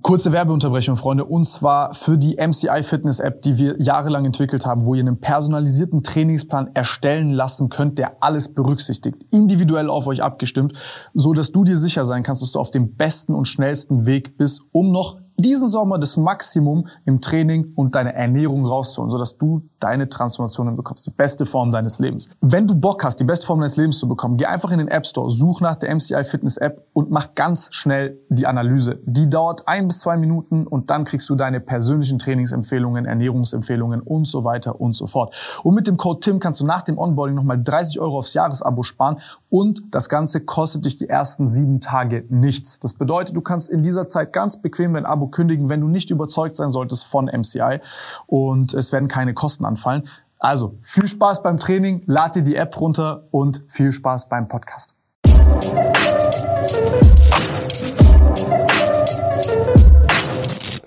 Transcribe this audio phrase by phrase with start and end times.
[0.00, 4.86] Kurze Werbeunterbrechung, Freunde, und zwar für die MCI Fitness App, die wir jahrelang entwickelt haben,
[4.86, 10.78] wo ihr einen personalisierten Trainingsplan erstellen lassen könnt, der alles berücksichtigt, individuell auf euch abgestimmt,
[11.14, 14.38] so dass du dir sicher sein kannst, dass du auf dem besten und schnellsten Weg
[14.38, 19.62] bist, um noch diesen Sommer das Maximum im Training und deine Ernährung rauszuholen, sodass du
[19.78, 22.28] deine Transformationen bekommst, die beste Form deines Lebens.
[22.40, 24.88] Wenn du Bock hast, die beste Form deines Lebens zu bekommen, geh einfach in den
[24.88, 28.98] App Store, such nach der MCI Fitness App und mach ganz schnell die Analyse.
[29.04, 34.26] Die dauert ein bis zwei Minuten und dann kriegst du deine persönlichen Trainingsempfehlungen, Ernährungsempfehlungen und
[34.26, 35.34] so weiter und so fort.
[35.62, 38.82] Und mit dem Code TIM kannst du nach dem Onboarding nochmal 30 Euro aufs Jahresabo
[38.82, 39.18] sparen
[39.50, 42.80] und das Ganze kostet dich die ersten sieben Tage nichts.
[42.80, 46.10] Das bedeutet, du kannst in dieser Zeit ganz bequem dein Abo kündigen, wenn du nicht
[46.10, 47.80] überzeugt sein solltest von MCI
[48.26, 50.08] und es werden keine Kosten anfallen.
[50.38, 54.94] Also viel Spaß beim Training, lad dir die App runter und viel Spaß beim Podcast.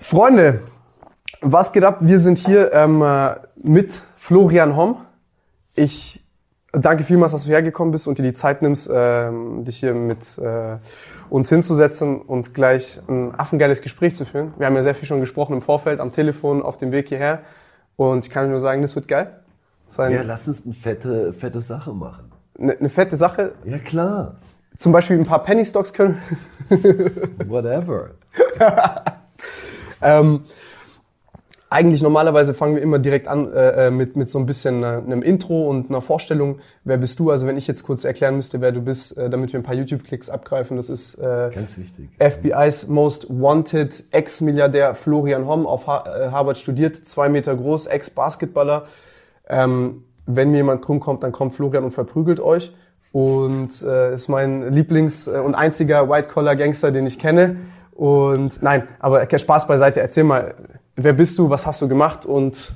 [0.00, 0.62] Freunde,
[1.40, 1.98] was geht ab?
[2.00, 4.96] Wir sind hier ähm, äh, mit Florian Homm.
[5.74, 6.21] Ich
[6.72, 10.38] Danke vielmals, dass du hergekommen bist und dir die Zeit nimmst, ähm, dich hier mit
[10.38, 10.78] äh,
[11.28, 14.54] uns hinzusetzen und gleich ein affengeiles Gespräch zu führen.
[14.56, 17.40] Wir haben ja sehr viel schon gesprochen im Vorfeld, am Telefon, auf dem Weg hierher.
[17.96, 19.38] Und ich kann nur sagen, das wird geil.
[19.90, 22.32] Sein ja, lass uns eine fette, fette Sache machen.
[22.58, 23.52] Eine, eine fette Sache?
[23.64, 24.36] Ja, klar.
[24.74, 26.22] Zum Beispiel ein paar Penny Stocks können.
[27.46, 28.12] Whatever.
[30.00, 30.44] ähm,
[31.72, 34.86] eigentlich normalerweise fangen wir immer direkt an äh, äh, mit, mit so ein bisschen äh,
[34.86, 36.58] einem Intro und einer Vorstellung.
[36.84, 37.30] Wer bist du?
[37.30, 39.74] Also wenn ich jetzt kurz erklären müsste, wer du bist, äh, damit wir ein paar
[39.74, 42.10] YouTube-Klicks abgreifen, das ist äh, Ganz wichtig.
[42.18, 48.84] FBI's Most Wanted Ex-Milliardär Florian Homm, auf ha äh, Harvard studiert, zwei Meter groß, Ex-Basketballer.
[49.48, 52.72] Ähm, wenn mir jemand krumm kommt, dann kommt Florian und verprügelt euch.
[53.12, 57.56] Und äh, ist mein Lieblings- äh, und einziger White-Collar-Gangster, den ich kenne.
[57.92, 60.54] Und nein, aber Spaß beiseite, erzähl mal,
[60.96, 62.74] wer bist du, was hast du gemacht und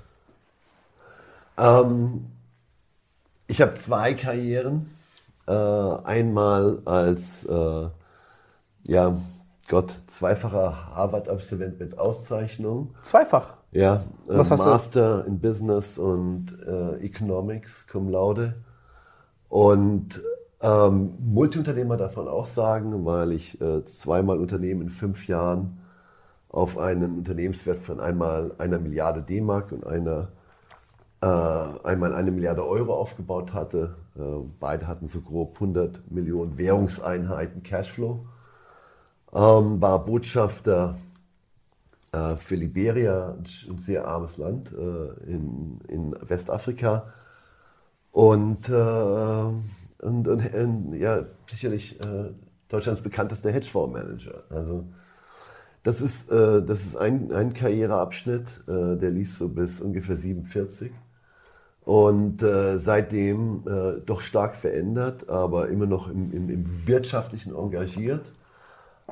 [1.59, 2.27] ähm,
[3.49, 4.91] ich habe zwei Karrieren.
[5.47, 7.89] Äh, einmal als äh,
[8.85, 9.17] ja
[9.69, 12.95] Gott zweifacher Harvard-Absolvent mit Auszeichnung.
[13.03, 13.55] Zweifach.
[13.71, 15.29] Ja, äh, was Master du?
[15.29, 18.55] in Business und äh, Economics cum laude
[19.49, 20.21] und
[20.61, 25.79] ähm, Multiunternehmer darf man auch sagen, weil ich äh, zweimal Unternehmen in fünf Jahren
[26.57, 30.29] auf einen Unternehmenswert von einmal einer Milliarde D-Mark und einer,
[31.21, 33.95] äh, einmal eine Milliarde Euro aufgebaut hatte.
[34.17, 34.23] Äh,
[34.59, 38.25] beide hatten so grob 100 Millionen Währungseinheiten Cashflow.
[39.35, 40.97] Ähm, war Botschafter
[42.13, 43.37] äh, für Liberia,
[43.69, 47.13] ein sehr armes Land äh, in, in Westafrika.
[48.13, 52.31] Und, äh, und, und, und, ja, sicherlich äh,
[52.69, 54.45] Deutschlands bekanntester Hedgefondsmanager.
[54.49, 54.87] Also
[55.87, 60.91] das ist, äh, das ist ein, ein Karriereabschnitt, äh, der lief so bis ungefähr 47.
[61.85, 68.33] Und äh, seitdem äh, doch stark verändert, aber immer noch im, im, im Wirtschaftlichen engagiert.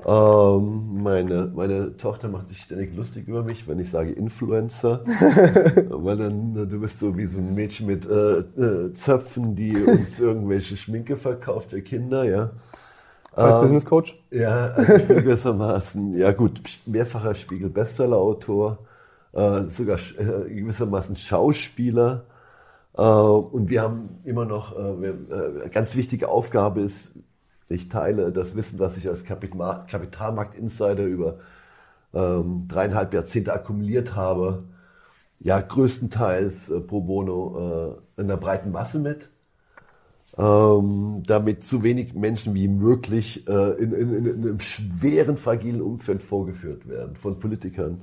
[0.04, 5.04] Ähm, meine, meine Tochter macht sich ständig lustig über mich, wenn ich sage Influencer.
[5.90, 10.18] Weil dann, du bist so wie so ein Mädchen mit äh, äh, Zöpfen, die uns
[10.18, 12.50] irgendwelche Schminke verkauft für Kinder, ja.
[13.36, 14.16] Als ähm, Business Coach?
[14.30, 16.12] Ja, also gewissermaßen.
[16.18, 18.78] Ja gut, mehrfacher Spiegel-Bestseller-Autor,
[19.32, 22.24] äh, sogar äh, gewissermaßen Schauspieler.
[22.96, 27.12] Äh, und wir haben immer noch, äh, äh, ganz wichtige Aufgabe ist,
[27.68, 31.38] ich teile das Wissen, was ich als Kapitalmarkt-Insider über
[32.12, 34.64] ähm, dreieinhalb Jahrzehnte akkumuliert habe,
[35.40, 39.30] ja größtenteils äh, pro bono in der breiten Masse mit
[40.36, 46.22] ähm, damit so wenig Menschen wie möglich äh, in, in, in, einem schweren, fragilen Umfeld
[46.22, 48.00] vorgeführt werden von Politikern,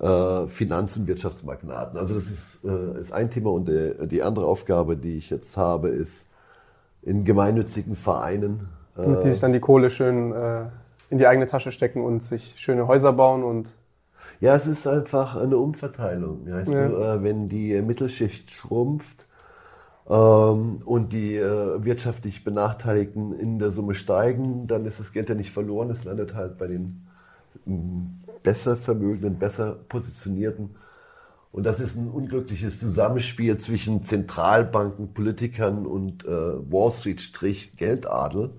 [0.00, 1.96] äh, Finanz- und Wirtschaftsmagnaten.
[1.96, 5.56] Also das ist, äh, ist ein Thema und der, die andere Aufgabe, die ich jetzt
[5.56, 6.26] habe, ist
[7.02, 8.68] in gemeinnützigen Vereinen.
[8.96, 10.64] Damit die sich dann die Kohle schön äh,
[11.08, 13.76] in die eigene Tasche stecken und sich schöne Häuser bauen und
[14.40, 16.50] ja, es ist einfach eine Umverteilung.
[16.50, 16.88] Weißt ja.
[16.88, 19.27] du, äh, wenn die Mittelschicht schrumpft,
[20.08, 25.34] ähm, und die äh, wirtschaftlich Benachteiligten in der Summe steigen, dann ist das Geld ja
[25.34, 27.06] nicht verloren, es landet halt bei den
[27.66, 30.76] ähm, besser vermögenden, besser positionierten.
[31.52, 38.50] Und das ist ein unglückliches Zusammenspiel zwischen Zentralbanken, Politikern und äh, Wall Street-Geldadel.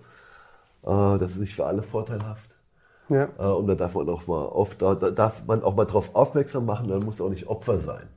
[0.83, 2.55] Äh, das ist nicht für alle vorteilhaft.
[3.09, 3.29] Ja.
[3.37, 6.65] Äh, und da darf man auch mal oft, da darf man auch mal darauf aufmerksam
[6.65, 8.07] machen, man muss auch nicht Opfer sein.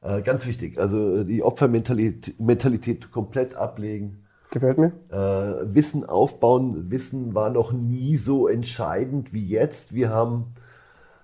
[0.00, 0.78] Äh, ganz wichtig.
[0.78, 4.24] Also die Opfermentalität Mentalität komplett ablegen.
[4.50, 4.92] Gefällt mir.
[5.10, 6.90] Äh, Wissen aufbauen.
[6.90, 9.94] Wissen war noch nie so entscheidend wie jetzt.
[9.94, 10.54] Wir haben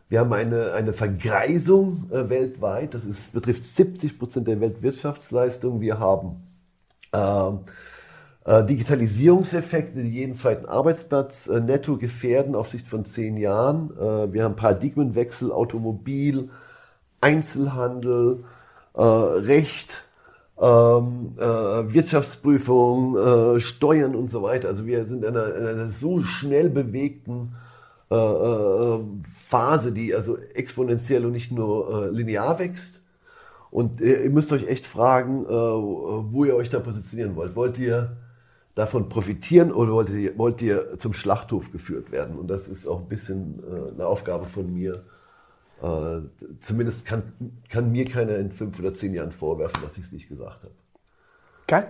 [0.09, 2.94] Wir haben eine, eine Vergreisung äh, weltweit.
[2.94, 5.81] Das ist, betrifft 70 Prozent der Weltwirtschaftsleistung.
[5.81, 6.43] Wir haben
[7.15, 7.61] ähm,
[8.44, 13.91] äh, Digitalisierungseffekte, die jeden zweiten Arbeitsplatz äh, netto gefährden auf Sicht von zehn Jahren.
[13.97, 16.50] Äh, wir haben Paradigmenwechsel, Automobil,
[17.20, 18.44] Einzelhandel, äh,
[18.96, 20.05] Recht,
[20.61, 24.69] ähm, äh, Wirtschaftsprüfung, äh, Steuern und so weiter.
[24.69, 27.55] Also wir sind in einer, in einer so schnell bewegten
[28.11, 33.00] äh, äh, Phase, die also exponentiell und nicht nur äh, linear wächst.
[33.70, 37.56] Und ihr müsst euch echt fragen, wo ihr euch da positionieren wollt.
[37.56, 38.17] Wollt ihr
[38.76, 42.38] davon profitieren oder wollt ihr, wollt ihr zum Schlachthof geführt werden?
[42.38, 43.64] Und das ist auch ein bisschen
[43.94, 45.02] eine Aufgabe von mir.
[46.61, 47.23] Zumindest kann,
[47.69, 50.75] kann mir keiner in fünf oder zehn Jahren vorwerfen, dass ich es nicht gesagt habe.
[51.67, 51.88] Geil.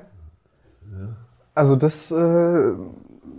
[0.90, 1.16] Ja.
[1.54, 2.72] Also das äh,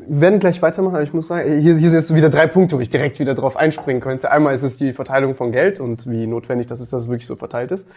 [0.07, 2.77] wir werden gleich weitermachen, aber ich muss sagen, hier, hier sind jetzt wieder drei Punkte,
[2.77, 4.31] wo ich direkt wieder drauf einspringen könnte.
[4.31, 7.27] Einmal ist es die Verteilung von Geld und wie notwendig das ist, dass es wirklich
[7.27, 7.88] so verteilt ist.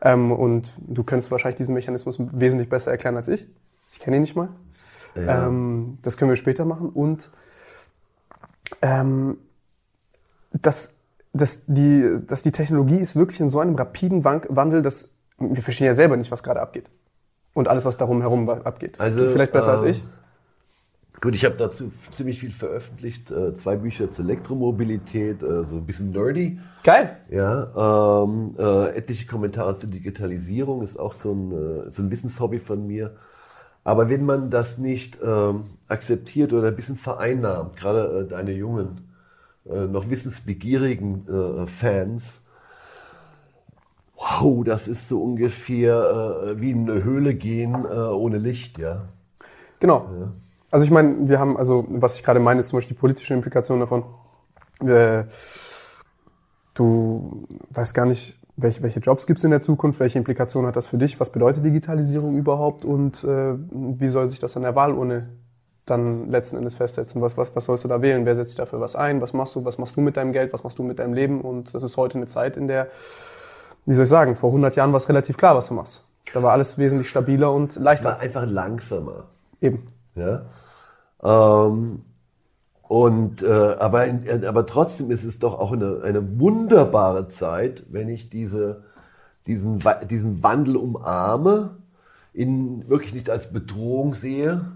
[0.00, 3.46] Ähm, und du könntest wahrscheinlich diesen Mechanismus wesentlich besser erklären als ich.
[3.92, 4.48] Ich kenne ihn nicht mal.
[5.14, 5.46] Ja.
[5.46, 6.88] Ähm, das können wir später machen.
[6.88, 7.30] Und
[8.80, 9.38] ähm,
[10.52, 10.98] dass,
[11.32, 15.86] dass, die, dass die Technologie ist wirklich in so einem rapiden Wandel, dass wir verstehen
[15.86, 16.90] ja selber nicht, was gerade abgeht.
[17.54, 19.00] Und alles, was darum herum abgeht.
[19.00, 20.04] Also, Vielleicht besser äh, als ich.
[21.20, 23.30] Gut, ich habe dazu ziemlich viel veröffentlicht.
[23.30, 26.58] Äh, zwei Bücher zur Elektromobilität, äh, so ein bisschen nerdy.
[26.82, 27.16] Geil.
[27.30, 32.58] Ja, ähm, äh, etliche Kommentare zur Digitalisierung ist auch so ein, äh, so ein Wissenshobby
[32.58, 33.16] von mir.
[33.84, 39.11] Aber wenn man das nicht ähm, akzeptiert oder ein bisschen vereinnahmt, gerade äh, deine jungen,
[39.68, 42.42] äh, noch wissensbegierigen äh, Fans,
[44.16, 49.02] wow, das ist so ungefähr äh, wie in eine Höhle gehen äh, ohne Licht, ja.
[49.80, 50.08] Genau.
[50.18, 50.32] Ja.
[50.70, 53.34] Also ich meine, wir haben, also was ich gerade meine, ist zum Beispiel die politische
[53.34, 54.04] Implikation davon.
[54.80, 55.24] Äh,
[56.74, 60.76] du weißt gar nicht, welche, welche Jobs gibt es in der Zukunft, welche Implikationen hat
[60.76, 65.30] das für dich, was bedeutet Digitalisierung überhaupt und wie soll sich das an der Wahlurne
[65.86, 67.20] dann letzten Endes festsetzen?
[67.22, 68.24] Was, was, was sollst du da wählen?
[68.24, 69.20] Wer setzt sich dafür was ein?
[69.20, 69.64] Was machst du?
[69.64, 70.52] Was machst du mit deinem Geld?
[70.52, 71.40] Was machst du mit deinem Leben?
[71.40, 72.88] Und das ist heute eine Zeit, in der,
[73.86, 76.04] wie soll ich sagen, vor 100 Jahren war es relativ klar, was du machst.
[76.32, 78.10] Da war alles wesentlich stabiler und leichter.
[78.10, 79.24] Es war einfach langsamer.
[79.60, 79.86] Eben.
[80.14, 80.42] Ja.
[81.22, 82.00] Ähm,
[82.82, 88.08] und, äh, aber, in, aber trotzdem ist es doch auch eine, eine wunderbare Zeit, wenn
[88.08, 88.84] ich diese,
[89.46, 91.76] diesen, diesen Wandel umarme,
[92.34, 94.72] ihn wirklich nicht als Bedrohung sehe.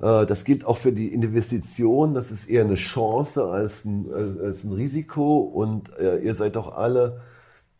[0.00, 2.14] Äh, das gilt auch für die Investition.
[2.14, 5.38] Das ist eher eine Chance als ein, als ein Risiko.
[5.38, 7.20] Und äh, ihr seid doch alle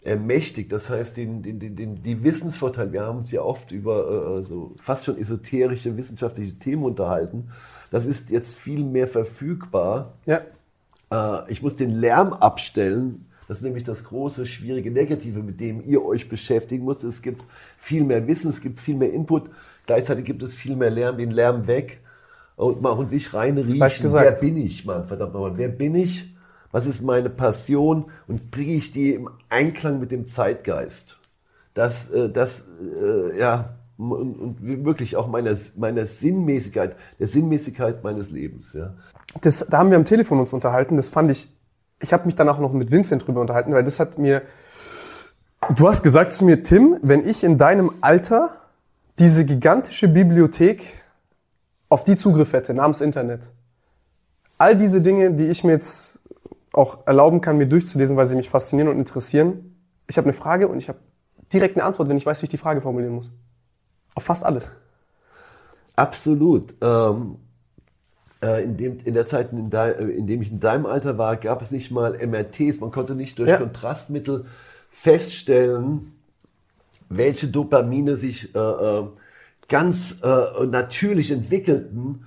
[0.02, 0.72] ermächtigt.
[0.72, 4.74] Das heißt, den, den, den, die Wissensvorteile, wir haben uns ja oft über äh, so
[4.78, 7.50] fast schon esoterische wissenschaftliche Themen unterhalten.
[7.90, 10.14] Das ist jetzt viel mehr verfügbar.
[10.26, 10.40] Ja.
[11.10, 13.26] Äh, ich muss den Lärm abstellen.
[13.48, 17.02] Das ist nämlich das große, schwierige Negative, mit dem ihr euch beschäftigen müsst.
[17.02, 17.42] Es gibt
[17.78, 19.50] viel mehr Wissen, es gibt viel mehr Input.
[19.86, 22.02] Gleichzeitig gibt es viel mehr Lärm, den Lärm weg
[22.58, 24.12] und mal und sich reinriechen.
[24.12, 25.06] Wer bin ich, Mann?
[25.06, 25.56] Verdammt nochmal.
[25.56, 26.34] Wer bin ich?
[26.72, 28.06] Was ist meine Passion?
[28.26, 31.18] Und bringe ich die im Einklang mit dem Zeitgeist?
[31.74, 38.72] Das, äh, das, äh, ja, und, wirklich auch meiner, meiner Sinnmäßigkeit, der Sinnmäßigkeit meines Lebens.
[38.72, 38.94] Ja.
[39.40, 40.96] Das, da haben wir am Telefon uns unterhalten.
[40.96, 41.48] Das fand ich,
[42.00, 44.42] ich habe mich danach noch mit Vincent drüber unterhalten, weil das hat mir,
[45.76, 48.50] du hast gesagt zu mir, Tim, wenn ich in deinem Alter
[49.20, 50.82] diese gigantische Bibliothek
[51.88, 53.48] auf die Zugriff hätte, namens Internet,
[54.58, 56.20] all diese Dinge, die ich mir jetzt
[56.72, 59.76] auch erlauben kann, mir durchzulesen, weil sie mich faszinieren und interessieren.
[60.06, 60.98] Ich habe eine Frage und ich habe
[61.52, 63.32] direkt eine Antwort, wenn ich weiß, wie ich die Frage formulieren muss.
[64.14, 64.70] Auf fast alles.
[65.96, 66.74] Absolut.
[66.82, 67.36] Ähm,
[68.42, 71.18] äh, in, dem, in der Zeit, in, de, äh, in dem ich in deinem Alter
[71.18, 72.80] war, gab es nicht mal MRTs.
[72.80, 73.58] Man konnte nicht durch ja.
[73.58, 74.44] Kontrastmittel
[74.90, 76.12] feststellen,
[77.08, 79.04] welche Dopamine sich äh, äh,
[79.68, 82.24] ganz äh, natürlich entwickelten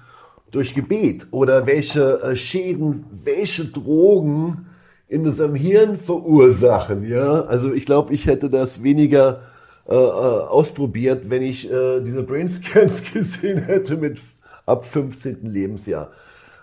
[0.52, 4.68] durch Gebet oder welche äh, Schäden, welche Drogen
[5.08, 7.08] in unserem Hirn verursachen.
[7.08, 9.42] Ja, also ich glaube, ich hätte das weniger
[9.88, 14.22] äh, äh, ausprobiert, wenn ich äh, diese Brainscans gesehen hätte mit
[14.66, 15.46] ab 15.
[15.46, 16.12] Lebensjahr.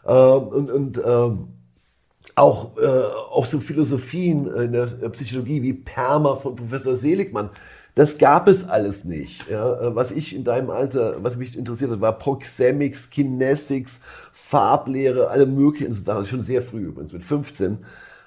[0.06, 1.49] Ähm, und und ähm,
[2.37, 7.50] auch, äh, auch so Philosophien in der Psychologie wie Perma von Professor Seligmann.
[7.99, 9.49] Das gab es alles nicht.
[9.50, 9.93] Ja.
[9.97, 13.99] Was ich in deinem Alter, was mich interessiert hat, war Proxemics, Kinesics,
[14.33, 16.25] Farblehre, alle möglichen Sachen.
[16.25, 17.78] Schon sehr früh übrigens, mit 15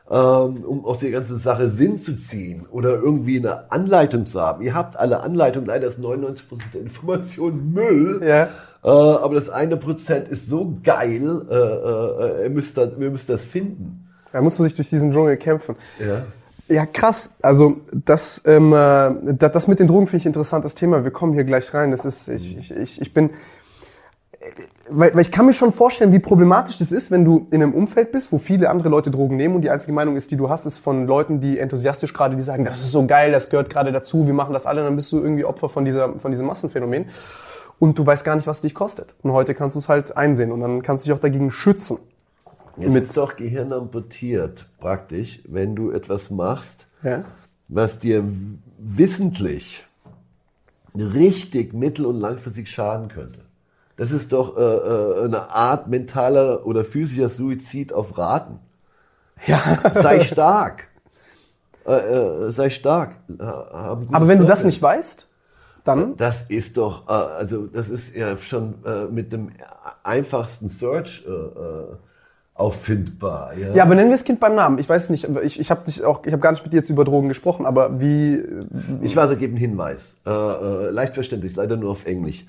[0.10, 4.62] ähm, um aus der ganzen Sache Sinn zu ziehen oder irgendwie eine Anleitung zu haben.
[4.62, 6.42] Ihr habt alle Anleitungen, leider ist 99%
[6.74, 8.22] der Information Müll.
[8.22, 8.50] Ja.
[8.84, 13.30] Äh, aber das eine Prozent ist so geil, äh, äh, ihr, müsst da, ihr müsst
[13.30, 14.10] das finden.
[14.34, 15.78] Da muss man sich durch diesen Dschungel kämpfen.
[15.98, 16.26] Ja.
[16.72, 17.32] Ja, krass.
[17.42, 21.04] Also das, ähm, äh, das, das mit den Drogen finde ich ein interessantes Thema.
[21.04, 21.92] Wir kommen hier gleich rein.
[21.92, 23.32] Das ist, ich, ich, ich, bin,
[24.90, 27.74] weil, weil ich kann mir schon vorstellen, wie problematisch das ist, wenn du in einem
[27.74, 30.50] Umfeld bist, wo viele andere Leute Drogen nehmen und die einzige Meinung ist, die du
[30.50, 33.70] hast, ist von Leuten, die enthusiastisch gerade, die sagen, das ist so geil, das gehört
[33.70, 36.48] gerade dazu, wir machen das alle, dann bist du irgendwie Opfer von dieser, von diesem
[36.48, 37.08] Massenphänomen
[37.80, 39.16] und du weißt gar nicht, was dich kostet.
[39.24, 41.98] Und heute kannst du es halt einsehen und dann kannst du dich auch dagegen schützen.
[42.84, 47.24] Es Mit- ist doch Gehirn amputiert, praktisch, wenn du etwas machst, Ja?
[47.68, 48.24] was dir
[48.78, 49.86] wissentlich
[50.96, 53.40] richtig mittel- und langfristig schaden könnte.
[53.98, 58.60] Das ist doch äh, äh, eine Art mentaler oder physischer Suizid auf Raten.
[59.46, 59.80] Ja.
[59.94, 60.88] Sei stark.
[61.86, 63.16] Äh, äh, sei stark.
[63.40, 65.28] Aber wenn du das nicht weißt,
[65.84, 69.50] dann Das ist doch, äh, also das ist ja schon äh, mit dem
[70.04, 71.26] einfachsten Search
[72.54, 73.58] auffindbar.
[73.58, 74.78] Ja, Ja, aber nennen wir das Kind beim Namen.
[74.78, 75.28] Ich weiß es nicht.
[75.44, 77.66] Ich, ich habe dich auch, ich habe gar nicht mit dir jetzt über Drogen gesprochen,
[77.66, 78.44] aber wie?
[79.02, 80.22] Ich weiß, er gibt einen Hinweis.
[80.26, 82.46] Äh, äh, leicht verständlich, leider nur auf Englisch.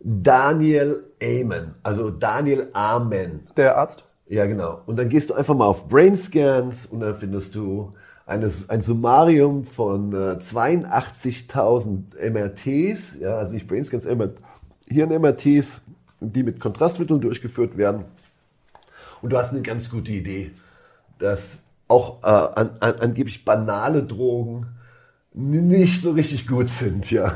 [0.00, 3.46] Daniel Amen, also Daniel Amen.
[3.56, 4.04] Der Arzt?
[4.28, 4.80] Ja, genau.
[4.86, 7.94] Und dann gehst du einfach mal auf Brain Scans und dann findest du
[8.26, 14.30] eines, ein Summarium von äh, 82.000 MRTs, ja, also nicht Brain Scans, MR
[14.88, 15.82] Hirn-MRTs,
[16.20, 18.04] die mit Kontrastmitteln durchgeführt werden.
[19.24, 20.50] Und du hast eine ganz gute Idee,
[21.18, 21.56] dass
[21.88, 24.66] auch äh, an, an, angeblich banale Drogen
[25.32, 27.34] nicht so richtig gut sind, ja.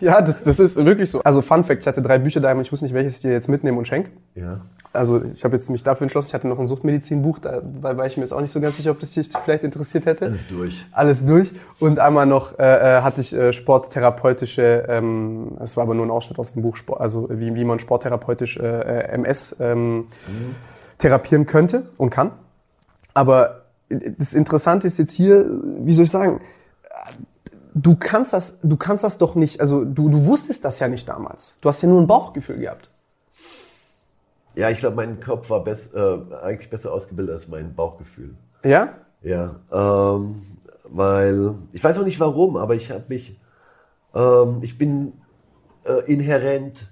[0.00, 1.22] Ja, das, das ist wirklich so.
[1.22, 3.30] Also Fun Fact, ich hatte drei Bücher daheim und ich wusste nicht, welches ich dir
[3.30, 4.10] jetzt mitnehme und schenk.
[4.34, 4.62] Ja.
[4.92, 8.06] Also ich habe jetzt mich dafür entschlossen, ich hatte noch ein Suchtmedizinbuch, da da war
[8.06, 10.24] ich mir jetzt auch nicht so ganz sicher, ob das dich vielleicht interessiert hätte.
[10.24, 10.86] Alles durch.
[10.90, 11.52] Alles durch.
[11.78, 12.64] Und einmal noch äh,
[12.98, 16.74] äh, hatte ich äh, sporttherapeutische, ähm, es war aber nur ein Ausschnitt aus dem Buch,
[16.74, 20.08] Sport, also wie, wie man sporttherapeutisch äh, äh, MS ähm,
[21.04, 22.32] therapieren könnte und kann.
[23.12, 26.40] Aber das Interessante ist jetzt hier, wie soll ich sagen,
[27.74, 31.06] du kannst das, du kannst das doch nicht, also du, du wusstest das ja nicht
[31.06, 31.58] damals.
[31.60, 32.88] Du hast ja nur ein Bauchgefühl gehabt.
[34.54, 38.34] Ja, ich glaube, mein Kopf war bess, äh, eigentlich besser ausgebildet als mein Bauchgefühl.
[38.64, 38.94] Ja?
[39.20, 40.40] Ja, ähm,
[40.84, 43.38] weil ich weiß auch nicht warum, aber ich habe mich,
[44.14, 45.12] ähm, ich bin
[45.84, 46.86] äh, inhärent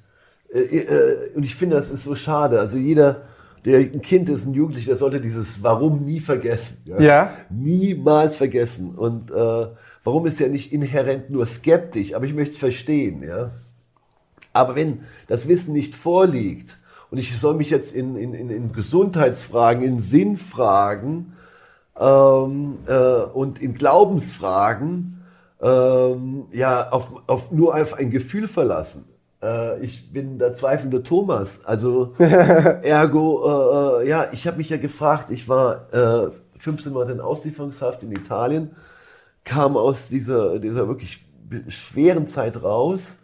[0.52, 2.60] äh, äh, und ich finde, das ist so schade.
[2.60, 3.22] Also jeder,
[3.64, 6.82] der ein Kind ist, ein Jugendlicher, der sollte dieses Warum nie vergessen.
[6.98, 7.32] Ja.
[7.50, 8.94] Niemals vergessen.
[8.96, 9.66] Und äh,
[10.04, 12.14] warum ist er nicht inhärent nur skeptisch?
[12.14, 13.52] Aber ich möchte es verstehen, ja.
[14.52, 16.76] Aber wenn das Wissen nicht vorliegt
[17.10, 21.34] und ich soll mich jetzt in, in, in, in Gesundheitsfragen, in Sinnfragen
[21.98, 25.22] ähm, äh, und in Glaubensfragen
[25.60, 29.04] ähm, ja auf, auf nur auf ein Gefühl verlassen.
[29.42, 31.64] Äh, ich bin der zweifelnde Thomas.
[31.64, 35.30] Also ergo, äh, äh, ja, ich habe mich ja gefragt.
[35.30, 38.70] Ich war äh, 15 Monate in Auslieferungshaft in Italien,
[39.44, 41.24] kam aus dieser dieser wirklich
[41.68, 43.18] schweren Zeit raus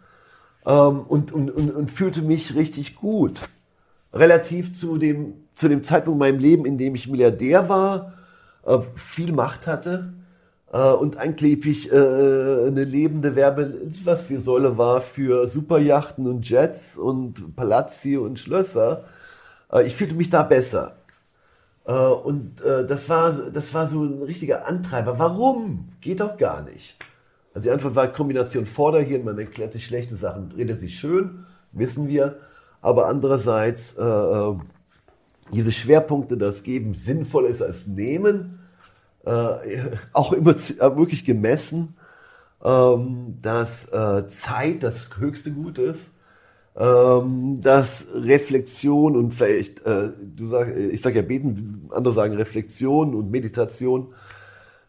[0.65, 3.41] ähm, und, und, und, und fühlte mich richtig gut.
[4.13, 8.13] Relativ zu dem, zu dem Zeitpunkt in meinem Leben, in dem ich Milliardär war,
[8.65, 10.13] äh, viel Macht hatte
[10.71, 16.97] äh, und angeblich äh, eine lebende Werbe, was für Säule war für Superjachten und Jets
[16.97, 19.05] und Palazzi und Schlösser.
[19.71, 20.95] Äh, ich fühlte mich da besser.
[21.85, 25.17] Äh, und äh, das, war, das war so ein richtiger Antreiber.
[25.17, 25.89] Warum?
[26.01, 26.95] Geht doch gar nicht.
[27.53, 32.07] Also die Antwort war Kombination Vorderhirn, man erklärt sich schlechte Sachen, redet sich schön, wissen
[32.07, 32.37] wir.
[32.81, 34.53] Aber andererseits, äh,
[35.51, 38.58] diese Schwerpunkte, das Geben sinnvoller ist als Nehmen,
[39.25, 41.95] äh, auch immer äh, wirklich gemessen,
[42.63, 46.11] ähm, dass äh, Zeit das höchste Gut ist,
[46.77, 53.15] ähm, dass Reflexion und vielleicht, äh, du sag, ich sage ja beten, andere sagen Reflexion
[53.15, 54.13] und Meditation,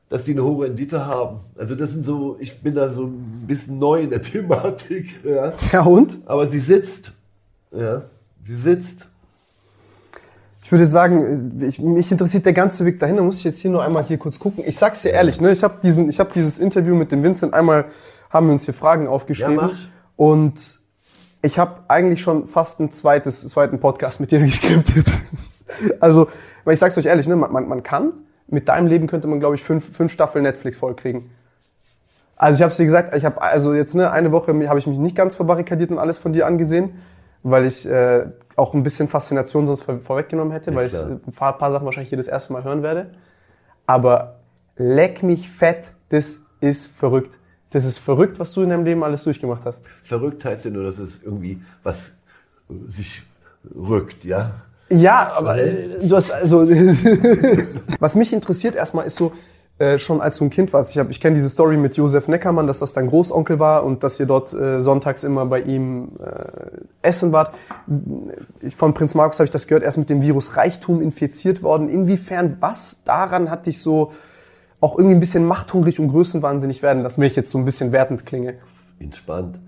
[0.09, 1.41] dass die eine hohe Rendite haben.
[1.57, 5.53] Also das sind so, ich bin da so ein bisschen neu in der Thematik, ja.
[5.73, 6.19] Ja und?
[6.27, 7.13] aber sie sitzt,
[7.73, 8.03] ja,
[8.45, 9.10] sie sitzt.
[10.71, 13.17] Ich würde sagen, ich, mich interessiert der ganze Weg dahin.
[13.17, 14.63] Da muss ich jetzt hier nur einmal hier kurz gucken.
[14.65, 15.51] Ich sag's dir ehrlich, ne?
[15.51, 17.87] Ich habe diesen, ich habe dieses Interview mit dem Vincent einmal,
[18.31, 19.71] haben wir uns hier Fragen aufgeschrieben Ja,
[20.15, 20.79] und
[21.43, 25.09] ich habe eigentlich schon fast ein zweites, zweiten Podcast mit dir geskriptet.
[25.99, 26.29] also,
[26.63, 27.35] weil ich sag's euch ehrlich, ne?
[27.35, 28.13] Man, man, man kann
[28.47, 31.31] mit deinem Leben könnte man, glaube ich, fünf, fünf Staffeln Netflix vollkriegen.
[32.37, 34.99] Also ich habe dir gesagt, ich habe also jetzt ne, eine Woche habe ich mich
[34.99, 36.93] nicht ganz verbarrikadiert und alles von dir angesehen,
[37.43, 38.27] weil ich äh,
[38.61, 41.19] auch ein bisschen Faszination sonst vor, vorweggenommen hätte, Ja, weil ich klar.
[41.27, 43.11] ein paar, paar Sachen wahrscheinlich hier das erste Mal hören werde.
[43.87, 44.37] Aber
[44.77, 47.37] leck mich fett, das ist verrückt.
[47.71, 49.83] Das ist verrückt, was du in deinem Leben alles durchgemacht hast.
[50.03, 52.09] Verrückt heißt ja nur, dass es irgendwie was
[52.69, 53.23] äh, sich
[53.75, 54.53] rückt, ja.
[54.91, 56.69] Ja, aber äh, du hast also.
[58.01, 59.33] was mich interessiert erstmal ist so,
[59.81, 60.91] äh, schon als du ein Kind warst.
[60.91, 64.03] Ich, hab, ich kenne diese Story mit Josef Neckermann, dass das dein Großonkel war und
[64.05, 67.55] dass ihr dort äh, sonntags immer bei ihm äh, essen wart.
[68.61, 71.63] Ich, von Prinz Markus habe ich das gehört, er ist mit dem Virus Reichtum infiziert
[71.63, 71.89] worden.
[71.89, 74.13] Inwiefern, was daran hat dich so
[74.83, 78.27] auch irgendwie ein bisschen machthungrig und größenwahnsinnig werden, dass ich jetzt so ein bisschen wertend
[78.27, 78.57] klinge?
[78.99, 79.59] Entspannt.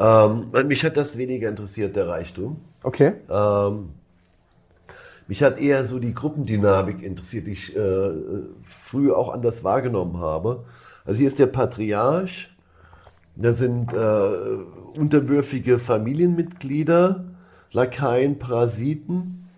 [0.00, 2.56] Ähm, mich hat das weniger interessiert, der Reichtum.
[2.82, 3.12] Okay.
[3.30, 3.90] Ähm,
[5.26, 8.10] mich hat eher so die Gruppendynamik interessiert, die ich äh,
[8.62, 10.64] früher auch anders wahrgenommen habe.
[11.04, 12.48] Also hier ist der Patriarch,
[13.36, 17.24] da sind äh, unterwürfige Familienmitglieder,
[17.72, 19.48] Lakaien, Parasiten.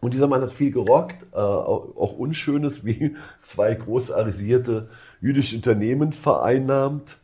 [0.00, 4.88] Und dieser Mann hat viel gerockt, äh, auch, auch Unschönes wie zwei groß arisierte
[5.20, 7.16] jüdische Unternehmen vereinnahmt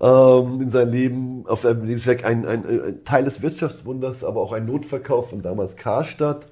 [0.00, 4.52] ähm, in seinem Leben, auf seinem Lebenswerk ein, ein, ein, Teil des Wirtschaftswunders, aber auch
[4.52, 6.46] ein Notverkauf von damals Karstadt.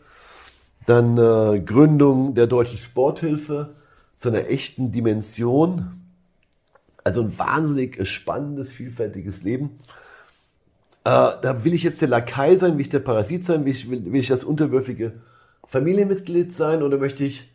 [0.87, 3.75] Dann äh, Gründung der Deutschen Sporthilfe
[4.17, 6.01] zu einer echten Dimension.
[7.03, 9.79] Also ein wahnsinnig spannendes, vielfältiges Leben.
[11.05, 13.91] Äh, da will ich jetzt der Lakai sein, will ich der Parasit sein, will ich,
[13.91, 15.13] will, will ich das unterwürfige
[15.67, 17.51] Familienmitglied sein oder möchte ich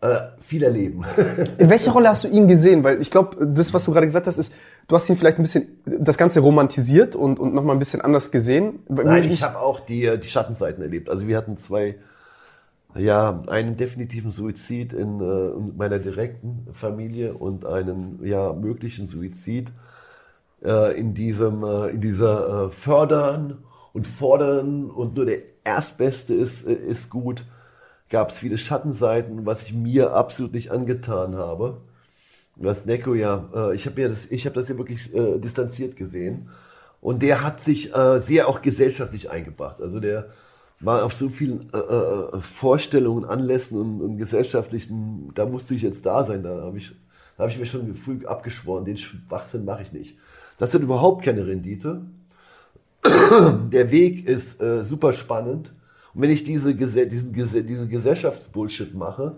[0.00, 1.04] äh, viel erleben.
[1.58, 2.84] In welcher Rolle hast du ihn gesehen?
[2.84, 4.54] Weil ich glaube, das, was du gerade gesagt hast, ist,
[4.88, 8.30] du hast ihn vielleicht ein bisschen das Ganze romantisiert und, und nochmal ein bisschen anders
[8.30, 8.80] gesehen.
[8.88, 11.10] Nein, ich, ich habe auch die, die Schattenseiten erlebt.
[11.10, 11.96] Also wir hatten zwei,
[12.98, 19.72] ja, einen definitiven Suizid in, äh, in meiner direkten Familie und einen ja, möglichen Suizid
[20.64, 23.58] äh, in, diesem, äh, in dieser äh, Fördern
[23.92, 27.44] und Fordern und nur der Erstbeste ist, äh, ist gut
[28.08, 31.80] gab es viele Schattenseiten, was ich mir absolut nicht angetan habe.
[32.54, 36.48] Was Neko ja, äh, ich habe ja das, ich habe das ja wirklich distanziert gesehen.
[37.00, 39.80] Und der hat sich sehr auch gesellschaftlich eingebracht.
[39.80, 40.30] Also der
[40.80, 46.04] war auf so vielen äh, äh, Vorstellungen, Anlässen und, und, gesellschaftlichen, da musste ich jetzt
[46.04, 46.42] da sein.
[46.42, 46.92] Da habe ich,
[47.38, 50.18] hab ich mir schon früh abgeschworen, den Schwachsinn mache ich nicht.
[50.58, 52.02] Das hat überhaupt keine Rendite.
[53.04, 55.72] Der Weg ist äh, super spannend.
[56.14, 59.36] Und wenn ich diese, diesen, diesen Gesellschaftsbullshit mache,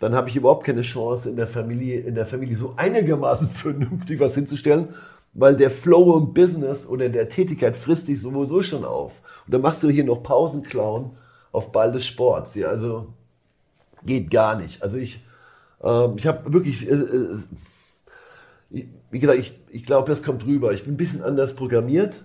[0.00, 4.18] dann habe ich überhaupt keine Chance, in der Familie, in der Familie so einigermaßen vernünftig
[4.18, 4.88] was hinzustellen,
[5.34, 9.20] weil der Flow im Business oder der Tätigkeit frisst dich sowieso schon auf.
[9.50, 11.10] Und dann machst du hier noch Pausenklauen
[11.50, 12.54] auf Ball des Sports.
[12.54, 13.08] Ja, also
[14.06, 14.80] geht gar nicht.
[14.80, 15.24] Also ich,
[15.82, 17.36] äh, ich habe wirklich, äh, äh,
[19.10, 20.72] wie gesagt, ich, ich glaube, das kommt rüber.
[20.72, 22.22] Ich bin ein bisschen anders programmiert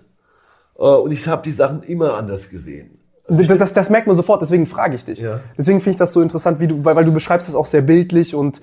[0.78, 2.96] äh, und ich habe die Sachen immer anders gesehen.
[3.26, 5.18] Das, das, merkt man sofort, deswegen frage ich dich.
[5.18, 5.40] Ja.
[5.58, 7.82] Deswegen finde ich das so interessant, wie du, weil, weil du beschreibst es auch sehr
[7.82, 8.60] bildlich und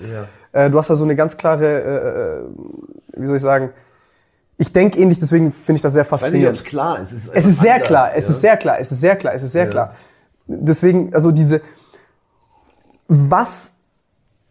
[0.53, 0.67] ja.
[0.67, 3.73] äh, du hast da so eine ganz klare, äh, äh wie soll ich sagen,
[4.57, 6.59] ich denke ähnlich, deswegen finde ich das sehr faszinierend.
[6.59, 6.99] Nicht, klar.
[6.99, 8.29] Es ist, es ist sehr anders, klar, es ja.
[8.31, 9.95] ist sehr klar, es ist sehr klar, es ist sehr klar.
[10.47, 11.61] Deswegen, also diese,
[13.07, 13.73] was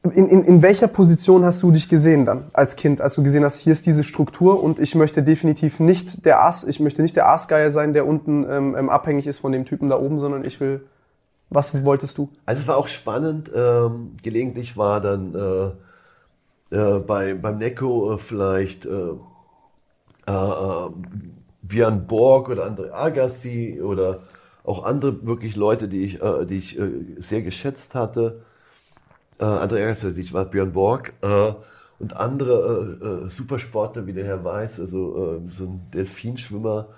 [0.03, 3.45] in, in, in welcher Position hast du dich gesehen dann als Kind, als du gesehen
[3.45, 7.15] hast, hier ist diese Struktur und ich möchte definitiv nicht der Ass, ich möchte nicht
[7.15, 10.45] der Aasgeier sein, der unten ähm, ähm, abhängig ist von dem Typen da oben, sondern
[10.45, 10.85] ich will.
[11.51, 12.31] Was wolltest du?
[12.47, 13.53] Also es war auch spannend.
[13.55, 15.35] Ähm, gelegentlich war dann
[16.71, 19.11] äh, äh, bei, beim Neko äh, vielleicht äh,
[20.33, 20.90] äh, äh,
[21.62, 24.21] Björn Borg oder André Agassi oder
[24.64, 28.42] auch andere wirklich Leute, die ich, äh, die ich äh, sehr geschätzt hatte
[29.38, 31.53] äh, Andreas ich war Björn Borg äh,
[31.99, 36.88] und andere äh, Supersportler wie der Herr Weiß, also so ein Delfinschwimmer.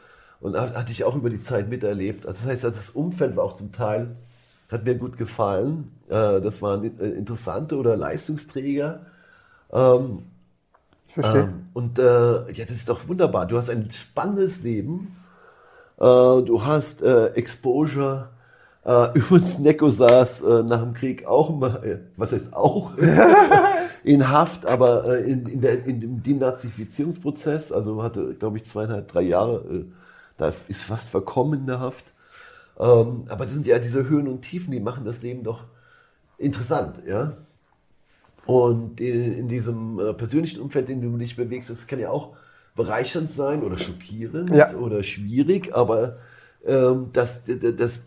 [0.40, 2.26] Und hatte ich auch über die Zeit miterlebt.
[2.26, 4.16] Also das heißt, also das Umfeld war auch zum Teil,
[4.70, 5.90] hat mir gut gefallen.
[6.08, 9.06] Das waren interessante oder Leistungsträger.
[9.72, 10.24] Ähm,
[11.14, 11.42] verstehe.
[11.42, 13.46] Ähm, und äh, ja, das ist doch wunderbar.
[13.46, 15.16] Du hast ein spannendes Leben.
[15.98, 18.28] Äh, du hast äh, Exposure
[18.84, 22.92] äh, übrigens, Neko saß äh, nach dem Krieg auch mal, äh, was heißt auch,
[24.04, 29.22] in Haft, aber in, in, der, in dem Denazifizierungsprozess, also hatte, glaube ich, zweieinhalb, drei
[29.22, 29.86] Jahre,
[30.36, 32.12] da ist fast verkommen in der Haft.
[32.78, 35.64] Ähm, aber das sind ja diese Höhen und Tiefen, die machen das Leben doch
[36.36, 37.32] interessant, ja.
[38.46, 42.10] Und in, in diesem äh, persönlichen Umfeld, in dem du dich bewegst, das kann ja
[42.10, 42.36] auch
[42.74, 44.74] bereichernd sein oder schockierend ja.
[44.74, 46.18] oder schwierig, aber
[46.66, 48.06] ähm, das, das,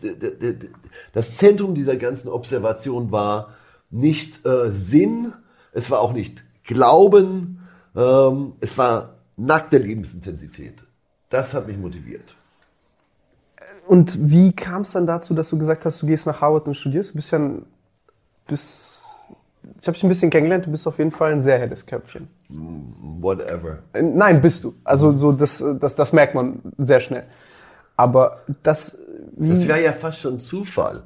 [1.12, 3.54] das Zentrum dieser ganzen Observation war
[3.90, 5.32] nicht äh, Sinn,
[5.72, 10.82] es war auch nicht Glauben, ähm, es war nackte Lebensintensität.
[11.30, 12.34] Das hat mich motiviert.
[13.86, 16.74] Und wie kam es dann dazu, dass du gesagt hast, du gehst nach Harvard und
[16.74, 17.10] studierst?
[17.10, 17.64] Du bist ja ein,
[18.46, 18.97] bist,
[19.80, 22.28] ich habe dich ein bisschen kennengelernt, du bist auf jeden Fall ein sehr helles Köpfchen.
[22.48, 23.78] Whatever.
[23.92, 24.74] Nein, bist du.
[24.84, 27.24] Also so das, das, das merkt man sehr schnell.
[27.96, 28.98] Aber das,
[29.36, 29.50] Wie?
[29.50, 31.02] Das wäre ja fast schon Zufall.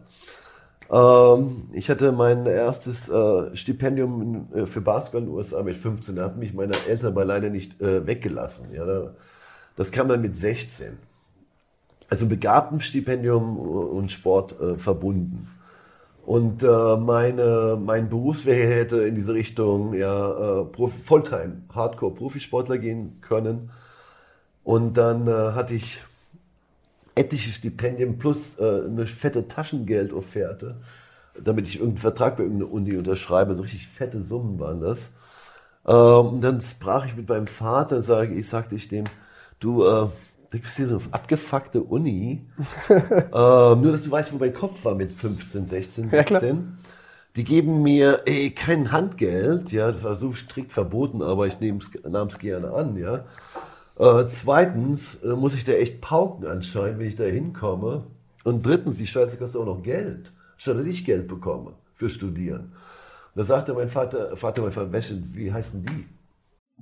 [0.90, 6.16] Ähm, ich hatte mein erstes äh, Stipendium äh, für Basketball in den USA mit 15.
[6.16, 8.68] Da hatten mich meine Eltern aber leider nicht äh, weggelassen.
[8.74, 9.14] Ja, da,
[9.76, 10.98] das kam dann mit 16.
[12.10, 15.48] Also Begabtenstipendium und Sport äh, verbunden.
[16.24, 23.20] Und äh, meine, mein Berufsweg hätte in diese Richtung ja, äh, Profi, Volltime, Hardcore-Profisportler gehen
[23.20, 23.70] können.
[24.62, 26.00] Und dann äh, hatte ich
[27.16, 30.76] etliche Stipendien plus äh, eine fette Taschengeldofferte,
[31.42, 33.54] damit ich irgendeinen Vertrag bei irgendeiner Uni unterschreibe.
[33.54, 35.10] So richtig fette Summen waren das.
[35.84, 39.04] Ähm, dann sprach ich mit meinem Vater, sage ich, sagte ich dem,
[39.58, 39.84] du,
[40.52, 42.46] du bist hier so eine abgefuckte Uni.
[42.88, 46.48] ähm, nur, dass du weißt, wo mein Kopf war mit 15, 16, 16.
[46.48, 46.54] Ja,
[47.36, 52.26] die geben mir ey, kein Handgeld, ja, das war so strikt verboten, aber ich nahm
[52.26, 53.24] es gerne an, ja.
[53.98, 58.04] Äh, zweitens äh, muss ich da echt pauken anscheinend, wenn ich da hinkomme.
[58.44, 62.72] Und drittens, die Scheiße kostet auch noch Geld, statt dass ich Geld bekomme für Studieren.
[63.34, 66.06] Und da sagte mein Vater, Vater, mein Vater, wie heißen die?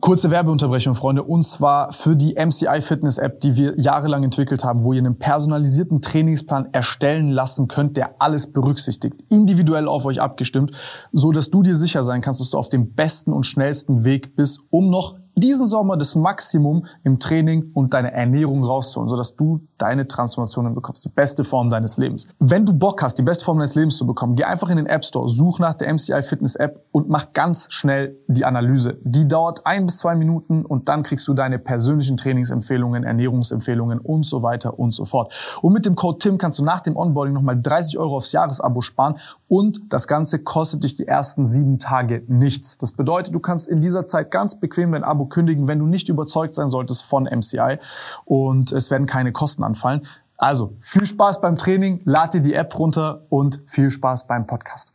[0.01, 4.83] Kurze Werbeunterbrechung, Freunde, und zwar für die MCI Fitness App, die wir jahrelang entwickelt haben,
[4.83, 10.75] wo ihr einen personalisierten Trainingsplan erstellen lassen könnt, der alles berücksichtigt, individuell auf euch abgestimmt,
[11.13, 14.37] so dass du dir sicher sein kannst, dass du auf dem besten und schnellsten Weg
[14.37, 19.67] bist, um noch diesen Sommer das Maximum im Training und deine Ernährung rauszuholen, sodass du
[19.81, 22.27] deine Transformationen bekommst, die beste Form deines Lebens.
[22.39, 24.87] Wenn du Bock hast, die beste Form deines Lebens zu bekommen, geh einfach in den
[24.87, 28.99] App Store, such nach der MCI Fitness App und mach ganz schnell die Analyse.
[29.03, 34.25] Die dauert ein bis zwei Minuten und dann kriegst du deine persönlichen Trainingsempfehlungen, Ernährungsempfehlungen und
[34.25, 35.33] so weiter und so fort.
[35.63, 38.81] Und mit dem Code TIM kannst du nach dem Onboarding nochmal 30 Euro aufs Jahresabo
[38.81, 39.17] sparen
[39.49, 42.79] und das Ganze kostet dich die ersten sieben Tage nichts.
[42.79, 46.09] Das bedeutet, du kannst in dieser Zeit ganz bequem dein Abo kündigen, wenn du nicht
[46.09, 47.79] überzeugt sein solltest von MCI
[48.25, 50.07] und es werden keine Kosten anfallen.
[50.37, 54.95] Also viel Spaß beim Training, lad dir die App runter und viel Spaß beim Podcast.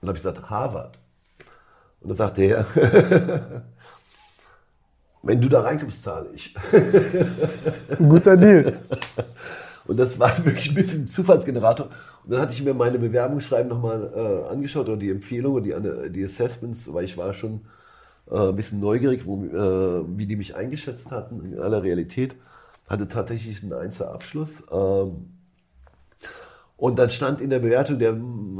[0.00, 0.98] Und dann habe ich gesagt, Harvard.
[2.00, 2.66] Und dann sagte er,
[5.22, 6.54] wenn du da reinkommst, zahle ich.
[7.98, 8.78] Guter Deal.
[9.86, 11.86] Und das war wirklich ein bisschen Zufallsgenerator.
[12.24, 16.24] Und dann hatte ich mir meine Bewerbungsschreiben nochmal äh, angeschaut oder die Empfehlungen, die, die
[16.24, 17.60] Assessments, weil ich war schon
[18.30, 22.34] äh, ein bisschen neugierig, wo, äh, wie die mich eingeschätzt hatten in aller Realität.
[22.88, 24.64] Hatte tatsächlich einen Einzelabschluss.
[24.70, 25.32] Ähm,
[26.76, 28.16] und dann stand in der Bewertung, der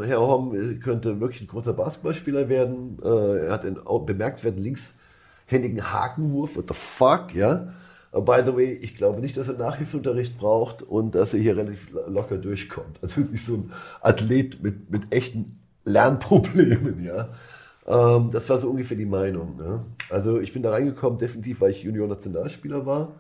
[0.07, 2.99] Herr Horm könnte wirklich ein großer Basketballspieler werden.
[3.03, 6.57] Äh, er hat einen bemerkenswerten linkshändigen Hakenwurf.
[6.57, 7.73] What the fuck, ja?
[8.12, 11.91] By the way, ich glaube nicht, dass er Nachhilfeunterricht braucht und dass er hier relativ
[12.09, 12.99] locker durchkommt.
[13.03, 17.29] Also wirklich so ein Athlet mit, mit echten Lernproblemen, ja.
[17.87, 19.57] Ähm, das war so ungefähr die Meinung.
[19.57, 19.85] Ne?
[20.09, 23.12] Also ich bin da reingekommen, definitiv, weil ich Junior-Nationalspieler war.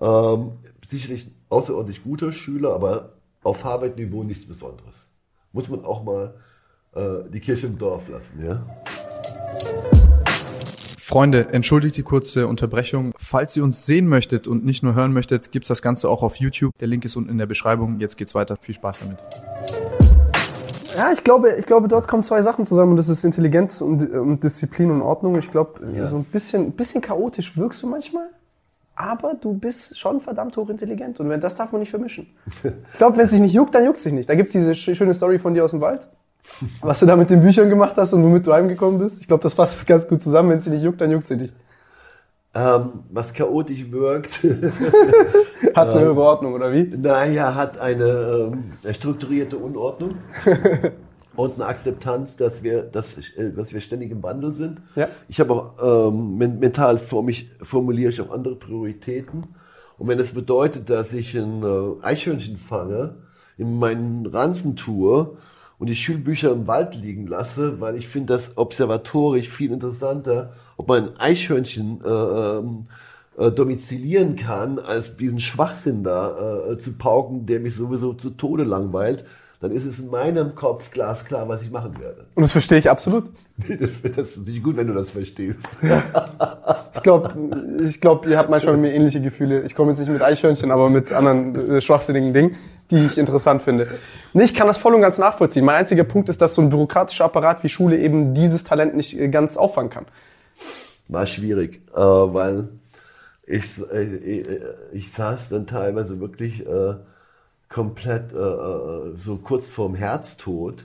[0.00, 0.52] Ähm,
[0.84, 5.08] sicherlich ein außerordentlich guter Schüler, aber auf Harvard-Niveau nichts Besonderes.
[5.52, 6.34] Muss man auch mal
[6.94, 8.64] äh, die Kirche im Dorf lassen, ja.
[10.98, 13.12] Freunde, entschuldigt die kurze Unterbrechung.
[13.16, 16.36] Falls ihr uns sehen möchtet und nicht nur hören möchtet, gibt's das Ganze auch auf
[16.36, 16.76] YouTube.
[16.78, 17.98] Der Link ist unten in der Beschreibung.
[17.98, 18.56] Jetzt geht's weiter.
[18.60, 19.18] Viel Spaß damit.
[20.94, 24.10] Ja, ich glaube, ich glaube, dort kommen zwei Sachen zusammen und das ist Intelligenz und,
[24.10, 25.38] und Disziplin und Ordnung.
[25.38, 26.04] Ich glaube, ja.
[26.04, 28.28] so ein bisschen, ein bisschen chaotisch wirkst du manchmal,
[28.98, 32.26] aber du bist schon verdammt hochintelligent und das darf man nicht vermischen.
[32.92, 34.28] Ich glaube, wenn es dich nicht juckt, dann juckt es dich nicht.
[34.28, 36.08] Da gibt's diese schöne Story von dir aus dem Wald
[36.80, 39.20] was du da mit den Büchern gemacht hast und womit du heimgekommen bist.
[39.20, 40.50] Ich glaube, das fasst ganz gut zusammen.
[40.50, 41.52] Wenn es dir nicht juckt, dann juckt sie dich.
[42.54, 44.40] Ähm, was chaotisch wirkt.
[45.74, 46.84] hat eine höhere Ordnung, oder wie?
[46.84, 50.16] Naja, hat eine, ähm, eine strukturierte Unordnung
[51.38, 54.80] und eine Akzeptanz, dass wir, dass, äh, dass wir ständig im Wandel sind.
[54.96, 55.06] Ja.
[55.28, 59.44] Ich habe auch ähm, mental vor mich formuliere ich auch andere Prioritäten.
[59.98, 63.14] Und wenn es das bedeutet, dass ich ein äh, Eichhörnchen fange,
[63.56, 65.36] in meinen Ranzen tue
[65.78, 70.88] und die Schulbücher im Wald liegen lasse, weil ich finde das observatorisch viel interessanter, ob
[70.88, 72.84] man ein Eichhörnchen äh, ähm,
[73.38, 78.64] äh, domizilieren kann, als diesen Schwachsinn da äh, zu pauken, der mich sowieso zu Tode
[78.64, 79.24] langweilt
[79.60, 82.26] dann ist es in meinem Kopf glasklar, was ich machen werde.
[82.36, 83.24] Und das verstehe ich absolut.
[83.68, 85.66] Das, das ist nicht gut, wenn du das verstehst.
[86.94, 87.34] ich glaube,
[87.82, 89.62] ich glaub, ihr habt manchmal mit mir ähnliche Gefühle.
[89.62, 92.56] Ich komme jetzt nicht mit Eichhörnchen, aber mit anderen äh, schwachsinnigen Dingen,
[92.92, 93.88] die ich interessant finde.
[94.32, 95.64] Nee, ich kann das voll und ganz nachvollziehen.
[95.64, 99.18] Mein einziger Punkt ist, dass so ein bürokratischer Apparat wie Schule eben dieses Talent nicht
[99.18, 100.06] äh, ganz auffangen kann.
[101.08, 102.68] War schwierig, äh, weil
[103.44, 104.60] ich, äh, äh,
[104.92, 106.64] ich saß dann teilweise wirklich...
[106.64, 106.94] Äh,
[107.68, 110.84] komplett äh, äh, so kurz vorm Herztod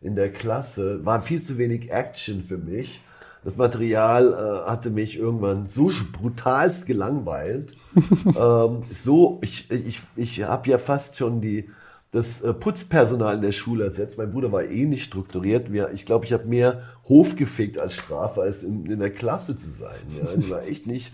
[0.00, 3.02] in der Klasse, war viel zu wenig Action für mich.
[3.42, 7.74] Das Material äh, hatte mich irgendwann so brutalst gelangweilt.
[8.26, 11.70] ähm, so, ich, ich, ich habe ja fast schon die,
[12.12, 14.18] das äh, Putzpersonal in der Schule ersetzt.
[14.18, 15.68] Mein Bruder war eh nicht strukturiert.
[15.94, 19.70] Ich glaube, ich habe mehr Hof gefickt als Strafe, als in, in der Klasse zu
[19.70, 19.96] sein.
[20.18, 20.36] Ja.
[20.36, 21.12] Die war echt nicht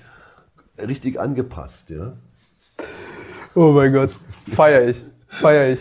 [0.78, 1.90] richtig angepasst.
[1.90, 2.14] Ja.
[3.56, 4.10] Oh mein Gott,
[4.54, 5.80] feier ich, feier ich.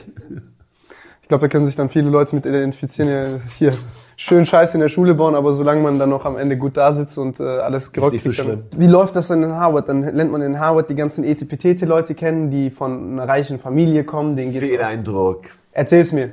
[1.22, 3.10] Ich glaube, da können sich dann viele Leute mit identifizieren.
[3.10, 3.74] Ja, hier
[4.16, 6.94] schön Scheiße in der Schule bauen, aber solange man dann noch am Ende gut da
[6.94, 8.64] sitzt und äh, alles gerockt so schlimm.
[8.78, 9.90] Wie läuft das dann in Harvard?
[9.90, 14.38] Dann lernt man in Harvard die ganzen Etipetete-Leute kennen, die von einer reichen Familie kommen.
[14.38, 15.42] Denen geht's Fehleindruck.
[15.74, 16.32] Erzähl's mir.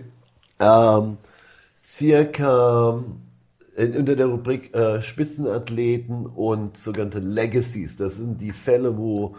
[0.60, 1.16] Ähm,
[1.84, 3.02] circa
[3.74, 7.96] in, unter der Rubrik äh, Spitzenathleten und sogenannte Legacies.
[7.96, 9.34] Das sind die Fälle, wo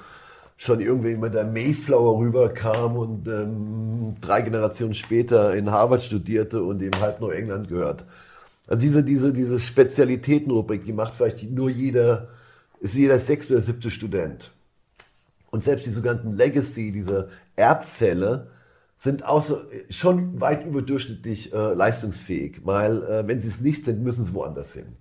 [0.63, 6.82] schon irgendwie mit der Mayflower rüberkam und ähm, drei Generationen später in Harvard studierte und
[6.82, 8.06] eben halb Neuengland gehört.
[8.67, 12.30] Also diese, diese, diese Spezialitätenrubrik, die macht vielleicht nur jeder,
[12.80, 14.52] ist jeder sechste oder siebte Student.
[15.52, 18.47] Und selbst die sogenannten Legacy, diese Erbfälle,
[18.97, 24.02] sind auch so, schon weit überdurchschnittlich äh, leistungsfähig, weil äh, wenn sie es nicht sind,
[24.02, 24.95] müssen sie woanders hin.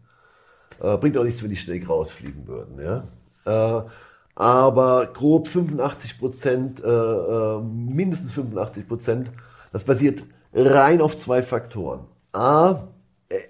[0.81, 2.81] Äh, bringt auch nichts, wenn die schnell rausfliegen würden.
[2.85, 3.87] Ja?
[4.35, 9.31] Aber grob 85 Prozent, äh, äh, mindestens 85 Prozent,
[9.73, 10.23] das basiert
[10.55, 12.07] rein auf zwei Faktoren.
[12.33, 12.88] A,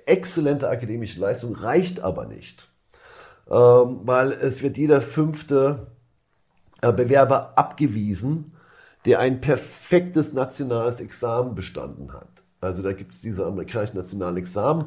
[0.06, 2.68] exzellente akademische Leistung reicht aber nicht,
[3.50, 5.88] ähm, weil es wird jeder fünfte
[6.80, 8.52] äh, Bewerber abgewiesen,
[9.04, 12.28] der ein perfektes nationales Examen bestanden hat.
[12.60, 14.86] Also da gibt es diese amerikanischen nationalen Examen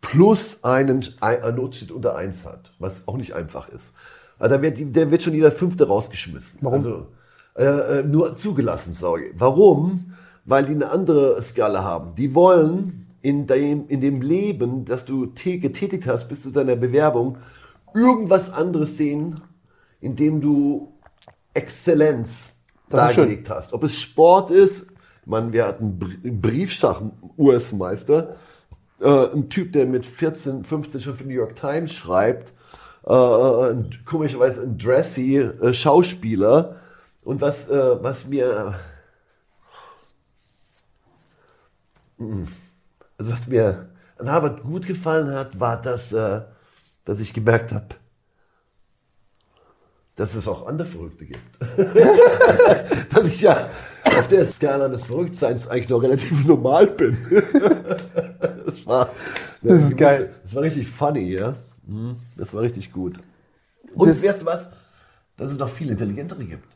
[0.00, 3.94] plus einen, ein Notschnitt unter eins hat, was auch nicht einfach ist.
[4.38, 6.60] Also da wird, der wird schon jeder Fünfte rausgeschmissen.
[6.62, 6.74] Warum?
[6.74, 7.06] Also,
[7.56, 9.32] äh, äh, nur zugelassen, sorry.
[9.36, 10.14] Warum?
[10.44, 12.14] Weil die eine andere Skala haben.
[12.14, 17.38] Die wollen in dem, in dem Leben, das du getätigt hast bis zu deiner Bewerbung,
[17.94, 19.40] irgendwas anderes sehen,
[20.00, 20.92] in dem du
[21.52, 22.52] Exzellenz
[22.88, 23.72] das dargelegt hast.
[23.72, 24.88] Ob es Sport ist,
[25.26, 28.36] man, wir hatten Briefschach-US-Meister,
[29.00, 32.52] äh, ein Typ, der mit 14, 15 schon für New York Times schreibt,
[33.08, 36.76] äh, ein, komischerweise ein dressy äh, Schauspieler.
[37.22, 38.78] Und was, äh, was mir,
[42.18, 42.44] mm,
[43.16, 46.42] also was mir an Harvard gut gefallen hat, war, dass, äh,
[47.04, 47.86] dass ich gemerkt habe,
[50.16, 51.58] dass es auch andere Verrückte gibt.
[53.14, 53.70] dass ich ja
[54.04, 57.16] auf der Skala des Verrücktseins eigentlich noch relativ normal bin.
[58.66, 59.10] das war,
[59.62, 60.34] das ist geil.
[60.42, 61.54] Das war richtig funny, ja.
[61.88, 62.16] Mhm.
[62.36, 63.18] Das war richtig gut.
[63.94, 64.68] Und das, weißt du was?
[65.36, 66.68] Dass es noch viel intelligentere gibt.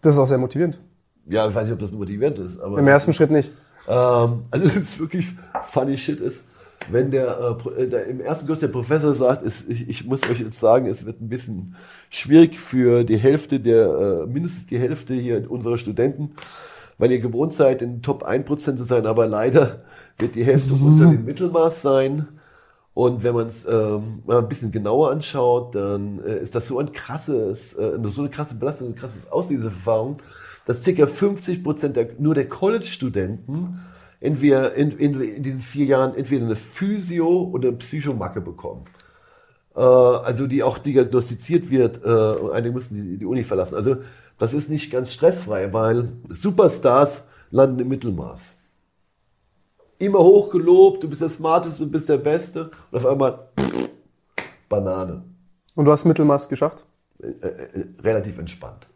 [0.00, 0.78] Das ist auch sehr motivierend.
[1.26, 2.60] Ja, ich weiß nicht, ob das motivierend ist.
[2.60, 3.50] Aber Im ersten Schritt nicht.
[3.88, 5.34] Ähm, also es ist wirklich
[5.70, 6.46] funny shit ist,
[6.90, 10.40] wenn der, äh, der im ersten Kurs der Professor sagt, ist, ich, ich, muss euch
[10.40, 11.76] jetzt sagen, es wird ein bisschen
[12.10, 16.32] schwierig für die Hälfte der, äh, mindestens die Hälfte hier unserer Studenten,
[16.98, 19.82] weil ihr gewohnt seid, in Top 1% zu sein, aber leider
[20.18, 22.28] wird die Hälfte unter dem Mittelmaß sein.
[22.94, 26.78] Und wenn man es ähm, mal ein bisschen genauer anschaut, dann äh, ist das so
[26.78, 30.18] ein krasses, äh, so eine krasse Belastung, ein krasses Ausleseferfahrung,
[30.64, 31.06] dass ca.
[31.06, 33.80] 50 Prozent der, nur der College-Studenten
[34.20, 38.84] entweder in, in, in, diesen vier Jahren entweder eine Physio- oder eine Psychomacke bekommen.
[39.74, 43.74] Äh, also die auch diagnostiziert wird äh, und einige müssen die, die Uni verlassen.
[43.74, 43.96] Also
[44.38, 48.63] das ist nicht ganz stressfrei, weil Superstars landen im Mittelmaß
[49.98, 53.90] immer hochgelobt, du bist der Smarteste, du bist der Beste und auf einmal pff,
[54.68, 55.24] Banane.
[55.74, 56.84] Und du hast Mittelmaß geschafft?
[57.20, 58.86] Äh, äh, relativ entspannt.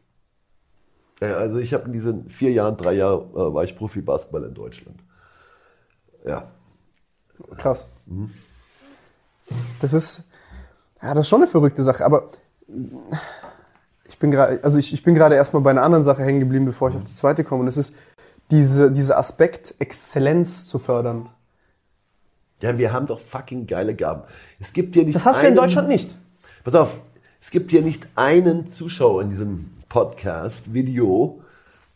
[1.20, 4.54] Ja, also ich habe in diesen vier Jahren, drei Jahren äh, war ich Profi-Basketball in
[4.54, 5.00] Deutschland.
[6.24, 6.50] Ja.
[7.56, 7.86] Krass.
[8.06, 8.30] Mhm.
[9.80, 10.24] Das ist,
[11.02, 12.28] ja, das ist schon eine verrückte Sache, aber
[14.04, 16.66] ich bin gerade, also ich, ich bin gerade erstmal bei einer anderen Sache hängen geblieben,
[16.66, 17.60] bevor ich auf die zweite komme.
[17.60, 17.96] Und das ist,
[18.50, 21.28] diese, dieser Aspekt, Exzellenz zu fördern.
[22.60, 24.22] Ja, wir haben doch fucking geile Gaben.
[24.58, 26.14] Es gibt hier nicht Das hast du in Deutschland nicht.
[26.64, 26.98] Pass auf,
[27.40, 31.40] es gibt hier nicht einen Zuschauer in diesem Podcast, Video,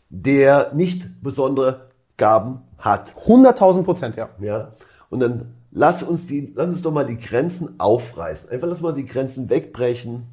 [0.09, 3.13] der nicht besondere Gaben hat.
[3.27, 4.29] 100.000 Prozent, ja.
[4.41, 4.73] Ja.
[5.11, 8.51] Und dann lass uns die, lass uns doch mal die Grenzen aufreißen.
[8.51, 10.27] Einfach lass mal die Grenzen wegbrechen.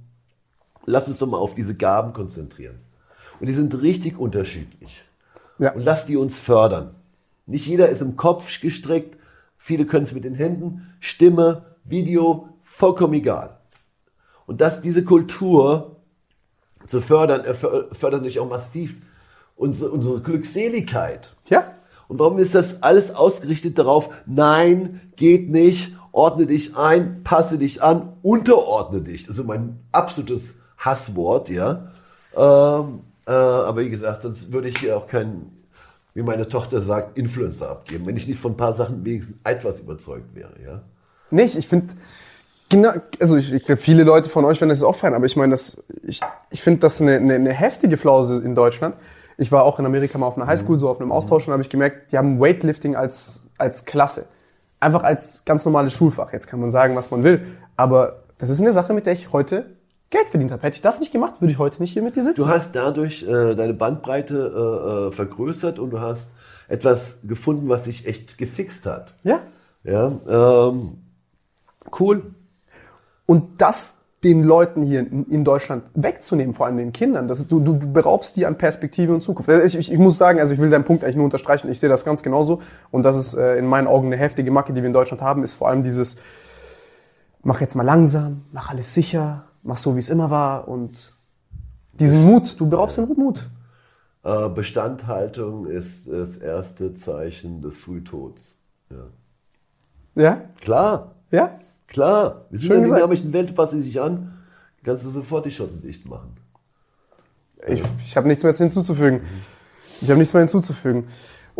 [0.85, 2.79] Lass uns doch mal auf diese Gaben konzentrieren.
[3.39, 5.03] Und die sind richtig unterschiedlich.
[5.59, 5.73] Ja.
[5.73, 6.95] Und lass die uns fördern.
[7.45, 9.17] Nicht jeder ist im Kopf gestrickt.
[9.57, 10.93] Viele können es mit den Händen.
[10.99, 13.57] Stimme, Video, vollkommen egal.
[14.45, 15.97] Und dass diese Kultur
[16.87, 18.95] zu fördern, fördert natürlich auch massiv
[19.55, 21.35] unsere, unsere Glückseligkeit.
[21.49, 21.75] Ja.
[22.07, 27.81] Und warum ist das alles ausgerichtet darauf, nein, geht nicht ordne dich ein, passe dich
[27.81, 29.27] an, unterordne dich.
[29.27, 31.91] Also mein absolutes Hasswort, ja.
[32.35, 35.63] Ähm, äh, aber wie gesagt, sonst würde ich hier auch keinen,
[36.15, 39.79] wie meine Tochter sagt, Influencer abgeben, wenn ich nicht von ein paar Sachen wenigstens etwas
[39.79, 40.81] überzeugt wäre, ja.
[41.29, 41.93] Nicht, ich finde,
[42.69, 45.35] genau, also ich, ich glaube, viele Leute von euch werden das auch feiern, aber ich
[45.35, 48.97] meine, das, ich, ich finde das eine, eine, eine heftige Flause in Deutschland.
[49.37, 51.61] Ich war auch in Amerika mal auf einer Highschool, so auf einem Austausch und habe
[51.61, 54.25] ich gemerkt, die haben Weightlifting als, als Klasse.
[54.79, 56.33] Einfach als ganz normales Schulfach.
[56.33, 57.45] Jetzt kann man sagen, was man will.
[57.77, 59.77] Aber das ist eine Sache, mit der ich heute
[60.09, 60.63] Geld verdient habe.
[60.63, 62.41] Hätte ich das nicht gemacht, würde ich heute nicht hier mit dir sitzen.
[62.41, 66.33] Du hast dadurch äh, deine Bandbreite äh, äh, vergrößert und du hast
[66.67, 69.13] etwas gefunden, was sich echt gefixt hat.
[69.23, 69.41] Ja.
[69.83, 70.97] Ja, ähm,
[71.99, 72.33] cool.
[73.25, 77.27] Und das den Leuten hier in, in Deutschland wegzunehmen, vor allem den Kindern.
[77.27, 79.49] Das ist, du, du beraubst die an Perspektive und Zukunft.
[79.49, 81.69] Also ich, ich, ich muss sagen, also ich will deinen Punkt eigentlich nur unterstreichen.
[81.69, 82.61] Ich sehe das ganz genauso.
[82.91, 85.43] Und das ist äh, in meinen Augen eine heftige Macke, die wir in Deutschland haben,
[85.43, 86.17] ist vor allem dieses,
[87.43, 91.13] mach jetzt mal langsam, mach alles sicher, mach so, wie es immer war und
[91.93, 93.49] diesen Mut, du beraubst den Mut.
[94.23, 98.59] Äh, Bestandhaltung ist das erste Zeichen des Frühtods.
[98.89, 100.21] Ja.
[100.21, 100.41] Ja?
[100.61, 101.15] Klar.
[101.31, 101.59] Ja?
[101.87, 104.37] Klar, wir sind Schön in der dynamischen Welt, du passt sie sich an,
[104.83, 106.35] kannst du sofort die Schotten dicht machen.
[107.67, 109.21] Ich, ich habe nichts mehr hinzuzufügen.
[110.01, 111.07] Ich habe nichts mehr hinzuzufügen.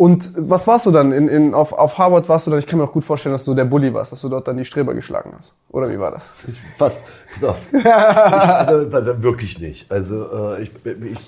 [0.00, 1.12] Und was warst du dann?
[1.12, 3.44] In, in, auf, auf Harvard warst du dann, ich kann mir auch gut vorstellen, dass
[3.44, 5.54] du der Bully warst, dass du dort dann die Streber geschlagen hast.
[5.68, 6.32] Oder wie war das?
[6.48, 7.02] Ich, fast,
[7.34, 7.58] pass auf.
[7.70, 9.92] ich, also, also wirklich nicht.
[9.92, 11.18] Also äh, ich, ich,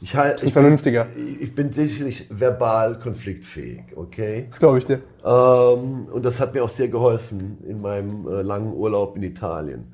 [0.00, 1.08] ich, halt, ich, Vernünftiger.
[1.16, 4.46] ich, ich bin sicherlich verbal konfliktfähig, okay?
[4.48, 5.00] Das glaube ich dir.
[5.24, 9.92] Ähm, und das hat mir auch sehr geholfen in meinem äh, langen Urlaub in Italien.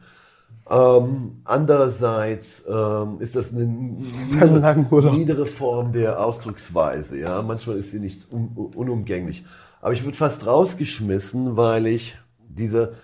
[0.71, 5.13] Ähm, andererseits ähm, ist das eine Urlaub.
[5.15, 7.19] niedere Form der Ausdrucksweise.
[7.19, 9.45] Ja, manchmal ist sie nicht un unumgänglich.
[9.81, 12.17] Aber ich wurde fast rausgeschmissen, weil ich
[12.49, 12.95] diese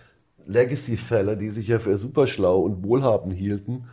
[0.47, 3.87] Legacy-Fälle, die sich ja für super schlau und wohlhabend hielten,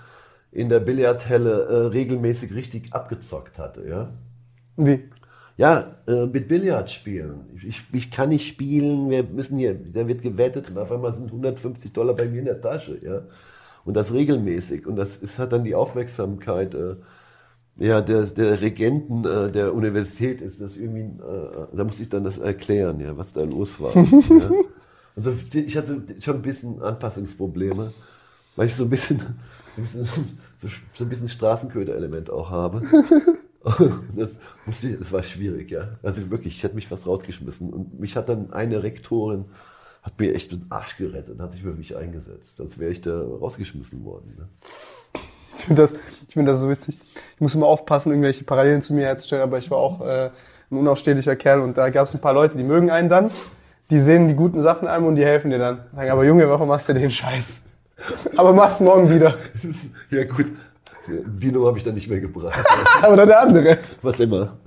[0.52, 3.88] in der Billardhelle äh, regelmäßig richtig abgezockt hatte.
[3.88, 4.12] Ja.
[4.78, 5.10] Wie?
[5.58, 7.46] Ja, äh, mit Billard spielen.
[7.56, 11.14] Ich, ich, ich kann nicht spielen, wir müssen hier, da wird gewettet und auf einmal
[11.14, 13.22] sind 150 Dollar bei mir in der Tasche, ja.
[13.86, 14.88] Und das regelmäßig.
[14.88, 16.96] Und das ist, hat dann die Aufmerksamkeit äh,
[17.78, 22.24] ja, der, der Regenten äh, der Universität ist das irgendwie, äh, da musste ich dann
[22.24, 23.96] das erklären, ja, was da los war.
[23.96, 24.52] ja.
[25.16, 27.94] Und so, ich hatte schon ein bisschen Anpassungsprobleme,
[28.56, 29.20] weil ich so ein bisschen,
[29.76, 30.10] so ein bisschen,
[30.94, 32.82] so ein bisschen Straßenköder-Element auch habe.
[34.14, 35.98] Das, musste ich, das war schwierig, ja.
[36.04, 37.72] Also wirklich, ich hätte mich fast rausgeschmissen.
[37.72, 39.46] Und mich hat dann eine Rektorin,
[40.04, 42.58] hat mir echt den Arsch gerettet und hat sich für mich eingesetzt.
[42.58, 44.36] Sonst wäre ich da rausgeschmissen worden.
[44.38, 44.48] Ne?
[45.56, 45.94] Ich finde das,
[46.28, 46.98] ich finde das so witzig.
[47.36, 50.30] Ich muss immer aufpassen, irgendwelche Parallelen zu mir herzustellen, aber ich war auch äh,
[50.70, 53.32] ein unausstehlicher Kerl und da gab es ein paar Leute, die mögen einen dann,
[53.90, 55.86] die sehen die guten Sachen einem und die helfen dir dann.
[55.94, 57.64] Sagen, aber Junge, warum machst du den Scheiß?
[58.36, 59.36] Aber mach's morgen wieder.
[60.10, 60.48] Ja gut,
[61.08, 62.58] die Nummer habe ich dann nicht mehr gebracht.
[63.12, 63.78] Oder der andere.
[64.02, 64.58] Was immer.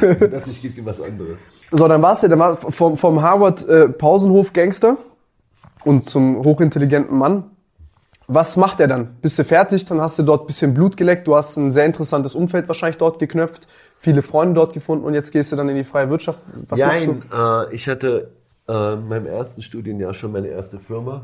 [0.00, 1.38] Wenn das nicht geht, geht was anderes.
[1.70, 4.96] So, dann warst du dann war vom, vom Harvard äh, Pausenhof Gangster
[5.84, 7.44] und zum hochintelligenten Mann.
[8.26, 9.16] Was macht er dann?
[9.22, 9.86] Bist du fertig?
[9.86, 11.26] Dann hast du dort ein bisschen Blut geleckt.
[11.26, 13.66] Du hast ein sehr interessantes Umfeld wahrscheinlich dort geknöpft,
[13.98, 16.40] viele Freunde dort gefunden und jetzt gehst du dann in die freie Wirtschaft.
[16.68, 17.12] Was machst du?
[17.12, 18.30] Nein, äh, ich hatte
[18.68, 21.22] äh, in meinem ersten Studienjahr schon meine erste Firma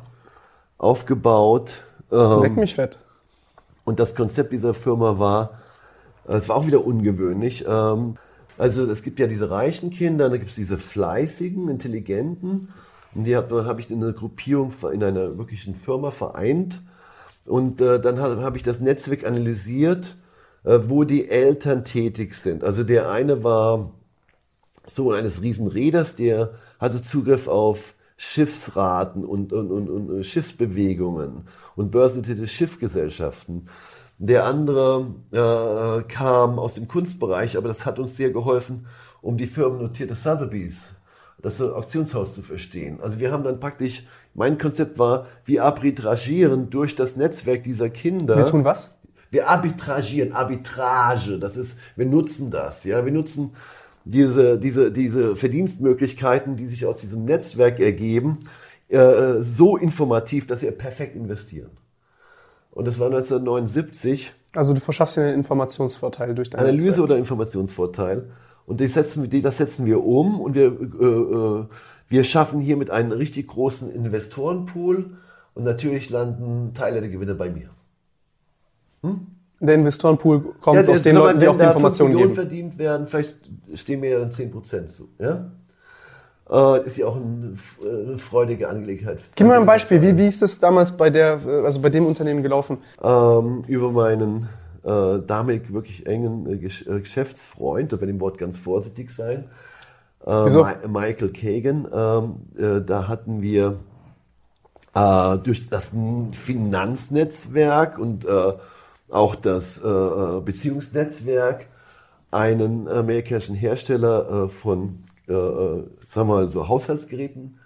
[0.78, 1.82] aufgebaut.
[2.10, 2.98] Ähm, Leck mich fett.
[3.84, 5.60] Und das Konzept dieser Firma war,
[6.28, 7.64] äh, es war auch wieder ungewöhnlich.
[7.68, 8.16] ähm,
[8.56, 12.68] Also es gibt ja diese reichen Kinder, dann gibt es diese fleißigen, intelligenten.
[13.14, 16.80] Und die habe hab ich in einer Gruppierung, in einer wirklichen Firma vereint.
[17.46, 20.16] Und äh, dann habe hab ich das Netzwerk analysiert,
[20.64, 22.64] äh, wo die Eltern tätig sind.
[22.64, 23.90] Also der eine war
[24.86, 31.90] Sohn eines Riesenräders, der hatte Zugriff auf Schiffsraten und, und, und, und äh, Schiffsbewegungen und
[31.90, 33.68] börsennotierte Schiffgesellschaften.
[34.18, 38.86] Der andere äh, kam aus dem Kunstbereich, aber das hat uns sehr geholfen,
[39.22, 40.92] um die firmennotierte Sotheby's,
[41.42, 43.00] das Auktionshaus zu verstehen.
[43.02, 48.36] Also wir haben dann praktisch, mein Konzept war, wir arbitragieren durch das Netzwerk dieser Kinder.
[48.36, 48.98] Wir tun was?
[49.30, 53.50] Wir arbitragieren, Arbitrage, das ist, wir nutzen das, ja, wir nutzen
[54.04, 58.38] diese, diese, diese Verdienstmöglichkeiten, die sich aus diesem Netzwerk ergeben,
[58.88, 61.70] äh, so informativ, dass sie perfekt investieren.
[62.70, 64.32] Und das war 1979.
[64.54, 67.04] Also du verschaffst dir einen Informationsvorteil durch dein Analyse Netzwerk.
[67.04, 68.30] oder Informationsvorteil.
[68.66, 71.64] Und das setzen, wir- das setzen wir um und wir, äh, äh,
[72.08, 75.10] wir schaffen hiermit einen richtig großen Investorenpool
[75.54, 77.70] und natürlich landen Teile der Gewinne bei mir.
[79.60, 82.48] Der Investorenpool kommt der- aus den Leuten, die wenn auch die Informationen 5 Millionen geben.
[82.48, 83.36] verdient werden, vielleicht
[83.74, 85.08] stehen mir ja dann 10% zu.
[85.18, 85.50] Ja?
[86.50, 89.18] Äh, ist ja auch ein, äh, eine freudige Angelegenheit.
[89.34, 90.02] Gib mir mal ein Beispiel.
[90.02, 92.78] Wie, wie ist das damals bei der, äh, also bei dem Unternehmen gelaufen?
[93.02, 94.48] Ähm, über meinen
[94.84, 99.44] äh, damalig wirklich engen äh, Geschäftsfreund, da werde ich dem Wort ganz vorsichtig sein,
[100.26, 100.66] äh, Wieso?
[100.88, 101.88] Michael Kagan.
[101.92, 103.76] Ähm, äh, da hatten wir
[104.94, 105.92] äh, durch das
[106.32, 108.52] Finanznetzwerk und äh,
[109.10, 111.66] auch das äh, Beziehungsnetzwerk
[112.30, 117.58] einen amerikanischen Hersteller äh, von, äh, sagen wir mal, so Haushaltsgeräten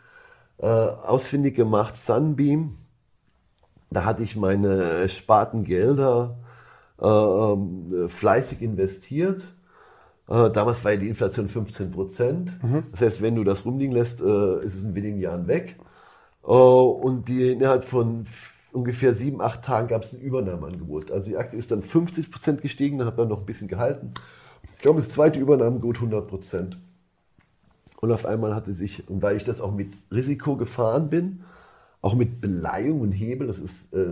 [0.58, 2.76] äh, ausfindig gemacht, Sunbeam.
[3.90, 6.36] Da hatte ich meine Spartengelder
[7.00, 9.46] äh, ähm, fleißig investiert.
[10.28, 12.62] Äh, damals war ja die Inflation 15 Prozent.
[12.62, 12.84] Mhm.
[12.90, 15.76] Das heißt, wenn du das rumliegen lässt, äh, ist es in wenigen Jahren weg.
[16.44, 18.26] Äh, und die innerhalb von
[18.72, 21.10] ungefähr sieben, acht Tagen gab es ein Übernahmeangebot.
[21.10, 24.12] Also die Aktie ist dann 50 Prozent gestiegen, dann hat man noch ein bisschen gehalten.
[24.74, 26.78] Ich glaube, das zweite Übernahmeangebot 100 Prozent.
[28.00, 31.40] Und auf einmal hatte sich, und weil ich das auch mit Risiko gefahren bin,
[32.00, 34.06] auch mit Beleihung und Hebel, das ist äh,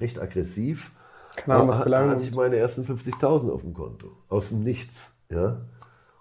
[0.00, 0.90] recht aggressiv,
[1.36, 4.12] Keine Ahnung, was Beleihung hatte ich meine ersten 50.000 auf dem Konto.
[4.30, 5.14] Aus dem Nichts.
[5.28, 5.48] Ja?
[5.48, 5.58] Und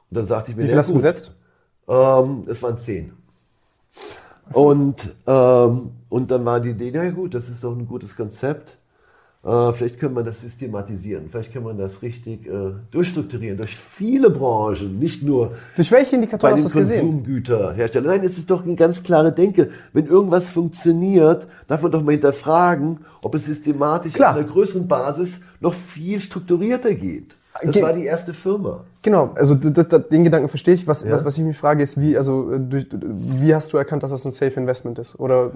[0.10, 1.34] dann sagte ich mir, Wie viel hast du gesetzt?
[1.88, 3.14] Ähm, es waren 10.
[4.52, 8.78] Und, ähm, und dann war die Idee, na gut, das ist doch ein gutes Konzept.
[9.46, 14.32] Äh, vielleicht könnte man das systematisieren, vielleicht kann man das richtig äh, durchstrukturieren durch viele
[14.32, 17.06] Branchen, nicht nur durch welche Indikatoren bei den hast du das gesehen?
[17.06, 18.08] Konsumgüterherstellern.
[18.18, 19.70] Nein, es ist doch eine ganz klare Denke.
[19.94, 24.32] Wenn irgendwas funktioniert, darf man doch mal hinterfragen, ob es systematisch Klar.
[24.32, 27.36] auf einer größeren Basis noch viel strukturierter geht.
[27.64, 28.84] Das war die erste Firma.
[29.02, 30.88] Genau, also den Gedanken verstehe ich.
[30.88, 31.12] Was, ja.
[31.12, 34.26] was, was ich mich frage, ist, wie, also, äh, wie hast du erkannt, dass das
[34.26, 35.18] ein Safe Investment ist?
[35.20, 35.52] Oder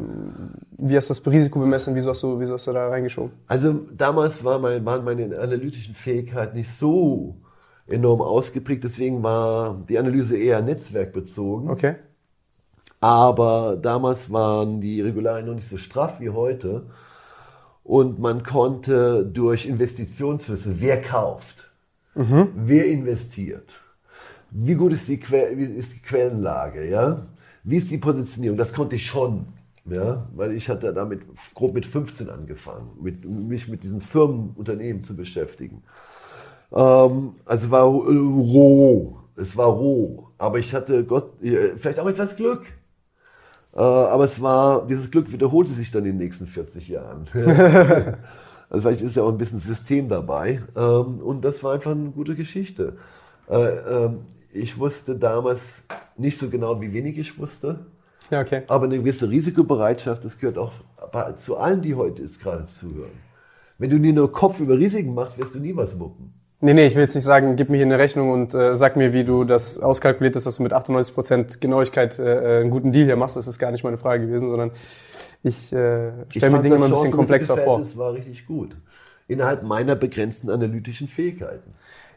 [0.78, 1.96] wie hast du das Risiko bemessen?
[1.96, 3.32] Wieso hast du, wieso hast du da reingeschoben?
[3.48, 7.36] Also damals war mein, waren meine analytischen Fähigkeiten nicht so
[7.88, 11.70] enorm ausgeprägt, deswegen war die Analyse eher netzwerkbezogen.
[11.70, 11.96] Okay.
[13.02, 16.84] Aber damals waren die Regularien noch nicht so straff wie heute.
[17.84, 21.69] Und man konnte durch Investitionsflüsse, wer kauft,
[22.20, 22.50] Mhm.
[22.54, 23.80] Wer investiert?
[24.52, 26.90] Wie gut ist die, que wie ist die Quellenlage?
[26.90, 27.28] Ja?
[27.64, 28.58] Wie ist die Positionierung?
[28.58, 29.48] Das konnte ich schon.
[29.86, 31.22] Ja, weil ich hatte damit
[31.56, 35.82] grob mit 15 angefangen, mit, mich mit diesen Firmenunternehmen zu beschäftigen.
[36.72, 42.08] Ähm, also es war roh, es war roh, aber ich hatte Gott, äh, vielleicht auch
[42.08, 42.66] etwas Glück.
[43.74, 47.26] Äh, aber es war, dieses Glück wiederholte sich dann in den nächsten 40 Jahren.
[48.70, 50.62] Also vielleicht ist ja auch ein bisschen System dabei.
[50.76, 52.98] Ähm, und das war einfach eine gute Geschichte.
[53.50, 54.20] Äh, ähm,
[54.52, 55.86] ich wusste damals
[56.18, 57.86] nicht so genau, wie wenig ich wusste.
[58.30, 58.64] Ja, okay.
[58.68, 60.72] Aber eine gewisse Risikobereitschaft, das gehört auch
[61.36, 63.12] zu allen, die heute ist, gerade zuhören.
[63.80, 66.34] Wenn du dir nur Kopf über Risiken machst, wirst du nie was wuppen.
[66.62, 68.98] Nee, nee, ich will jetzt nicht sagen, gib mir hier eine Rechnung und äh, sag
[68.98, 73.06] mir, wie du das auskalkuliert hast, dass du mit 98% Genauigkeit äh, einen guten Deal
[73.06, 73.38] hier machst.
[73.38, 74.72] Das ist gar nicht meine Frage gewesen, sondern
[75.44, 77.80] ich äh, stelle mir Dinge immer ein bisschen komplexer vor.
[77.80, 78.76] Das war richtig gut.
[79.28, 81.74] Innerhalb meiner begrenzten analytischen Fähigkeiten.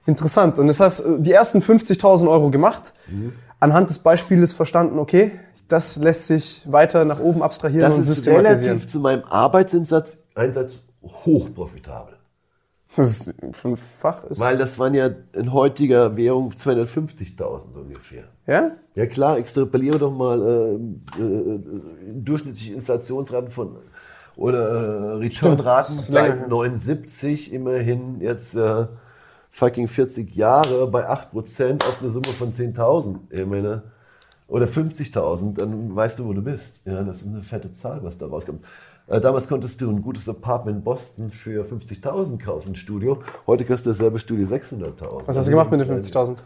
[0.06, 0.58] Interessant.
[0.58, 3.32] Und das heißt, die ersten 50.000 Euro gemacht, mhm.
[3.60, 5.32] anhand des Beispiels verstanden, okay,
[5.68, 8.44] das lässt sich weiter nach oben abstrahieren das und systematisieren.
[8.44, 12.14] Das ist relativ zu meinem Arbeitseinsatz Einsatz hochprofitabel.
[12.96, 14.38] Das ist fünffach ist.
[14.38, 18.24] Weil das waren ja in heutiger Währung 250.000 ungefähr.
[18.46, 18.72] Ja?
[18.94, 21.60] Ja klar, extrapoliere doch mal äh, äh,
[22.14, 23.76] durchschnittliche Inflationsraten von
[24.36, 28.86] oder äh, Returnraten seit 79 immerhin jetzt äh,
[29.50, 33.16] fucking 40 Jahre bei 8% auf eine Summe von 10.000.
[33.30, 33.82] Ich meine,
[34.48, 36.80] oder 50.000, dann weißt du, wo du bist.
[36.84, 38.64] Ja, das ist eine fette Zahl, was da rauskommt.
[39.12, 43.18] Äh, damals konntest du ein gutes Apartment in Boston für 50.000 kaufen, ein Studio.
[43.46, 45.26] Heute kostet dasselbe Studio 600.000.
[45.26, 46.38] Was hast du gemacht mit den 50.000?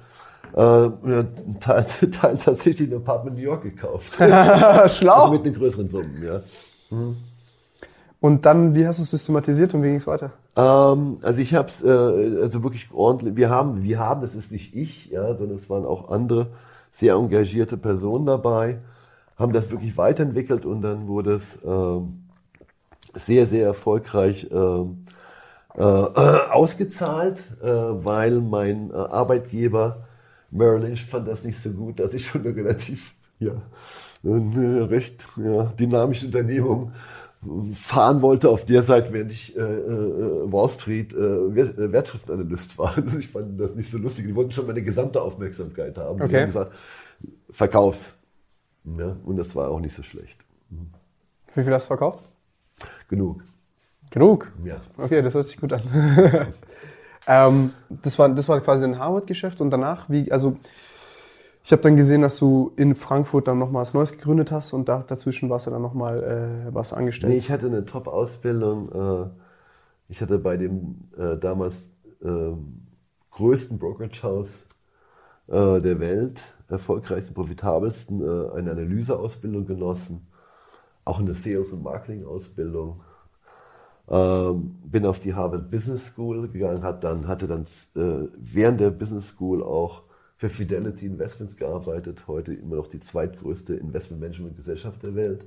[0.56, 1.24] Äh, ja,
[1.60, 4.14] teil, teil, tatsächlich ein Apartment in New York gekauft.
[4.16, 5.14] Schlau.
[5.14, 6.40] Also mit den größeren Summen, ja.
[6.88, 7.16] Hm.
[8.18, 10.32] Und dann, wie hast du es systematisiert und wie ging es weiter?
[10.56, 11.88] Ähm, also ich habe es äh,
[12.42, 13.36] also wirklich ordentlich.
[13.36, 16.48] Wir haben, wir haben, das ist nicht ich, ja, sondern es waren auch andere
[16.90, 18.78] sehr engagierte Personen dabei,
[19.36, 22.00] haben das wirklich weiterentwickelt und dann wurde es äh,
[23.16, 30.06] sehr, sehr erfolgreich äh, äh, ausgezahlt, äh, weil mein äh, Arbeitgeber
[30.50, 33.52] Merrill Lynch fand das nicht so gut, dass ich schon eine relativ ja,
[34.24, 36.92] eine recht ja, dynamische Unternehmung
[37.72, 42.96] fahren wollte auf der Seite, während ich äh, Wall Street äh, Wertschriftenanalyst war.
[42.96, 44.26] Also ich fand das nicht so lustig.
[44.26, 46.20] Die wollten schon meine gesamte Aufmerksamkeit haben.
[46.20, 46.28] Okay.
[46.28, 46.72] Die haben gesagt,
[47.50, 48.16] verkauf's.
[48.84, 50.44] Ja, und das war auch nicht so schlecht.
[50.70, 50.90] Mhm.
[51.54, 52.24] Wie viel hast du verkauft?
[53.08, 53.42] Genug.
[54.10, 54.52] Genug?
[54.64, 54.80] Ja.
[54.96, 55.82] Okay, das hört sich gut an.
[57.26, 60.56] ähm, das, war, das war quasi ein Harvard-Geschäft und danach, wie, also
[61.64, 64.88] Ich habe dann gesehen, dass du in Frankfurt dann nochmal was Neues gegründet hast und
[64.88, 66.22] da, dazwischen warst du dann nochmal
[66.68, 67.32] äh, was angestellt.
[67.32, 69.26] Nee, ich hatte eine Top-Ausbildung.
[69.26, 69.30] Äh,
[70.08, 71.90] ich hatte bei dem äh, damals
[72.22, 72.52] äh,
[73.32, 74.66] größten Brokerage-Haus
[75.48, 80.28] äh, der Welt, erfolgreichsten, profitabelsten, äh, eine Analyseausbildung genossen,
[81.06, 83.00] auch eine Sales- und Marketing-Ausbildung.
[84.08, 87.62] Ähm, bin auf die Harvard Business School gegangen, hat dann, hatte dann
[87.96, 90.02] äh, während der Business School auch
[90.36, 95.46] für Fidelity Investments gearbeitet, heute immer noch die zweitgrößte Investmentmanagement-Gesellschaft der Welt.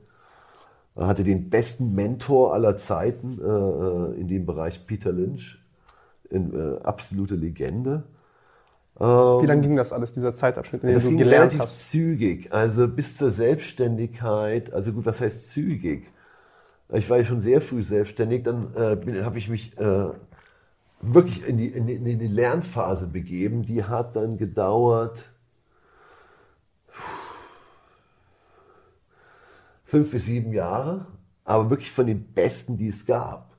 [0.95, 5.59] Er hatte den besten Mentor aller Zeiten äh, in dem Bereich, Peter Lynch,
[6.29, 8.03] in, äh, absolute Legende.
[8.99, 11.89] Wie lange ging das alles, dieser Zeitabschnitt, in dem du gelernt relativ hast?
[11.89, 14.73] zügig, also bis zur Selbstständigkeit.
[14.73, 16.11] Also gut, was heißt zügig?
[16.91, 20.09] Ich war ja schon sehr früh selbstständig, dann äh, habe ich mich äh,
[21.01, 23.61] wirklich in die, in, die, in die Lernphase begeben.
[23.61, 25.31] Die hat dann gedauert
[29.85, 31.05] fünf bis sieben Jahre,
[31.45, 33.55] aber wirklich von den Besten, die es gab.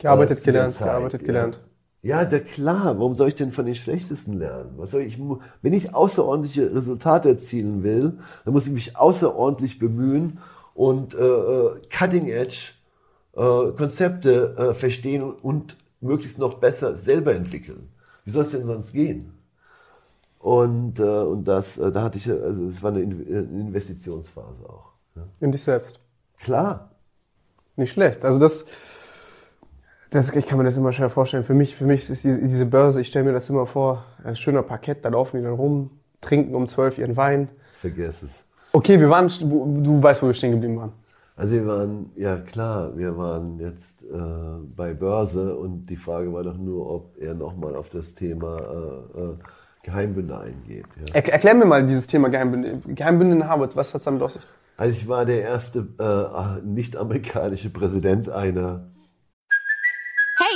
[0.00, 1.60] Gearbeitet, äh, gelernt, Zeit, gearbeitet, gelernt.
[2.02, 2.98] Ja, sehr klar.
[2.98, 4.72] Warum soll ich denn von den Schlechtesten lernen?
[4.76, 5.18] Was soll ich,
[5.62, 10.38] wenn ich außerordentliche Resultate erzielen will, dann muss ich mich außerordentlich bemühen
[10.74, 12.72] und äh, äh Cutting Edge
[13.36, 17.90] äh, Konzepte äh, verstehen und möglichst noch besser selber entwickeln.
[18.24, 19.34] Wie soll es denn sonst gehen?
[20.38, 24.92] Und, äh, und das, äh, da hatte ich, also es war eine Investitionsphase auch.
[25.16, 25.26] Ja.
[25.40, 26.00] In dich selbst?
[26.38, 26.90] Klar.
[27.76, 28.24] Nicht schlecht.
[28.24, 28.64] Also das,
[30.10, 31.44] das, ich kann mir das immer schwer vorstellen.
[31.44, 34.36] Für mich, für mich ist diese, diese Börse, ich stelle mir das immer vor, ein
[34.36, 35.90] schöner Parkett, da laufen die dann rum,
[36.20, 37.48] trinken um zwölf ihren Wein.
[37.74, 38.44] Vergiss es.
[38.72, 40.92] Okay, wir waren, du weißt, wo wir stehen geblieben waren.
[41.36, 44.06] Also wir waren, ja klar, wir waren jetzt äh,
[44.76, 49.20] bei Börse und die Frage war doch nur, ob er nochmal auf das Thema äh,
[49.20, 49.34] äh,
[49.82, 50.84] Geheimbünde eingeht.
[50.96, 51.14] Ja.
[51.14, 52.80] Er, erklär mir mal dieses Thema Geheimbünde.
[52.94, 54.42] Geheimbünde in Harvard, was hat es damit auf sich?
[54.76, 58.90] Also ich war der erste äh, nicht-amerikanische Präsident einer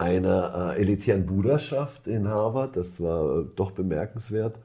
[0.00, 2.76] Einer äh, elitären Bruderschaft in Harvard.
[2.76, 4.58] Das war äh, doch bemerkenswert.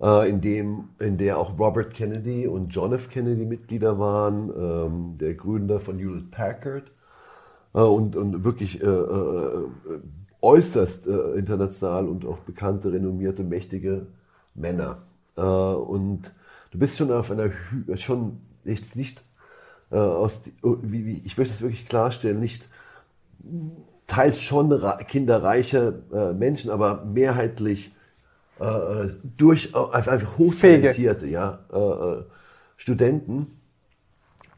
[0.00, 3.10] Äh, in, dem, in der auch Robert Kennedy und John F.
[3.10, 6.90] Kennedy Mitglieder waren, ähm, der Gründer von Hewlett Packard
[7.74, 9.66] äh, und, und wirklich äh, äh,
[10.40, 14.06] äußerst international und auch bekannte, renommierte, mächtige
[14.54, 14.98] Männer.
[15.34, 16.32] und
[16.70, 17.50] du bist schon auf einer,
[17.96, 19.24] schon jetzt nicht
[19.90, 22.68] aus, wie, wie, ich möchte es wirklich klarstellen, nicht
[24.08, 27.92] teils schon kinderreiche äh, Menschen, aber mehrheitlich
[28.58, 32.24] äh, äh durch äh, einfach hochtalentierte ja, äh, äh,
[32.76, 33.54] Studenten.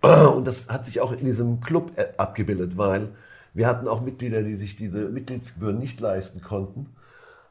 [0.03, 3.11] Und das hat sich auch in diesem Club abgebildet, weil
[3.53, 6.87] wir hatten auch Mitglieder, die sich diese Mitgliedsgebühren nicht leisten konnten.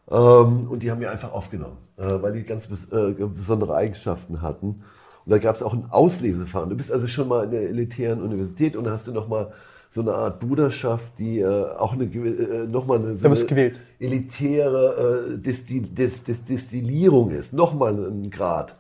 [0.10, 4.82] Ähm, und die haben wir einfach aufgenommen, weil die ganz besondere Eigenschaften hatten.
[5.26, 6.72] Und da gab es auch ein Auslesefahren.
[6.72, 9.54] Du bist also schon mal in der elitären Universität und dann hast du noch mal
[9.90, 15.38] so eine Art Bruderschaft, die äh, auch eine, äh, nochmal eine, so eine elitäre äh,
[15.40, 18.78] Distil, Dis, Dis, Distillierung ist, nochmal ein Grad.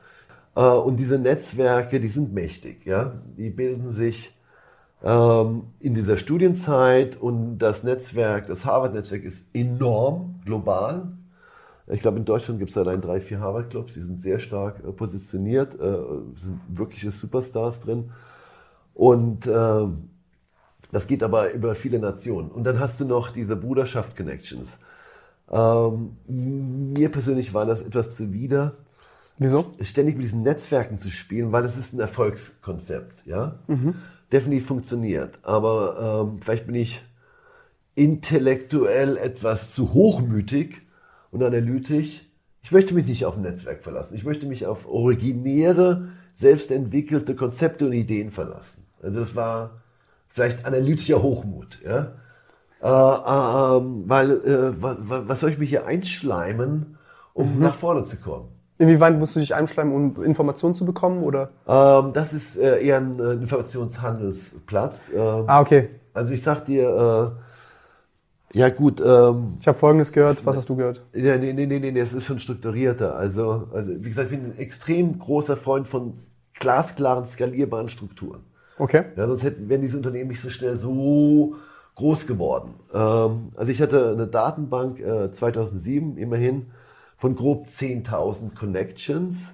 [0.55, 4.32] Äh, und diese Netzwerke, die sind mächtig, ja, die bilden sich
[5.03, 11.14] ähm, in dieser Studienzeit und das Netzwerk, das Harvard-Netzwerk ist enorm global.
[11.88, 14.91] Ich glaube, in Deutschland gibt es allein drei, vier Harvard-Clubs, die sind sehr stark äh,
[14.91, 15.97] positioniert, äh,
[16.36, 18.12] sind wirkliche Superstars drin.
[18.93, 20.10] Und ähm,
[20.92, 22.50] das geht aber über viele Nationen.
[22.50, 24.80] Und dann hast du noch diese Bruderschaft-Connections.
[25.52, 28.74] Ähm, mir persönlich war das etwas zuwider.
[29.38, 29.72] Wieso?
[29.82, 33.26] Ständig mit diesen Netzwerken zu spielen, weil es ist ein Erfolgskonzept.
[33.26, 33.60] Ja?
[33.68, 33.96] Mhm.
[34.32, 35.40] Definitiv funktioniert.
[35.44, 37.02] Aber ähm, vielleicht bin ich
[37.96, 40.82] intellektuell etwas zu hochmütig
[41.32, 42.26] und analytisch.
[42.62, 44.16] Ich möchte mich nicht auf ein Netzwerk verlassen.
[44.16, 48.86] Ich möchte mich auf originäre, selbstentwickelte Konzepte und Ideen verlassen.
[49.02, 49.82] Also das war
[50.30, 51.80] vielleicht analytischer Hochmut.
[51.84, 52.14] Ja?
[52.82, 54.74] Äh, äh, weil, äh,
[55.28, 56.98] was soll ich mich hier einschleimen,
[57.34, 57.62] um mhm.
[57.62, 58.50] nach vorne zu kommen?
[58.78, 61.24] Inwieweit musst du dich einschleimen, um Informationen zu bekommen?
[61.24, 61.50] Oder?
[61.68, 65.12] Ähm, das ist äh, eher ein äh, Informationshandelsplatz.
[65.14, 65.90] Ähm, ah, okay.
[66.14, 67.36] Also ich sag dir,
[68.54, 70.46] Ja gut, ähm, Ich habe Folgendes gehört.
[70.46, 71.04] Was hast du gehört?
[71.14, 73.16] ja, nee, nee, nee, nee, nee, es ist schon strukturierter.
[73.16, 76.14] Also, also wie gesagt, ich bin ein extrem großer Freund von
[76.60, 78.42] glasklaren, skalierbaren Strukturen.
[78.80, 79.04] Okay.
[79.18, 81.56] Ja, sonst hätten, wären diese Unternehmen nicht so schnell so
[81.96, 82.74] groß geworden.
[82.94, 86.68] Ähm, also ich hatte eine Datenbank äh, 2007 immerhin
[87.18, 89.54] von grob 10.000 Connections.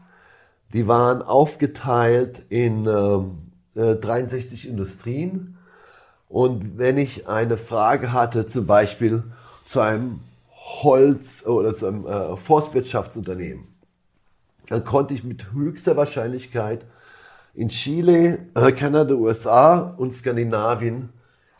[0.73, 5.57] Die waren aufgeteilt in ähm, äh, 63 Industrien.
[6.29, 9.23] Und wenn ich eine Frage hatte, zum Beispiel
[9.65, 10.19] zu einem
[10.83, 13.65] Holz- oder zu einem äh, Forstwirtschaftsunternehmen,
[14.67, 16.85] dann konnte ich mit höchster Wahrscheinlichkeit
[17.55, 21.09] in Chile, äh, Kanada, USA und Skandinavien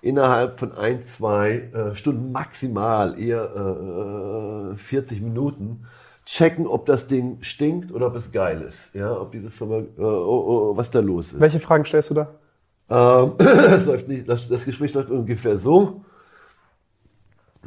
[0.01, 5.87] innerhalb von ein, zwei äh, Stunden maximal, eher äh, 40 Minuten,
[6.25, 8.93] checken, ob das Ding stinkt oder ob es geil ist.
[8.93, 11.39] Ja, ob diese Firma, äh, oh, oh, was da los ist.
[11.39, 12.29] Welche Fragen stellst du da?
[12.89, 16.03] Ähm, das, läuft nicht, das, das Gespräch läuft ungefähr so.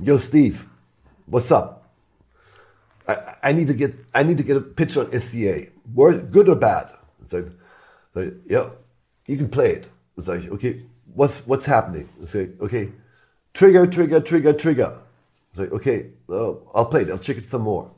[0.00, 0.58] Yo, Steve,
[1.26, 1.86] what's up?
[3.08, 5.68] I, I need to get I need to get a pitch on SCA.
[5.92, 6.90] Word, good or bad?
[8.14, 8.70] Sag, sag, yeah,
[9.26, 9.88] you can play it.
[10.18, 10.84] Sag ich, okay,
[11.14, 12.08] what's what's happening?
[12.24, 12.92] Sag, okay,
[13.54, 14.98] trigger, trigger, trigger, trigger.
[15.54, 17.10] Sag, okay, uh, I'll play it.
[17.10, 17.90] I'll check it some more.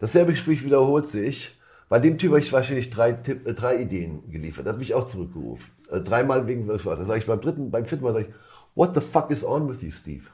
[0.00, 1.50] Dasselbe Gespräch wiederholt sich.
[1.88, 4.66] Bei dem Typ habe ich wahrscheinlich drei, äh, drei Ideen geliefert.
[4.66, 5.70] Das hat mich auch zurückgerufen.
[5.90, 6.96] Äh, dreimal wegen was war.
[6.96, 8.34] Da sage ich beim dritten, beim vierten Mal sage ich,
[8.74, 10.24] what the fuck is on with you, Steve?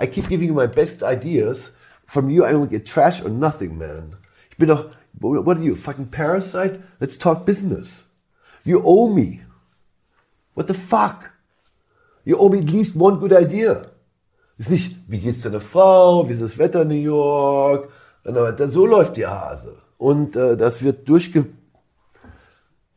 [0.00, 1.72] I keep giving you my best ideas.
[2.06, 4.16] From you I only get trash or nothing, man.
[4.50, 6.80] Ich bin doch, what are you, fucking parasite?
[7.00, 8.06] Let's talk business.
[8.64, 9.40] You owe me.
[10.54, 11.30] What the fuck?
[12.24, 13.82] You owe me at least one good idea.
[14.58, 17.88] Ist nicht, wie geht's deiner Frau, wie ist das Wetter in New York?
[18.24, 19.76] So läuft die Hase.
[19.98, 21.46] Und äh, das wird durchge,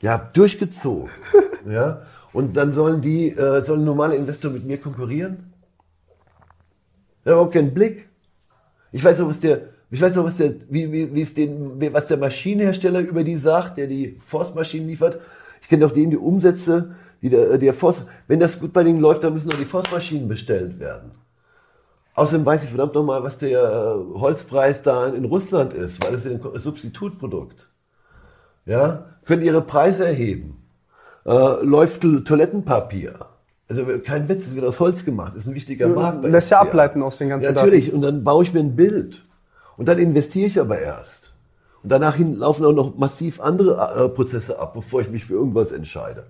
[0.01, 1.09] ja, durchgezogen.
[1.70, 2.03] ja?
[2.34, 5.53] Und dann sollen die, äh, sollen normale Investoren mit mir konkurrieren?
[7.22, 8.09] Ich habe überhaupt keinen Blick.
[8.91, 11.82] Ich weiß auch, was der, ich weiß auch, was der, wie, wie, wie es den,
[11.93, 15.20] was der Maschinenhersteller über die sagt, der die Forstmaschinen liefert.
[15.66, 16.93] Ich kenne auch den, die Umsätze,
[17.24, 20.28] die der, der Forst, wenn das gut bei denen läuft, dann müssen auch die Forstmaschinen
[20.28, 21.09] bestellt werden.
[22.13, 26.24] Außerdem weiß ich verdammt nochmal, was der äh, Holzpreis da in Russland ist, weil es
[26.24, 27.68] ist ein Substitutprodukt.
[28.68, 30.61] Ja, können ihre Preise erheben.
[31.26, 33.26] Äh, läuft to- Toilettenpapier.
[33.68, 36.24] Also kein Witz, es wird aus Holz gemacht, ist ein wichtiger Markt.
[36.26, 37.91] Lässt ja ableiten aus den ganzen Ja, natürlich.
[37.91, 39.26] Und dann baue ich mir ein Bild.
[39.78, 41.24] Und dann investiere ich aber erst.
[41.86, 45.36] Und danach hin laufen auch noch massiv andere äh, Prozesse ab, bevor ich mich für
[45.36, 46.23] irgendwas entscheide.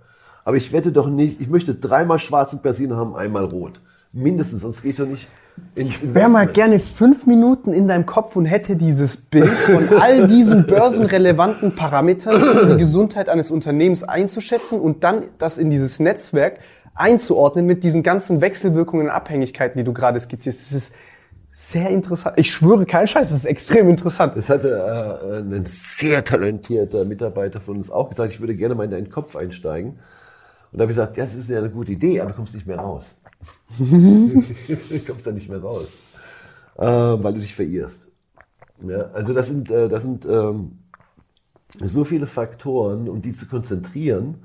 [0.43, 3.79] Aber ich wette doch nicht, ich möchte dreimal schwarzen Persinen haben, einmal rot.
[4.11, 5.29] Mindestens, sonst gehe ich doch nicht
[5.75, 9.97] ins Ich wäre mal gerne fünf Minuten in deinem Kopf und hätte dieses Bild von
[9.97, 16.01] all diesen börsenrelevanten Parametern, um die Gesundheit eines Unternehmens einzuschätzen und dann das in dieses
[16.01, 16.59] Netzwerk
[16.95, 20.65] einzuordnen mit diesen ganzen Wechselwirkungen und Abhängigkeiten, die du gerade skizzierst.
[20.65, 20.95] Das ist
[21.55, 22.37] sehr interessant.
[22.37, 24.35] Ich schwöre, kein Scheiß, das ist extrem interessant.
[24.35, 28.83] Das hatte äh, ein sehr talentierter Mitarbeiter von uns auch gesagt, ich würde gerne mal
[28.83, 29.91] in deinen Kopf einsteigen.
[29.91, 29.99] Und
[30.73, 32.79] da habe ich gesagt, das ist ja eine gute Idee, aber du kommst nicht mehr
[32.79, 33.21] raus.
[33.79, 34.43] du
[35.07, 35.87] kommst da nicht mehr raus,
[36.77, 38.07] äh, weil du dich verirrst.
[38.85, 40.79] Ja, also das sind, äh, das sind ähm,
[41.81, 44.41] so viele Faktoren, um die zu konzentrieren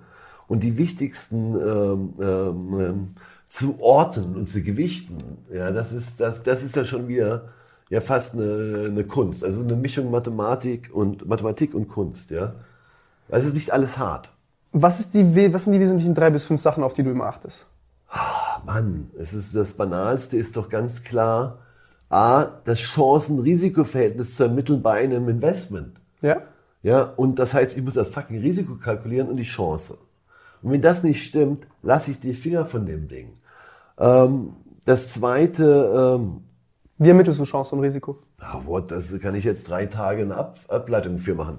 [0.47, 3.15] und die wichtigsten ähm, ähm, ähm,
[3.51, 5.19] zu orten und zu gewichten.
[5.53, 7.51] Ja, das ist, das, das ist ja schon wieder
[7.91, 9.45] ja fast eine, eine Kunst.
[9.45, 12.31] Also eine Mischung Mathematik und Mathematik und Kunst.
[12.31, 12.51] Ja,
[13.29, 14.31] also es ist nicht alles hart.
[14.73, 17.27] Was, ist die, was sind die wesentlichen drei bis fünf Sachen, auf die du immer
[17.27, 17.67] achtest?
[18.65, 21.59] Mann, es ist das Banalste ist doch ganz klar,
[22.09, 26.01] A, das Chancen-Risikoverhältnis zu ermitteln bei einem Investment.
[26.21, 26.43] Ja?
[26.83, 29.99] Ja, und das heißt, ich muss das fucking Risiko kalkulieren und die Chance.
[30.63, 33.33] Und wenn das nicht stimmt, lasse ich die Finger von dem Ding.
[34.01, 34.51] Ähm,
[34.87, 36.43] das zweite, ähm,
[36.99, 38.17] Wie ermittelst du Chance und Risiko?
[38.41, 41.59] ah, what, das kann ich jetzt drei Tage eine Ab Ableitung für machen.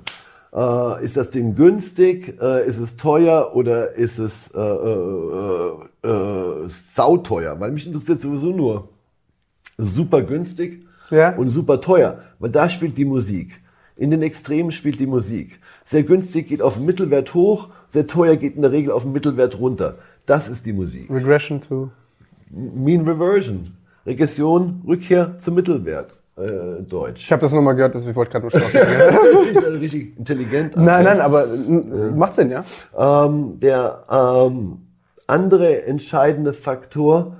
[0.53, 2.37] Äh, ist das Ding günstig?
[2.41, 5.71] Äh, ist es teuer oder ist es äh, äh,
[6.03, 7.59] äh, äh, sauteuer?
[7.59, 8.89] Weil mich interessiert sowieso nur
[9.77, 11.35] super günstig Ja.
[11.37, 12.19] und super teuer.
[12.39, 13.61] Weil da spielt die Musik.
[13.95, 15.59] In den Extremen spielt die Musik.
[15.85, 19.11] Sehr günstig geht auf den Mittelwert hoch, sehr teuer geht in der Regel auf den
[19.11, 19.95] Mittelwert runter.
[20.25, 21.09] Das ist die Musik.
[21.09, 21.91] Regression to.
[22.53, 23.75] Mean Reversion.
[24.05, 26.11] Regression, Rückkehr zum Mittelwert.
[26.37, 27.25] Äh, Deutsch.
[27.25, 30.75] Ich habe das nochmal gehört, deswegen wollte ich gerade nur das ist nicht richtig intelligent.
[30.77, 32.63] an, nein, nein, aber n- macht Sinn, ja?
[32.97, 34.79] Ähm, der ähm,
[35.27, 37.35] andere entscheidende Faktor,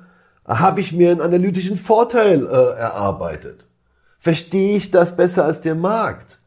[0.46, 3.66] habe ich mir einen analytischen Vorteil äh, erarbeitet?
[4.20, 6.38] Verstehe ich das besser als der Markt?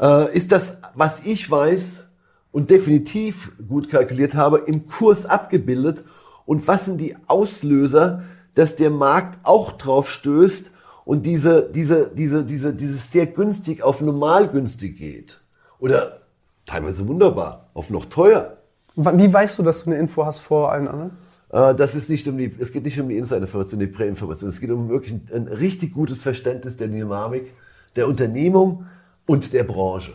[0.00, 2.06] Äh, ist das, was ich weiß
[2.52, 6.04] und definitiv gut kalkuliert habe, im Kurs abgebildet?
[6.52, 8.24] Und was sind die Auslöser,
[8.54, 10.70] dass der Markt auch drauf stößt
[11.06, 15.40] und diese, diese, diese, diese, dieses sehr günstig auf normal günstig geht.
[15.78, 16.20] Oder
[16.66, 18.58] teilweise wunderbar, auf noch teuer.
[18.96, 21.12] Wie weißt du, dass du eine Info hast vor allen anderen?
[21.50, 24.50] Äh, Das ist nicht um die, es geht nicht um die Insider-Information, die Präinformation.
[24.50, 27.54] Es geht um wirklich ein, ein richtig gutes Verständnis der Dynamik
[27.96, 28.84] der Unternehmung
[29.24, 30.12] und der Branche.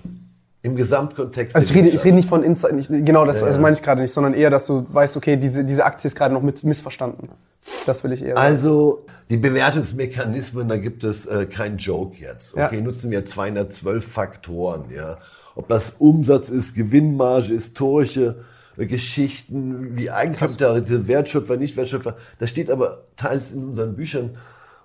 [0.63, 1.55] Im Gesamtkontext.
[1.55, 3.61] Also ich rede, ich rede nicht von Insight, nicht, genau das Ja, also ja.
[3.61, 6.33] meine ich gerade nicht, sondern eher, dass du weißt, okay, diese, diese Aktie ist gerade
[6.33, 7.29] noch mit missverstanden.
[7.85, 8.35] Das will ich eher.
[8.35, 8.47] sagen.
[8.47, 12.55] Also die Bewertungsmechanismen, da gibt es äh, keinen Joke jetzt.
[12.55, 12.67] Ja.
[12.67, 15.17] Okay, nutzen wir 212 Faktoren, ja.
[15.55, 18.43] Ob das Umsatz ist, Gewinnmarge, historische
[18.77, 22.17] äh, Geschichten, wie Eigenkapital, Wertschöpfer, nicht Wertschöpfer.
[22.39, 24.37] Das steht aber teils in unseren Büchern.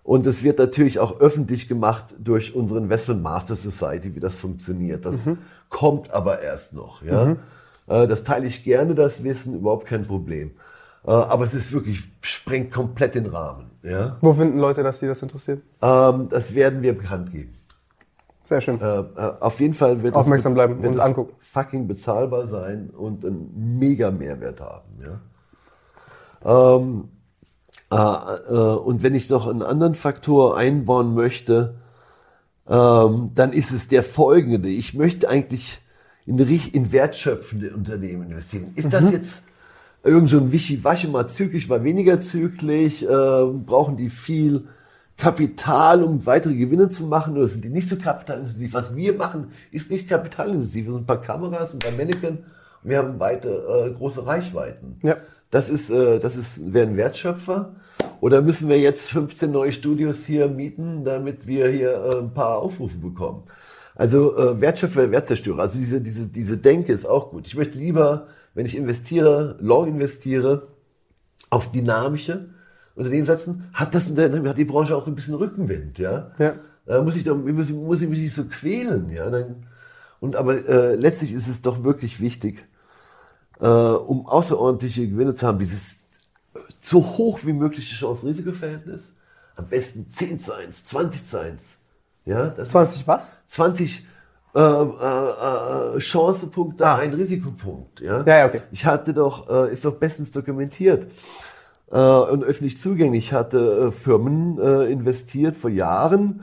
[0.04, 5.04] Und es wird natürlich auch öffentlich gemacht durch unsere Investment Master Society, wie das funktioniert.
[5.04, 5.28] Das
[5.72, 7.36] kommt aber erst noch, ja.
[7.88, 10.52] Äh, Das teile ich gerne, das Wissen, überhaupt kein Problem.
[11.04, 13.70] Äh, Aber es ist wirklich, sprengt komplett den Rahmen.
[13.82, 14.16] Ja?
[14.20, 15.60] Wo finden Leute, dass die das interessiert?
[15.82, 17.54] Ähm, das werden wir bekannt geben.
[18.44, 18.80] Sehr schön.
[18.80, 19.04] Äh,
[19.40, 21.34] auf jeden Fall wird Aufmerksam es, bleiben wird und es angucken.
[21.40, 24.88] fucking bezahlbar sein und einen mega Mehrwert haben.
[26.44, 26.76] Ja?
[26.76, 27.08] Ähm,
[27.90, 31.81] äh, äh, und wenn ich noch einen anderen Faktor einbauen möchte,
[32.68, 34.68] ähm, dann ist es der folgende.
[34.68, 35.80] Ich möchte eigentlich
[36.26, 38.72] in, in wertschöpfende Unternehmen investieren.
[38.76, 39.42] Ist das jetzt
[40.02, 43.02] irgend so ein Wischiwaschi, mal zyklisch, mal weniger zyklisch?
[43.02, 44.68] Äh, brauchen die viel
[45.16, 47.36] Kapital, um weitere Gewinne zu machen?
[47.36, 48.72] Oder sind die nicht so kapitalintensiv?
[48.72, 50.86] Was wir machen, ist nicht kapitalintensiv.
[50.86, 52.38] Wir sind ein paar Kameras und ein Mannequin
[52.82, 54.98] und wir haben weite, äh, große Reichweiten.
[55.02, 55.16] Ja.
[55.50, 57.74] Das ist, äh, das ist, wäre ein Wertschöpfer.
[58.20, 62.58] Oder müssen wir jetzt 15 neue Studios hier mieten, damit wir hier äh, ein paar
[62.58, 63.44] Aufrufe bekommen?
[63.94, 65.62] Also äh, Wertschöpfer, Wertzerstörer.
[65.62, 67.46] Also diese, diese, diese Denke ist auch gut.
[67.46, 70.68] Ich möchte lieber, wenn ich investiere, long investiere,
[71.50, 72.48] auf dynamische
[72.94, 76.30] Unternehmen setzen, hat das Unternehmen, hat die Branche auch ein bisschen Rückenwind, ja.
[76.38, 76.54] Ja.
[76.86, 79.28] Da muss ich, doch, muss, ich- muss ich mich nicht so quälen, ja.
[79.30, 79.66] Dann,
[80.20, 82.64] und aber äh, letztlich ist es doch wirklich wichtig,
[83.60, 86.01] äh, um außerordentliche Gewinne zu haben, dieses
[86.82, 89.14] so hoch wie mögliche Chance-Risiko-Verhältnis.
[89.56, 91.78] Am besten 10 zu 1, 20 zu 1.
[92.24, 93.32] Ja, das 20 was?
[93.46, 94.04] 20
[94.54, 98.00] äh, äh, äh, Chancepunkte, ein Risikopunkt.
[98.00, 98.18] Ja?
[98.18, 98.24] Ah.
[98.26, 98.62] Ja, ja, okay.
[98.70, 101.06] Ich hatte doch, äh, ist doch bestens dokumentiert
[101.90, 103.26] äh, und öffentlich zugänglich.
[103.26, 106.42] Ich hatte äh, Firmen äh, investiert vor Jahren,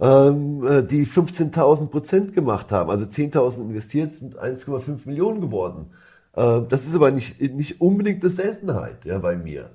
[0.00, 2.90] ähm, äh, die 15.000 Prozent gemacht haben.
[2.90, 5.90] Also 10.000 investiert, sind 1,5 Millionen geworden.
[6.36, 9.70] Äh, das ist aber nicht, nicht unbedingt eine Seltenheit ja, bei mir.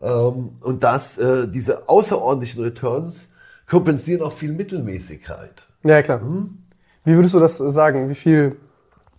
[0.00, 3.28] Ähm, und das, äh, diese außerordentlichen Returns
[3.68, 5.66] kompensieren auch viel Mittelmäßigkeit.
[5.84, 6.20] Ja, klar.
[7.04, 8.08] Wie würdest du das sagen?
[8.08, 8.56] Wie viel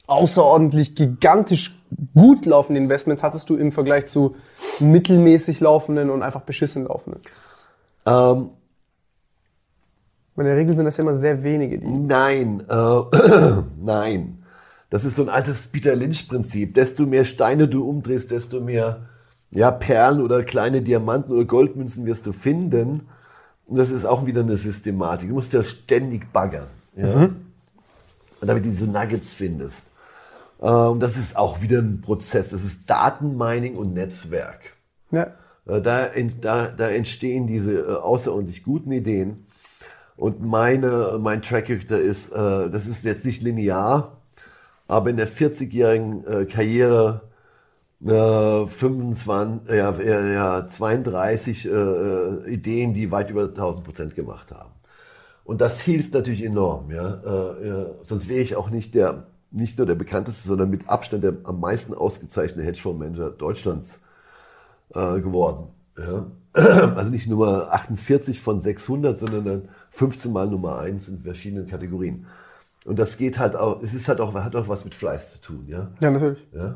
[0.08, 1.80] außerordentlich gigantisch
[2.14, 4.36] gut laufende Investments hattest du im Vergleich zu
[4.80, 7.22] mittelmäßig laufenden und einfach beschissen laufenden?
[8.06, 8.50] Ähm,
[10.38, 11.88] In der Regel sind das ja immer sehr wenige, die.
[11.88, 14.45] Nein, äh, nein.
[14.90, 16.74] Das ist so ein altes Peter Lynch-Prinzip.
[16.74, 19.10] Desto mehr Steine du umdrehst, desto mehr
[19.52, 23.08] ja, Perlen oder kleine Diamanten oder Goldmünzen wirst du finden.
[23.66, 25.30] Und das ist auch wieder eine Systematik.
[25.30, 26.68] Du musst ja ständig baggern.
[26.96, 27.30] Ja?
[28.42, 29.92] Und damit du diese Nuggets findest.
[30.62, 32.50] Äh, und das ist auch wieder ein Prozess.
[32.50, 34.74] Das ist Datenmining und Netzwerk.
[35.12, 35.34] Ja.
[35.68, 36.10] Äh, Da,
[36.42, 39.46] da, da entstehen diese äh, außerordentlich guten Ideen.
[40.16, 44.15] Und meine, mein Track Record ist, das ist jetzt nicht linear,
[44.88, 47.22] aber in der 40-jährigen äh, Karriere
[48.06, 54.52] äh, 25, ja, ja, ja, 32 äh, äh, Ideen, die weit über 1000 Prozent gemacht
[54.52, 54.72] haben.
[55.44, 56.92] Und das hilft natürlich enorm.
[56.92, 57.14] Ja?
[57.14, 61.36] Äh, sonst wäre ich auch nicht der, nicht nur der bekannteste, sondern mit Abstand der
[61.44, 64.02] am meisten ausgezeichnete Hedgefondsmanager Deutschlands
[64.94, 65.68] äh, geworden.
[65.98, 66.26] Ja?
[66.96, 72.28] Also nicht Nummer 48 von 600, sondern dann 15 mal Nummer 1 in verschiedenen Kategorien.
[72.86, 75.42] Und das geht halt auch, es ist halt auch, hat auch was mit Fleiß zu
[75.42, 75.66] tun.
[75.68, 75.92] Ja?
[76.00, 76.40] Ja, natürlich.
[76.54, 76.76] Ja?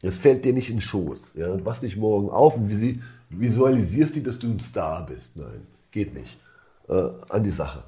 [0.00, 1.34] Es fällt dir nicht in den Schoß.
[1.34, 1.56] Ja?
[1.56, 2.70] Du wachst nicht morgen auf und
[3.30, 5.36] visualisierst du, dass du ein Star bist.
[5.36, 6.38] Nein, geht nicht.
[6.88, 7.82] Äh, an die Sache.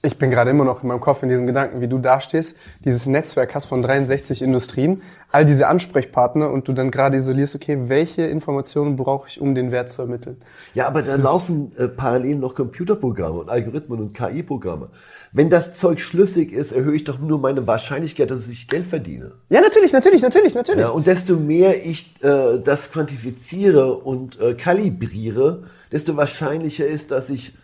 [0.00, 3.06] Ich bin gerade immer noch in meinem Kopf in diesem Gedanken, wie du dastehst, dieses
[3.06, 8.22] Netzwerk hast von 63 Industrien, all diese Ansprechpartner und du dann gerade isolierst, okay, welche
[8.22, 10.36] Informationen brauche ich, um den Wert zu ermitteln?
[10.72, 14.90] Ja, aber da laufen äh, parallel noch Computerprogramme und Algorithmen und KI-Programme.
[15.32, 19.32] Wenn das Zeug schlüssig ist, erhöhe ich doch nur meine Wahrscheinlichkeit, dass ich Geld verdiene.
[19.48, 20.80] Ja, natürlich, natürlich, natürlich, natürlich.
[20.80, 27.30] Ja, und desto mehr ich äh, das quantifiziere und äh, kalibriere, desto wahrscheinlicher ist, dass
[27.30, 27.58] ich,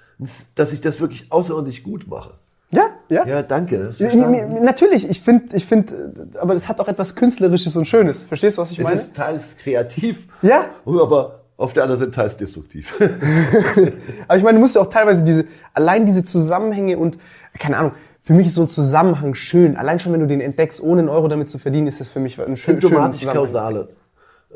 [0.54, 2.34] dass ich das wirklich außerordentlich gut mache.
[2.70, 3.26] Ja, ja.
[3.26, 3.90] Ja, danke.
[4.62, 8.24] Natürlich, ich finde, ich finde, aber das hat auch etwas Künstlerisches und Schönes.
[8.24, 8.96] Verstehst du, was ich Es meine?
[8.96, 10.66] ist teils kreativ, Ja.
[10.84, 12.94] aber auf der anderen Seite teils destruktiv.
[14.28, 17.16] Aber ich meine, du musst ja auch teilweise diese, allein diese Zusammenhänge und,
[17.60, 17.92] keine Ahnung,
[18.22, 19.76] für mich ist so ein Zusammenhang schön.
[19.76, 22.18] Allein schon, wenn du den entdeckst, ohne einen Euro damit zu verdienen, ist das für
[22.18, 23.12] mich ein schön, schöner Zusammenhang.
[23.12, 23.88] Symptomatisch-kausale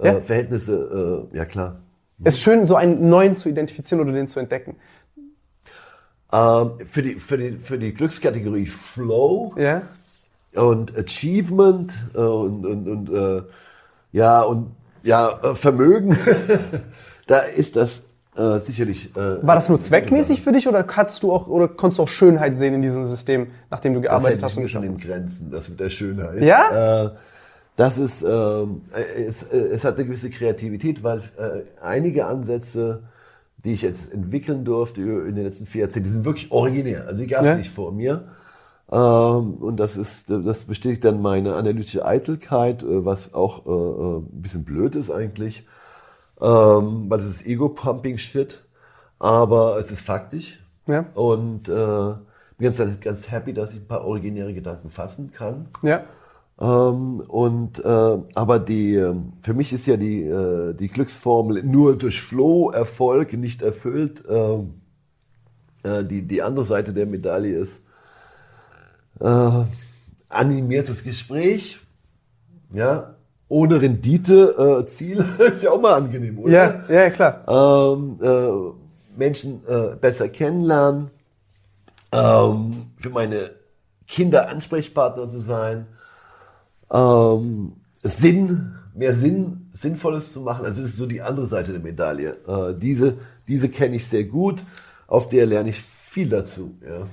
[0.02, 0.20] äh, Ja.
[0.20, 1.76] Verhältnisse, äh, ja klar.
[2.24, 4.74] Es ist schön, so einen neuen zu identifizieren oder den zu entdecken.
[6.33, 9.83] Ähm, für, die, für, die, für die Glückskategorie Flow Ja?
[10.55, 13.43] und Achievement äh, und, und, und äh,
[14.12, 14.72] ja und
[15.03, 16.18] ja äh, Vermögen,
[17.26, 18.03] da ist das
[18.37, 19.16] äh, sicherlich.
[19.16, 22.09] Äh, War das nur zweckmäßig für dich oder hattest du auch oder konntest du auch
[22.09, 25.07] Schönheit sehen in diesem System, nachdem du Das gearbeitet hast sich und ein bisschen geschafft
[25.07, 26.43] in Grenzen, das mit der Schönheit.
[26.43, 27.05] Ja?
[27.05, 27.11] Äh,
[27.76, 33.03] das ist, ähm, äh, es, äh, es hat eine gewisse Kreativität, weil äh, einige Ansätze,
[33.64, 37.06] die ich jetzt entwickeln durfte in den letzten vier Jahrzehnten, die sind wirklich originär.
[37.06, 37.56] Also die gab es Ja.
[37.56, 38.24] nicht vor mir.
[38.90, 44.18] Ähm, und das ist, das bestätigt dann meine analytische Eitelkeit, äh, was auch äh, äh,
[44.20, 45.66] ein bisschen blöd ist eigentlich,
[46.40, 48.62] ähm, weil es ist Ego-Pumping-Shit,
[49.18, 50.59] aber es ist faktisch.
[50.86, 51.04] Ja.
[51.14, 52.14] Und äh,
[52.56, 55.66] bin ganz, ganz happy, dass ich ein paar originäre Gedanken fassen kann.
[55.82, 56.04] Ja.
[56.61, 61.96] Ähm, und äh, aber die ähm, für mich ist ja die äh, die Glücksformel nur
[61.96, 64.24] durch Flow Erfolg nicht erfüllt.
[64.28, 64.74] Ähm,
[65.84, 67.82] äh, die die andere Seite der Medaille ist
[69.20, 69.64] äh,
[70.28, 71.78] animiertes Gespräch,
[72.72, 73.14] ja,
[73.48, 76.52] ohne Rendite äh, Ziel ist ja auch mal angenehm, oder?
[76.52, 77.44] Ja, ja, klar.
[77.48, 81.11] ähm, äh, Menschen äh, besser kennenlernen,
[82.12, 83.50] ähm, für meine
[84.06, 85.86] Kinder Ansprechpartner zu sein,
[86.93, 87.72] ähm,
[88.03, 90.64] Sinn, mehr Sinn, Sinnvolles zu machen.
[90.64, 92.36] Also das ist so die andere Seite der Medaille.
[92.47, 93.18] Äh, diese
[93.49, 94.62] diese kenne ich sehr gut,
[95.07, 96.76] auf der lerne ich viel dazu.
[96.82, 97.07] Ja.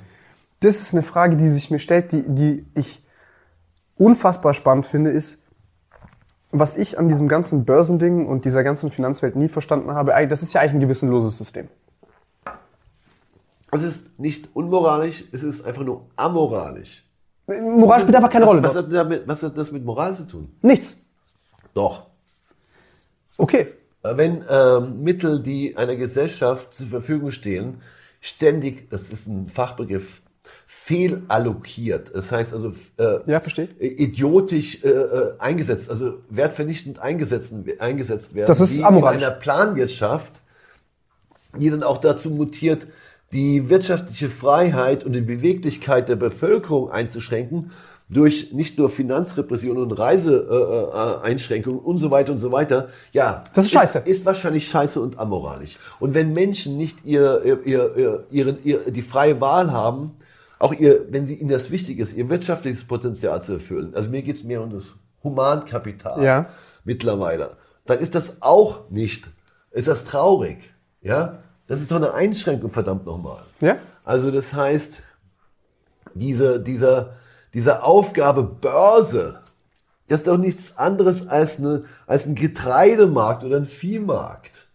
[0.60, 3.02] Das ist eine Frage, die sich mir stellt, die, die ich
[3.98, 5.44] unfassbar spannend finde, ist,
[6.52, 10.54] was ich an diesem ganzen Börsending und dieser ganzen Finanzwelt nie verstanden habe, das ist
[10.54, 11.68] ja eigentlich ein gewissenloses System.
[13.72, 17.05] Es ist nicht unmoralisch, es ist einfach nur amoralisch.
[17.48, 20.52] Moral spielt einfach keine Rolle was, hat damit, was hat das mit Moral zu tun?
[20.62, 20.98] Nichts.
[21.74, 22.08] Doch.
[23.38, 23.68] Okay.
[24.04, 27.82] Äh, Wenn ähm, Mittel, die einer Gesellschaft zur Verfügung stehen,
[28.22, 30.22] ständig, das ist ein Fachbegriff,
[30.68, 32.16] fehlallokiert.
[32.16, 33.42] Das heißt also äh, Ja,
[33.80, 38.48] idiotisch äh, äh, eingesetzt, also wertvernichtend eingesetzt, eingesetzt werden.
[38.48, 39.22] Das ist amoralisch.
[39.22, 40.42] In einer Planwirtschaft,
[41.58, 42.88] die dann auch dazu mutiert,
[43.34, 47.72] die wirtschaftliche Freiheit und die Beweglichkeit der Bevölkerung einzuschränken
[48.08, 52.90] durch nicht nur Finanzrepression und Reiseeinschränkungen äh, Einschränkungen und so weiter und so weiter.
[53.12, 54.00] Ja, Das ist scheiße.
[54.00, 55.80] Ist, ist wahrscheinlich scheiße und amoralisch.
[56.00, 60.12] Und wenn Menschen nicht ihr, ihr, ihr, ihr, ihren, ihr, die freie Wahl haben,
[60.60, 64.22] auch ihr, wenn sie ihnen das wichtig ist, ihr wirtschaftliches Potenzial zu erfüllen, also mir
[64.22, 66.46] geht's mehr um das Humankapital Ja.
[66.84, 69.32] mittlerweile, dann ist das auch nicht,
[69.72, 70.58] ist das traurig.
[71.02, 73.44] Ja, das ist doch eine Einschränkung, verdammt nochmal.
[73.60, 73.78] Ja?
[74.04, 75.02] Also das heißt,
[76.14, 77.16] diese, dieser,
[77.54, 79.40] diese Aufgabe Börse,
[80.08, 84.68] das ist doch nichts anderes als, eine, als ein Getreidemarkt oder ein Viehmarkt.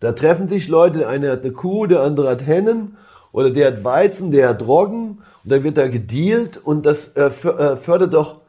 [0.00, 2.96] Da treffen sich Leute, der eine hat eine Kuh, der andere hat Hennen
[3.30, 7.26] oder der hat Weizen, der hat Roggen und da wird da gedealt und das äh,
[7.26, 8.40] äh, fördert doch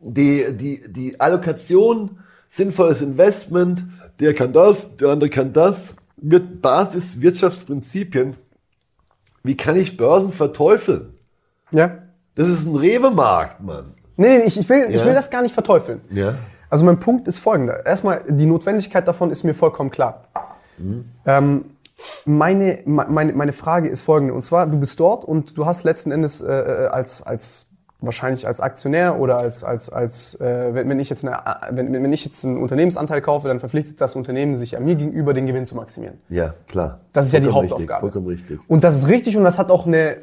[0.00, 2.18] die, die, die Allokation,
[2.48, 3.84] sinnvolles Investment,
[4.18, 8.36] der kann das, der andere kann das, mit Basiswirtschaftsprinzipien.
[9.42, 11.14] Wie kann ich Börsen verteufeln?
[11.72, 11.98] Ja?
[12.34, 13.94] Das ist ein Rewe-Markt, Mann.
[14.16, 15.06] Nee, nee, ich, ich, will, ich Ja.
[15.06, 16.00] will das gar nicht verteufeln.
[16.10, 16.34] Ja.
[16.70, 17.84] Also mein Punkt ist folgender.
[17.84, 20.24] Erstmal, die Notwendigkeit davon ist mir vollkommen klar.
[21.26, 21.64] Ähm,
[22.24, 24.32] meine, me- meine, meine Frage ist folgende.
[24.34, 27.66] Und zwar, du bist dort und du hast letzten Endes äh, äh, als, als
[28.02, 31.38] wahrscheinlich als Aktionär oder als, als, als äh, wenn, wenn, ich jetzt eine,
[31.70, 35.34] wenn, wenn ich jetzt einen Unternehmensanteil kaufe, dann verpflichtet das Unternehmen sich an mir gegenüber,
[35.34, 36.18] den Gewinn zu maximieren.
[36.28, 37.00] Ja, klar.
[37.12, 38.06] Das ist ja die Vollkommen Hauptaufgabe.
[38.06, 38.60] Richtig, vollkommen richtig.
[38.68, 40.16] Und das ist richtig und das hat auch eine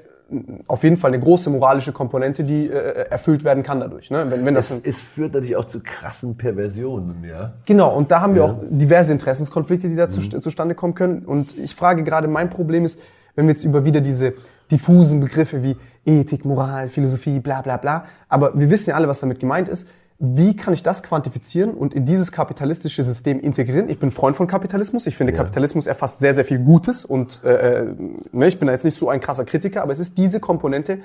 [0.68, 4.12] auf jeden Fall eine große moralische Komponente, die äh, erfüllt werden kann dadurch.
[4.12, 4.26] Ne?
[4.30, 7.54] Wenn, wenn das Es, es führt natürlich auch zu krassen Perversionen, ja.
[7.66, 11.26] Genau, und da haben wir auch diverse Interessenskonflikte, die da zu, zustande kommen können.
[11.26, 13.02] Und ich frage gerade, mein Problem ist,
[13.36, 14.34] wenn wir jetzt über wieder diese
[14.72, 19.20] diffusen Begriffe wie Ethik, Moral, Philosophie, bla bla bla, aber wir wissen ja alle, was
[19.20, 19.90] damit gemeint ist.
[20.22, 23.90] Wie kann ich das quantifizieren und in dieses kapitalistische System integrieren?
[23.90, 25.08] Ich bin Freund von Kapitalismus.
[25.08, 27.96] Ich finde, Kapitalismus erfasst sehr, sehr viel Gutes und äh, äh,
[28.34, 31.00] ne, ich bin da jetzt nicht so ein krasser Kritiker, aber es ist diese Komponente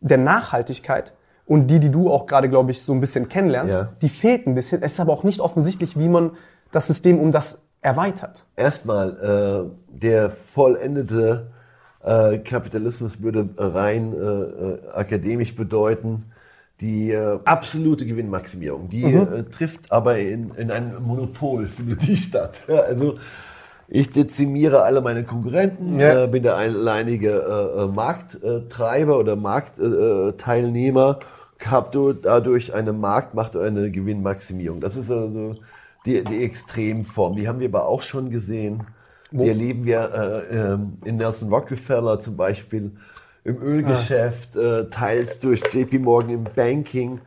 [0.00, 1.12] der Nachhaltigkeit
[1.44, 3.88] und die, die du auch gerade, glaube ich, so ein bisschen kennenlernst, Ja.
[4.00, 4.80] die fehlt ein bisschen.
[4.82, 6.30] Es ist aber auch nicht offensichtlich, wie man
[6.70, 8.46] das System um das erweitert.
[8.54, 11.50] Erstmal, äh, der vollendete
[12.04, 16.24] äh, Kapitalismus würde rein äh, äh, akademisch bedeuten,
[16.80, 22.64] die äh, absolute Gewinnmaximierung, die äh, trifft aber in, in ein Monopol, findet die statt.
[22.68, 23.18] Ja, also
[23.88, 26.24] ich dezimiere alle meine Konkurrenten, Ja.
[26.24, 31.18] äh, bin der alleinige äh, äh, Markttreiber oder Marktteilnehmer,
[31.64, 34.80] habe dadurch eine Marktmacht oder eine Gewinnmaximierung.
[34.80, 35.56] Das ist also
[36.04, 37.36] die, die Extremform.
[37.36, 38.82] Die haben wir aber auch schon gesehen.
[39.38, 42.92] Erleben wir äh, ähm, in Nelson Rockefeller zum Beispiel
[43.44, 47.20] im Ölgeschäft, äh, teils durch JP Morgan im Banking.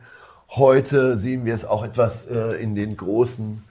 [0.50, 3.62] Heute sehen wir es auch etwas äh, in den großen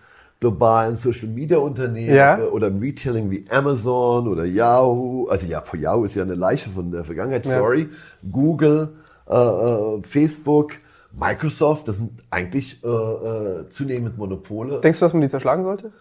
[0.41, 2.37] globalen Social Media Unternehmen Ja.
[2.37, 5.27] äh, oder im Retailing wie Amazon oder Yahoo.
[5.27, 7.57] Also ja, Yahoo ist ja eine Leiche von der Vergangenheit, Ja.
[7.59, 7.89] sorry.
[8.29, 8.89] Google,
[9.29, 10.73] äh, äh, Facebook,
[11.17, 14.81] Microsoft, das sind eigentlich äh, äh, zunehmend Monopole.
[14.81, 15.91] Denkst du, dass man die zerschlagen sollte?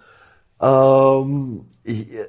[0.64, 1.60] Ähm,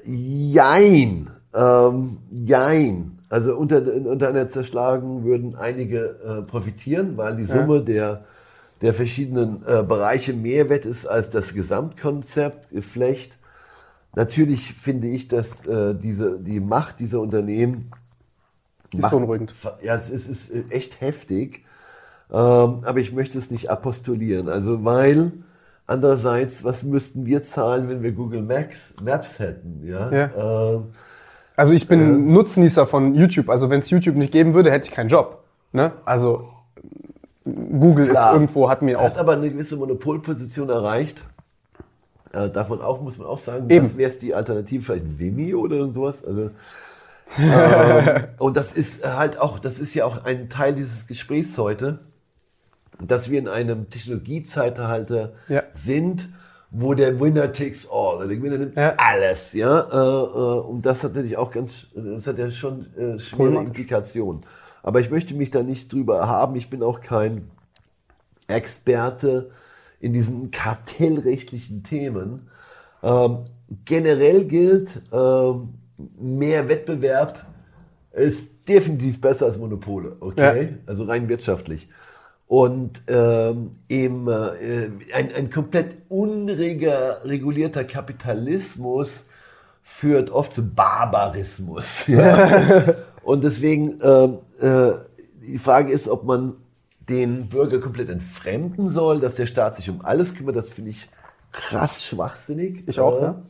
[0.06, 1.30] jein.
[1.54, 3.20] Ähm, jein.
[3.30, 8.24] Also unter, unter einer Zerschlagung würden einige äh, profitieren, weil die Summe der,
[8.82, 13.38] der verschiedenen äh, Bereiche mehr wert ist als das Gesamtkonzept, Geflecht.
[14.16, 17.92] Natürlich finde ich, dass äh, diese, die Macht dieser Unternehmen
[18.94, 19.54] ist macht- beunruhigend.
[19.82, 21.64] Ja, es ist, es ist echt heftig.
[22.32, 24.50] Ähm, aber ich möchte es nicht apostulieren.
[24.50, 25.32] Also, weil
[25.88, 29.82] andererseits, was müssten wir zahlen, wenn wir Google Maps, Maps hätten?
[29.86, 30.12] Ja.
[30.12, 30.74] Ja.
[30.74, 30.84] Ähm,
[31.56, 33.50] Also ich bin Nutznießer von YouTube.
[33.50, 35.44] Also wenn es YouTube nicht geben würde, hätte ich keinen Job.
[35.72, 35.92] Ne?
[36.04, 36.50] Also
[37.46, 38.34] Google ist Klar.
[38.34, 39.20] irgendwo, hat mir hat auch...
[39.20, 41.24] aber eine gewisse Monopolposition erreicht.
[42.34, 43.98] Äh, davon auch muss man auch sagen, Eben.
[43.98, 46.26] wäre es die Alternative vielleicht Vimeo oder sowas?
[46.26, 46.50] Also
[47.40, 52.00] ähm, und das ist halt auch, das ist ja auch ein Teil dieses Gesprächs heute,
[53.02, 55.64] dass wir in einem Technologiezeitalter Ja.
[55.74, 56.30] sind,
[56.72, 58.96] wo der Winner takes all, der Gewinner nimmt Ja.
[58.98, 59.80] alles, ja.
[59.80, 63.64] Äh, äh, und das hat natürlich auch ganz, das hat ja schon äh, schwere.
[63.64, 64.44] Implikationen.
[64.84, 66.56] Aber ich möchte mich da nicht drüber haben.
[66.56, 67.50] Ich bin auch kein
[68.48, 69.50] Experte
[70.00, 72.50] in diesen kartellrechtlichen Themen.
[73.02, 73.40] Ähm,
[73.86, 75.70] generell gilt, ähm,
[76.20, 77.46] mehr Wettbewerb
[78.12, 80.64] ist definitiv besser als Monopole, okay?
[80.64, 80.78] Ja.
[80.86, 81.88] Also rein wirtschaftlich.
[82.48, 89.26] Und ähm, eben äh, ein, ein komplett unregulierter Kapitalismus
[89.82, 92.06] führt oft zu Barbarismus.
[92.08, 92.96] Ja?
[93.24, 94.92] Und deswegen, ähm, äh,
[95.42, 96.58] die Frage ist, ob man
[97.10, 100.56] den Bürger komplett entfremden soll, dass der Staat sich um alles kümmert.
[100.56, 101.10] Das finde ich
[101.52, 102.84] krass schwachsinnig.
[102.88, 103.42] Ich auch, Äh, ja.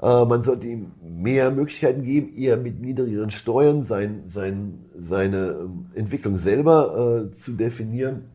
[0.00, 5.86] Äh, man sollte ihm mehr Möglichkeiten geben, eher mit niedrigeren Steuern sein, sein, seine ähm,
[5.94, 8.26] Entwicklung selber äh, zu definieren,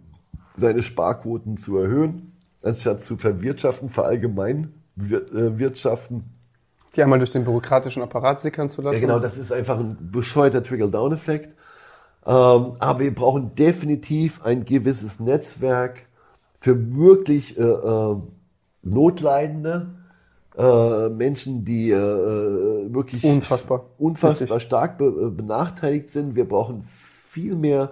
[0.56, 2.34] seine Sparquoten zu erhöhen,
[2.64, 6.24] anstatt zu verwirtschaften, verallgemein wir, äh, wirtschaften.
[6.96, 9.02] Die einmal durch den bürokratischen Apparat sickern zu lassen.
[9.02, 11.54] Ja, genau, das ist einfach ein bescheuerter Trickle-Down-Effekt.
[12.26, 16.06] Ähm, aber wir brauchen definitiv ein gewisses Netzwerk
[16.60, 18.16] für wirklich äh, äh,
[18.82, 19.99] Notleidende,
[20.60, 23.86] äh, Menschen, die äh, äh, wirklich Unfassbar.
[23.98, 24.64] unfassbar Richtig.
[24.64, 26.36] stark be äh, benachteiligt sind.
[26.36, 27.92] Wir brauchen viel mehr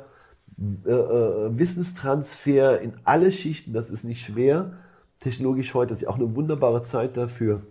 [0.59, 3.71] äh, Wissenstransfer in alle Schichten.
[3.71, 4.73] Das ist nicht schwer.
[5.21, 7.61] Technologisch heute ist ja auch eine wunderbare Zeit dafür.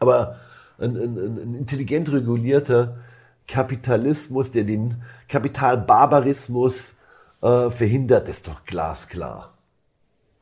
[0.00, 0.36] Aber
[0.78, 2.98] ein, ein, ein ein intelligent regulierter
[3.48, 6.96] Kapitalismus, der den Kapitalbarbarismus
[7.42, 9.54] äh, verhindert, ist doch glasklar.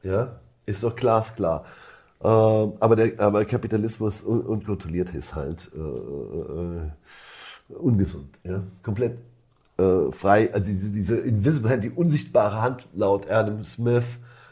[0.02, 1.64] Ja, ist doch glasklar.
[2.24, 8.38] Ähm, aber der aber Kapitalismus un unkontrolliert ist halt äh, äh, ungesund.
[8.44, 8.62] Ja?
[8.82, 9.18] Komplett
[9.78, 14.04] äh, frei, also diese, diese Invisible Hand, die unsichtbare Hand laut Adam Smith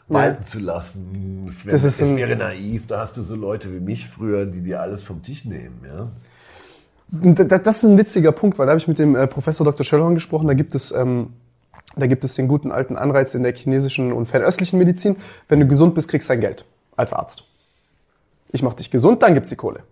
[0.09, 1.43] walten zu lassen.
[1.45, 2.87] Das wäre Das ist das wäre naiv.
[2.87, 5.79] Da hast du so Leute wie mich früher, die dir alles vom Tisch nehmen.
[5.85, 6.09] Ja?
[7.33, 9.85] Das ist ein witziger Punkt, weil da habe ich mit dem äh, Professor Dr.
[9.85, 10.47] Schöllhorn gesprochen.
[10.47, 11.33] Da gibt es, ähm,
[11.95, 15.15] da gibt es den guten alten Anreiz in der chinesischen und fernöstlichen Medizin.
[15.47, 16.65] Wenn du gesund bist, kriegst du dein Geld
[16.95, 17.45] als Arzt.
[18.51, 19.83] Ich mach dich gesund, dann gibt's die Kohle.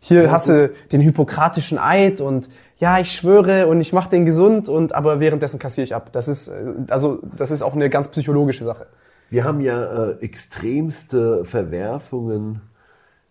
[0.00, 4.68] Hier hast du den hippokratischen Eid und ja, ich schwöre und ich mache den gesund
[4.68, 6.10] und aber währenddessen kassiere ich ab.
[6.12, 8.86] Das ist äh, also das ist auch eine ganz psychologische Sache.
[9.30, 12.60] Wir haben ja äh, extremste Verwerfungen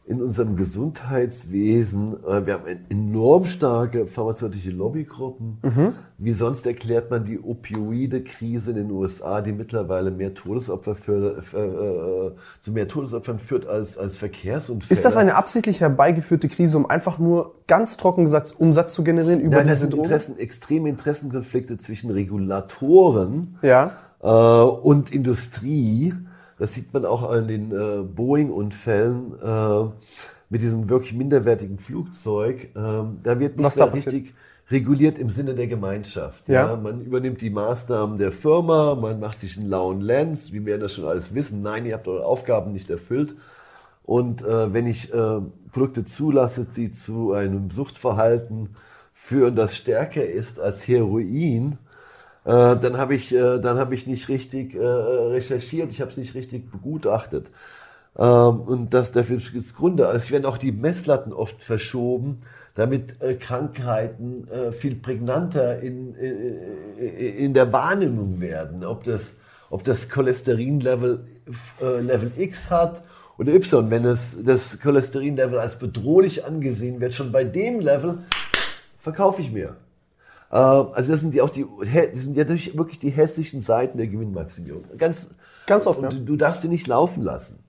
[0.06, 2.18] in unserem Gesundheitswesen.
[2.28, 5.60] Äh, wir haben enorm starke pharmazeutische Lobbygruppen.
[6.18, 12.36] Wie sonst erklärt man die Opioide-Krise in den USA, die mittlerweile mehr Todesopfer für, für,
[12.36, 14.92] äh, zu mehr Todesopfern führt als, als Verkehrsunfälle.
[14.98, 19.40] Ist das eine absichtlich herbeigeführte Krise, um einfach nur ganz trocken gesagt Umsatz zu generieren
[19.40, 20.04] über Nein, das diese sind Drogen?
[20.04, 23.92] Interessen, extreme Interessenkonflikte zwischen Regulatoren Ja.
[24.22, 26.14] äh, und Industrie.
[26.60, 29.92] Das sieht man auch an den äh, Boeing-Unfällen äh,
[30.50, 32.70] mit diesem wirklich minderwertigen Flugzeug.
[32.76, 34.34] Ähm, da wird nicht da richtig
[34.70, 36.48] reguliert im Sinne der Gemeinschaft.
[36.48, 36.68] Ja.
[36.68, 36.76] Ja.
[36.76, 40.94] Man übernimmt die Maßnahmen der Firma, man macht sich einen lauen Lens, wie wir das
[40.94, 41.62] schon alles wissen.
[41.62, 43.36] Nein, ihr habt eure Aufgaben nicht erfüllt.
[44.04, 45.40] Und äh, wenn ich äh,
[45.72, 48.70] Produkte zulasse, die zu einem Suchtverhalten
[49.14, 51.78] führen, das stärker ist als Heroin,
[52.46, 56.36] äh, dann habe ich, äh, dann ich nicht richtig äh, recherchiert, ich habe es nicht
[56.36, 57.52] richtig begutachtet.
[58.18, 60.04] Ähm, und das dafür ist Gründe.
[60.14, 62.42] Es werden auch die Messlatten oft verschoben,
[62.76, 68.84] damit äh, Krankheiten äh, viel prägnanter in, in, in der Wahrnehmung werden.
[68.84, 69.38] Ob das,
[69.70, 71.26] ob das Cholesterinlevel
[71.82, 73.04] äh, Level X hat
[73.38, 73.90] oder Y.
[73.90, 78.20] Wenn es das Cholesterinlevel als bedrohlich angesehen wird, schon bei dem Level
[79.00, 79.76] verkaufe ich mehr.
[80.54, 81.66] Äh, Also das sind ja auch die,
[82.14, 84.84] das sind ja wirklich die hässlichen Seiten der Gewinnmaximierung.
[84.98, 85.32] Ganz,
[85.66, 86.10] Ganz oft, ja.
[86.10, 87.60] du, du darfst die nicht laufen lassen.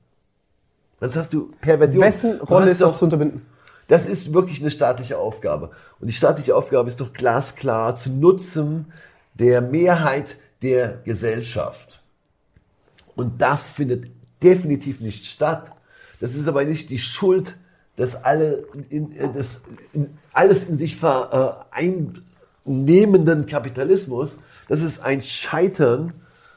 [1.01, 2.05] Sonst hast du Perversion.
[2.05, 3.43] Wessen Rolle ist das zu unterbinden?
[3.89, 5.71] das ist wirklich eine staatliche Aufgabe.
[6.01, 8.93] Und die staatliche Aufgabe ist doch glasklar zu Nutzen
[9.35, 12.01] der Mehrheit der Gesellschaft.
[13.15, 14.11] Und das findet
[14.43, 15.71] definitiv nicht statt.
[16.21, 17.57] Das ist aber nicht die Schuld,
[17.97, 19.63] dass alle in, äh, das,
[19.93, 20.97] in, alles in sich
[22.65, 24.39] vereinnehmenden Kapitalismus.
[24.69, 26.15] Das ist ein Scheitern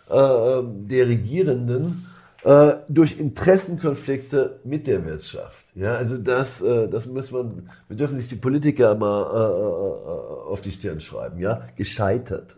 [0.10, 2.08] äh, der Regierenden
[2.43, 5.66] äh, durch Interessenkonflikte mit der Wirtschaft.
[5.76, 10.51] Ja, also das, äh, das muss man, wir dürfen sich die Politiker mal äh, äh,
[10.51, 11.39] auf die Stirn schreiben.
[11.39, 12.55] Ja, gescheitert.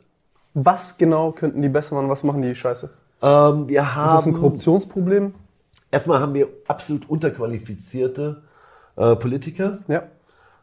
[0.54, 2.10] Was genau könnten die besser machen?
[2.10, 2.90] Was machen die scheiße?
[3.22, 5.34] Ähm, wir Ist haben das ein Korruptionsproblem?
[5.92, 8.44] erstmal haben wir absolut unterqualifizierte
[8.96, 9.80] äh, Politiker.
[9.88, 10.04] Ja.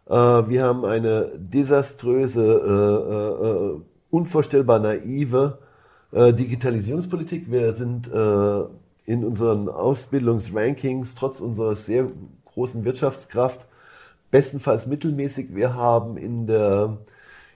[0.08, 3.80] Äh, wir haben eine desaströse, äh, äh, äh,
[4.10, 5.58] unvorstellbar naive
[6.12, 7.50] Digitalisierungspolitik.
[7.50, 12.06] Wir sind in unseren Ausbildungsrankings trotz unserer sehr
[12.46, 13.66] großen Wirtschaftskraft
[14.30, 15.54] bestenfalls mittelmäßig.
[15.54, 16.96] Wir haben in der,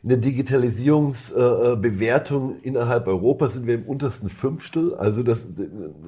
[0.02, 4.94] in der Digitalisierungsbewertung äh, innerhalb Europas sind wir im untersten Fünftel.
[4.94, 5.46] Also das,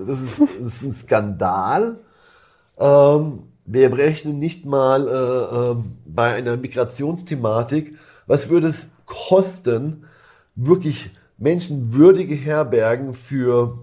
[0.07, 1.97] das, ist, das ist ein Skandal.
[2.78, 7.97] Ähm, wir rechnen nicht mal äh, ähm, bei einer Migrationsthematik.
[8.27, 10.05] Was würde es kosten,
[10.55, 13.79] wirklich menschenwürdige Herbergen für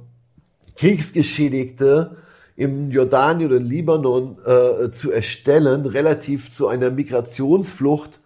[0.75, 2.17] Kriegsgeschädigte
[2.55, 8.19] im Jordanien oder Libanon äh, zu erstellen, relativ zu einer Migrationsflucht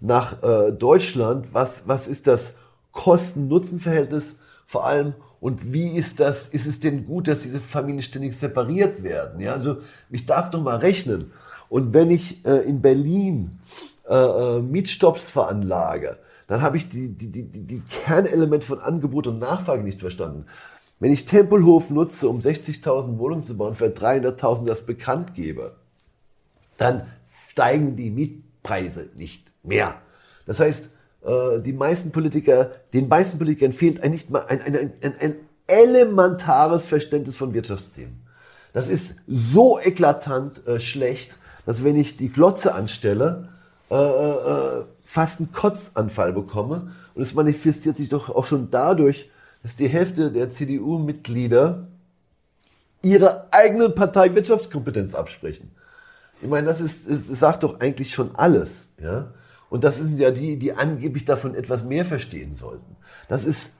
[0.00, 1.48] nach äh, Deutschland?
[1.52, 2.54] Was, was ist das
[2.92, 4.36] Kosten-Nutzen-Verhältnis
[4.66, 5.14] vor allem?
[5.40, 9.40] Und wie ist das, ist es denn gut, dass diese Familien ständig separiert werden?
[9.40, 9.78] Ja, also
[10.10, 11.32] ich darf doch mal rechnen.
[11.70, 13.58] Und wenn ich äh, in Berlin
[14.08, 19.38] äh, äh, Mietstopps veranlage, dann habe ich die, die, die die Kernelemente von Angebot und
[19.38, 20.46] Nachfrage nicht verstanden.
[20.98, 25.76] Wenn ich Tempelhof nutze, um 60.000 Wohnungen zu bauen, für 300.000 das bekannt gebe,
[26.76, 27.06] dann
[27.48, 29.94] steigen die Mietpreise nicht mehr.
[30.44, 30.90] Das heißt,
[31.24, 35.34] äh, die meisten Politiker, den meisten Politikern fehlt ein, nicht mal ein, ein, ein, ein,
[35.66, 38.22] elementares Verständnis von Wirtschaftsthemen.
[38.72, 43.48] Das ist so eklatant äh, schlecht, dass wenn ich die Glotze anstelle,
[43.90, 46.92] äh, äh, fast einen Kotzanfall bekomme.
[47.14, 49.28] Und es manifestiert sich doch auch schon dadurch,
[49.62, 51.88] dass die Hälfte der CDU-Mitglieder
[53.02, 55.70] ihrer eigenen Partei Wirtschaftskompetenz absprechen.
[56.40, 59.32] Ich meine, das ist, es sagt doch eigentlich schon alles, ja.
[59.70, 62.96] Und das sind ja die, die angeblich davon etwas mehr verstehen sollten.
[63.28, 63.70] Das ist,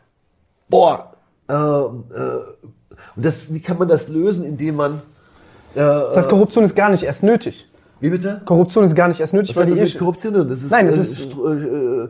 [0.69, 1.13] boah,
[1.49, 1.57] äh, äh,
[3.17, 4.95] und das, wie kann man das lösen, indem man,
[5.75, 7.67] äh, Das heißt, Korruption ist gar nicht erst nötig.
[7.99, 8.41] wie bitte?
[8.45, 10.47] Korruption ist gar nicht erst nötig, hat weil das die eh- Korruption?
[10.47, 12.09] Das ist, Nein, das äh, ist- äh,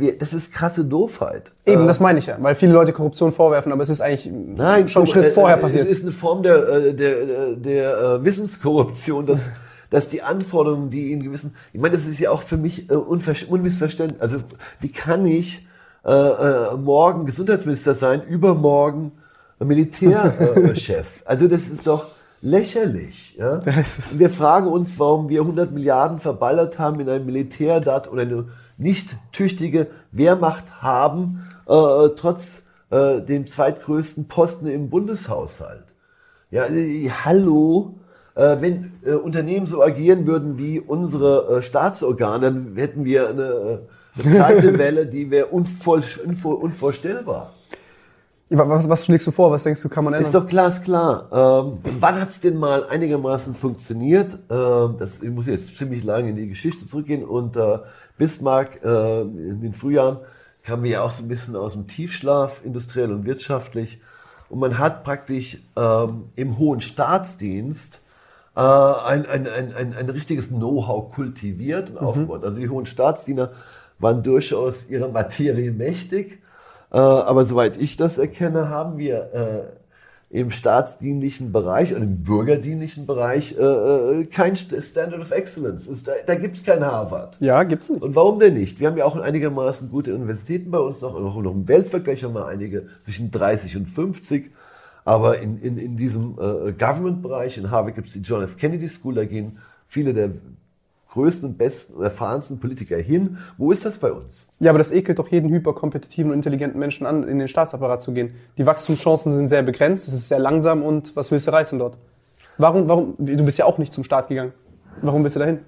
[0.00, 1.52] wie, das ist krasse Doofheit.
[1.66, 4.30] Eben, Äh, das meine ich ja, weil viele Leute Korruption vorwerfen, aber es ist eigentlich
[4.32, 5.86] Nein, schon einen Schritt äh, vorher äh, passiert.
[5.86, 9.40] Es ist eine Form der, äh, der, der, der äh, Wissenskorruption, dass,
[9.90, 12.94] dass die Anforderungen, die in gewissen, ich meine, das ist ja auch für mich äh,
[12.94, 14.20] unmissverständlich.
[14.20, 14.38] Also
[14.80, 15.66] wie kann ich
[16.04, 19.12] äh, äh, morgen Gesundheitsminister sein, übermorgen
[19.58, 20.78] Militärchef?
[20.78, 21.22] Chef?
[21.26, 22.08] also das ist doch
[22.40, 23.34] lächerlich.
[23.38, 23.64] Ja?
[23.64, 28.46] Wir fragen uns, warum wir 100 Milliarden verballert haben in ein Militärdat oder eine
[28.76, 35.84] nicht tüchtige Wehrmacht haben, äh, trotz äh, dem zweitgrößten Posten im Bundeshaushalt.
[36.50, 37.96] Ja, äh, hallo.
[38.38, 43.42] Äh, wenn äh, Unternehmen so agieren würden wie unsere äh, Staatsorgane, dann hätten wir eine,
[43.42, 47.52] äh, eine kalte Welle, die wäre unvoll, unvor, unvorstellbar.
[48.50, 49.50] Was, was schlägst du vor?
[49.50, 50.24] Was denkst du, kann man ändern?
[50.24, 51.28] Ist doch glasklar.
[51.32, 54.38] Ähm, wann hat's denn mal einigermaßen funktioniert?
[54.48, 57.24] Ähm, das ich muss jetzt ziemlich lange in die Geschichte zurückgehen.
[57.24, 57.86] Unter
[58.18, 60.18] Bismarck äh, in den Frühjahren
[60.62, 63.98] kamen wir ja auch so ein bisschen aus dem Tiefschlaf, industriell und wirtschaftlich.
[64.48, 68.00] Und man hat praktisch ähm, im hohen Staatsdienst
[68.58, 72.44] äh, ein, ein, ein, ein, ein richtiges Know-how kultiviert und aufgebaut.
[72.44, 73.52] Also die hohen Staatsdiener
[74.00, 76.40] waren durchaus ihrer Materie mächtig.
[76.90, 83.06] Äh, aber soweit ich das erkenne, haben wir äh, im staatsdienlichen Bereich und im bürgerdienlichen
[83.06, 86.02] Bereich äh, äh kein Standard of Excellence.
[86.02, 87.36] da da gibt es kein Harvard.
[87.40, 88.02] Ja, gibt's nicht.
[88.02, 88.80] Und warum denn nicht?
[88.80, 92.34] Wir haben ja auch einigermaßen gute Universitäten bei uns noch, auch noch im Weltvergleich haben
[92.34, 94.50] wir einige zwischen 30 und 50.
[95.08, 98.58] Aber in, in, in diesem äh, Government-Bereich, in Harvard gibt es die John F.
[98.58, 99.56] Kennedy School, da gehen
[99.86, 100.32] viele der
[101.08, 103.38] größten, besten und erfahrensten Politiker hin.
[103.56, 104.48] Wo ist das bei uns?
[104.60, 108.12] Ja, aber das ekelt doch jeden hyperkompetitiven und intelligenten Menschen an, in den Staatsapparat zu
[108.12, 108.34] gehen.
[108.58, 111.96] Die Wachstumschancen sind sehr begrenzt, es ist sehr langsam und was willst du reißen dort?
[112.58, 114.52] Warum, warum, du bist ja auch nicht zum Staat gegangen.
[115.00, 115.60] Warum bist du dahin?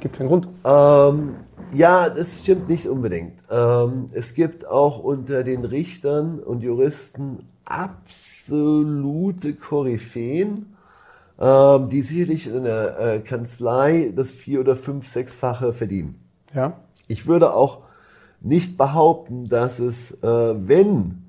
[0.00, 0.48] Gibt keinen Grund.
[0.66, 1.36] Ähm,
[1.72, 3.40] ja, das stimmt nicht unbedingt.
[3.50, 10.74] Ähm, es gibt auch unter den Richtern und Juristen absolute Koryphäen,
[11.38, 16.18] ähm, die sicherlich in einer äh, Kanzlei das vier- oder fünf-, sechsfache verdienen.
[16.54, 16.80] Ja.
[17.08, 17.80] Ich würde auch
[18.40, 20.26] nicht behaupten, dass es, äh,
[20.68, 21.24] wenn,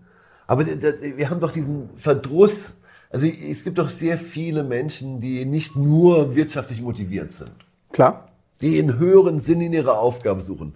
[0.45, 2.73] aber wir haben doch diesen Verdruss,
[3.09, 7.51] also es gibt doch sehr viele Menschen, die nicht nur wirtschaftlich motiviert sind.
[7.91, 8.30] Klar.
[8.61, 10.73] Die in höheren Sinn in ihrer Aufgabe suchen.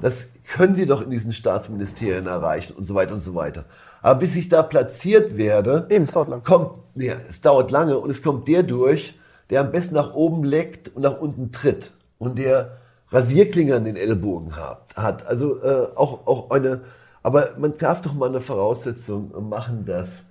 [0.00, 3.64] Das können sie doch in diesen Staatsministerien erreichen und so weiter und so weiter.
[4.04, 6.42] Aber bis ich da platziert werde, Eben, es dauert lang.
[6.42, 9.18] kommt, ja, es dauert lange und es kommt der durch,
[9.48, 12.76] der am besten nach oben leckt und nach unten tritt und der
[13.08, 14.94] Rasierklinge an den Ellbogen hat.
[14.94, 15.26] hat.
[15.26, 16.82] Also äh, auch, auch eine,
[17.22, 20.24] aber man darf doch mal eine Voraussetzung machen, dass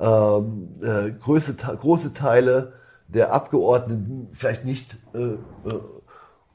[0.00, 2.72] ähm, äh, große, große Teile
[3.08, 5.36] der Abgeordneten vielleicht nicht äh,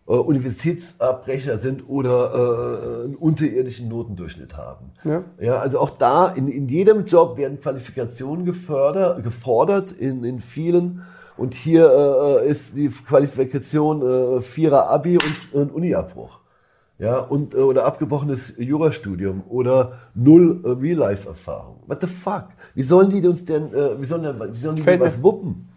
[0.07, 4.91] äh äh, Universitätsabbrecher sind oder äh, einen unterirdischen Notendurchschnitt haben.
[5.03, 5.23] Ja.
[5.39, 11.03] ja also auch da, in, in jedem Job werden Qualifikationen gefördert, gefordert, in, in vielen.
[11.37, 16.39] Und hier äh, ist die Qualifikation äh, Vierer Abi und, und Uniabbruch.
[16.99, 21.81] Ja, und, äh, oder abgebrochenes Jurastudium oder null äh, Real-Life-Erfahrung.
[21.87, 22.49] What the fuck?
[22.75, 25.69] Wie sollen die uns denn, äh, wie sollen, wie sollen die was wuppen?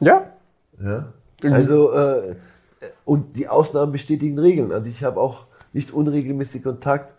[0.00, 0.32] Ja.
[0.82, 1.12] Ja.
[1.42, 2.34] Also, äh,
[3.04, 4.72] und die Ausnahmen bestätigen Regeln.
[4.72, 7.14] Also ich habe auch nicht unregelmäßig Kontakt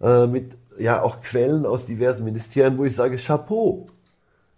[0.00, 3.86] äh, mit ja auch Quellen aus diversen Ministerien, wo ich sage Chapeau,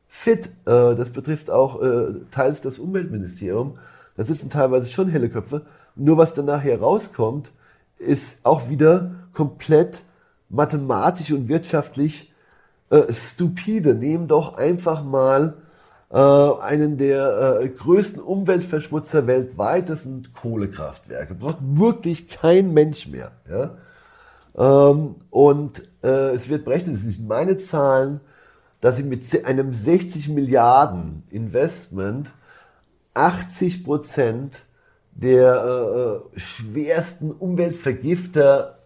[0.09, 0.47] fit.
[0.67, 3.79] Äh, das betrifft auch äh, teils das Umweltministerium.
[4.17, 5.63] Da sitzen teilweise schon helle Köpfe.
[5.97, 7.53] Nur was dann nachher rauskommt,
[7.99, 10.03] ist auch wieder komplett
[10.49, 12.33] mathematisch und wirtschaftlich
[12.91, 13.95] äh, stupide.
[13.95, 15.55] Nehmen doch einfach mal
[16.13, 21.35] äh, einen der äh, größten Umweltverschmutzer weltweit, das sind Kohlekraftwerke.
[21.35, 23.33] Braucht wirklich kein Mensch mehr.
[23.49, 23.77] Ja?
[24.55, 28.21] Ähm, und äh, es wird berechnet, das sind meine Zahlen,
[28.81, 32.31] dass sie mit einem 60 Milliarden Investment
[33.15, 34.63] 80 Prozent
[35.13, 38.79] der äh, schwersten Umweltvergifter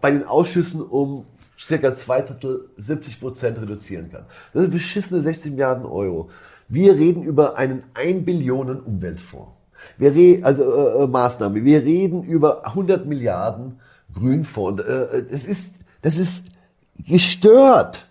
[0.00, 1.26] bei den Ausschüssen um
[1.58, 4.26] circa zwei Drittel, 70 Prozent reduzieren kann.
[4.52, 6.30] Das sind beschissene 60 Milliarden Euro.
[6.68, 9.52] Wir reden über einen 1 Billionen Umweltfonds.
[9.98, 11.64] Wir reden, also äh, äh, Maßnahme.
[11.64, 13.80] Wir reden über 100 Milliarden
[14.12, 14.82] Grünfonds.
[14.82, 16.44] Äh, äh, das ist, das ist
[16.98, 18.06] gestört.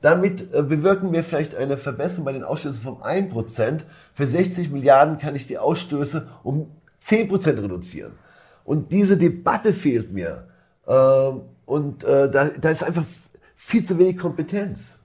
[0.00, 3.80] Damit äh, bewirken wir vielleicht eine Verbesserung bei den Ausstößen vom 1%.
[4.12, 6.70] Für 60 Milliarden kann ich die Ausstöße um
[7.02, 8.12] 10% reduzieren.
[8.64, 10.48] Und diese Debatte fehlt mir.
[10.86, 13.04] Ähm, und äh, da, da ist einfach
[13.54, 15.00] viel zu wenig Kompetenz.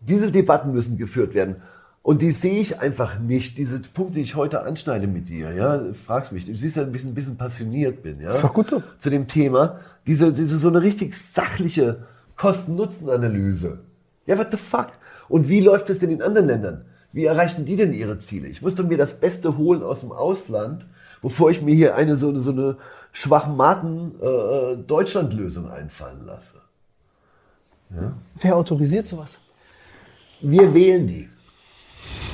[0.00, 1.56] Diese Debatten müssen geführt werden.
[2.02, 5.82] Und die sehe ich einfach nicht, diese Punkte, die ich heute anschneide mit dir, ja,
[5.92, 8.30] fragst mich, du siehst ja ein bisschen, ein bisschen passioniert bin, ja.
[8.30, 8.82] Ist doch gut so.
[8.96, 13.80] Zu dem Thema, diese, diese, so eine richtig sachliche Kosten-Nutzen-Analyse.
[14.24, 14.92] Ja, what the fuck?
[15.28, 16.84] Und wie läuft es denn in anderen Ländern?
[17.12, 18.48] Wie erreichen die denn ihre Ziele?
[18.48, 20.86] Ich muss doch mir das Beste holen aus dem Ausland,
[21.20, 22.76] bevor ich mir hier eine so, so eine
[23.18, 26.60] schwachmaten äh, äh, Deutschlandlösung einfallen lasse.
[27.90, 28.12] Ja?
[28.40, 29.38] Wer autorisiert sowas?
[30.40, 31.28] Wir wählen die.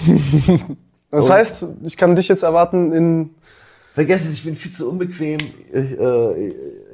[1.11, 3.35] das Und heißt, ich kann dich jetzt erwarten in.
[3.95, 5.39] Vergesst es, ich bin viel zu unbequem,
[5.73, 6.49] ich, äh,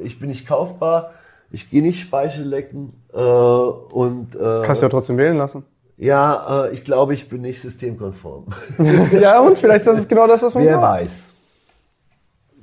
[0.05, 1.15] ich bin nicht kaufbar,
[1.51, 4.37] ich gehe nicht Speichel lecken äh, und.
[4.37, 5.65] Äh, Kannst du ja trotzdem wählen lassen.
[5.97, 8.47] Ja, äh, ich glaube, ich bin nicht systemkonform.
[9.21, 11.01] ja, und vielleicht ist das genau das, was man Wer braucht.
[11.01, 11.33] weiß.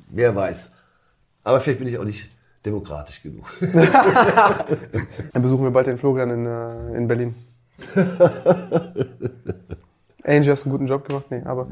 [0.10, 0.72] Wer weiß.
[1.48, 2.28] Aber vielleicht bin ich auch nicht
[2.65, 3.49] demokratisch genug.
[3.61, 7.36] Dann besuchen wir bald den Florian in, äh, in Berlin.
[10.26, 11.28] Angie, hast einen guten Job gemacht?
[11.30, 11.69] Nee, aber.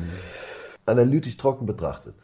[0.85, 2.15] Analytisch trocken betrachtet.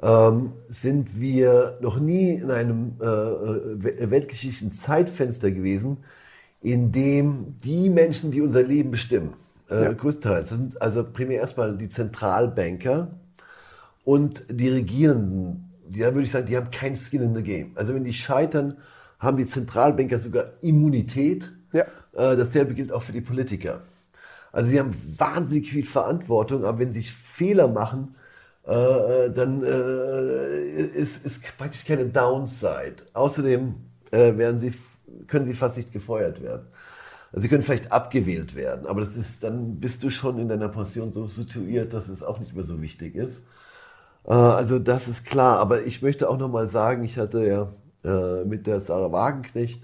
[0.00, 5.98] Ähm, sind wir noch nie in einem äh, äh weltgeschichtlichen Zeitfenster gewesen,
[6.62, 9.34] in dem die Menschen, die unser Leben bestimmen,
[9.68, 9.92] Äh, Ja.
[9.92, 10.48] Größtenteils.
[10.48, 13.08] Das sind also primär erstmal die Zentralbanker
[14.04, 15.68] und die Regierenden.
[15.88, 17.72] Da würde ich sagen, die haben kein Skin in the Game.
[17.74, 18.78] Also wenn die scheitern,
[19.18, 21.50] haben die Zentralbanker sogar Immunität.
[21.72, 21.82] Ja.
[22.12, 23.82] Äh, dasselbe gilt auch für die Politiker.
[24.52, 28.14] Also sie haben wahnsinnig viel Verantwortung, aber wenn sie Fehler machen,
[28.64, 32.96] äh, dann äh, ist, ist praktisch keine Downside.
[33.14, 33.74] Außerdem
[34.10, 34.74] äh, werden sie,
[35.26, 36.66] können sie fast nicht gefeuert werden.
[37.32, 40.68] Also sie können vielleicht abgewählt werden, aber das ist, dann bist du schon in deiner
[40.68, 43.42] Pension so situiert, dass es auch nicht mehr so wichtig ist.
[44.26, 47.68] Äh, also das ist klar, aber ich möchte auch nochmal sagen, ich hatte ja
[48.04, 49.82] äh, mit der Sarah Wagenknecht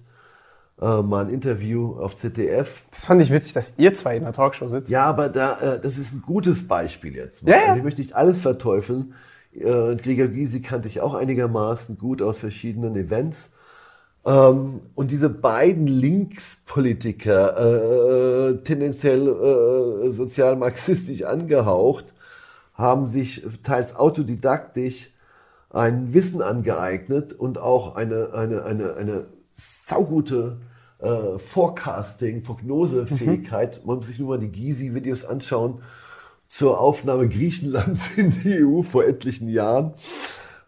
[0.81, 2.83] äh, mal ein Interview auf ZDF.
[2.91, 4.91] Das fand ich witzig, dass ihr zwei in der Talkshow sitzt.
[4.91, 7.45] Ja, aber da, das ist ein gutes Beispiel jetzt.
[7.45, 7.51] mal.
[7.51, 7.63] Ja, ja.
[7.65, 9.15] Also ich möchte nicht alles verteufeln.
[9.51, 13.51] Gregor Gysi kannte ich auch einigermaßen gut aus verschiedenen Events.
[14.25, 22.15] Ähm, und diese beiden Linkspolitiker, tendenziell sozial-marxistisch angehaucht,
[22.79, 25.11] haben sich teils autodidaktisch
[25.71, 30.61] ein Wissen angeeignet und auch eine, eine, eine, eine saugute
[31.01, 33.83] äh, Forecasting, Prognosefähigkeit.
[33.85, 35.83] Man muss sich nur mal die Gysi-Videos anschauen
[36.47, 39.93] zur Aufnahme Griechenlands in die EU vor etlichen Jahren.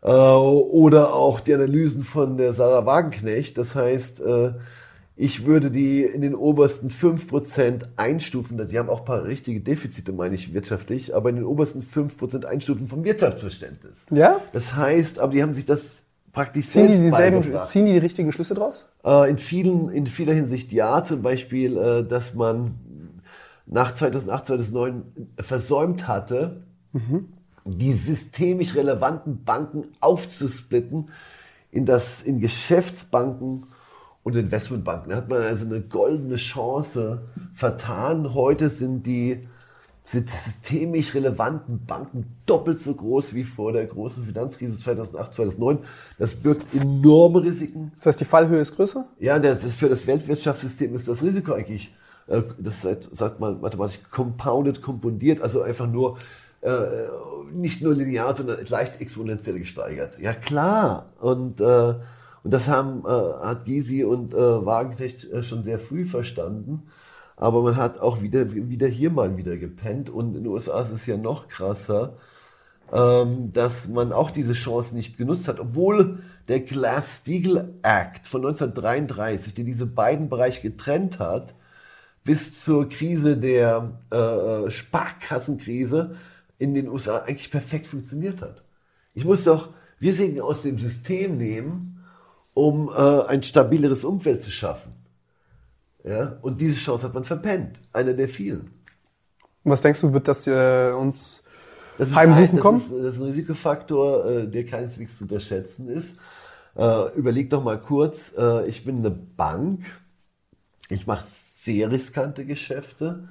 [0.02, 3.56] Äh, oder auch die Analysen von der Sarah Wagenknecht.
[3.56, 4.52] Das heißt, äh,
[5.20, 8.66] ich würde die in den obersten 5% einstufen.
[8.66, 12.46] Die haben auch ein paar richtige Defizite, meine ich, wirtschaftlich, aber in den obersten 5%
[12.46, 14.06] einstufen vom Wirtschaftsverständnis.
[14.10, 14.40] Ja?
[14.54, 17.68] Das heißt, aber die haben sich das praktisch Ziehen die, selbst dieselben, beigebracht.
[17.68, 18.88] ziehen die die richtigen Schlüsse draus?
[19.04, 21.04] Äh, in, vielen, in vieler Hinsicht ja.
[21.04, 22.76] Zum Beispiel, äh, dass man
[23.66, 25.02] nach 2008, 2009
[25.38, 26.62] versäumt hatte,
[27.64, 31.10] die systemisch relevanten Banken aufzusplitten
[31.70, 33.66] in, das, in Geschäftsbanken
[34.22, 35.10] und Investmentbanken.
[35.10, 37.22] Da hat man also eine goldene Chance
[37.54, 38.34] vertan.
[38.34, 39.46] Heute sind die
[40.02, 45.78] sind systemisch relevanten Banken doppelt so groß wie vor der großen Finanzkrise 2008, 2009.
[46.18, 47.92] Das birgt enorme Risiken.
[47.96, 49.06] Das heißt, die Fallhöhe ist größer?
[49.18, 51.94] Ja, das ist für das Weltwirtschaftssystem ist das Risiko eigentlich,
[52.26, 56.18] äh, das sagt, sagt man mathematisch, compounded, kompondiert, also einfach nur
[56.62, 56.80] äh,
[57.52, 60.18] nicht nur linear, sondern leicht exponentiell gesteigert.
[60.18, 61.06] Ja klar.
[61.20, 61.94] Und, äh,
[62.42, 66.84] und das haben, äh, hat Gysi und äh, Wagenknecht äh, schon sehr früh verstanden.
[67.36, 70.10] Aber man hat auch wieder, wieder hier mal wieder gepennt.
[70.10, 72.14] Und in den USA ist es ja noch krasser
[72.92, 76.18] ähm, dass man auch diese Chance nicht genutzt hat, obwohl
[76.48, 81.54] der Glass-Steagall Act von 1933, der diese beiden Bereiche getrennt hat,
[82.24, 86.16] bis zur Krise der äh, Sparkassenkrise
[86.58, 88.62] in den USA eigentlich perfekt funktioniert hat.
[89.14, 91.99] Ich muss doch Risiken aus dem System nehmen,
[92.60, 94.92] um äh, ein stabileres Umfeld zu schaffen.
[96.04, 96.36] Ja?
[96.42, 97.80] Und diese Chance hat man verpennt.
[97.92, 98.70] Einer der vielen.
[99.64, 101.42] Was denkst du, wird das äh, uns
[101.96, 102.78] Das heimsuchen ein, kommen?
[102.78, 106.16] Ist, das ist ein Risikofaktor, äh, der keineswegs zu unterschätzen ist.
[106.76, 109.84] Äh, überleg doch mal kurz, äh, ich bin eine Bank,
[110.88, 113.28] ich mache sehr riskante Geschäfte.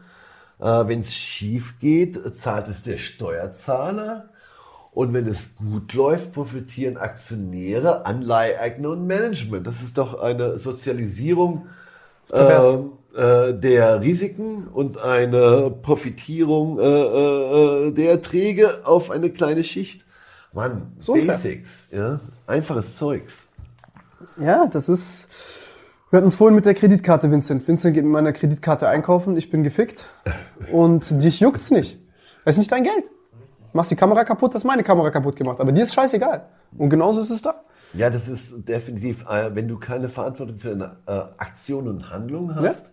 [0.59, 4.29] Äh, wenn es schief geht, zahlt es der Steuerzahler.
[4.91, 9.67] Und wenn es gut läuft, profitieren Aktionäre, Anleiheeigner und Management.
[9.67, 11.67] Das ist doch eine Sozialisierung
[12.33, 20.05] ähm, äh, der Risiken und eine Profitierung äh, äh, der Erträge auf eine kleine Schicht.
[20.53, 21.13] Mann, So.
[21.13, 23.49] Basics, ja, einfaches Zeugs.
[24.37, 25.27] Ja, das ist.
[26.09, 27.67] Wir hatten es vorhin mit der Kreditkarte, Vincent.
[27.67, 30.05] Vincent geht mit meiner Kreditkarte einkaufen, ich bin gefickt.
[30.71, 31.99] Und dich juckt's nicht.
[32.45, 33.11] Es ist nicht dein Geld.
[33.73, 35.59] Machst die Kamera kaputt, hast meine Kamera kaputt gemacht.
[35.59, 36.45] Aber dir ist scheißegal.
[36.77, 37.63] Und genauso ist es da.
[37.93, 42.55] Ja, das ist definitiv, äh, wenn du keine Verantwortung für deine äh, Aktion und Handlung
[42.55, 42.91] hast,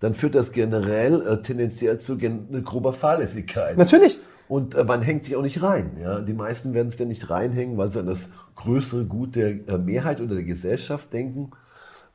[0.00, 3.76] dann führt das generell äh, tendenziell zu gen eine grober Fahrlässigkeit.
[3.78, 4.18] Natürlich.
[4.48, 5.96] Und äh, man hängt sich auch nicht rein.
[6.02, 6.20] Ja?
[6.20, 9.78] Die meisten werden sich da nicht reinhängen, weil sie an das größere Gut der äh,
[9.78, 11.52] Mehrheit oder der Gesellschaft denken,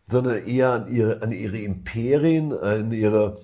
[0.07, 3.37] sondern eher an ihre, an ihre Imperien, an ihre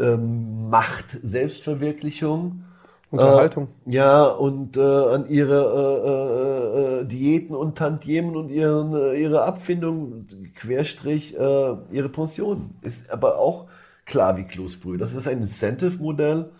[0.00, 2.64] ähm, Macht, Selbstverwirklichung.
[3.10, 3.68] Unterhaltung.
[3.86, 9.14] Äh, ja, und äh, an ihre äh, äh, äh, Diäten und Tantiemen und ihren, äh,
[9.14, 12.70] ihre Abfindung, Querstrich, ihre Pension.
[12.82, 13.66] Ist aber auch
[14.04, 14.98] klar wie Kloßbrühe.
[14.98, 16.50] Das ist ein Incentive-Modell,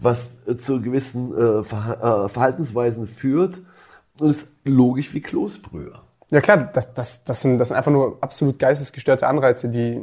[0.00, 1.32] was zu gewissen
[1.64, 3.60] Verha Verhaltensweisen führt
[4.20, 5.92] und ist logisch wie Kloßbrühe.
[6.30, 10.00] Ja klar, das, das, das, sind, das sind einfach nur absolut geistesgestörte Anreize, die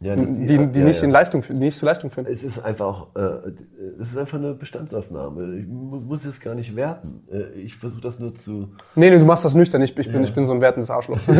[0.00, 1.04] Ja, das- die, die ja, nicht, ja.
[1.04, 2.26] In Leistung, die nicht zur Leistung führen.
[2.28, 3.52] Es ist einfach auch, äh,
[4.02, 5.56] es ist einfach eine Bestandsaufnahme.
[5.56, 7.22] Ich mu- muss es gar nicht werten.
[7.32, 8.68] Äh, ich versuche das nur zu.
[8.96, 9.80] Nee, nee, du machst das nüchtern.
[9.82, 11.18] Ich, ich, bin, ich bin so ein wertendes Arschloch.
[11.28, 11.34] ja,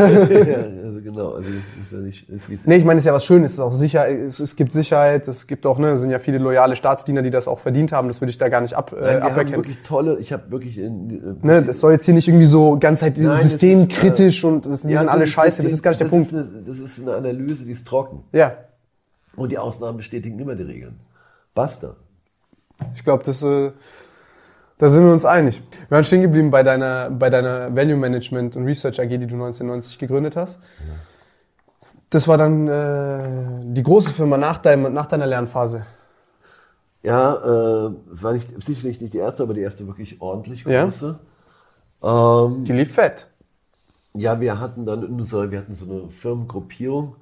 [0.84, 1.32] also genau.
[1.34, 1.50] Also
[1.82, 2.80] ist ja nicht, ist es Nee, ist.
[2.80, 5.28] ich meine, es ist ja was Schönes, es ist auch sicher, es, es gibt Sicherheit,
[5.28, 8.08] es gibt auch, ne, es sind ja viele loyale Staatsdiener, die das auch verdient haben,
[8.08, 9.56] das würde ich da gar nicht ab, äh, Nein, wir haben aberkennen.
[9.56, 10.18] wirklich tolle.
[10.20, 11.10] Ich habe wirklich in,
[11.42, 14.46] äh, Ne, das soll jetzt hier nicht irgendwie so ganz halt Nein, systemkritisch ist, äh,
[14.46, 16.32] und das, die ja, sind alle scheiße, das ist gar nicht der Punkt.
[16.32, 18.22] Ist eine, das ist eine Analyse, die ist trocken.
[18.32, 18.53] Ja,
[19.36, 21.00] Und die Ausnahmen bestätigen immer die Regeln.
[21.54, 21.96] Basta.
[22.94, 23.72] ich glaube, das, äh,
[24.78, 25.62] da sind wir uns einig.
[25.88, 29.34] Wir waren stehen geblieben bei deiner, bei deiner Value Management und Research AG, die du
[29.34, 30.60] 1990 gegründet hast.
[32.10, 35.84] Das war dann äh, die große Firma nach, deinem, nach deiner Lernphase.
[37.02, 40.84] Ja, äh, war nicht, sicherlich nicht die erste, aber die erste wirklich ordentlich Ja.
[40.84, 41.18] große.
[42.02, 43.26] Ähm, Die lief fett.
[44.14, 47.16] Ja, wir hatten dann unsere, wir hatten so eine Firmengruppierung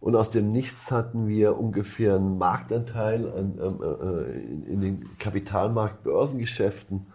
[0.00, 7.06] und aus dem Nichts hatten wir ungefähr einen Marktanteil an, äh, in, in den Kapitalmarkt-Börsengeschäften,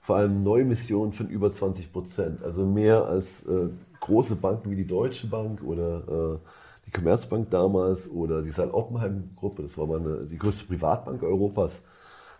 [0.00, 2.42] vor allem Neuemissionen von über 20 Prozent.
[2.44, 3.68] Also mehr als äh,
[4.00, 6.38] große Banken wie die Deutsche Bank oder äh,
[6.86, 11.22] die Commerzbank damals oder die Sal Oppenheim Gruppe, das war mal eine, die größte Privatbank
[11.22, 11.82] Europas.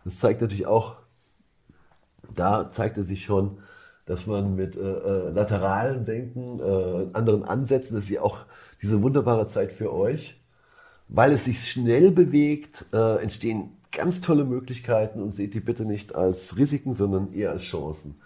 [0.04, 0.96] Das zeigt natürlich auch,
[2.34, 3.58] da zeigte sich schon,
[4.06, 8.38] dass man mit äh, äh, lateralem Denken, äh, anderen Ansätzen, das ist ja auch
[8.82, 10.40] diese wunderbare Zeit für euch,
[11.08, 16.14] weil es sich schnell bewegt, äh, entstehen ganz tolle Möglichkeiten und seht die bitte nicht
[16.14, 18.16] als Risiken, sondern eher als Chancen.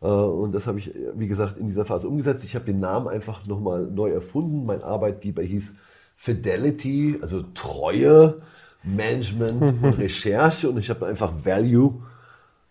[0.00, 2.44] Äh, Und das habe ich, wie gesagt, in dieser Phase umgesetzt.
[2.44, 4.66] Ich habe den Namen einfach nochmal neu erfunden.
[4.66, 5.76] Mein Arbeitgeber hieß
[6.16, 8.42] Fidelity, also Treue,
[8.82, 10.68] Management und Recherche.
[10.70, 12.02] Und ich habe einfach Value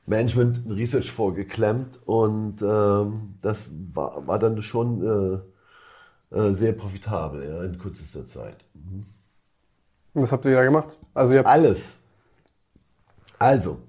[0.06, 2.00] Management und Research vorgeklemmt.
[2.06, 5.02] Und ähm, das war, war dann schon
[5.36, 5.40] äh,
[6.53, 8.57] sehr profitabel ja, in kürzester Zeit.
[10.14, 10.97] Und was habt ihr da gemacht?
[11.14, 11.99] Also Alles.
[13.39, 13.80] Also.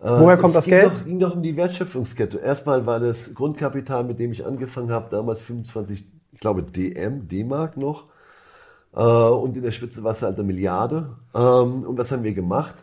[0.00, 0.92] äh, Woher kommt es das ging Geld?
[0.92, 2.38] Doch, ging doch um die Wertschöpfungskette.
[2.38, 7.76] Erstmal war das Grundkapital, mit dem ich angefangen habe, damals 25, ich glaube DM, D-Mark
[7.76, 8.06] noch.
[8.94, 11.16] Äh, und in der Spitze war es halt eine Milliarde.
[11.34, 12.76] Ähm, und was haben wir gemacht?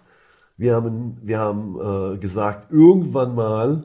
[0.58, 3.84] Wir haben, wir haben äh, gesagt, irgendwann mal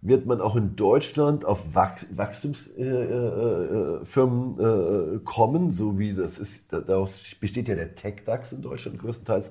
[0.00, 6.14] wird man auch in Deutschland auf Wach Wachstumsfirmen äh, äh, Firmen, äh, kommen, so wie
[6.14, 6.72] das ist.
[6.72, 9.50] da- Daraus besteht ja der Tech-DAX in Deutschland größtenteils.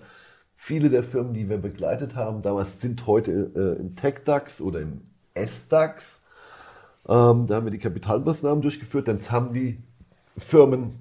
[0.56, 5.02] Viele der Firmen, die wir begleitet haben, damals sind heute äh, im Tech-DAX oder im
[5.34, 6.22] S-DAX.
[7.08, 9.08] Ähm, da haben wir die Kapitalmaßnahmen durchgeführt.
[9.08, 9.80] Dann haben die
[10.38, 11.00] Firmen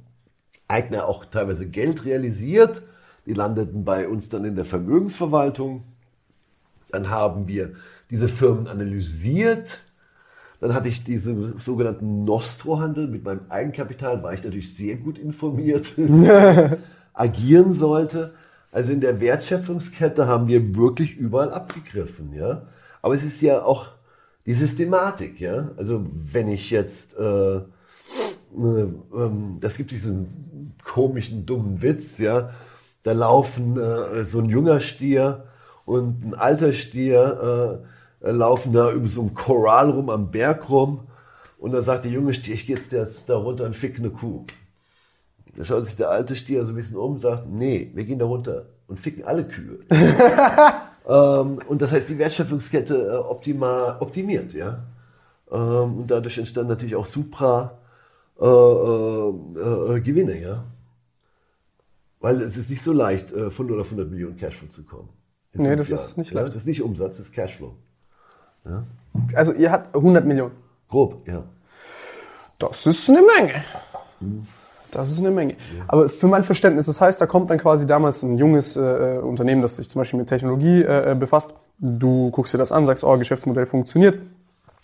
[0.68, 2.82] Eigner auch teilweise Geld realisiert.
[3.26, 5.84] Die landeten bei uns dann in der Vermögensverwaltung.
[6.90, 7.74] Dann haben wir
[8.10, 9.78] diese Firmen analysiert.
[10.60, 15.92] Dann hatte ich diesen sogenannten Nostro-Handel mit meinem Eigenkapital, war ich natürlich sehr gut informiert,
[17.12, 18.32] agieren sollte.
[18.72, 22.62] Also in der Wertschöpfungskette haben wir wirklich überall abgegriffen, ja.
[23.02, 23.88] Aber es ist ja auch
[24.46, 25.70] die Systematik, ja.
[25.76, 27.62] Also wenn ich jetzt, äh, äh,
[28.54, 32.50] ähm, das gibt diesen komischen, dummen Witz, ja.
[33.02, 35.44] Da laufen äh, so ein junger Stier
[35.84, 37.95] und ein alter Stier äh,
[38.32, 41.00] laufen da über so ein Korall rum am Berg rum.
[41.58, 44.44] Und da sagt der junge Stier, ich gehe jetzt, da runter und fick eine Kuh.
[45.56, 48.18] Da schaut sich der alte Stier so ein bisschen um und sagt, nee, wir gehen
[48.18, 49.78] da runter und ficken alle Kühe.
[49.90, 54.84] ähm, und das heißt, die Wertschöpfungskette äh, optimal, optimiert, ja.
[55.50, 57.78] Ähm, und dadurch entstanden natürlich auch Supra
[58.40, 60.64] äh, äh, äh, Gewinne, ja.
[62.20, 65.08] Weil es ist nicht so leicht, äh, von 0 auf 100 Millionen Cashflow zu kommen.
[65.54, 66.40] Nee, das ist Jahren, nicht ja?
[66.40, 66.54] leicht.
[66.54, 67.74] Das ist nicht Umsatz, das ist Cashflow.
[69.34, 70.52] Also ihr habt 100 Millionen.
[70.88, 71.42] Grob, ja.
[72.58, 73.64] Das ist eine Menge.
[74.90, 75.56] Das ist eine Menge.
[75.88, 79.62] Aber für mein Verständnis, das heißt, da kommt dann quasi damals ein junges äh, Unternehmen,
[79.62, 81.54] das sich zum Beispiel mit Technologie äh, befasst.
[81.78, 84.18] Du guckst dir das an, sagst, oh, Geschäftsmodell funktioniert.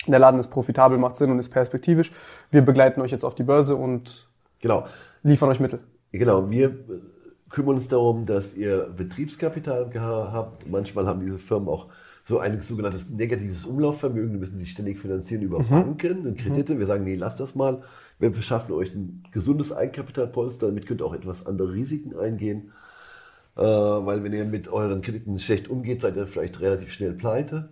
[0.06, 2.12] Der Laden ist profitabel, macht Sinn und ist perspektivisch.
[2.50, 4.28] Wir begleiten euch jetzt auf die Börse und
[4.60, 4.86] Genau.
[5.22, 5.80] liefern euch Mittel.
[6.10, 6.72] Genau, wir äh,
[7.48, 10.68] kümmern uns darum, dass ihr Betriebskapital habt.
[10.68, 11.86] Manchmal haben diese Firmen auch
[12.22, 14.32] so ein sogenanntes negatives Umlaufvermögen.
[14.32, 16.78] Die müssen sich ständig finanzieren über Banken und Kredite.
[16.78, 17.82] Wir sagen, nee, lasst das mal.
[18.20, 20.68] Wir verschaffen euch ein gesundes Eigenkapitalpolster.
[20.68, 22.70] Damit könnt ihr auch etwas andere Risiken eingehen.
[23.56, 27.70] Äh, weil wenn ihr mit euren Krediten schlecht umgeht, seid ihr vielleicht relativ schnell pleite.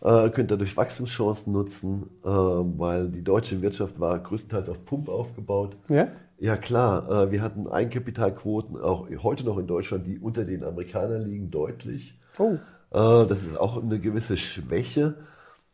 [0.00, 5.76] Äh, könnt dadurch Wachstumschancen nutzen, äh, weil die deutsche Wirtschaft war größtenteils auf Pump aufgebaut.
[5.88, 6.08] Ja?
[6.38, 11.22] Ja klar, äh, wir hatten Eigenkapitalquoten auch heute noch in Deutschland, die unter den Amerikanern
[11.22, 12.18] liegen, deutlich.
[12.38, 12.56] Oh.
[12.94, 15.16] Äh, Das ist auch eine gewisse Schwäche.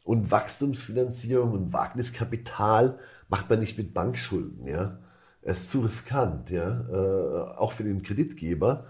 [0.05, 2.99] Und Wachstumsfinanzierung und Wagniskapital
[3.29, 4.67] macht man nicht mit Bankschulden.
[4.67, 4.99] Ja?
[5.43, 8.87] Er ist zu riskant, ja, äh, auch für den Kreditgeber.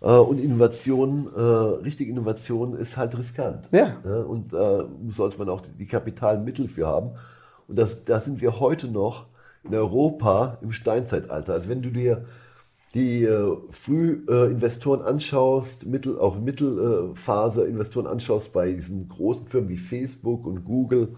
[0.00, 3.68] Äh, und Innovation, richtige Innovation ist halt riskant.
[3.72, 3.96] Ja.
[4.26, 7.12] und äh, sollte man auch die Kapitalmittel für haben.
[7.68, 9.26] Und das, da sind wir heute noch
[9.64, 11.54] in Europa im Steinzeitalter.
[11.54, 12.24] Also wenn du dir
[12.94, 20.46] die äh, Frühinvestoren äh, anschaust, Mittel, auch Mittelphase-Investoren anschaust bei diesen großen Firmen wie Facebook
[20.46, 21.16] und Google,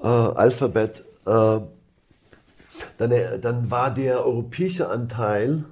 [0.00, 1.60] äh, Alphabet, äh,
[2.98, 5.64] dann, äh, dann war der europäische Anteil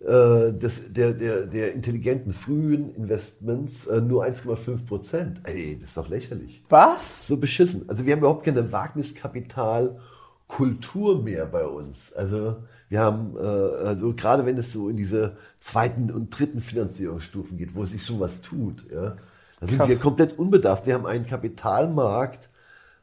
[0.00, 5.40] äh, des, der, der, der intelligenten frühen Investments äh, nur 1,5 Prozent.
[5.44, 6.62] Ey, das ist doch lächerlich.
[6.68, 7.26] Was?
[7.26, 7.88] So beschissen.
[7.88, 12.12] Also wir haben überhaupt keine Wagniskapitalkultur mehr bei uns.
[12.12, 12.58] Also
[12.88, 17.74] wir haben, äh, also gerade wenn es so in diese zweiten und dritten Finanzierungsstufen geht,
[17.74, 19.16] wo sich schon was tut, ja,
[19.60, 19.88] da sind Krass.
[19.88, 20.86] wir komplett unbedarft.
[20.86, 22.50] Wir haben einen Kapitalmarkt,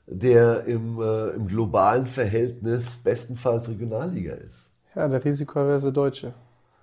[0.06, 4.70] der im, äh, im globalen Verhältnis bestenfalls Regionalliga ist.
[4.96, 6.34] Ja, der risikoaverse Deutsche.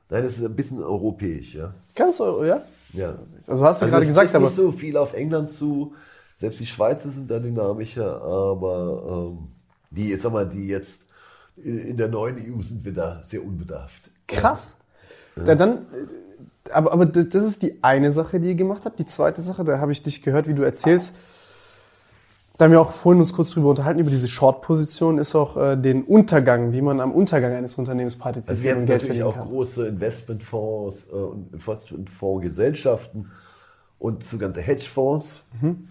[0.08, 1.72] Nein, das ist ein bisschen europäisch, ja.
[1.94, 2.62] Ganz Euro, ja?
[2.92, 3.14] Ja.
[3.46, 5.94] Also hast du also gerade gesagt, aber nicht so viel auf England zu.
[6.34, 9.48] Selbst die Schweizer sind da dynamischer, aber ähm,
[9.90, 11.06] die, sag mal, die jetzt
[11.64, 14.10] in der neuen EU sind wir da sehr unbedarft.
[14.26, 14.78] Krass.
[15.36, 15.44] Ja.
[15.44, 18.98] ja dann, äh, aber, aber das ist die eine Sache, die ihr gemacht habt.
[18.98, 21.14] Die zweite Sache, da habe ich dich gehört, wie du erzählst.
[22.60, 25.76] Da haben wir auch vorhin uns kurz drüber unterhalten, über diese Short-Position, ist auch äh,
[25.76, 29.22] den Untergang, wie man am Untergang eines Unternehmens partizipiert also wir haben und Geld natürlich
[29.22, 29.48] auch kann.
[29.48, 33.30] große Investmentfonds äh, und Investmentfondsgesellschaften
[33.98, 35.42] und sogenannte Hedgefonds.
[35.58, 35.88] Mhm.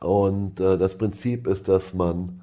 [0.00, 2.42] Und äh, das Prinzip ist, dass man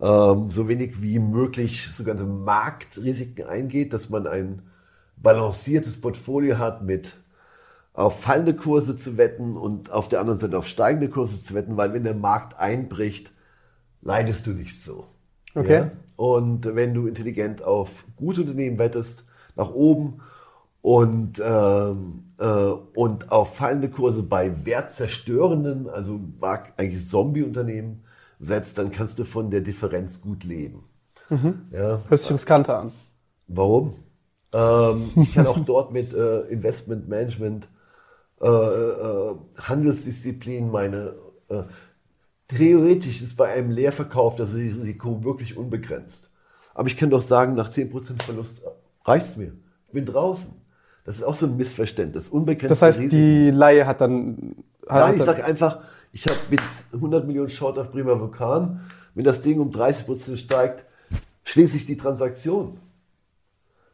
[0.00, 4.62] ähm, so wenig wie möglich sogenannte Marktrisiken eingeht, dass man ein
[5.16, 7.16] balanciertes Portfolio hat mit
[7.92, 11.76] auf fallende Kurse zu wetten und auf der anderen Seite auf steigende Kurse zu wetten,
[11.76, 13.32] weil wenn der Markt einbricht,
[14.00, 15.06] leidest du nicht so.
[15.54, 15.72] Okay.
[15.74, 15.90] Ja?
[16.16, 19.24] Und wenn du intelligent auf gute Unternehmen wettest,
[19.56, 20.20] nach oben
[20.80, 26.20] und, ähm, äh, und auf fallende Kurse bei wertzerstörenden, also
[26.76, 28.04] eigentlich Zombie-Unternehmen,
[28.40, 30.84] setzt, dann kannst du von der Differenz gut leben.
[31.28, 31.66] Mhm.
[31.72, 32.00] Ja.
[32.08, 32.92] Hört sich riskanter an.
[33.46, 33.94] Warum?
[34.52, 37.68] Ähm, ich kann auch dort mit äh, Investment Management,
[38.40, 41.14] äh, äh, Handelsdisziplin meine
[41.48, 41.62] äh,
[42.48, 46.30] theoretisch ist bei einem Leerverkauf das Risiko wirklich unbegrenzt.
[46.74, 48.62] Aber ich kann doch sagen, nach 10% Verlust
[49.04, 49.52] reicht es mir.
[49.86, 50.54] Ich bin draußen.
[51.04, 52.28] Das ist auch so ein Missverständnis.
[52.28, 52.70] Unbegrenzt.
[52.70, 53.16] Das heißt, Risiko.
[53.16, 54.56] die Laie hat dann.
[54.88, 56.60] Hat Nein, ich sage einfach, ich habe mit
[56.92, 58.80] 100 Millionen Short auf Bremer Vulkan,
[59.14, 60.84] wenn das Ding um 30 Prozent steigt,
[61.44, 62.78] schließe ich die Transaktion.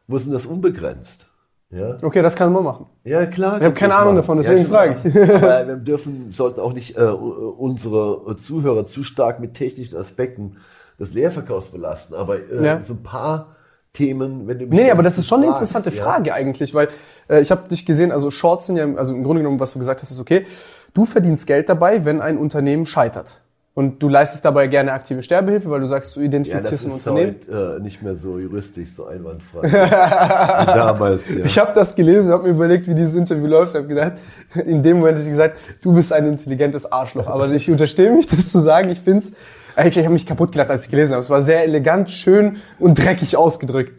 [0.07, 1.27] Wo ist denn das unbegrenzt?
[1.69, 1.97] Ja.
[2.01, 2.85] Okay, das kann man machen.
[3.03, 3.57] Ja, klar.
[3.57, 4.17] Ich habe keine Ahnung machen.
[4.17, 5.15] davon, deswegen ja, frage ich.
[5.15, 10.57] Aber wir dürfen, sollten auch nicht äh, unsere Zuhörer zu stark mit technischen Aspekten
[10.97, 12.15] des Leerverkaufs belasten.
[12.15, 12.81] Aber äh, ja.
[12.81, 13.56] so ein paar
[13.93, 16.89] Themen, wenn du mich Nee, aber das ist schon eine interessante Frage eigentlich, weil
[17.29, 19.79] äh, ich habe dich gesehen, also Shorts sind ja, also im Grunde genommen, was du
[19.79, 20.45] gesagt hast, ist okay.
[20.93, 23.39] Du verdienst Geld dabei, wenn ein Unternehmen scheitert.
[23.77, 27.35] Und du leistest dabei gerne aktive Sterbehilfe, weil du sagst, du identifizierst ja, ein Unternehmen.
[27.39, 29.61] Ist halt, äh, nicht mehr so juristisch, so einwandfrei.
[29.71, 31.45] wie damals, ja.
[31.45, 34.13] Ich habe das gelesen, habe mir überlegt, wie dieses Interview läuft, habe gedacht,
[34.65, 37.27] in dem Moment habe ich gesagt, du bist ein intelligentes Arschloch.
[37.27, 38.89] Aber ich unterstehe mich, das zu sagen.
[38.89, 39.33] Ich bin's.
[39.77, 41.21] Eigentlich habe mich kaputt gelacht, als ich gelesen habe.
[41.21, 43.93] Es war sehr elegant, schön und dreckig ausgedrückt.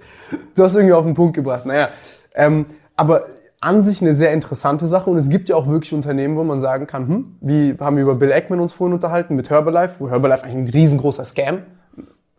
[0.57, 1.67] Du hast irgendwie auf den Punkt gebracht.
[1.67, 1.91] Naja,
[2.35, 3.27] ähm, aber
[3.61, 6.59] an sich eine sehr interessante Sache und es gibt ja auch wirklich Unternehmen, wo man
[6.59, 10.11] sagen kann, hm, wie haben wir über Bill Eckman uns vorhin unterhalten mit Herbalife, wo
[10.11, 11.63] Herbalife eigentlich ein riesengroßer Scam,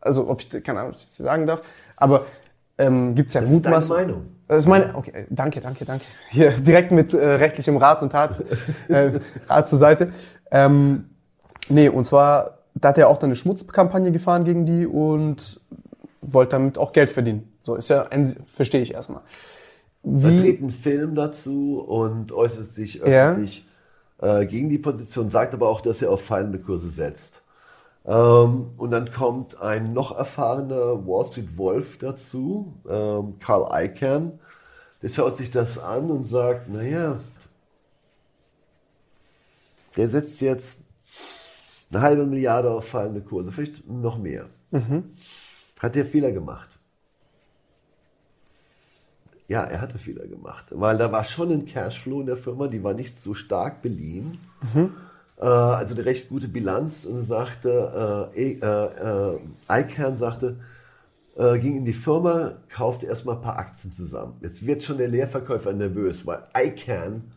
[0.02, 1.62] also ob ich, keine Ahnung, ob ich das sagen darf,
[1.96, 2.26] aber
[2.78, 3.88] ähm, gibt es ja gut was.
[3.88, 4.26] Meinung.
[4.50, 6.04] Das ist meine, okay, danke, danke, danke.
[6.30, 8.44] Hier direkt mit äh, rechtlichem Rat und Tat,
[8.90, 9.12] äh,
[9.48, 10.12] Rat zur Seite.
[10.52, 11.10] Ähm,
[11.70, 15.60] nee, und zwar, da hat er auch dann eine Schmutzkampagne gefahren gegen die und
[16.22, 17.52] wollte damit auch Geld verdienen.
[17.64, 18.08] So ist ja,
[18.46, 19.22] verstehe ich erstmal.
[20.04, 20.38] Wie?
[20.38, 23.66] dreht einen Film dazu und äußert sich öffentlich
[24.22, 24.40] ja.
[24.40, 27.44] äh, gegen die Position, sagt aber auch, dass er auf fallende Kurse setzt.
[28.06, 34.40] Ähm, und dann kommt ein noch erfahrener Wall Street Wolf dazu, ähm, Carl Icahn,
[35.02, 37.20] der schaut sich das an und sagt, naja,
[39.98, 40.79] der setzt jetzt
[41.92, 44.46] eine halbe Milliarde auf fallende Kurse, vielleicht noch mehr.
[44.72, 45.12] Mhm.
[45.80, 46.70] Hat der Fehler gemacht?
[49.48, 52.84] Ja, er hatte Fehler gemacht, weil da war schon ein Cashflow in der Firma, die
[52.84, 54.38] war nicht so stark beliehen.
[54.74, 54.94] Mhm.
[55.38, 59.40] Äh, also eine recht gute Bilanz und sagte, äh, äh, äh,
[59.82, 60.58] Icahn sagte,
[61.36, 64.36] äh, ging in die Firma, kaufte erstmal ein paar Aktien zusammen.
[64.42, 67.32] Jetzt wird schon der Leerverkäufer nervös, weil Icahn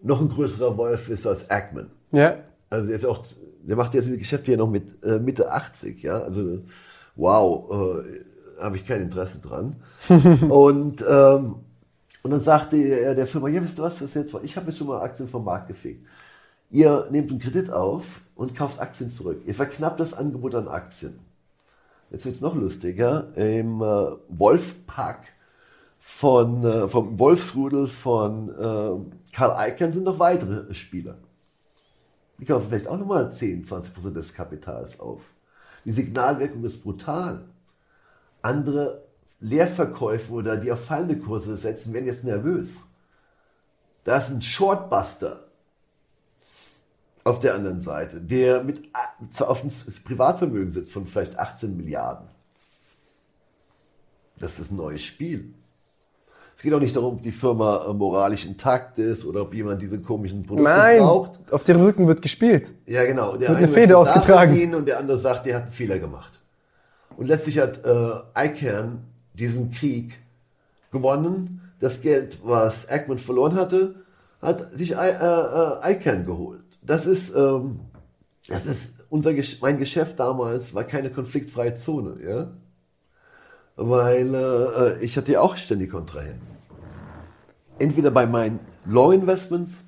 [0.00, 1.90] noch ein größerer Wolf ist als Ackman.
[2.12, 2.36] Ja.
[2.70, 3.24] Also der ist auch,
[3.68, 6.20] der macht jetzt die Geschäfte ja noch mit äh, Mitte 80, ja.
[6.20, 6.60] Also
[7.14, 8.02] wow,
[8.60, 9.76] habe ich kein Interesse dran.
[10.48, 11.56] und, ähm,
[12.22, 14.42] und dann sagte er der Firma, ja, wisst ihr was, was jetzt war?
[14.42, 16.06] Ich habe jetzt schon mal Aktien vom Markt gefegt.
[16.70, 19.42] Ihr nehmt einen Kredit auf und kauft Aktien zurück.
[19.46, 21.18] Ihr verknappt das Angebot an Aktien.
[22.10, 23.28] Jetzt wird's noch lustiger.
[23.36, 25.20] Im äh, Wolfpack
[25.98, 31.16] von, äh, vom Wolfsrudel von äh, Karl Icahn sind noch weitere Spieler.
[32.38, 35.22] Die kaufen vielleicht auch nochmal 10, 20 Prozent des Kapitals auf.
[35.84, 37.44] Die Signalwirkung ist brutal.
[38.42, 39.04] Andere
[39.40, 42.84] Leerverkäufe oder die auf fallende Kurse setzen, werden jetzt nervös.
[44.04, 45.48] Da ist ein Shortbuster
[47.24, 48.88] auf der anderen Seite, der mit
[49.40, 49.70] auf dem
[50.04, 52.28] Privatvermögen sitzt von vielleicht 18 Milliarden.
[54.38, 55.52] Das ist ein neues Spiel.
[56.58, 59.80] Es geht auch nicht darum, ob die Firma äh, moralisch intakt ist oder ob jemand
[59.80, 61.52] diese komischen Produkte Nein, braucht.
[61.52, 62.72] auf den Rücken wird gespielt.
[62.84, 63.36] Ja, genau.
[63.36, 64.74] Der Wird eine Fehde ausgetragen.
[64.74, 66.40] Und der andere sagt, der hat einen Fehler gemacht.
[67.16, 69.04] Und letztlich hat äh, ICANN
[69.34, 70.18] diesen Krieg
[70.90, 71.60] gewonnen.
[71.78, 73.94] Das Geld, was Ackman verloren hatte,
[74.42, 76.64] hat sich I, äh, äh, ICANN geholt.
[76.82, 77.78] Das ist, ähm,
[78.48, 79.30] das ist unser
[79.60, 82.48] mein Geschäft damals war keine konfliktfreie Zone, ja.
[83.80, 86.46] Weil äh, ich hatte ja auch ständig Kontrahenten.
[87.78, 89.84] Entweder bei meinen Long Investments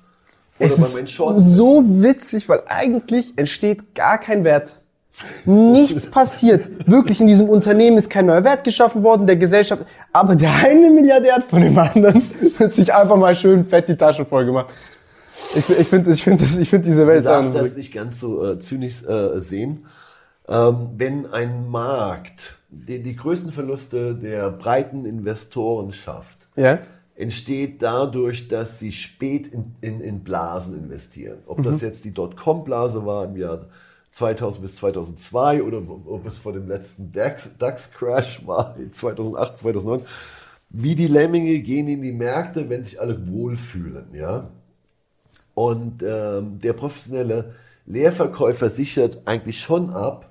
[0.57, 4.77] oder Es bei meinen ist Short so witzig, weil eigentlich entsteht gar kein Wert.
[5.43, 6.89] Nichts passiert.
[6.89, 9.83] Wirklich in diesem Unternehmen ist kein neuer Wert geschaffen worden, der Gesellschaft.
[10.13, 12.23] Aber der eine Milliardär von dem anderen
[12.59, 14.67] hat sich einfach mal schön fett die Taschen voll gemacht.
[15.53, 18.51] Ich, ich finde ich find, ich find diese Welt so darf das nicht ganz so
[18.51, 19.85] äh, zynisch äh, sehen.
[20.47, 26.79] Ähm, wenn ein Markt die, die größten Verluste der breiten Investoren schafft, Ja?
[27.15, 31.39] entsteht dadurch, dass sie spät in, in, in Blasen investieren.
[31.45, 31.63] Ob Mhm.
[31.63, 33.67] das jetzt die Dotcom-Blase war im Jahr
[34.11, 40.01] 2000 bis 2002 oder ob es vor dem letzten DAX- DAX-Crash war, 2008, 2009.
[40.69, 44.13] Wie die Lemminge gehen in die Märkte, wenn sich alle wohlfühlen.
[44.13, 44.49] Ja?
[45.53, 50.30] Und ähm, der professionelle Leerverkäufer sichert eigentlich schon ab,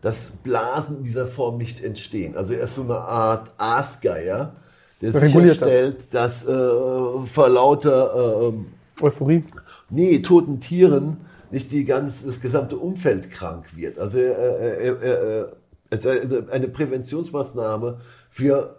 [0.00, 2.36] dass Blasen in dieser Form nicht entstehen.
[2.36, 4.52] Also er ist so eine Art Aasgeier,
[5.00, 5.72] der Reguliert das.
[5.72, 8.66] sicherstellt, dass äh, vor lauter ähm,
[9.00, 9.44] Euphorie.
[9.90, 11.18] nee, toten Tieren
[11.50, 13.98] nicht die ganz, das gesamte Umfeld krank wird.
[13.98, 15.46] Also äh, äh, äh, äh,
[15.90, 18.76] es ist eine Präventionsmaßnahme für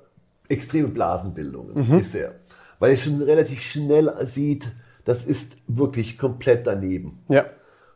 [0.47, 2.35] extreme Blasenbildungen ist er.
[2.79, 4.69] Weil er schon relativ schnell sieht,
[5.05, 7.19] das ist wirklich komplett daneben.
[7.29, 7.45] Ja.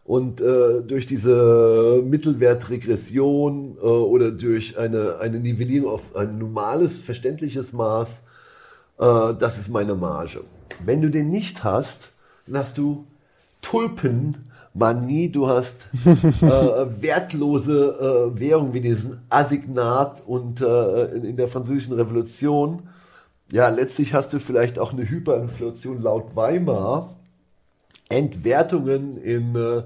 [0.06, 7.72] Und äh, durch diese Mittelwertregression äh, oder durch eine, eine Nivellierung auf ein normales, verständliches
[7.72, 8.24] Maß,
[9.00, 10.42] äh, das ist meine Marge.
[10.84, 12.12] Wenn du den nicht hast,
[12.46, 13.06] dann hast du
[13.62, 16.12] Tulpenmanie, du hast äh,
[16.42, 22.90] wertlose äh, Währung wie diesen Assignat und äh, in, in der französischen Revolution.
[23.54, 27.16] Ja, letztlich hast du vielleicht auch eine Hyperinflation laut Weimar.
[28.10, 29.84] Entwertungen in äh,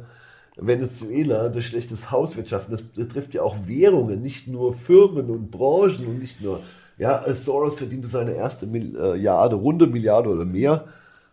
[0.58, 2.72] Venezuela durch schlechtes Hauswirtschaften.
[2.72, 6.62] Das betrifft ja auch Währungen, nicht nur Firmen und Branchen und nicht nur.
[6.98, 10.86] Ja, Soros verdiente seine erste Milliarde, runde Milliarde oder mehr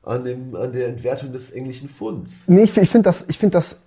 [0.02, 2.44] an, dem, an der Entwertung des englischen Pfunds.
[2.48, 3.86] Nee, ich, ich finde das, ich find das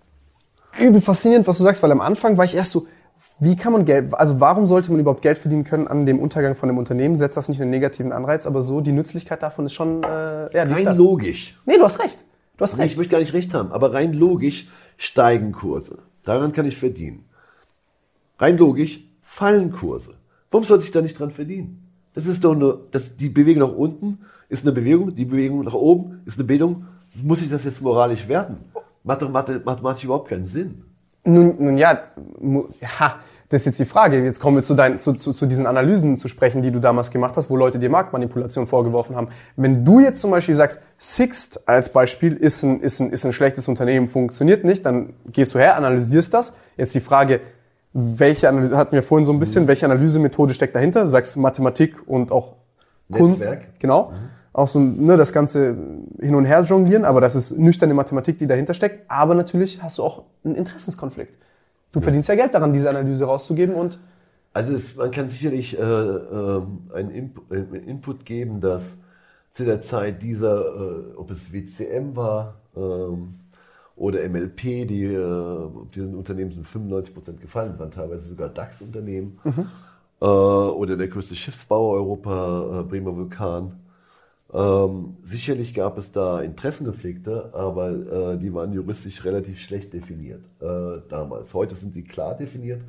[0.79, 2.87] übel faszinierend, was du sagst, weil am Anfang war ich erst so,
[3.39, 6.55] wie kann man Geld, also warum sollte man überhaupt Geld verdienen können an dem Untergang
[6.55, 7.15] von dem Unternehmen?
[7.15, 10.07] Setzt das nicht einen negativen Anreiz, aber so, die Nützlichkeit davon ist schon, äh,
[10.55, 10.63] ja.
[10.63, 11.59] Rein logisch.
[11.65, 12.17] Nee, du hast recht.
[12.57, 12.97] Du hast Nee, ich recht.
[12.97, 14.67] möchte gar nicht recht haben, aber rein logisch
[14.97, 15.99] steigen Kurse.
[16.23, 17.25] Daran kann ich verdienen.
[18.39, 20.15] Rein logisch fallen Kurse.
[20.51, 21.83] Warum sollte ich da nicht dran verdienen?
[22.13, 24.19] Das ist doch nur, das, die Bewegung nach unten
[24.49, 26.85] ist eine Bewegung, die Bewegung nach oben ist eine Bewegung.
[27.13, 28.57] Muss ich das jetzt moralisch werten?
[29.03, 30.83] Macht doch Mathe- mathematisch überhaupt keinen Sinn.
[31.27, 32.03] Nun, nun ja,
[32.81, 33.15] ja,
[33.49, 34.23] das ist jetzt die Frage.
[34.23, 37.11] Jetzt kommen wir zu, deinen, zu, zu, zu diesen Analysen zu sprechen, die du damals
[37.11, 39.27] gemacht hast, wo Leute dir Marktmanipulation vorgeworfen haben.
[39.57, 43.33] Wenn du jetzt zum Beispiel sagst, Sixt als Beispiel ist ein, ist ein, ist ein
[43.33, 46.55] schlechtes Unternehmen, funktioniert nicht, dann gehst du her, analysierst das.
[46.77, 47.41] Jetzt die Frage,
[47.91, 51.03] welche Analyse, hatten wir vorhin so ein bisschen, welche Analysemethode steckt dahinter?
[51.03, 52.55] Du sagst Mathematik und auch
[53.11, 53.39] Kunst.
[53.39, 53.79] Netzwerk.
[53.79, 54.13] Genau.
[54.57, 55.77] Auch so ne, das ganze
[56.19, 59.05] hin und her jonglieren, aber das ist nüchterne Mathematik, die dahinter steckt.
[59.07, 61.31] Aber natürlich hast du auch einen Interessenskonflikt.
[61.91, 63.99] Du verdienst ja Geld daran, diese Analyse rauszugeben und
[64.53, 68.97] Also es, man kann sicherlich äh, ähm, einen, Imp einen Input geben, dass
[69.51, 73.35] zu der Zeit dieser, äh, ob es WCM war ähm,
[73.95, 79.37] oder MLP, die äh, diesen Unternehmen sind 95% gefallen, waren teilweise sogar DAX-Unternehmen
[80.19, 83.73] äh, oder der größte Schiffsbauer Europa, äh, Bremer Vulkan.
[84.53, 87.89] Ähm, sicherlich gab es da Interessenkonflikte, aber
[88.33, 91.53] äh, die waren juristisch relativ schlecht definiert äh, damals.
[91.53, 92.81] Heute sind sie klar definiert.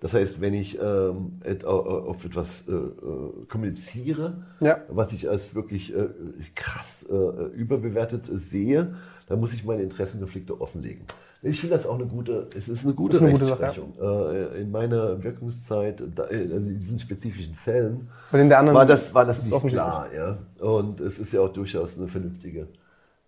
[0.00, 4.78] Das heißt, wenn ich ähm, et, auf etwas äh, äh, kommuniziere, Ja.
[4.88, 6.06] was ich als wirklich äh,
[6.54, 7.14] krass äh,
[7.54, 8.94] überbewertet sehe,
[9.26, 11.04] dann muss ich meine Interessenkonflikte offenlegen.
[11.42, 13.94] Ich finde das auch eine gute, es ist eine gute Ist eine gute Rechtsprechung.
[14.00, 19.66] Äh, in meiner Wirkungszeit, äh, also in diesen spezifischen Fällen, war das, war das nicht
[19.68, 20.08] klar.
[20.12, 20.38] Ja?
[20.58, 22.66] Und es ist ja auch durchaus eine vernünftige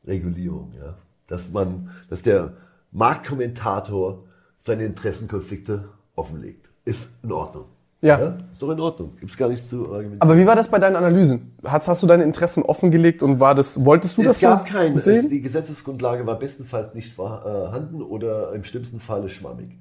[0.04, 0.72] Regulierung.
[0.76, 0.94] Ja?
[1.28, 2.54] Dass, man, dass der
[2.90, 4.24] Marktkommentator
[4.58, 6.68] seine Interessenkonflikte offenlegt.
[6.84, 7.66] Ist in Ordnung.
[8.02, 8.34] Ja.
[8.50, 9.16] Ist doch in Ordnung.
[9.18, 10.20] Gibt es gar nichts zu argumentieren.
[10.20, 11.54] Aber wie war das bei deinen Analysen?
[11.62, 14.72] Hast, hast du deine Interessen offengelegt und war das, wolltest du das es gab so
[14.72, 15.28] kein, es, sehen?
[15.28, 19.78] die Gesetzesgrundlage war bestenfalls nicht vorhanden oder im schlimmsten Falle schwammig.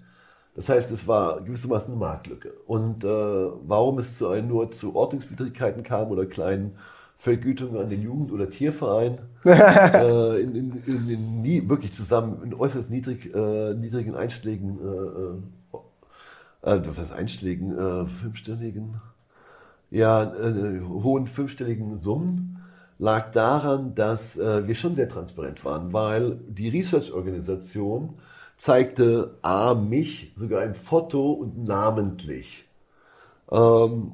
[0.55, 2.51] Das heißt, es war gewissermaßen eine Marktlücke.
[2.67, 6.75] Und äh, warum es zu nur zu Ordnungswidrigkeiten kam oder kleinen
[7.15, 12.53] Vergütungen an den Jugend- oder Tierverein, äh, in, in, in, in nie, wirklich zusammen in
[12.53, 14.79] äußerst niedrig, äh, niedrigen Einschlägen,
[16.61, 19.01] äh, was Einschlägen, äh, fünfstelligen,
[19.91, 22.63] ja, äh, hohen fünfstelligen Summen
[22.99, 28.15] lag daran, dass äh, wir schon sehr transparent waren, weil die Research-Organisation
[28.57, 32.65] zeigte A, mich, sogar ein Foto und namentlich.
[33.49, 34.11] Ähm,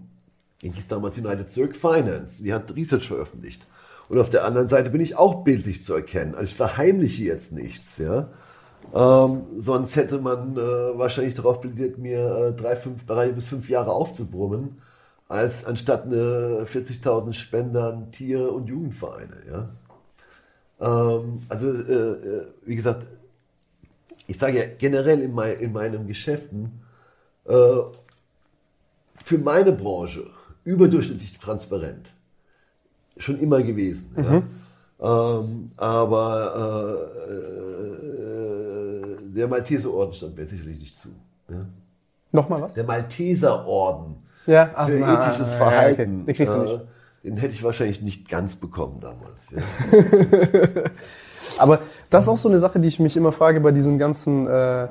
[0.61, 3.65] die hieß damals United Zurich Finance, die hat Research veröffentlicht.
[4.07, 6.35] Und auf der anderen Seite bin ich auch bildlich zu erkennen.
[6.35, 8.29] Also ich verheimliche jetzt nichts, ja.
[8.93, 13.69] Ähm, sonst hätte man äh, wahrscheinlich darauf plädiert, mir äh, drei, fünf, drei bis fünf
[13.69, 14.81] Jahre aufzubrummen,
[15.27, 19.37] als anstatt eine 40.000 Spendern Tiere- und Jugendvereine.
[19.49, 19.69] Ja?
[20.79, 23.07] Ähm, also, äh, äh, wie gesagt,
[24.27, 26.81] ich sage ja generell in, mein, in meinen Geschäften,
[27.45, 27.77] äh,
[29.23, 30.27] für meine Branche
[30.63, 32.11] überdurchschnittlich transparent.
[33.17, 34.13] Schon immer gewesen.
[34.17, 34.43] Ja?
[35.05, 36.97] Ähm, aber
[37.29, 41.09] äh, äh, der Malteserorden stand mir sicherlich nicht zu.
[41.47, 41.65] Ja?
[42.31, 42.73] Nochmal was?
[42.73, 44.15] Der Malteserorden
[44.47, 46.25] Ja, ach, für ah, ethisches ja, Verhalten, okay.
[46.25, 46.79] Den kriegst du äh, nicht.
[47.23, 49.51] den hätte ich wahrscheinlich nicht ganz bekommen damals.
[49.51, 49.61] Ja.
[51.59, 54.47] Aber das ist auch so eine Sache, die ich mich immer frage bei diesem ganzen,
[54.47, 54.87] äh,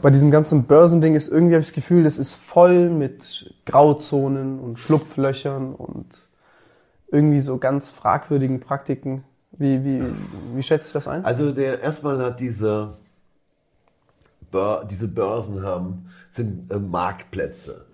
[0.00, 4.58] bei diesem ganzen Börsending ist irgendwie habe ich das Gefühl, das ist voll mit Grauzonen
[4.58, 6.06] und Schlupflöchern und
[7.12, 9.24] irgendwie so ganz fragwürdigen Praktiken.
[9.52, 10.02] Wie, wie,
[10.54, 11.24] wie schätzt du das ein?
[11.24, 12.94] Also der erstmal hat diese,
[14.50, 17.86] Bör, diese Börsen haben, sind äh, Marktplätze.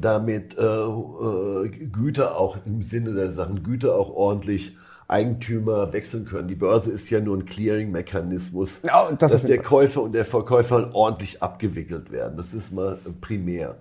[0.00, 4.76] Damit äh, äh, Güter auch im Sinne der Sachen, Güter auch ordentlich
[5.08, 6.46] Eigentümer wechseln können.
[6.46, 9.60] Die Börse ist ja nur ein Clearing-Mechanismus, Ja, das dass der.
[9.60, 12.36] Käufer und der Verkäufer ordentlich abgewickelt werden.
[12.36, 13.74] Das ist mal primär.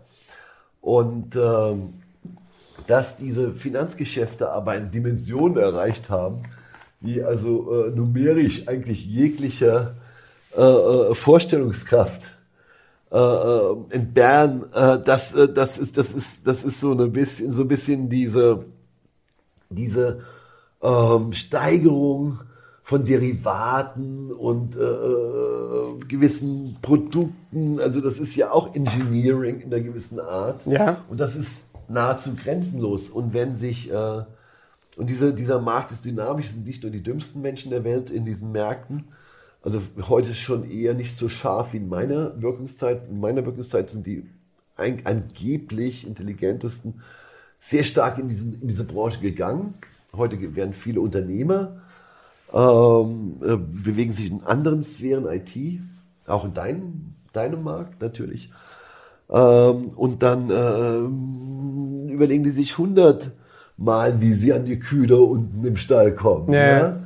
[0.81, 1.93] Und ähm,
[2.87, 6.43] dass diese Finanzgeschäfte aber eine Dimension erreicht haben,
[7.01, 9.95] die also äh, numerisch eigentlich jeglicher
[10.55, 12.21] äh, äh, Vorstellungskraft
[13.11, 17.63] äh, äh, entbehren, äh, das, das, ist, das, ist, das ist so, eine bisschen, so
[17.63, 18.65] ein bisschen diese,
[19.69, 20.21] diese
[20.81, 22.39] ähm, Steigerung
[22.83, 27.79] von Derivaten und äh, gewissen Produkten.
[27.79, 30.65] Also das ist ja auch Engineering in einer gewissen Art.
[30.65, 30.97] Ja.
[31.09, 33.09] Und das ist nahezu grenzenlos.
[33.09, 34.23] Und wenn sich äh,
[34.95, 38.25] und diese, dieser Markt ist dynamisch, sind nicht nur die dümmsten Menschen der Welt in
[38.25, 39.05] diesen Märkten.
[39.61, 43.09] Also heute schon eher nicht so scharf wie in meiner Wirkungszeit.
[43.09, 44.29] In meiner Wirkungszeit sind die
[44.75, 47.01] ein, angeblich intelligentesten
[47.57, 49.75] sehr stark in, diesen, in diese Branche gegangen.
[50.15, 51.81] Heute werden viele Unternehmer,
[52.53, 55.79] ähm, äh, bewegen sich in anderen Sphären, IT,
[56.27, 58.51] auch in deinem, deinem Markt natürlich.
[59.29, 65.65] Ähm, und dann ähm, überlegen die sich hundertmal, wie sie an die Kühe da unten
[65.65, 66.53] im Stall kommen.
[66.53, 66.77] Ja.
[66.77, 66.99] Ja?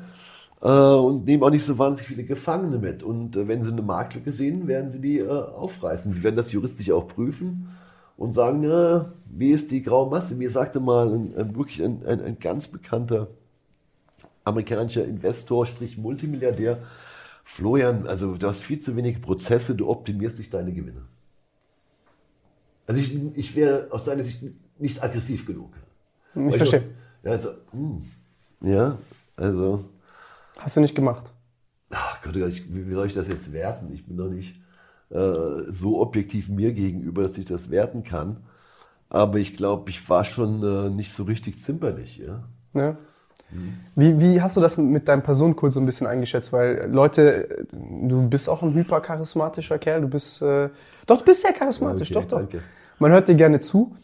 [0.62, 3.04] Äh, und nehmen auch nicht so wahnsinnig viele Gefangene mit.
[3.04, 6.14] Und äh, wenn sie eine Marktlücke sehen, werden sie die äh, aufreißen.
[6.14, 7.70] Sie werden das juristisch auch prüfen
[8.18, 8.64] und sagen,
[9.30, 10.34] wie ist die graue Masse?
[10.34, 13.28] Mir sagte mal ein, ein, wirklich ein, ein, ein ganz bekannter
[14.44, 16.80] amerikanischer Investor, Strich Multimilliardär,
[17.44, 21.04] Florian, also du hast viel zu wenige Prozesse, du optimierst nicht deine Gewinne.
[22.88, 24.44] Also ich, ich wäre aus seiner Sicht
[24.80, 25.74] nicht aggressiv genug.
[26.34, 26.84] Ich Weil verstehe.
[27.24, 28.06] Ja, also, hm,
[28.62, 28.98] ja,
[29.36, 29.86] also,
[30.58, 31.34] Hast du nicht gemacht.
[31.92, 33.92] ach Gott, ich, wie wie soll ich das jetzt werten?
[33.94, 34.56] Ich bin doch nicht
[35.10, 38.38] äh, so objektiv mir gegenüber, dass ich das werten kann.
[39.10, 42.44] Aber ich glaube, ich war schon äh, nicht so richtig zimperlich, ja.
[42.74, 42.98] Ja.
[43.96, 46.52] Wie, wie hast du das mit deinem Personenkult so ein bisschen eingeschätzt?
[46.52, 50.02] Weil Leute, du bist auch ein hypercharismatischer Kerl.
[50.02, 50.70] Du bist, äh,
[51.06, 52.38] doch, du bist sehr charismatisch, Okay, doch, doch.
[52.40, 52.62] danke.
[53.00, 53.96] Man hört dir gerne zu.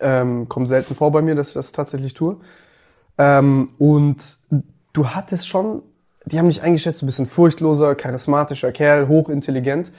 [0.00, 2.36] Ähm, kommt selten vor bei mir, dass ich das tatsächlich tue.
[3.16, 4.38] Ähm, und
[4.92, 5.82] du hattest schon,
[6.24, 9.92] die haben dich eingeschätzt, du bist ein furchtloser, charismatischer Kerl, hochintelligent.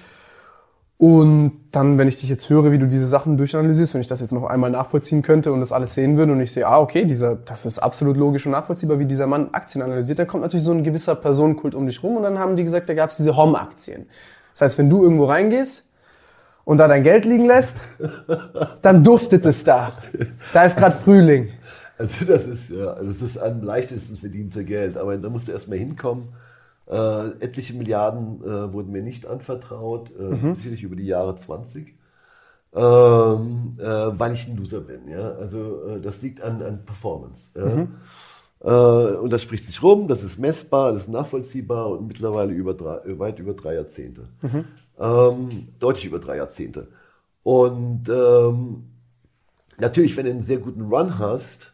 [1.02, 4.20] Und dann, wenn ich dich jetzt höre, wie du diese Sachen durchanalysierst, wenn ich das
[4.20, 7.06] jetzt noch einmal nachvollziehen könnte und das alles sehen würde und ich sehe, ah, okay,
[7.06, 10.66] dieser, das ist absolut logisch und nachvollziehbar, wie dieser Mann Aktien analysiert, dann kommt natürlich
[10.66, 13.16] so ein gewisser Personenkult um dich rum und dann haben die gesagt, da gab es
[13.16, 14.08] diese HOM-Aktien.
[14.52, 15.90] Das heißt, wenn du irgendwo reingehst
[16.66, 17.80] und da dein Geld liegen lässt,
[18.82, 19.94] dann duftet es da.
[20.52, 21.48] Da ist gerade Frühling.
[21.98, 25.78] Also das ist, ja, das ist am leichtesten verdiente Geld, aber da musst du erstmal
[25.78, 26.28] hinkommen.
[26.90, 30.56] Äh, etliche Milliarden äh, wurden mir nicht anvertraut, äh, mhm.
[30.56, 31.96] sicherlich über die Jahre 20,
[32.74, 35.08] ähm, äh, weil ich ein Loser bin.
[35.08, 35.34] Ja?
[35.34, 37.52] Also äh, das liegt an, an Performance.
[37.60, 37.96] Mhm.
[38.62, 42.74] Äh, und das spricht sich rum, das ist messbar, das ist nachvollziehbar und mittlerweile über
[42.74, 44.30] drei, weit über drei Jahrzehnte.
[44.42, 44.66] Mhm.
[45.00, 45.50] Ähm,
[45.80, 46.88] deutlich über drei Jahrzehnte.
[47.44, 48.84] Und ähm,
[49.78, 51.74] natürlich, wenn du einen sehr guten Run hast,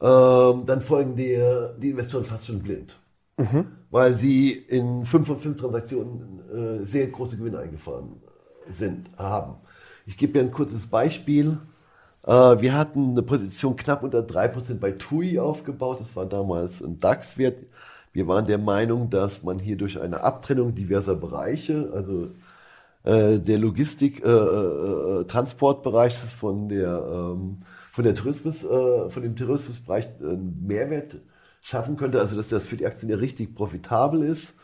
[0.00, 2.96] ähm, dann folgen dir die Investoren fast schon blind.
[3.36, 3.66] Mhm.
[3.96, 8.20] Weil sie in fünf von fünf Transaktionen äh, sehr große Gewinne eingefahren
[8.68, 9.54] sind, haben.
[10.04, 11.56] Ich gebe dir ein kurzes Beispiel.
[12.26, 15.98] Äh, wir hatten eine Position knapp unter 3% bei TUI aufgebaut.
[16.02, 17.56] Das war damals ein DAX-Wert.
[18.12, 22.28] Wir waren der Meinung, dass man hier durch eine Abtrennung diverser Bereiche, also
[23.04, 27.60] äh, der Logistik, äh, äh, Transportbereich von ähm,
[27.92, 31.16] von der Tourismus, äh, von dem Tourismusbereich einen Mehrwert
[31.66, 34.54] schaffen könnte, also dass das für die Aktien ja richtig profitabel ist.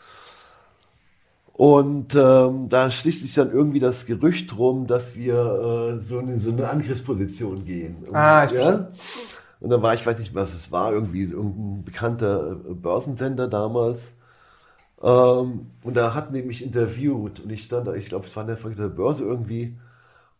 [1.51, 6.39] Und ähm, da schließt sich dann irgendwie das Gerücht rum, dass wir äh, so, eine,
[6.39, 7.97] so eine Angriffsposition gehen.
[8.07, 8.87] Und, ah, ich ja?
[9.59, 14.13] Und dann war ich, weiß nicht, was es war, irgendwie irgendein bekannter äh, Börsensender damals.
[15.01, 18.47] Ähm, und da hatten die mich interviewt und ich stand da, ich glaube, es war
[18.49, 19.77] in der Börse irgendwie.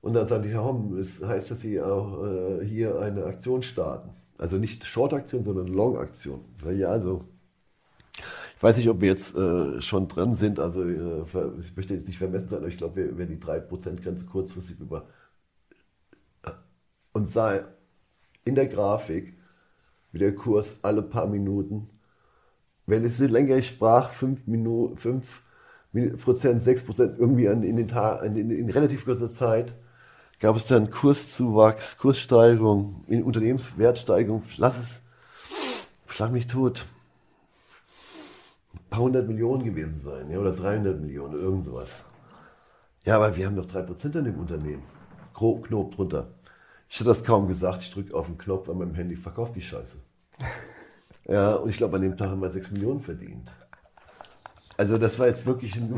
[0.01, 3.63] Und dann sagte ich, Herr Homm, es heißt, dass Sie auch äh, hier eine Aktion
[3.63, 4.09] starten.
[4.37, 6.41] Also nicht Short-Aktion, sondern Long-Aktion.
[6.75, 7.25] Ja, also
[8.55, 10.59] ich weiß nicht, ob wir jetzt äh, schon drin sind.
[10.59, 11.23] Also äh,
[11.59, 15.07] ich möchte jetzt nicht vermessen sein, aber ich glaube, wir werden die 3%-Grenze kurzfristig über.
[16.43, 16.51] Äh,
[17.11, 17.65] und sei
[18.45, 19.33] in der Grafik,
[20.11, 21.89] wie der Kurs alle paar Minuten,
[22.85, 25.41] wenn es so länger ich sprach, 5 Minuten, 5
[26.23, 29.75] Prozent, 6 Prozent irgendwie in, den in, in relativ kurzer Zeit,
[30.43, 35.01] gab es dann Kurszuwachs, Kurssteigerung, Unternehmenswertsteigerung, lass es,
[36.09, 36.83] schlag mich tot,
[38.73, 42.03] ein paar hundert Millionen gewesen sein, ja, oder 300 Millionen, irgend sowas.
[43.05, 44.83] Ja, aber wir haben doch 3% an dem Unternehmen.
[45.33, 46.33] Knob drunter.
[46.89, 49.61] Ich hätte das kaum gesagt, ich drücke auf den Knopf an meinem Handy, verkauft die
[49.61, 49.99] Scheiße.
[51.25, 53.49] Ja, und ich glaube, an dem Tag haben wir 6 Millionen verdient.
[54.75, 55.97] Also das war jetzt wirklich ein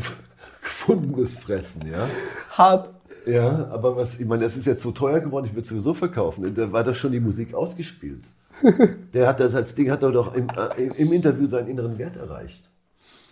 [0.62, 2.08] gefundenes Fressen, ja.
[2.52, 2.95] Hart.
[3.26, 5.94] Ja, aber was, ich meine, es ist jetzt so teuer geworden, ich würde es sowieso
[5.94, 6.54] verkaufen.
[6.54, 8.24] Da war doch schon die Musik ausgespielt.
[9.14, 12.70] Der hat das, das Ding hat doch im, äh, im Interview seinen inneren Wert erreicht.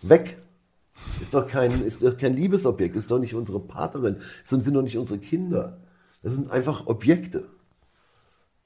[0.01, 0.37] Weg.
[1.21, 4.97] Ist doch kein, ist doch kein Liebesobjekt, ist doch nicht unsere Partnerin, sind doch nicht
[4.97, 5.77] unsere Kinder.
[6.21, 7.45] Das sind einfach Objekte.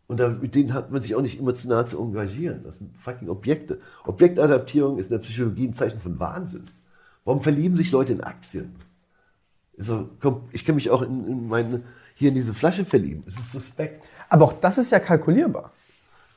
[0.08, 2.64] Und da, mit denen hat man sich auch nicht emotional zu engagieren.
[2.64, 3.80] Das sind fucking Objekte.
[4.06, 6.66] Objektadaptierung ist in der Psychologie ein Zeichen von Wahnsinn.
[7.26, 8.76] Warum verlieben sich Leute in Aktien?
[9.78, 11.82] So, komm, ich kann mich auch in, in meine,
[12.16, 13.24] hier in diese Flasche verlieben.
[13.28, 14.02] Es ist suspekt.
[14.30, 15.72] Aber auch das ist ja kalkulierbar.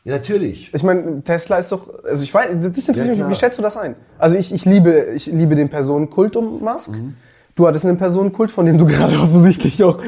[0.04, 0.72] Ja, natürlich.
[0.72, 3.62] Ich meine, Tesla ist doch, also ich weiß, das interessiert ja, mich, wie schätzt du
[3.62, 3.96] das ein?
[4.18, 6.92] Also ich, ich liebe, ich liebe den Personenkult um Musk.
[6.92, 7.16] Mhm.
[7.54, 9.98] Du hattest einen Personenkult, von dem du gerade offensichtlich auch,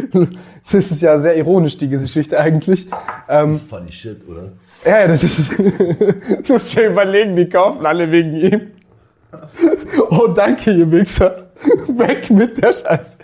[0.73, 2.87] das ist ja sehr ironisch, die Geschichte eigentlich.
[3.29, 4.53] Ähm, das ist funny shit, oder?
[4.85, 8.61] Ja, ja, das ist, du musst dir überlegen, die kaufen alle wegen ihm.
[10.11, 11.41] Oh, danke, ihr Wichser.
[11.89, 13.19] Weg mit der Scheiße.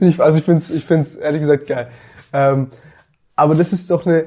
[0.00, 1.88] Ich, also ich find's, ich find's ehrlich gesagt geil.
[2.32, 2.68] Ähm,
[3.34, 4.26] aber das ist doch eine,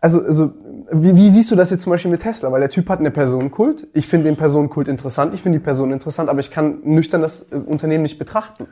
[0.00, 0.52] also, also
[0.92, 2.50] wie, wie siehst du das jetzt zum Beispiel mit Tesla?
[2.50, 3.86] Weil der Typ hat eine Personenkult.
[3.92, 7.52] Ich finde den Personenkult interessant, ich finde die Person interessant, aber ich kann nüchtern das
[7.52, 8.66] äh, Unternehmen nicht betrachten.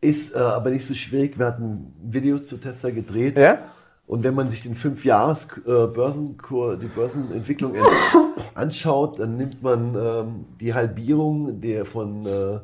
[0.00, 1.38] Ist äh, aber nicht so schwierig.
[1.38, 3.38] Wir hatten ein Video zu Tesla gedreht.
[3.38, 3.58] Ja?
[4.06, 7.74] Und wenn man sich den fünf Jahres äh, Börsenkur, die Börsenentwicklung
[8.54, 12.60] anschaut, dann nimmt man ähm, die Halbierung der von äh,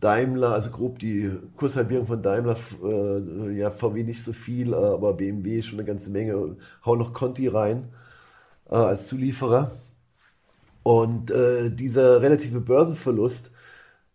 [0.00, 5.60] Daimler, also grob die Kurshalbierung von Daimler, äh, ja, VW nicht so viel, aber BMW
[5.60, 6.56] schon eine ganze Menge,
[6.86, 7.88] hau noch Conti rein
[8.70, 9.72] äh, als Zulieferer.
[10.84, 13.50] Und äh, dieser relative Börsenverlust,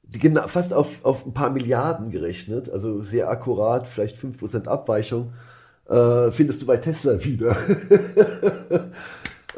[0.03, 5.33] die fast auf, auf ein paar Milliarden gerechnet, also sehr akkurat, vielleicht 5% Abweichung,
[5.89, 7.55] äh, findest du bei Tesla wieder.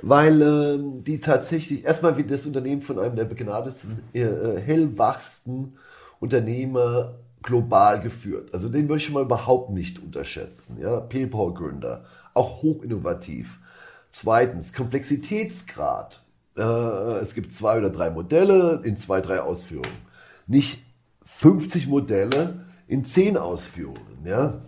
[0.01, 5.77] Weil äh, die tatsächlich, erstmal wird das Unternehmen von einem der begnadetsten, äh, äh, hellwachsten
[6.19, 8.53] Unternehmer global geführt.
[8.53, 10.79] Also den würde ich mal überhaupt nicht unterschätzen.
[10.81, 10.99] Ja?
[10.99, 13.59] PayPal-Gründer, auch hochinnovativ.
[14.11, 16.23] Zweitens, Komplexitätsgrad.
[16.57, 20.05] Äh, es gibt zwei oder drei Modelle in zwei, drei Ausführungen.
[20.47, 20.83] Nicht
[21.23, 24.25] 50 Modelle in zehn Ausführungen.
[24.25, 24.61] Ja?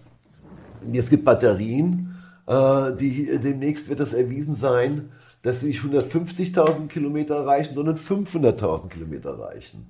[0.93, 2.15] Es gibt Batterien,
[2.47, 5.09] äh, die demnächst wird das erwiesen sein,
[5.41, 9.88] dass sie nicht 150.000 Kilometer reichen, sondern 500.000 Kilometer reichen.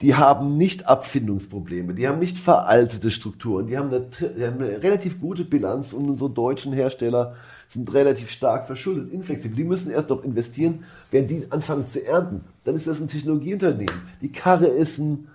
[0.00, 4.00] Die haben nicht Abfindungsprobleme, die haben nicht veraltete Strukturen, die haben, eine,
[4.36, 7.34] die haben eine relativ gute Bilanz und unsere deutschen Hersteller
[7.68, 9.56] sind relativ stark verschuldet, inflexibel.
[9.56, 12.40] Die müssen erst noch investieren, wenn die anfangen zu ernten.
[12.64, 13.94] Dann ist das ein Technologieunternehmen.
[14.20, 15.28] Die Karre ist ein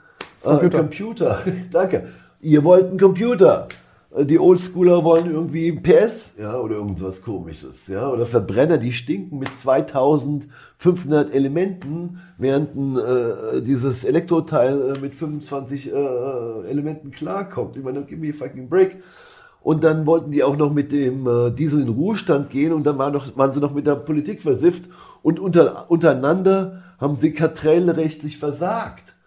[0.44, 0.78] äh, Computer.
[0.80, 1.44] Computer.
[1.72, 2.08] Danke.
[2.42, 3.70] Ihr wollt einen Computer.
[4.16, 9.50] Die Oldschooler wollen irgendwie PS, ja, oder irgendwas komisches, ja, oder Verbrenner, die stinken mit
[9.58, 17.76] 2500 Elementen, während äh, dieses Elektroteil äh, mit 25 äh, Elementen klarkommt.
[17.76, 18.96] Ich meine, give me a fucking break.
[19.62, 22.98] Und dann wollten die auch noch mit dem äh, Diesel in Ruhestand gehen und dann
[22.98, 24.90] war noch, waren sie noch mit der Politik versifft
[25.22, 29.18] und unter, untereinander haben sie kartellrechtlich versagt.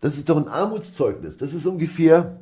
[0.00, 1.38] Das ist doch ein Armutszeugnis.
[1.38, 2.40] Das ist ungefähr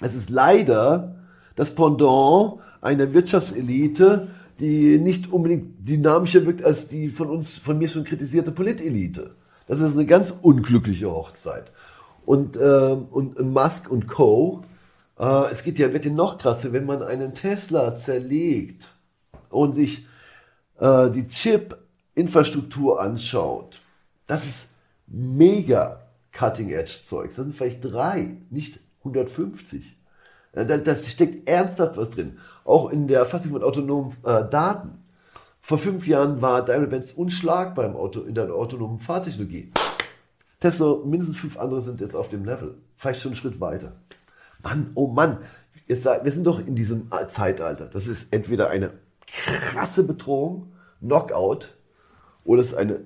[0.00, 1.16] es ist leider
[1.56, 4.28] das Pendant einer Wirtschaftselite,
[4.60, 9.34] die nicht unbedingt dynamischer wirkt als die von uns, von mir schon kritisierte Politelite.
[9.66, 11.72] Das ist eine ganz unglückliche Hochzeit.
[12.26, 14.62] Und, äh, und, Musk und Co.
[15.18, 18.88] Äh, es geht ja, wird ja noch krasser, wenn man einen Tesla zerlegt
[19.50, 20.06] und sich
[20.78, 23.80] äh, die Chip-Infrastruktur anschaut.
[24.26, 24.68] Das ist
[25.06, 26.00] mega
[26.32, 27.26] Cutting-Edge-Zeug.
[27.26, 29.96] Das sind vielleicht drei, nicht 150.
[30.52, 32.38] Äh, da, da steckt ernsthaft was drin.
[32.64, 35.04] Auch in der Erfassung von autonomen äh, Daten.
[35.60, 39.72] Vor fünf Jahren war Daimler-Benz unschlagbar im Auto, in der autonomen Fahrtechnologie.
[40.60, 42.76] Tesla, mindestens fünf andere sind jetzt auf dem Level.
[42.96, 43.96] Vielleicht schon einen Schritt weiter.
[44.62, 45.38] Mann, oh Mann,
[45.86, 47.86] wir sind doch in diesem Zeitalter.
[47.86, 48.92] Das ist entweder eine
[49.26, 51.74] krasse Bedrohung, Knockout,
[52.44, 53.00] oder es ist eine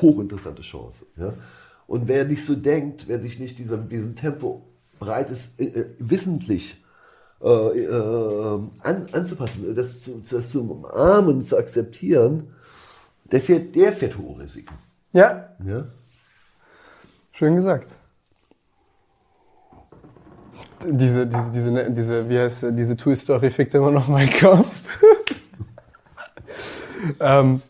[0.00, 1.06] hochinteressante Chance.
[1.16, 1.32] Ja?
[1.86, 4.69] Und wer nicht so denkt, wer sich nicht diesem, diesem Tempo
[5.00, 6.80] bereit ist, äh, äh, wissentlich
[7.42, 12.54] äh, äh, an, anzupassen, das zu, das zu umarmen, zu akzeptieren,
[13.32, 14.74] der fährt, der fährt hohe Risiken.
[15.12, 15.48] Ja.
[15.64, 15.86] ja.
[17.32, 17.88] Schön gesagt.
[20.84, 24.98] Diese, diese, diese, diese, wie heißt diese Toy Story fickt immer noch meinen Kopf.
[27.20, 27.60] ähm,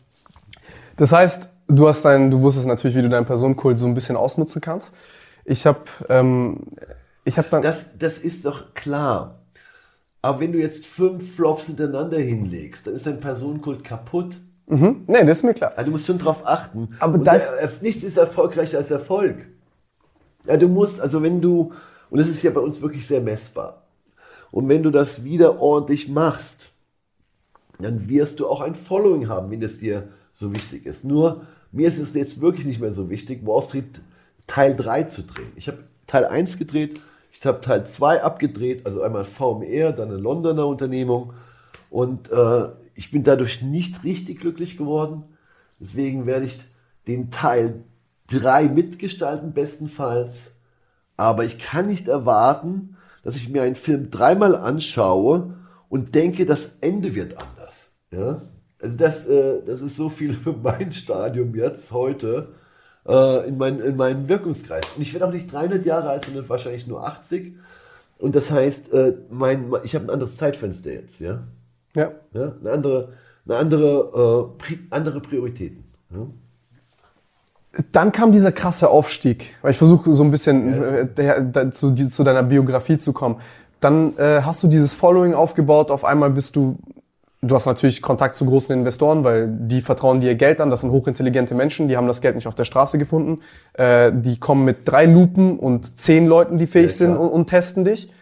[0.97, 4.17] das heißt, du hast dein, du wusstest natürlich, wie du deinen Personenkult so ein bisschen
[4.17, 4.95] ausnutzen kannst.
[5.45, 6.67] Ich habe ähm,
[7.31, 7.63] ich habe dann.
[7.63, 9.41] Das, das ist doch klar.
[10.21, 14.37] Aber wenn du jetzt fünf Flops hintereinander hinlegst, dann ist dein Personenkult kaputt.
[14.67, 15.05] Mhm.
[15.07, 15.73] Nee, das ist mir klar.
[15.77, 16.97] Also du musst schon drauf achten.
[16.99, 19.47] Aber und das der, nichts ist erfolgreicher als Erfolg.
[20.47, 21.73] Ja, du musst, also wenn du,
[22.11, 23.85] und das ist ja bei uns wirklich sehr messbar.
[24.51, 26.73] Und wenn du das wieder ordentlich machst,
[27.79, 31.05] dann wirst du auch ein Following haben, wenn es dir so wichtig ist.
[31.05, 34.01] Nur mir ist es jetzt wirklich nicht mehr so wichtig, Wall Street
[34.47, 35.53] Teil 3 zu drehen.
[35.55, 37.01] Ich habe Teil 1 gedreht,
[37.33, 41.33] ich habe Teil 2 abgedreht, also einmal VMR, dann eine Londoner Unternehmung.
[41.89, 45.25] Und äh, ich bin dadurch nicht richtig glücklich geworden.
[45.79, 46.61] Deswegen werde ich
[47.07, 47.85] den Teil
[48.29, 50.51] 3 mitgestalten, bestenfalls.
[51.17, 55.55] Aber ich kann nicht erwarten, dass ich mir einen Film dreimal anschaue
[55.89, 57.93] und denke, das Ende wird anders.
[58.11, 58.43] Ja?
[58.81, 62.55] Also das, äh, das ist so viel für mein Stadium jetzt heute
[63.07, 64.85] äh, in, mein, in meinen Wirkungskreis.
[64.97, 67.55] Und ich werde auch nicht 300 Jahre alt, sondern wahrscheinlich nur 80.
[68.19, 71.43] Und das heißt, äh, mein, ich habe ein anderes Zeitfenster jetzt, ja.
[71.95, 72.13] Ja.
[72.33, 73.13] ja eine andere,
[73.47, 75.85] eine andere, äh, andere Prioritäten.
[76.11, 76.27] Ja?
[77.93, 80.89] Dann kam dieser krasse Aufstieg, weil ich versuche so ein bisschen ja.
[80.89, 83.37] äh, der, der, zu, die, zu, deiner Biografie zu kommen.
[83.79, 86.79] Dann äh, hast du dieses Following aufgebaut, auf einmal bist du
[87.43, 90.69] Du hast natürlich Kontakt zu großen Investoren, weil die vertrauen dir Geld an.
[90.69, 93.41] Das sind hochintelligente Menschen, die haben das Geld nicht auf der Straße gefunden.
[93.73, 97.47] Äh, die kommen mit drei Lupen und zehn Leuten, die fähig ja, sind und, und,
[97.47, 98.13] testen dich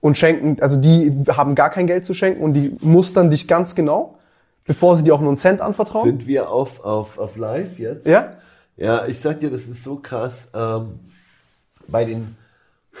[0.00, 0.56] und schenken.
[0.62, 4.18] Also die haben gar kein Geld zu schenken und die mustern dich ganz genau,
[4.64, 6.08] bevor sie dir auch nur einen Cent anvertrauen.
[6.08, 8.06] Sind wir auf auf auf Live jetzt?
[8.06, 8.36] Ja.
[8.78, 10.50] Ja, ich sag dir, das ist so krass.
[10.54, 10.98] Ähm,
[11.88, 12.38] bei den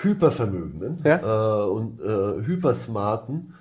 [0.02, 1.64] Hypervermögenden ja?
[1.64, 3.54] äh, und äh, Hypersmarten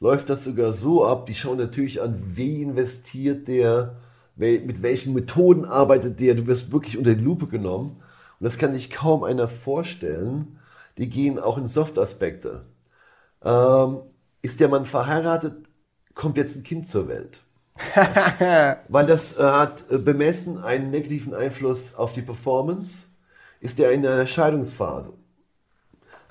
[0.00, 3.96] läuft das sogar so ab, die schauen natürlich an, wie investiert der,
[4.36, 8.00] mit welchen Methoden arbeitet der, du wirst wirklich unter die Lupe genommen.
[8.38, 10.58] Und das kann sich kaum einer vorstellen.
[10.96, 12.64] Die gehen auch in Softaspekte.
[13.44, 13.98] Ähm,
[14.42, 15.68] ist der Mann verheiratet,
[16.14, 17.40] kommt jetzt ein Kind zur Welt.
[18.88, 23.06] Weil das äh, hat äh, bemessen einen negativen Einfluss auf die Performance.
[23.60, 25.14] Ist er in einer Scheidungsphase.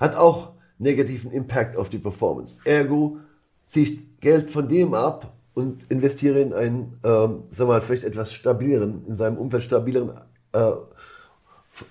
[0.00, 2.60] Hat auch negativen Impact auf die Performance.
[2.64, 3.18] Ergo
[3.68, 8.32] ziehe ich Geld von dem ab und investiere in einen, ähm, sag mal, vielleicht etwas
[8.32, 10.12] stabileren, in seinem Umfeld stabileren,
[10.52, 10.70] äh,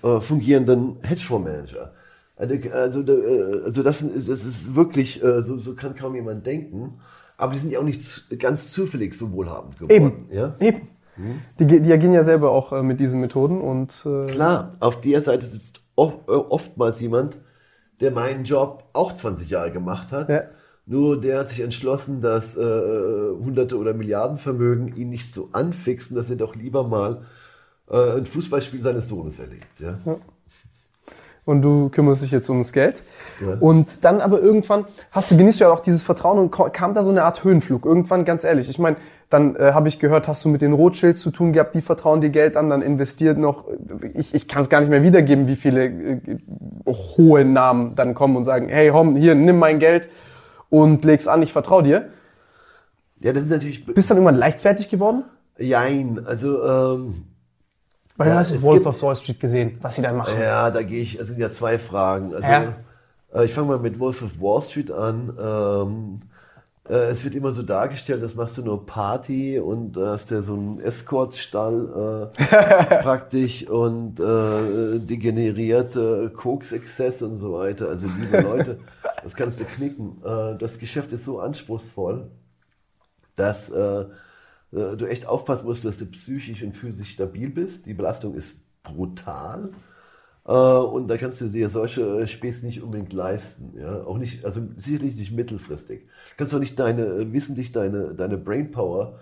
[0.02, 1.92] äh, fungierenden Hedgefondsmanager.
[2.36, 7.00] Also, also, äh, also das, das ist wirklich, äh, so, so kann kaum jemand denken.
[7.36, 9.92] Aber die sind ja auch nicht ganz zufällig so wohlhabend geworden.
[9.92, 10.26] Eben.
[10.30, 10.54] Ja?
[10.60, 10.88] Eben.
[11.58, 15.00] Die, ge- die agieren ja selber auch äh, mit diesen Methoden und äh, Klar, auf
[15.00, 17.38] der Seite sitzt oft, oftmals jemand,
[18.00, 20.28] der meinen Job auch 20 Jahre gemacht hat.
[20.28, 20.42] Ja.
[20.90, 26.30] Nur der hat sich entschlossen, dass äh, Hunderte oder Milliardenvermögen ihn nicht so anfixen, dass
[26.30, 27.22] er doch lieber mal
[27.90, 29.78] äh, ein Fußballspiel seines Sohnes erlebt.
[29.78, 29.98] Ja?
[31.48, 32.96] und du kümmerst dich jetzt ums Geld.
[33.40, 33.56] Ja.
[33.58, 37.02] Und dann aber irgendwann hast du genießt du ja auch dieses Vertrauen und kam da
[37.02, 37.86] so eine Art Höhenflug.
[37.86, 38.96] Irgendwann, ganz ehrlich, ich meine,
[39.30, 42.20] dann äh, habe ich gehört, hast du mit den Rothschilds zu tun gehabt, die vertrauen
[42.20, 43.64] dir Geld an, dann investiert noch,
[44.12, 46.20] ich, ich kann es gar nicht mehr wiedergeben, wie viele äh,
[46.86, 50.10] hohe Namen dann kommen und sagen, hey Hom, hier, nimm mein Geld
[50.70, 52.10] und leg's an, ich vertraue dir.
[53.20, 53.84] ja, das ist natürlich.
[53.86, 55.24] Bist dann irgendwann leichtfertig geworden?
[55.58, 57.24] Jein, also ähm,
[58.16, 60.34] Weil Ja, du hast es Wolf gibt- of Wall Street gesehen, was sie dann machen.
[60.40, 62.34] Ja, da gehe ich, also sind ja zwei Fragen.
[62.34, 62.74] Also, Ja.
[63.34, 65.32] äh, ich fange mal mit Wolf of Wall Street an.
[65.40, 66.27] Ähm, äh,
[66.88, 70.80] es wird immer so dargestellt, das machst du nur Party und hast du so einen
[70.80, 72.44] Escortstall äh,
[73.02, 77.88] praktisch und äh, degenerierte Koksexzesse und so weiter.
[77.88, 78.78] Also liebe Leute,
[79.22, 80.22] das kannst du knicken.
[80.24, 82.30] Äh, das Geschäft ist so anspruchsvoll,
[83.36, 84.06] dass äh,
[84.72, 87.86] äh, du echt aufpassen musst, dass du psychisch und physisch stabil bist.
[87.86, 89.70] Die Belastung ist brutal.
[90.46, 93.78] Äh, und da kannst du dir solche äh, Späße nicht unbedingt leisten.
[93.78, 94.04] Ja?
[94.04, 96.08] Auch nicht, also sicherlich nicht mittelfristig.
[96.38, 99.18] Du kannst auch nicht deine, äh, wissentlich deine, deine Brainpower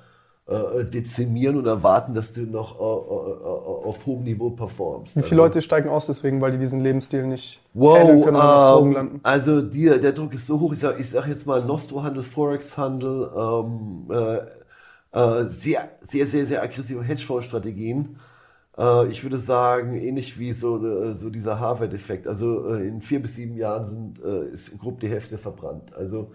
[0.46, 5.16] äh, dezimieren und erwarten, dass du noch äh, äh, äh, auf hohem Niveau performst.
[5.16, 8.92] Wie viele Leute steigen aus deswegen, weil die diesen Lebensstil nicht Wow, können und ähm,
[8.92, 9.20] landen?
[9.22, 10.74] also die, der Druck ist so hoch.
[10.74, 17.02] Ich sage sag jetzt mal Nostro-Handel, Forex-Handel, ähm, äh, äh, sehr, sehr, sehr, sehr aggressive
[17.02, 18.18] Hedgefonds-Strategien.
[18.76, 22.26] Äh, ich würde sagen, ähnlich wie so, äh, so dieser Harvard-Effekt.
[22.26, 25.94] Also äh, in vier bis sieben Jahren sind, äh, ist grob die Hälfte verbrannt.
[25.96, 26.32] Also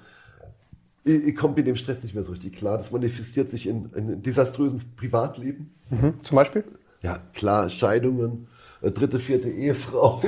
[1.04, 2.78] ihr kommt mit dem Stress nicht mehr so richtig klar.
[2.78, 5.70] Das manifestiert sich in, in desaströsen Privatleben.
[5.90, 6.14] Mhm.
[6.24, 6.64] Zum Beispiel?
[7.02, 8.48] Ja, klar, Scheidungen,
[8.82, 10.22] äh, dritte, vierte Ehefrau,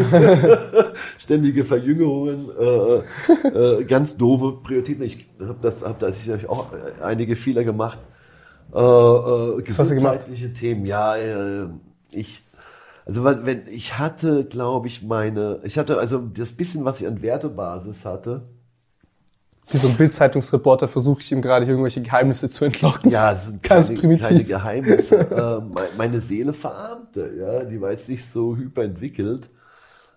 [1.19, 5.03] ständige Verjüngerungen, äh, äh, ganz doofe Prioritäten.
[5.03, 7.99] Ich habe das, hab da sicherlich auch äh, einige Fehler gemacht.
[8.73, 9.65] Äh, äh, hast du gemacht?
[9.67, 11.67] gesundheitliche Themen, ja, äh,
[12.11, 12.43] ich,
[13.05, 17.21] also wenn ich hatte, glaube ich, meine, ich hatte also das bisschen, was ich an
[17.21, 18.41] Wertebasis hatte,
[19.69, 23.11] Wie so ein Bild-Zeitungsreporter versuche ich ihm gerade irgendwelche Geheimnisse zu entlocken.
[23.11, 24.27] Ja, es sind Ganz keine, primitiv.
[24.27, 25.17] keine Geheimnisse.
[25.31, 29.49] äh, me- meine Seele verarmte, ja, die war jetzt nicht so hyperentwickelt.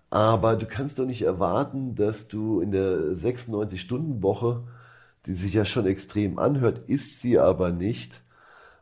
[0.09, 4.63] Aber du kannst doch nicht erwarten, dass du in der 96-Stunden-Woche,
[5.25, 8.21] die sich ja schon extrem anhört, ist sie aber nicht,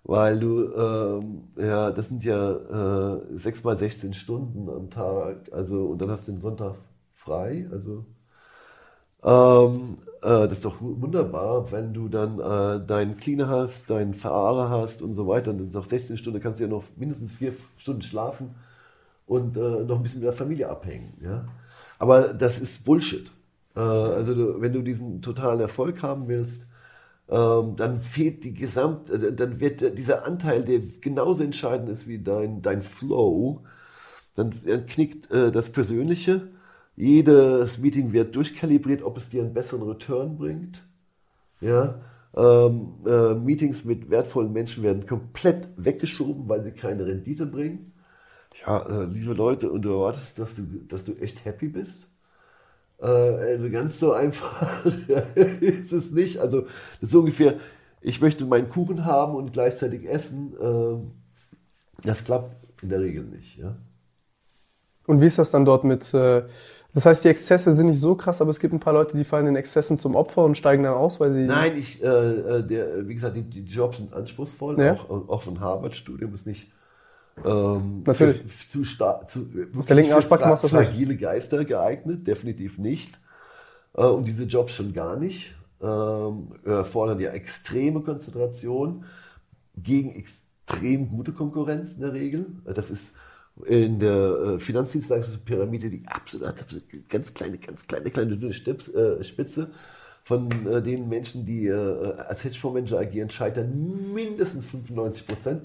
[0.04, 5.88] weil du, ähm, ja, das sind ja äh, 6 mal 16 Stunden am Tag, also,
[5.88, 6.76] und dann hast du den Sonntag
[7.16, 8.06] frei, also
[9.24, 14.14] ähm, äh, das ist doch wu- wunderbar, wenn du dann äh, deinen Cleaner hast, deinen
[14.14, 15.52] Fahrer hast und so weiter.
[15.52, 18.56] Und dann nach 16 Stunden kannst du ja noch mindestens vier Stunden schlafen
[19.28, 21.14] und äh, noch ein bisschen mit der Familie abhängen.
[21.24, 21.48] Ja?
[22.00, 23.32] Aber das ist Bullshit.
[23.76, 26.68] Äh, also du, wenn du diesen totalen Erfolg haben willst,
[27.30, 32.20] ähm, dann fehlt die Gesamt, äh, dann wird dieser Anteil, der genauso entscheidend ist wie
[32.20, 33.62] dein, dein Flow,
[34.36, 36.48] dann, dann knickt äh, das Persönliche.
[36.96, 40.84] Jedes Meeting wird durchkalibriert, ob es dir einen besseren Return bringt.
[41.62, 42.02] Ja,
[42.36, 47.94] ähm, äh, Meetings mit wertvollen Menschen werden komplett weggeschoben, weil sie keine Rendite bringen.
[48.66, 52.10] Ja, äh, liebe Leute, und du erwartest, dass du, dass du echt happy bist?
[53.00, 54.86] Äh, also ganz so einfach
[55.62, 56.40] ist es nicht.
[56.40, 56.62] Also
[57.02, 57.60] das ist ungefähr,
[58.02, 60.56] ich möchte meinen Kuchen haben und gleichzeitig essen.
[60.62, 61.12] ähm,
[62.04, 63.58] das klappt in der Regel nicht.
[63.58, 63.76] Ja?
[65.08, 66.44] Und wie ist das dann dort mit, äh,
[66.96, 69.26] das heißt, die Exzesse sind nicht so krass, aber es gibt ein paar Leute, die
[69.26, 71.46] fallen den Exzessen zum Opfer und steigen dann aus, weil sie...
[71.46, 74.80] Nein, ich, äh, äh, der, wie gesagt, die, die Jobs sind anspruchsvoll.
[74.80, 74.94] Ja.
[74.94, 76.72] Auch, auch von Harvard-Studium ist nicht
[77.44, 78.42] ähm, Natürlich.
[78.48, 79.48] Für, zu stark, zu,
[79.78, 80.90] Auf der linken Arschbacke machst du das nicht.
[80.90, 83.20] fragile Geister geeignet, definitiv nicht.
[83.94, 85.54] Äh, und diese Jobs schon gar nicht.
[85.82, 89.04] Ähm, erfordern ja extreme Konzentration
[89.76, 92.46] gegen extrem gute Konkurrenz in der Regel.
[92.64, 93.14] Das ist
[93.64, 99.24] in der äh, Finanzdienstleistungspyramide die absolut, absolut ganz kleine, ganz kleine, kleine dünne Stips, äh,
[99.24, 99.72] Spitze
[100.24, 105.64] von äh, den Menschen, die äh, als Hedgefondsmanager agieren, scheitern mindestens 95 Prozent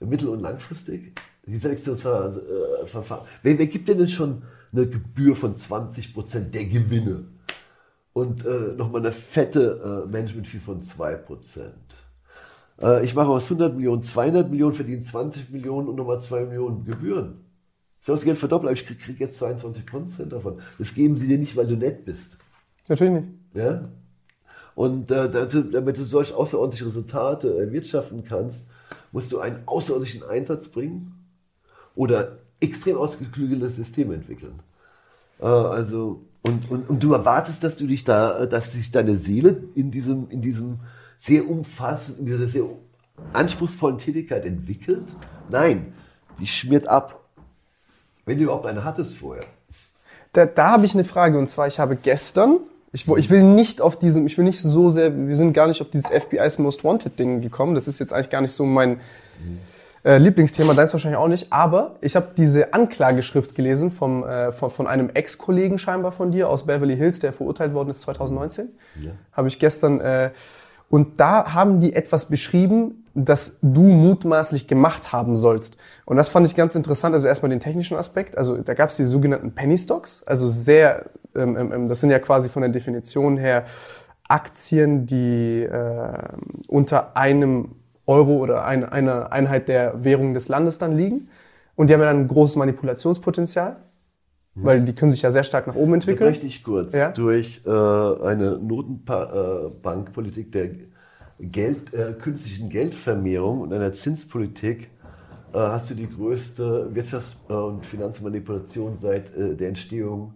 [0.00, 1.12] mittel- und langfristig.
[1.44, 3.26] Die Selektionsverfahren.
[3.42, 7.24] Wer, wer gibt denn denn schon eine Gebühr von 20 Prozent der Gewinne?
[8.12, 11.74] Und äh, nochmal eine fette äh, Management-Fee von 2 Prozent.
[12.82, 16.84] Äh, ich mache aus 100 Millionen 200 Millionen, verdiene 20 Millionen und nochmal 2 Millionen
[16.84, 17.44] Gebühren.
[18.00, 20.60] Ich habe das Geld verdoppelt, aber ich kriege krieg jetzt 22 Prozent davon.
[20.78, 22.36] Das geben sie dir nicht, weil du nett bist.
[22.88, 23.28] Natürlich nicht.
[23.54, 23.88] Ja?
[24.74, 28.66] Und äh, damit du solch außerordentliche Resultate erwirtschaften kannst,
[29.12, 31.12] musst du einen außerordentlichen Einsatz bringen
[31.94, 34.60] oder extrem ausgeklügelte Systeme entwickeln.
[35.38, 39.62] Äh, also, und, und, und du erwartest, dass du dich da, dass sich deine Seele
[39.76, 40.80] in diesem, in diesem
[41.22, 42.64] sehr umfassenden, in dieser sehr
[43.32, 45.04] anspruchsvollen Tätigkeit entwickelt?
[45.48, 45.92] Nein,
[46.40, 47.20] die schmiert ab.
[48.24, 49.44] Wenn du überhaupt eine hattest vorher.
[50.32, 52.58] Da, da habe ich eine Frage und zwar, ich habe gestern,
[52.92, 55.80] ich, ich will nicht auf diesem, ich will nicht so sehr, wir sind gar nicht
[55.80, 57.76] auf dieses FBI's Most Wanted Ding gekommen.
[57.76, 58.98] Das ist jetzt eigentlich gar nicht so mein
[60.04, 61.52] äh, Lieblingsthema, deins wahrscheinlich auch nicht.
[61.52, 66.48] Aber ich habe diese Anklageschrift gelesen vom, äh, von, von einem Ex-Kollegen scheinbar von dir
[66.48, 68.70] aus Beverly Hills, der verurteilt worden ist 2019.
[69.00, 69.12] Ja.
[69.32, 70.30] Habe ich gestern äh,
[70.92, 75.78] und da haben die etwas beschrieben, das du mutmaßlich gemacht haben sollst.
[76.04, 77.14] Und das fand ich ganz interessant.
[77.14, 78.36] Also erstmal den technischen Aspekt.
[78.36, 80.22] Also da gab es die sogenannten Penny Stocks.
[80.26, 83.64] Also sehr, ähm, ähm, ähm, das sind ja quasi von der Definition her
[84.28, 86.28] Aktien, die äh,
[86.66, 87.70] unter einem
[88.04, 91.30] Euro oder ein, einer Einheit der Währung des Landes dann liegen.
[91.74, 93.76] Und die haben ja dann ein großes Manipulationspotenzial.
[94.54, 96.28] Weil die können sich ja sehr stark nach oben entwickeln.
[96.28, 96.92] Richtig kurz.
[96.92, 97.10] Ja?
[97.12, 100.70] Durch äh, eine Notenbankpolitik der
[101.40, 104.90] Geld, äh, künstlichen Geldvermehrung und einer Zinspolitik
[105.54, 110.34] äh, hast du die größte Wirtschafts- und Finanzmanipulation seit äh, der Entstehung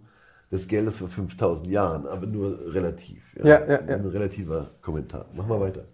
[0.51, 3.23] des Geldes vor 5000 Jahren, aber nur relativ.
[3.43, 3.79] Ja, ja, ja.
[3.95, 5.25] Ein relativer Kommentar.
[5.33, 5.85] Mach mal weiter.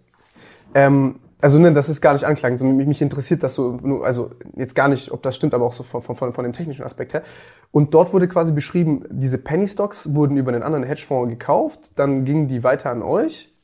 [0.74, 4.74] Ähm, also ne, das ist gar nicht anklagend, sondern mich interessiert das so, also jetzt
[4.74, 7.22] gar nicht, ob das stimmt, aber auch so von, von, von dem technischen Aspekt her.
[7.70, 12.24] Und dort wurde quasi beschrieben, diese Penny Stocks wurden über einen anderen Hedgefonds gekauft, dann
[12.24, 13.54] gingen die weiter an euch.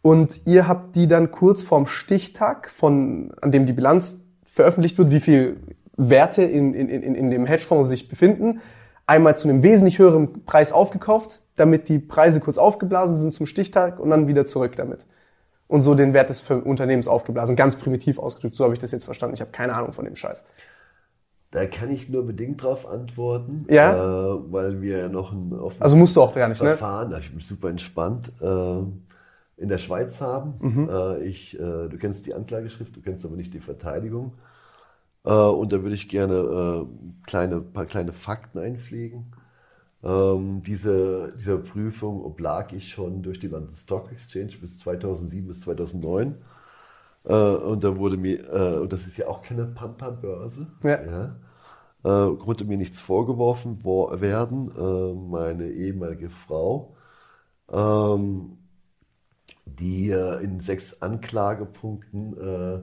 [0.00, 5.10] Und ihr habt die dann kurz vorm Stichtag, von, an dem die Bilanz veröffentlicht wird,
[5.10, 5.58] wie viel
[5.98, 8.60] Werte in, in, in, in dem Hedgefonds sich befinden,
[9.06, 14.00] einmal zu einem wesentlich höheren Preis aufgekauft, damit die Preise kurz aufgeblasen sind zum Stichtag
[14.00, 15.04] und dann wieder zurück damit
[15.68, 17.54] und so den Wert des Unternehmens aufgeblasen.
[17.54, 19.34] Ganz primitiv ausgedrückt, so habe ich das jetzt verstanden.
[19.34, 20.44] Ich habe keine Ahnung von dem Scheiß.
[21.50, 23.94] Da kann ich nur bedingt drauf antworten, ja?
[23.94, 27.20] äh, weil wir ja noch ein offenes also musst du auch gar nicht, Verfahren, ne?
[27.20, 28.82] ich bin super entspannt, äh,
[29.56, 30.54] in der Schweiz haben.
[30.60, 30.88] Mhm.
[30.90, 34.34] Äh, ich, äh, du kennst die Anklageschrift, du kennst aber nicht die Verteidigung.
[35.24, 36.86] Äh, und da würde ich gerne äh,
[37.26, 39.32] kleine, paar kleine Fakten einpflegen.
[40.02, 45.60] Ähm, diese, dieser Prüfung oblag ich schon durch die London Stock Exchange bis 2007 bis
[45.62, 46.36] 2009.
[47.24, 51.04] Äh, und da wurde mir, äh, und das ist ja auch keine Pampa-Börse, ja.
[51.04, 51.36] ja
[52.04, 54.70] äh, konnte mir nichts vorgeworfen werden.
[54.76, 56.96] Äh, meine ehemalige Frau,
[57.70, 58.58] ähm,
[59.66, 62.82] die äh, in sechs Anklagepunkten äh,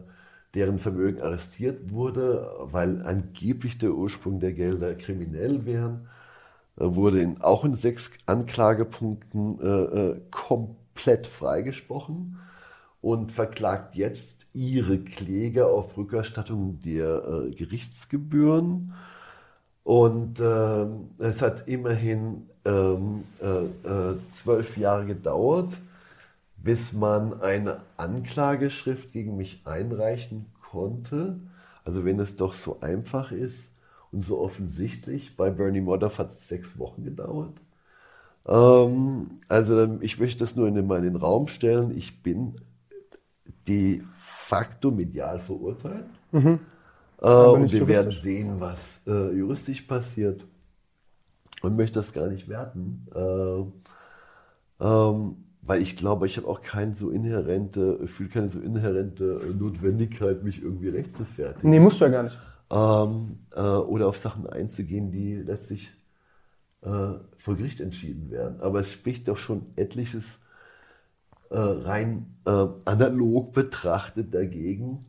[0.54, 6.08] deren Vermögen arrestiert wurde, weil angeblich der Ursprung der Gelder kriminell wären
[6.77, 12.39] wurde in, auch in sechs Anklagepunkten äh, äh, komplett freigesprochen
[13.02, 18.93] und verklagt jetzt ihre Kläger auf Rückerstattung der äh, Gerichtsgebühren.
[19.84, 20.88] Und äh,
[21.19, 25.77] es hat immerhin ähm, äh, äh, zwölf Jahre gedauert,
[26.57, 31.39] bis man eine Anklageschrift gegen mich einreichen konnte.
[31.84, 33.74] Also wenn es doch so einfach ist,
[34.16, 35.36] und so offensichtlich.
[35.36, 37.54] Bei Bernie Madoff hat es sechs Wochen gedauert.
[38.48, 41.96] Ähm, also ich möchte das nur in den, mal in den Raum stellen.
[41.96, 42.56] Ich bin
[43.68, 46.06] de facto medial verurteilt.
[46.32, 46.60] Mhm.
[47.22, 50.46] Äh, und wir werden sehen, was äh, juristisch passiert.
[51.62, 53.08] Und möchte das gar nicht werten.
[53.14, 59.42] Äh, ähm, weil ich glaube, ich habe auch keine so inhärente, fühle keine so inhärente
[59.60, 61.70] Notwendigkeit, mich irgendwie recht zu fertigen.
[61.70, 62.38] Nee, musst du ja gar nicht
[62.70, 65.92] ähm, äh, oder auf Sachen einzugehen, die letztlich
[66.82, 68.62] äh, vor Gericht entschieden werden.
[68.62, 70.40] Aber es spricht doch schon etliches
[71.50, 75.06] äh, rein äh, analog betrachtet dagegen.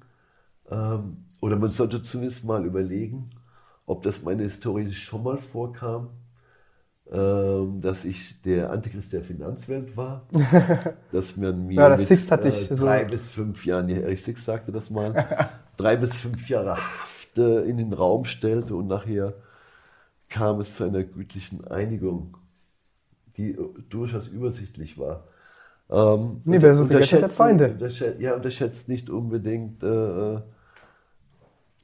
[0.70, 3.31] Ähm, oder man sollte zumindest mal überlegen,
[3.87, 6.11] ob das meine Historie schon mal vorkam,
[7.11, 10.27] ähm, dass ich der Antichrist der Finanzwelt war,
[11.12, 13.11] dass man mir ja, das mit, hatte ich, äh, drei so.
[13.11, 15.15] bis fünf Jahren, Erich Six sagte das mal,
[15.77, 16.78] drei bis fünf Jahre
[17.39, 19.35] äh, in den Raum stellte und nachher
[20.29, 22.37] kam es zu einer gütlichen Einigung,
[23.37, 25.25] die äh, durchaus übersichtlich war.
[25.89, 27.71] Ähm, nee, wer so viel Geld hat, Feinde.
[27.71, 30.41] Unterschätzt, ja, unterschätzt nicht unbedingt, äh, äh,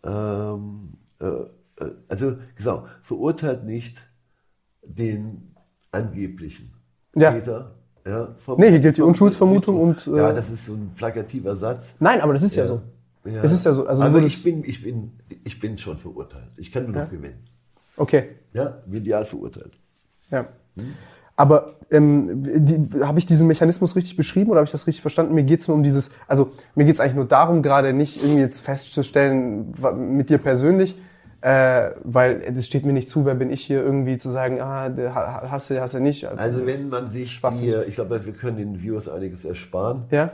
[0.05, 4.03] ähm, äh, äh, also genau, verurteilt nicht
[4.83, 5.55] den
[5.93, 6.73] angeblichen
[7.15, 7.33] ja.
[7.33, 7.77] Täter.
[8.05, 10.07] Ja, vom, nee, hier gilt die Unschuldsvermutung und.
[10.07, 11.95] ja, das ist so ein plakativer Satz.
[12.01, 12.83] Nein, aber das ist ja, ja so.
[13.25, 15.13] Es ist ja so, also aber ich bin, ich bin,
[15.45, 16.51] ich bin schon verurteilt.
[16.57, 17.45] Ich kann nur noch gewinnen.
[17.97, 18.31] Okay.
[18.53, 19.79] Ja, medial verurteilt.
[20.31, 20.49] Ja.
[21.37, 25.35] Aber ähm, die, habe ich diesen Mechanismus richtig beschrieben oder habe ich das richtig verstanden?
[25.35, 28.23] Mir geht es nur um dieses, also mir geht es eigentlich nur darum, gerade nicht
[28.23, 30.97] irgendwie jetzt festzustellen mit dir persönlich,
[31.41, 34.91] äh, weil es steht mir nicht zu, wer bin ich hier irgendwie zu sagen, ah,
[35.51, 36.27] hast du, hast du nicht.
[36.27, 40.05] Also wenn man sich hier, ich glaube, wir können den Viewers einiges ersparen.
[40.11, 40.33] Ja,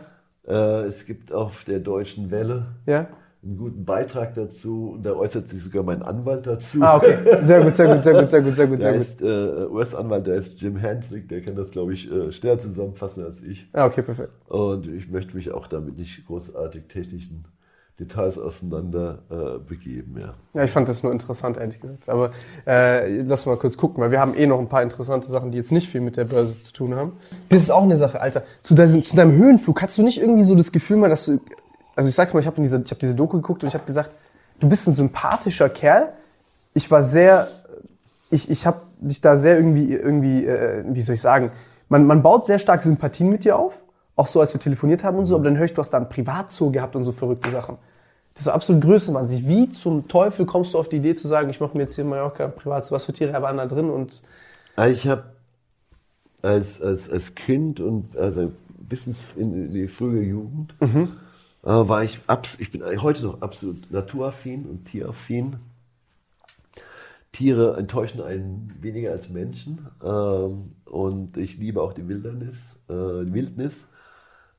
[0.48, 3.08] Äh, es gibt auf der Deutschen Welle ja.
[3.42, 6.82] einen guten Beitrag dazu und da äußert sich sogar mein Anwalt dazu.
[6.82, 7.18] Ah, okay.
[7.42, 10.36] Sehr gut, sehr gut, sehr gut, sehr gut, sehr gut, Der ist äh, US-Anwalt, der
[10.36, 13.68] ist Jim Hanslick, der kann das, glaube ich, äh, schneller zusammenfassen als ich.
[13.72, 14.32] Ah, okay, perfekt.
[14.48, 17.44] Und ich möchte mich auch damit nicht großartig technischen
[17.98, 20.16] Details auseinander äh, begeben.
[20.20, 20.34] Ja.
[20.54, 22.08] Ja, ich fand das nur interessant, ehrlich gesagt.
[22.08, 22.30] Aber
[22.66, 25.58] äh, lass mal kurz gucken, weil wir haben eh noch ein paar interessante Sachen, die
[25.58, 27.14] jetzt nicht viel mit der Börse zu tun haben.
[27.48, 28.42] Das ist auch eine Sache, Alter.
[28.62, 31.40] Zu, deinem- zu deinem Höhenflug, hast du nicht irgendwie so das Gefühl mal, dass du...
[31.96, 33.84] Also ich sag's mal, ich habe diese, ich hab diese Doku geguckt und ich habe
[33.84, 34.12] gesagt,
[34.60, 36.12] du bist ein sympathischer Kerl.
[36.74, 37.48] Ich war sehr...
[38.30, 41.50] Ich, ich habe dich da sehr irgendwie, irgendwie äh, wie soll ich sagen,
[41.88, 43.74] man, man baut sehr stark Sympathien mit dir auf.
[44.18, 45.36] Auch so, als wir telefoniert haben und so.
[45.36, 47.78] Aber dann höre ich, du hast da ein Privatzoo gehabt und so verrückte Sachen.
[48.34, 49.46] Das ist so absolut Größenwahnsinn.
[49.46, 52.02] Wie zum Teufel kommst du auf die Idee zu sagen, ich mache mir jetzt hier
[52.02, 54.22] in Mallorca privat, so was für Tiere waren da drin und
[54.74, 55.24] Also Ich habe
[56.42, 61.08] als, als, als Kind und also bis in die frühe Jugend äh,
[61.62, 62.20] war ich,
[62.58, 65.56] ich bin heute noch absolut naturaffin und tieraffin.
[67.32, 73.34] Tiere enttäuschen einen weniger als Menschen ähm, und ich liebe auch die Wildnis, äh, die
[73.34, 73.88] Wildnis,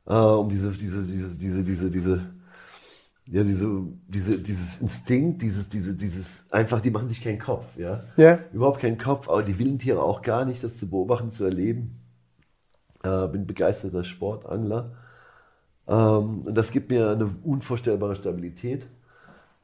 [0.09, 2.21] äh, um diese, diese, diese, diese, diese, diese,
[3.31, 3.67] ja, diese,
[4.07, 8.03] diese, dieses Instinkt, dieses, diese, dieses, einfach, die machen sich keinen Kopf, ja.
[8.17, 8.39] Ja.
[8.51, 11.95] Überhaupt keinen Kopf, aber die wilden Tiere auch gar nicht, das zu beobachten, zu erleben.
[13.03, 14.91] Äh, bin begeisterter Sportangler.
[15.87, 18.87] Ähm, und das gibt mir eine unvorstellbare Stabilität.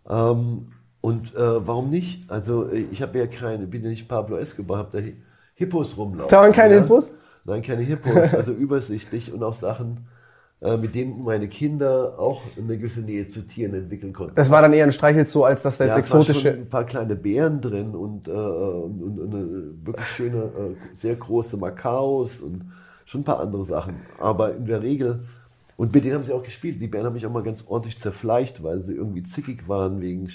[0.10, 2.32] Ähm, und äh, warum nicht?
[2.32, 5.18] Also ich habe ja keine, bin ja nicht Pablo Escobar, habe da Hi-
[5.56, 6.30] Hippos rumlaufen.
[6.30, 6.82] Da waren keine ja?
[6.82, 7.16] Hippos?
[7.46, 10.08] Nein, keine Hippos, also übersichtlich und auch Sachen,
[10.78, 14.36] mit denen meine Kinder auch eine gewisse Nähe zu Tieren entwickeln konnten.
[14.36, 16.52] das war dann eher ein Streichelzoo, als dass da jetzt Ja, es exotische.
[16.52, 21.16] ein paar kleine Bären drin und, äh, und, und, und eine wirklich schöne, äh, sehr
[21.16, 22.72] große Makaos und
[23.06, 23.96] schon ein paar andere Sachen.
[24.20, 25.24] Aber in der Regel,
[25.78, 26.82] und mit denen haben sie auch gespielt.
[26.82, 30.30] Die Bären haben mich auch mal ganz ordentlich zerfleischt, weil sie irgendwie zickig waren wegen,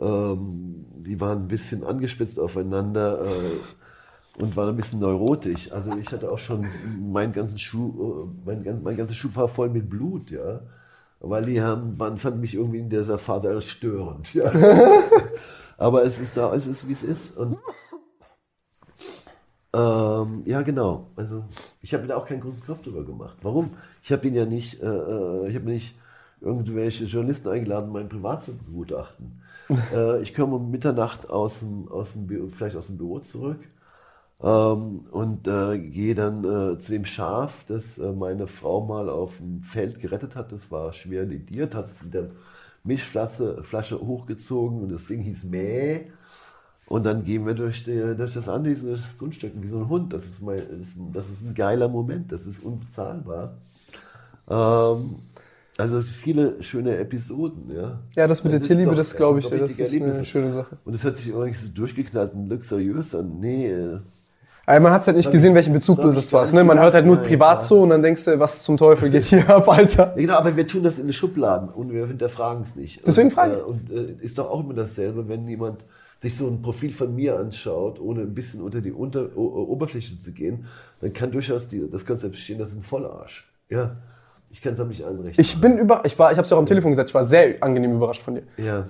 [0.00, 3.24] ähm, die waren ein bisschen angespitzt aufeinander.
[3.24, 3.28] Äh,
[4.38, 5.70] und waren ein bisschen neurotisch.
[5.72, 6.66] Also ich hatte auch schon
[7.00, 10.60] meinen ganzen Schuh, äh, mein, mein ganzer Schuh war voll mit Blut, ja.
[11.20, 14.52] Weil die haben, man fand mich irgendwie in dieser Phase als störend, ja.
[15.78, 17.36] Aber es ist da, es ist wie es ist.
[17.36, 17.58] Und
[19.72, 21.06] ähm, ja, genau.
[21.16, 21.44] Also
[21.80, 23.36] ich habe mir da auch keinen großen Kopf drüber gemacht.
[23.42, 23.70] Warum?
[24.02, 25.96] Ich habe ihn ja nicht, äh, äh, ich habe nicht
[26.40, 29.40] irgendwelche Journalisten eingeladen, mein Privat zu begutachten.
[29.94, 33.58] äh, ich komme um Mitternacht aus dem, aus dem vielleicht aus dem Büro zurück
[34.44, 39.38] ähm, und äh, gehe dann äh, zu dem Schaf, das äh, meine Frau mal auf
[39.38, 40.52] dem Feld gerettet hat.
[40.52, 42.30] Das war schwer lediert, hat es mit der
[42.84, 46.12] Milchflasche Flasche hochgezogen und das Ding hieß Mäh.
[46.86, 49.88] Und dann gehen wir durch, die, durch das Anwesen, durch das Grundstück wie so ein
[49.88, 50.12] Hund.
[50.12, 53.56] Das ist, mein, das, ist- das ist ein geiler Moment, das ist unbezahlbar.
[54.48, 55.20] Ähm,
[55.78, 58.00] also viele schöne Episoden, ja.
[58.16, 60.78] Ja, das mit der ist Tierliebe, doch- das glaube ich, das ist eine schöne Sache.
[60.84, 63.40] Und es hört sich irgendwie so durchgeknallt und luxuriös an.
[63.40, 64.00] Nee, äh,
[64.66, 66.52] Aber man hat halt nicht gesehen, welchen Bezug du dazu hast.
[66.52, 66.64] Ne?
[66.64, 69.48] Man hört halt nur Nein, Privatzoo und dann denkst du, was zum Teufel geht hier
[69.48, 70.08] ab, Alter.
[70.08, 73.06] Ja, genau, aber wir tun das in den Schubladen und wir hinterfragen es nicht.
[73.06, 73.58] Deswegen und, frage ich.
[73.58, 75.84] Äh, und äh, ist doch auch immer dasselbe, wenn jemand
[76.18, 80.32] sich so ein Profil von mir anschaut, ohne ein bisschen unter die unter, Oberfläche zu
[80.32, 80.64] gehen,
[81.00, 83.46] dann kann durchaus die, das Konzept bestehen, das ist ein Vollarsch.
[83.68, 83.96] Ja,
[84.50, 85.34] ich kann es aber nicht einrichten.
[85.38, 87.24] Ich bin über, ich war, ich habe es ja auch am Telefon gesagt, ich war
[87.24, 88.42] sehr angenehm überrascht von dir.
[88.56, 88.86] ja.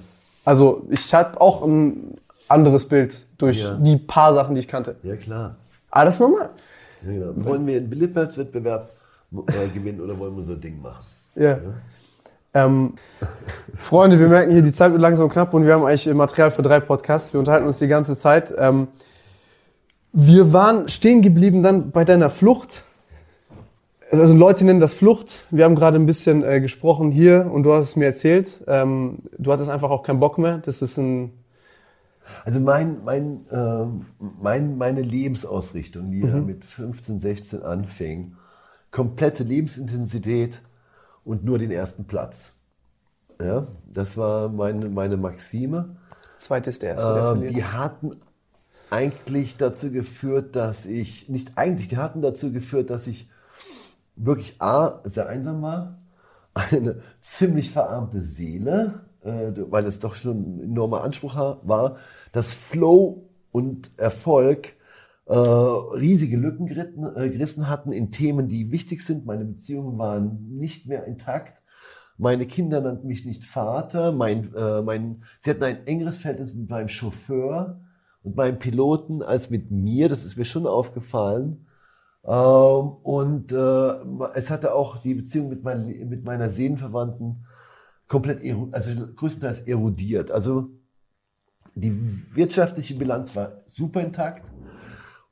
[0.47, 2.19] Also ich hatte auch ein
[2.49, 3.77] anderes Bild durch Ja.
[3.77, 4.97] die paar Sachen, die ich kannte.
[5.03, 5.57] ja, klar.
[5.95, 6.51] Aber das ist normal.
[7.07, 7.49] Ja, genau.
[7.49, 8.91] Wollen wir einen Beliebtheitswettbewerb
[9.33, 11.05] äh, gewinnen oder wollen wir unser Ding machen?
[11.37, 11.59] Ja.
[12.53, 12.95] Ähm,
[13.77, 16.63] Freunde, wir merken hier, die Zeit wird langsam knapp und wir haben eigentlich Material für
[16.63, 17.33] drei Podcasts.
[17.33, 18.53] Wir unterhalten uns die ganze Zeit.
[18.59, 18.89] Ähm,
[20.13, 22.83] wir waren stehen geblieben dann bei deiner Flucht.
[24.11, 25.47] Also Leute nennen das Flucht.
[25.51, 28.65] Wir haben gerade ein bisschen äh, gesprochen hier und du hast es mir erzählt.
[28.67, 30.59] Ähm, du hattest einfach auch keinen Bock mehr.
[30.59, 31.33] Das ist ein
[32.45, 38.37] Also mein, mein, ähm, mein, meine Lebensausrichtung, die ja mit 15, 16 anfing,
[38.91, 40.63] komplette Lebensintensität
[41.25, 42.57] und nur den ersten Platz.
[43.41, 45.97] Ja, das war meine, meine Maxime.
[46.39, 48.17] zweites der erste, Ähm, die hatten
[48.91, 53.29] eigentlich dazu geführt, dass ich, nicht eigentlich, die hatten dazu geführt, dass ich
[54.17, 55.99] wirklich A, sehr einsam war,
[56.55, 61.97] eine ziemlich verarmte Seele, äh, weil es doch schon ein enormer Anspruch war,
[62.33, 64.75] dass Flow und Erfolg
[65.27, 69.25] äh, riesige Lücken geritten, äh, gerissen hatten in Themen, die wichtig sind.
[69.25, 71.63] Meine Beziehungen waren nicht mehr intakt.
[72.19, 74.13] Meine Kinder nannten mich nicht Vater.
[74.13, 77.81] Mein, äh, mein, sie hatten ein engeres Verhältnis mit meinem Chauffeur
[78.23, 80.09] und meinem Piloten als mit mir.
[80.09, 81.67] Das ist mir schon aufgefallen.
[82.25, 83.95] Ähm, und äh,
[84.35, 87.47] es hatte auch die Beziehung mit, mein, mit meiner Seelenverwandten
[88.15, 90.31] komplett, also größtenteils erodiert.
[90.31, 90.71] Also
[91.75, 91.93] die
[92.33, 94.45] wirtschaftliche Bilanz war super intakt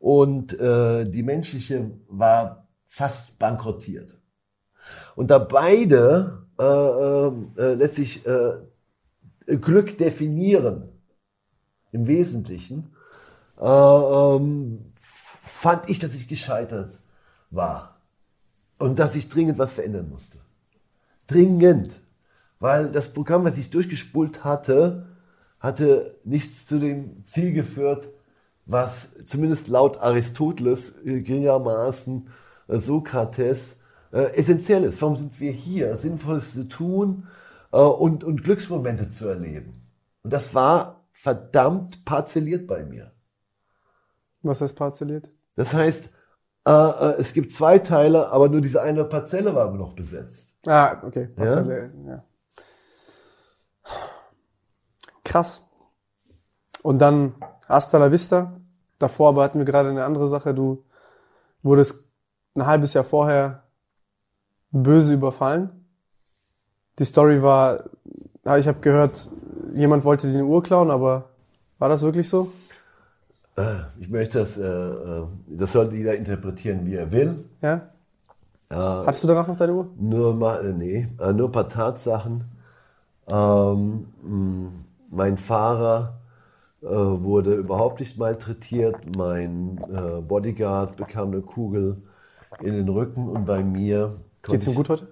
[0.01, 4.19] und äh, die menschliche war fast bankrottiert.
[5.15, 8.55] Und da beide äh, äh, äh lässt sich äh,
[9.47, 10.89] Glück definieren,
[11.93, 12.97] im Wesentlichen,
[13.61, 16.99] äh, ähm, fand ich, dass ich gescheitert
[17.51, 18.01] war
[18.79, 20.39] und dass ich dringend was verändern musste.
[21.29, 22.02] Dringend.
[22.63, 25.07] Weil das Programm, was ich durchgespult hatte,
[25.59, 28.09] hatte nichts zu dem Ziel geführt,
[28.67, 32.29] was zumindest laut Aristoteles äh, geringermaßen
[32.69, 33.81] äh, Sokrates
[34.13, 35.03] äh, essentiell ist.
[35.03, 35.97] Warum sind wir hier?
[35.97, 37.27] Sinnvolles zu tun
[37.73, 39.83] und, und Glücksmomente zu erleben.
[40.23, 43.11] Und das war verdammt parzelliert bei mir.
[44.43, 45.33] Was heißt parzelliert?
[45.57, 46.13] Das heißt,
[46.69, 50.59] äh, es gibt zwei Teile, aber nur diese eine Parzelle war noch besetzt.
[50.65, 51.27] Ah, okay.
[51.35, 52.11] Parzelle, ja.
[52.13, 52.25] ja.
[55.33, 55.67] Krass.
[56.83, 57.33] Und dann
[57.67, 58.53] hasta la vista.
[58.99, 60.53] Davor aber hatten wir gerade eine andere Sache.
[60.53, 60.85] Du
[61.63, 62.05] wurdest
[62.55, 63.63] ein halbes Jahr vorher
[64.73, 65.87] böse überfallen.
[66.99, 67.85] Die Story war,
[68.59, 69.31] ich habe gehört,
[69.73, 71.31] jemand wollte dir eine Uhr klauen, aber
[71.79, 72.53] war das wirklich so?
[73.57, 77.43] Äh, ich möchte das, äh, äh, das sollte jeder interpretieren, wie er will.
[77.63, 77.89] Ja.
[78.69, 79.89] Hattest du danach noch deine Uhr?
[79.97, 82.45] Nur mal, nee, nur ein paar Tatsachen.
[83.29, 84.82] Ähm,
[85.13, 86.21] mein Fahrer
[86.83, 88.97] äh, wurde überhaupt nicht malträtiert.
[89.17, 92.03] Mein äh, Bodyguard bekam eine Kugel
[92.61, 94.17] in den Rücken und bei mir.
[94.43, 95.09] Geht's ihm gut heute?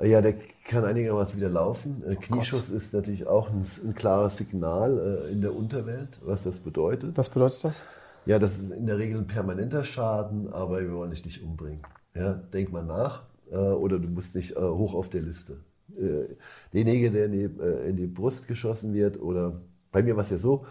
[0.00, 0.34] Ja, der
[0.64, 2.02] kann einigermaßen wieder laufen.
[2.06, 6.44] Äh, Knieschuss oh ist natürlich auch ein, ein klares Signal äh, in der Unterwelt, was
[6.44, 7.16] das bedeutet.
[7.16, 7.82] Was bedeutet das?
[8.26, 11.82] Ja, das ist in der Regel ein permanenter Schaden, aber wir wollen dich nicht umbringen.
[12.14, 15.58] Ja, denk mal nach äh, oder du musst nicht äh, hoch auf der Liste.
[15.98, 16.36] Äh,
[16.72, 19.60] derjenige, der in die, äh, in die, Brust geschossen wird, oder
[19.90, 20.64] bei mir war es ja so,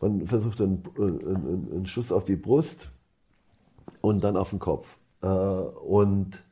[0.00, 2.88] man versucht einen, einen, einen, Schuss auf die Brust
[4.00, 4.98] und dann auf den Kopf.
[5.22, 6.42] Äh, und,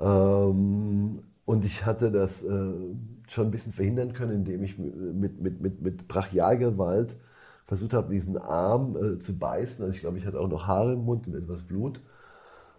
[0.00, 5.82] ähm, und ich hatte das schon ein bisschen verhindern können, indem ich mit, mit, mit,
[5.82, 7.18] mit Brachialgewalt
[7.66, 9.84] versucht habe, diesen Arm zu beißen.
[9.84, 12.00] Also ich glaube, ich hatte auch noch Haare im Mund und etwas Blut.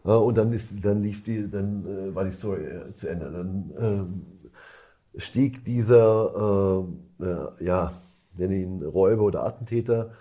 [0.02, 3.32] Und dann, ist, dann lief die, dann war die Story zu Ende.
[3.32, 4.26] Dann ähm,
[5.18, 6.86] stieg dieser,
[7.20, 7.94] äh, ja,
[8.38, 10.12] nenne ihn Räuber oder Attentäter,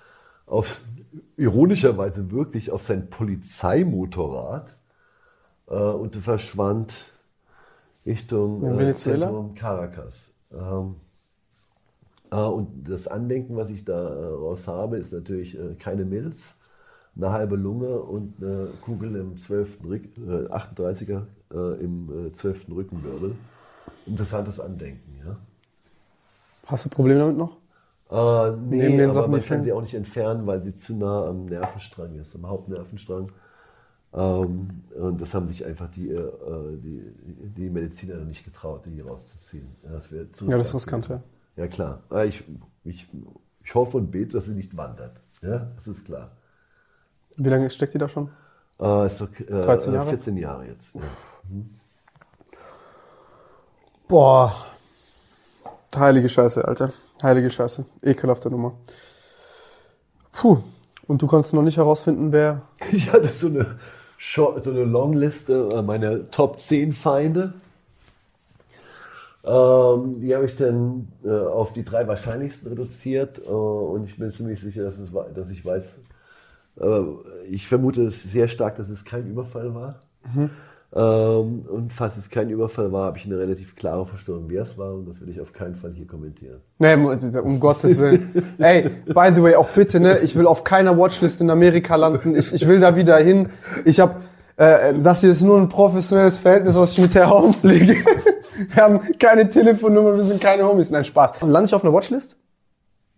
[0.47, 0.83] auf,
[1.37, 4.75] ironischerweise wirklich auf sein Polizeimotorrad
[5.69, 7.01] äh, und verschwand
[8.07, 10.35] Richtung äh, Zentrum Caracas.
[10.53, 10.97] Ähm,
[12.31, 16.59] äh, und das Andenken, was ich daraus habe, ist natürlich äh, keine Milz,
[17.17, 19.85] eine halbe Lunge und eine Kugel im 12.
[19.85, 21.23] Rück, 38er
[21.53, 22.67] äh, im 12.
[22.71, 23.37] Rückenwirbel
[24.07, 25.21] interessantes Andenken.
[25.25, 25.37] Ja.
[26.67, 27.57] Hast du Probleme damit noch?
[28.11, 31.47] Äh, nee, aber Sachen, man kann sie auch nicht entfernen, weil sie zu nah am
[31.47, 33.33] Nervenstrang ist, am Hauptnervenstrang.
[34.13, 36.31] Ähm, und das haben sich einfach die, äh,
[36.77, 37.03] die,
[37.57, 39.67] die Mediziner nicht getraut, die rauszuziehen.
[39.83, 41.23] Das Ja, das ist riskant, ja.
[41.57, 42.03] Ja, klar.
[42.13, 42.45] Äh, ich,
[42.85, 43.09] ich,
[43.65, 45.21] ich hoffe und bete, dass sie nicht wandert.
[45.43, 46.31] Ja, das ist klar.
[47.37, 48.31] Wie lange steckt die da schon?
[48.81, 50.09] Äh, ist doch, äh, 13 Jahre?
[50.09, 50.95] 14 Jahre jetzt.
[50.95, 51.01] Ja.
[51.49, 51.65] Mhm.
[54.15, 54.55] Boah.
[55.97, 56.93] Heilige Scheiße, Alter.
[57.21, 57.85] Heilige Scheiße.
[58.01, 58.75] Ekelhafte Nummer.
[60.31, 60.59] Puh.
[61.09, 62.63] Und du konntest noch nicht herausfinden, wer.
[62.93, 63.81] Ich hatte so eine,
[64.21, 67.55] so eine Longliste äh, meiner Top 10 Feinde.
[69.43, 73.41] Ähm, die habe ich dann äh, auf die drei wahrscheinlichsten reduziert.
[73.45, 75.99] Äh, und ich bin ziemlich sicher, dass, es, dass ich weiß,
[76.81, 77.01] äh,
[77.51, 79.99] ich vermute sehr stark, dass es kein Überfall war.
[80.33, 80.51] Mhm.
[80.97, 84.79] Ähm, und falls es kein Überfall war, habe ich eine relativ klare Vorstellung, wer es
[84.79, 86.61] war und das will ich auf keinen Fall hier kommentieren.
[86.79, 88.55] Nee, um Gottes Willen.
[88.59, 92.37] Ey, by the way, auch bitte, ne, ich will auf keiner Watchlist in Amerika landen.
[92.37, 93.49] Ich, ich will da wieder hin.
[93.85, 94.21] Ich habe
[94.57, 97.97] äh, das hier ist nur ein professionelles Verhältnis, was ich mit der Home pflege.
[98.73, 100.91] wir haben keine Telefonnummer, wir sind keine Homies.
[100.91, 101.33] Nein, Spaß.
[101.41, 102.37] Und lande ich auf einer Watchlist?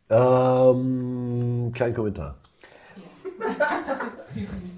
[0.09, 2.37] Ähm, kein Kommentar.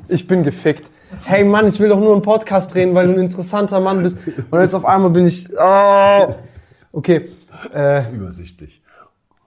[0.08, 0.90] Ich bin gefickt.
[1.24, 4.18] Hey Mann, ich will doch nur einen Podcast drehen, weil du ein interessanter Mann bist.
[4.50, 6.34] Und jetzt auf einmal bin ich, oh.
[6.92, 7.30] okay.
[7.74, 8.82] Äh, ist übersichtlich.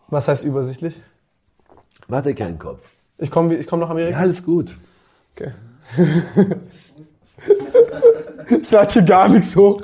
[0.10, 1.00] was heißt übersichtlich?
[2.08, 2.92] Warte keinen Kopf.
[3.18, 4.18] Ich komme ich komm nach Amerika.
[4.18, 4.76] Ja, alles gut.
[5.36, 5.52] Okay.
[8.62, 9.82] ich lade hier gar nichts hoch.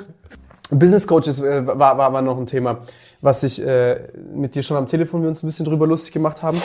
[0.70, 2.82] Business Coaches äh, war, war, war noch ein Thema,
[3.20, 6.42] was ich äh, mit dir schon am Telefon wir uns ein bisschen drüber lustig gemacht
[6.42, 6.60] haben.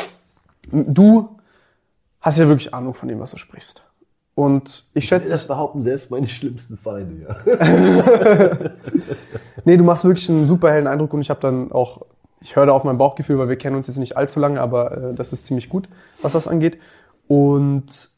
[0.71, 1.37] Du
[2.19, 3.83] hast ja wirklich Ahnung von dem, was du sprichst.
[4.35, 8.57] Und ich schätze, Das behaupten selbst meine schlimmsten Feinde, ja.
[9.65, 12.01] nee, du machst wirklich einen super hellen Eindruck und ich habe dann auch,
[12.41, 14.97] ich höre da auf mein Bauchgefühl, weil wir kennen uns jetzt nicht allzu lange, aber
[14.97, 15.87] äh, das ist ziemlich gut,
[16.21, 16.79] was das angeht.
[17.27, 18.09] Und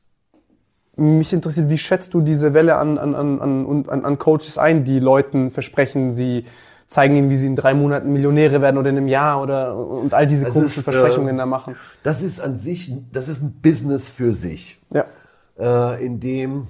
[0.95, 4.85] mich interessiert, wie schätzt du diese Welle an, an, an, an, an, an Coaches ein,
[4.85, 6.45] die Leuten versprechen, sie
[6.87, 10.13] zeigen ihnen, wie sie in drei Monaten Millionäre werden oder in einem Jahr oder und
[10.13, 11.75] all diese Das komischen ist, Versprechungen äh, da machen.
[12.03, 14.79] Das ist an sich, das ist ein Business für sich.
[14.93, 15.05] Ja.
[15.57, 16.67] Äh, in dem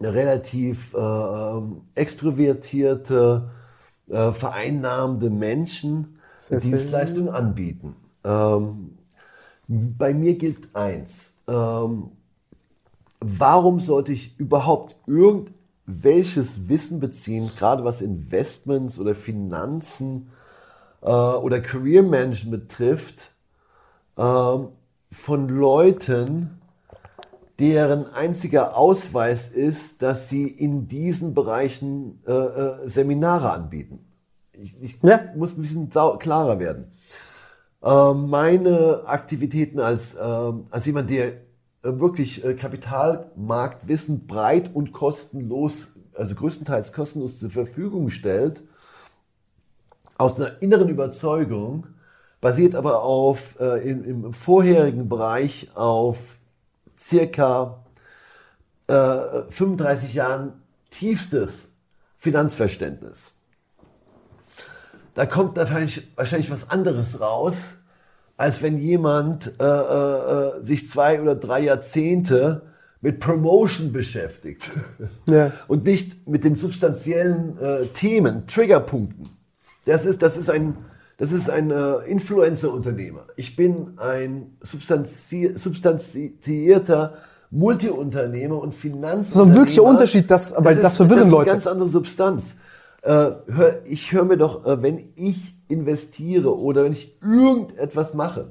[0.00, 3.50] relativ äh, ähm, extrovertierte,
[4.08, 6.70] äh, vereinnahmende Menschen Sehr schön.
[6.70, 7.96] Dienstleistungen anbieten.
[8.24, 8.96] Ähm,
[9.68, 11.34] bei mir gilt eins.
[11.48, 12.10] Ähm,
[13.20, 20.30] warum sollte ich überhaupt irgendwelches Wissen beziehen, gerade was Investments oder Finanzen
[21.02, 23.32] äh, oder Career Management betrifft,
[24.16, 24.68] ähm,
[25.10, 26.58] von Leuten,
[27.58, 34.06] deren einziger Ausweis ist, dass sie in diesen Bereichen äh, äh, Seminare anbieten.
[34.52, 35.20] Ich, ich Ja.
[35.34, 36.92] muss ein bisschen klarer werden.
[37.82, 41.34] Ähm, meine Aktivitäten als, ähm, als jemand, der äh,
[41.82, 48.62] wirklich äh, Kapitalmarktwissen breit und kostenlos, also größtenteils kostenlos zur Verfügung stellt,
[50.18, 51.86] aus einer inneren Überzeugung,
[52.40, 56.38] basiert aber auf, äh, im, im vorherigen Bereich auf
[56.98, 57.84] circa
[58.88, 60.52] äh, 35 Jahren
[60.90, 61.70] tiefstes
[62.18, 63.32] Finanzverständnis.
[65.14, 67.74] Da kommt wahrscheinlich, wahrscheinlich was anderes raus,
[68.36, 72.62] als wenn jemand äh, äh, äh, sich zwei oder drei Jahrzehnte
[73.00, 74.70] mit Promotion beschäftigt
[75.26, 75.52] Ja.
[75.68, 79.28] und nicht mit den substanziellen äh, Themen, Triggerpunkten.
[79.86, 80.76] Das ist, das ist ein,
[81.18, 83.26] das ist ein äh, Influencer-Unternehmer.
[83.36, 87.14] Ich bin ein substanzi substanzierter
[87.50, 89.22] Multiunternehmer und Finanzunternehmer.
[89.22, 91.50] Das ist ein wirklicher Unterschied, das- aber das ist, verwirren das ist Leute.
[91.50, 92.56] Eine ganz andere Substanz.
[93.02, 93.10] Äh,
[93.46, 98.50] hör, ich höre mir doch, äh, wenn ich investiere oder wenn ich irgendetwas mache,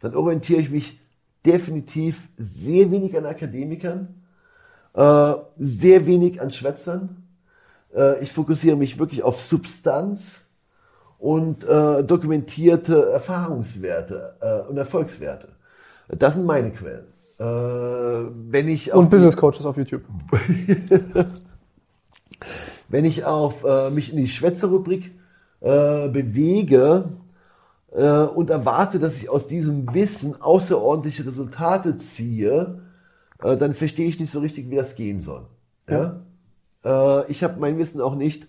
[0.00, 1.00] dann orientiere ich mich
[1.44, 4.14] definitiv sehr wenig an Akademikern,
[4.94, 7.24] äh, sehr wenig an Schwätzern.
[7.94, 10.45] Äh, ich fokussiere mich wirklich auf Substanz
[11.18, 15.48] und äh, dokumentierte Erfahrungswerte äh, und Erfolgswerte.
[16.08, 17.06] Das sind meine Quellen.
[17.38, 20.02] Äh, wenn ich Und Business Coaches auf YouTube.
[22.88, 25.12] wenn ich auf äh, mich in die Schwätzerrubrik
[25.60, 27.10] äh, bewege
[27.92, 32.80] äh, und erwarte, dass ich aus diesem Wissen außerordentliche Resultate ziehe,
[33.42, 35.46] äh, dann verstehe ich nicht so richtig, wie das gehen soll.
[35.88, 36.20] Ja?
[36.84, 38.48] Äh, ich habe mein Wissen auch nicht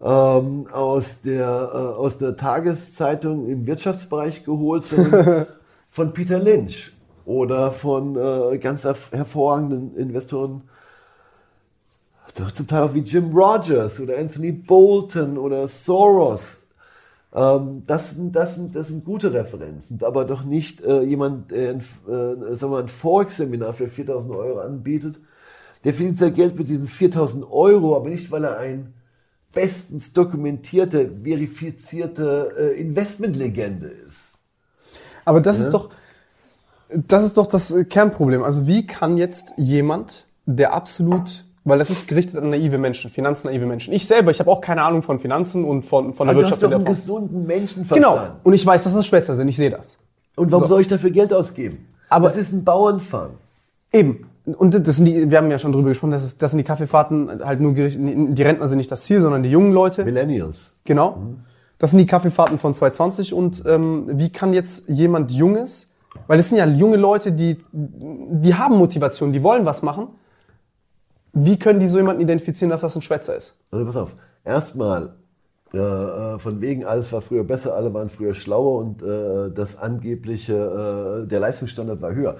[0.00, 5.46] ähm, aus, der, äh, aus der Tageszeitung im Wirtschaftsbereich geholt, sondern
[5.90, 6.92] von Peter Lynch
[7.24, 10.62] oder von äh, ganz herv- hervorragenden Investoren
[12.52, 16.60] zum Teil auch wie Jim Rogers oder Anthony Bolton oder Soros.
[17.34, 21.70] Ähm, das, sind- das, sind, das sind gute Referenzen, aber doch nicht äh, jemand, der
[21.72, 25.20] ein, äh, sagen wir mal, ein Forex-Seminar für 4000 Euro anbietet.
[25.84, 28.94] Der verdient sein Geld mit diesen 4000 Euro, aber nicht, weil er ein
[29.54, 34.32] bestens dokumentierte, verifizierte äh, Investmentlegende ist.
[35.24, 35.90] Aber das ist doch,
[36.88, 38.42] das ist doch das äh, Kernproblem.
[38.42, 43.64] Also wie kann jetzt jemand, der absolut, weil das ist gerichtet an naive Menschen, finanznaive
[43.64, 43.94] Menschen.
[43.94, 46.50] Ich selber, ich habe auch keine Ahnung von Finanzen und von, von der Aber du
[46.50, 46.94] hast Wirtschaft doch in der einen Form.
[46.96, 48.16] gesunden Menschenverstand.
[48.16, 48.36] Genau.
[48.42, 49.48] Und ich weiß, dass es Schwätzer sind.
[49.48, 49.98] Ich sehe das.
[50.36, 50.74] Und warum So.
[50.74, 51.86] soll ich dafür Geld ausgeben?
[52.10, 53.30] Aber- das ist ein Bauernfang.
[53.92, 54.26] Eben.
[54.46, 56.64] Und das sind die, wir haben ja schon drüber gesprochen, das, ist, das sind die
[56.64, 60.04] Kaffeefahrten halt nur gerichtet, die Rentner sind nicht das Ziel, sondern die jungen Leute.
[60.04, 60.78] Millennials.
[60.84, 61.18] Genau.
[61.78, 65.94] Das sind die Kaffeefahrten von 220 und ähm, wie kann jetzt jemand Junges,
[66.26, 70.08] weil das sind ja junge Leute, die, die haben Motivation, die wollen was machen.
[71.32, 73.58] Wie können die so jemanden identifizieren, dass das ein Schwätzer ist?
[73.70, 74.14] Also pass auf.
[74.44, 75.14] Erstmal,
[75.72, 79.76] äh, äh, von wegen, alles war früher besser, alle waren früher schlauer und äh, das
[79.76, 82.36] angebliche, äh, der Leistungsstandard war höher.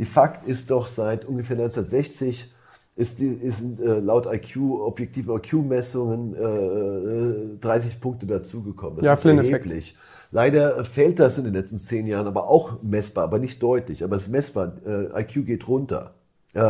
[0.00, 2.50] Die Fakt ist doch, seit ungefähr 1960
[2.96, 8.96] ist, die, ist äh, laut IQ, objektive IQ-Messungen, äh, äh, 30 Punkte dazugekommen.
[8.96, 9.66] Das Ja, ist Flynn-Effekt.
[9.66, 9.94] erheblich.
[10.32, 14.02] Leider fällt das in den letzten zehn Jahren aber auch messbar, aber nicht deutlich.
[14.02, 14.72] Aber es ist messbar.
[14.86, 16.14] Äh, IQ geht runter.
[16.54, 16.60] äh,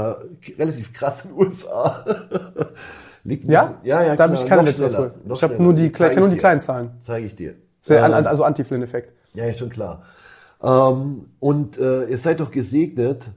[0.58, 2.04] relativ krass in den USA.
[3.24, 3.80] Liegt Ja?
[3.84, 5.14] ja, ja, Da habe ich keine Literatur.
[5.32, 6.90] Ich habe nur die, ich nur die kleinen Zahlen.
[7.00, 7.54] Zeige ich dir.
[7.88, 9.12] Also Anti-Flynn-Effekt.
[9.34, 10.02] ja, ja, schon klar.
[10.62, 13.30] Ähm, und äh, ihr seid doch gesegnet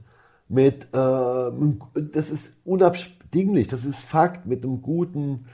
[0.48, 1.50] mit, äh,
[2.12, 5.46] das ist unabdinglich, das ist Fakt, mit einem guten,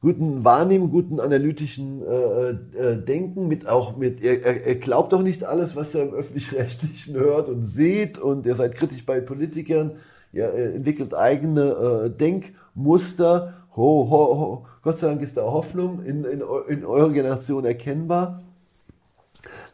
[0.00, 5.44] guten Wahrnehmen, guten analytischen äh, äh, Denken, mit auch mit, ihr, ihr glaubt doch nicht
[5.44, 9.92] alles, was ihr im Öffentlich-Rechtlichen hört und seht und ihr seid kritisch bei Politikern,
[10.32, 13.54] ihr äh, entwickelt eigene äh, Denkmuster.
[13.76, 14.66] Ho, ho, ho.
[14.82, 18.42] Gott sei Dank ist da Hoffnung in, in, in eurer Generation erkennbar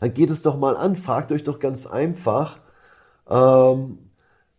[0.00, 2.58] dann geht es doch mal an, fragt euch doch ganz einfach,
[3.28, 3.98] ähm,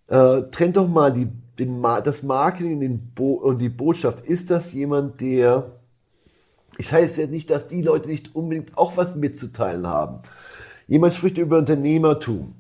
[0.08, 1.28] äh, trennt doch mal die,
[1.58, 4.26] den, das Marketing und die Botschaft.
[4.26, 5.72] Ist das jemand, der,
[6.78, 10.20] ich heiße jetzt nicht, dass die Leute nicht unbedingt auch was mitzuteilen haben.
[10.88, 12.56] Jemand spricht über Unternehmertum.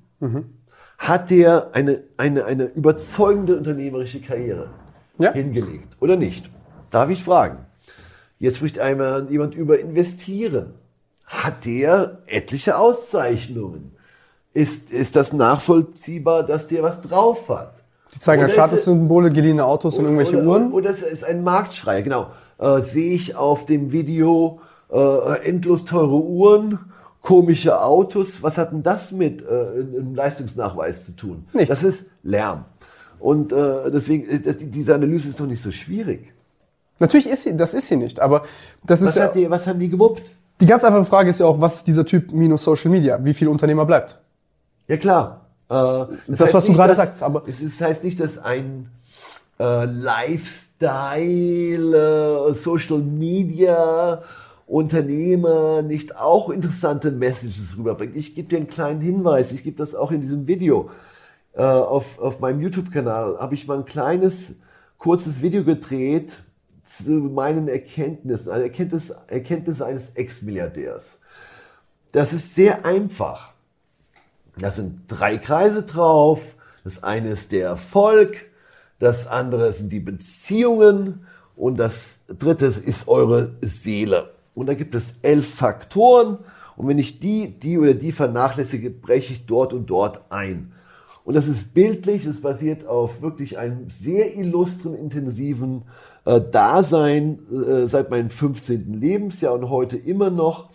[0.97, 4.69] Hat der eine, eine, eine überzeugende unternehmerische Karriere
[5.17, 5.31] Ja.
[5.31, 6.49] hingelegt oder nicht?
[6.91, 7.65] Darf ich fragen?
[8.38, 10.73] Jetzt spricht einmal jemand über Investieren.
[11.30, 13.91] Hat der etliche Auszeichnungen?
[14.53, 17.73] Ist, ist das nachvollziehbar, dass der was drauf hat?
[18.15, 20.72] Die zeigen Oder ist Statussymbole, geliehene Autos und irgendwelche oder, Uhren.
[20.73, 22.31] Oder es ist ein Marktschrei, genau.
[22.57, 24.60] Äh, sehe ich auf dem Video
[24.91, 26.80] äh, endlos teure Uhren,
[27.22, 28.41] komische Autos.
[28.41, 31.45] Was hat denn das mit äh, einem Leistungsnachweis zu tun?
[31.53, 31.69] Nichts.
[31.69, 32.65] Das ist Lärm.
[33.19, 36.34] Und äh, deswegen, äh, das- diese Analyse ist doch nicht so schwierig.
[36.97, 38.43] Natürlich ist sie, das ist sie nicht, aber
[38.84, 40.31] das ist Was, ja, hat die, was haben die gewuppt?
[40.61, 43.18] Die ganz einfache Frage ist ja auch, was ist dieser Typ minus Social Media?
[43.23, 44.18] Wie viel Unternehmer bleibt?
[44.88, 45.45] Ja klar.
[45.69, 48.19] Äh, das, Das, heißt was du nicht, gerade dass- sagst, aber- es ist, heißt nicht,
[48.19, 48.90] dass ein
[49.60, 49.86] äh,
[50.80, 54.22] Lifestyle, äh, Social Media
[54.68, 58.15] Unternehmer nicht auch interessante Messages rüberbringt.
[58.15, 59.52] Ich gebe dir einen kleinen Hinweis.
[59.52, 60.90] Ich gebe das auch in diesem Video.
[61.53, 64.53] Äh, auf, auf meinem YouTube-Kanal habe ich mal ein kleines,
[64.99, 66.44] kurzes Video gedreht
[66.89, 71.19] zu meinen Erkenntnissen, also Erkenntnis, Erkenntnisse eines Ex-Milliardärs.
[72.11, 73.53] Das ist sehr einfach.
[74.57, 76.55] Da sind drei Kreise drauf.
[76.83, 78.47] Das eine ist der Erfolg,
[78.97, 84.33] das andere sind die Beziehungen und das dritte ist eure Seele.
[84.55, 86.39] Und da gibt es elf Faktoren
[86.75, 90.71] und wenn ich die, die oder die vernachlässige, breche ich dort und dort ein.
[91.23, 95.83] Und das ist bildlich, es basiert auf wirklich einem sehr illustren, intensiven
[96.30, 98.93] äh, Dasein äh, seit meinem 15.
[98.93, 100.69] Lebensjahr und heute immer noch.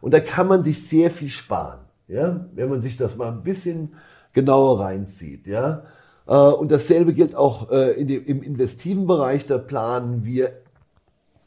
[0.00, 3.42] Und da kann man sich sehr viel sparen, ja, wenn man sich das mal ein
[3.42, 3.94] bisschen
[4.32, 5.82] genauer reinzieht, ja.
[6.26, 9.46] Äh, und dasselbe gilt auch äh, in dem, im investiven Bereich.
[9.46, 10.52] Da planen wir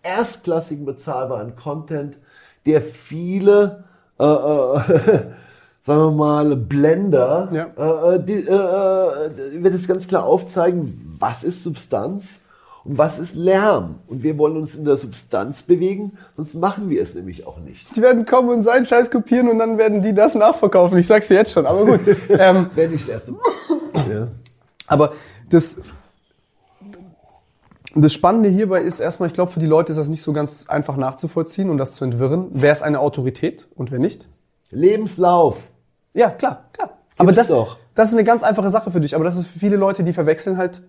[0.03, 2.17] erstklassigen bezahlbaren Content,
[2.65, 3.85] der viele,
[4.19, 4.29] äh, äh,
[5.81, 8.17] sagen wir mal, Blender, Ja.
[8.17, 12.41] die, wird es ganz klar aufzeigen, was ist Substanz
[12.85, 13.95] und was ist Lärm.
[14.07, 17.95] Und wir wollen uns in der Substanz bewegen, sonst machen wir es nämlich auch nicht.
[17.95, 20.97] Die werden kommen und seinen Scheiß kopieren und dann werden die das nachverkaufen.
[20.99, 22.01] Ich sag's dir jetzt schon, aber gut.
[22.29, 23.41] ähm, Wenn ich das erste Mal.
[24.09, 24.27] ja.
[24.85, 25.13] Aber
[25.49, 25.81] das,
[27.95, 30.69] das Spannende hierbei ist erstmal, ich glaube, für die Leute ist das nicht so ganz
[30.69, 32.49] einfach nachzuvollziehen und das zu entwirren.
[32.51, 34.27] Wer ist eine Autorität und wer nicht?
[34.69, 35.69] Lebenslauf.
[36.13, 36.99] Ja, klar, klar.
[37.17, 37.77] Aber das, doch.
[37.95, 39.15] das ist eine ganz einfache Sache für dich.
[39.15, 40.83] Aber das ist für viele Leute, die verwechseln halt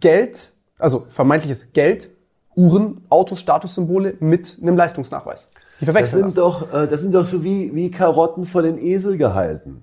[0.00, 2.10] Geld, also vermeintliches Geld,
[2.54, 5.50] Uhren, Autos, Statussymbole mit einem Leistungsnachweis.
[5.80, 8.78] Die Das verwechseln sind doch, äh, das sind doch so wie, wie Karotten vor den
[8.78, 9.82] Esel gehalten.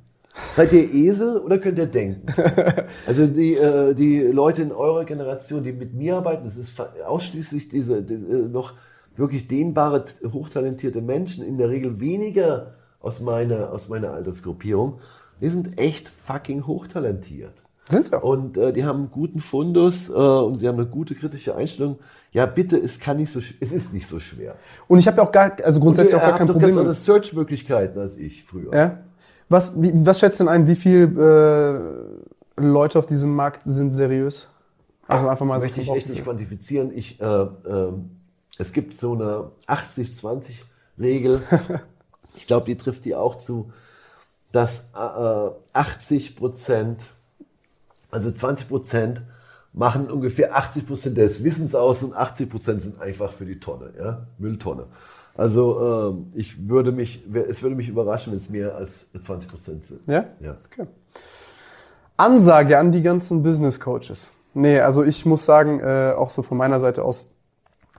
[0.53, 2.28] Seid ihr Esel oder könnt ihr denken?
[3.08, 7.69] Also die, äh, die Leute in eurer Generation, die mit mir arbeiten, das ist ausschließlich
[7.69, 8.74] diese, diese äh, noch
[9.16, 15.00] wirklich dehnbare, hochtalentierte Menschen, in der Regel weniger aus meiner, aus meiner Altersgruppierung.
[15.42, 17.53] Die sind echt fucking hochtalentiert.
[17.90, 18.18] Sind sie.
[18.19, 21.98] Und äh, die haben einen guten Fundus äh, und sie haben eine gute kritische Einstellung.
[22.32, 24.56] Ja, bitte, es kann nicht so, es ist nicht so schwer.
[24.88, 26.61] Und ich habe ja auch gar, also grundsätzlich ihr auch gar habt kein Problem.
[26.61, 28.74] ganz mit- andere Search-Möglichkeiten als ich früher.
[28.74, 29.00] Ja.
[29.50, 34.48] Was, wie, was schätzt denn ein, wie viel äh, Leute auf diesem Markt sind seriös?
[35.08, 36.92] Also einfach mal so möchte ich echt nicht quantifizieren.
[36.95, 38.11] Ich, äh, ähm,
[38.59, 41.42] es gibt so eine 80-20-Regel.
[42.35, 43.72] ich glaube, die trifft die auch zu,
[44.51, 47.06] dass äh, 80 Prozent,
[48.12, 49.22] also 20 Prozent
[49.74, 53.92] machen ungefähr 80 Prozent des Wissens aus und 80 Prozent sind einfach für die Tonne,
[53.98, 54.86] ja, Mülltonne.
[55.36, 59.86] Also ähm, ich würde mich, es würde mich überraschen, wenn es mehr als 20 Prozent
[59.86, 60.06] sind.
[60.08, 60.26] Ja?
[60.42, 60.58] Ja.
[60.66, 60.88] Okay.
[62.18, 64.34] Ansage an die ganzen Business Coaches.
[64.54, 67.32] Nee, also ich muss sagen, äh, auch so von meiner Seite aus,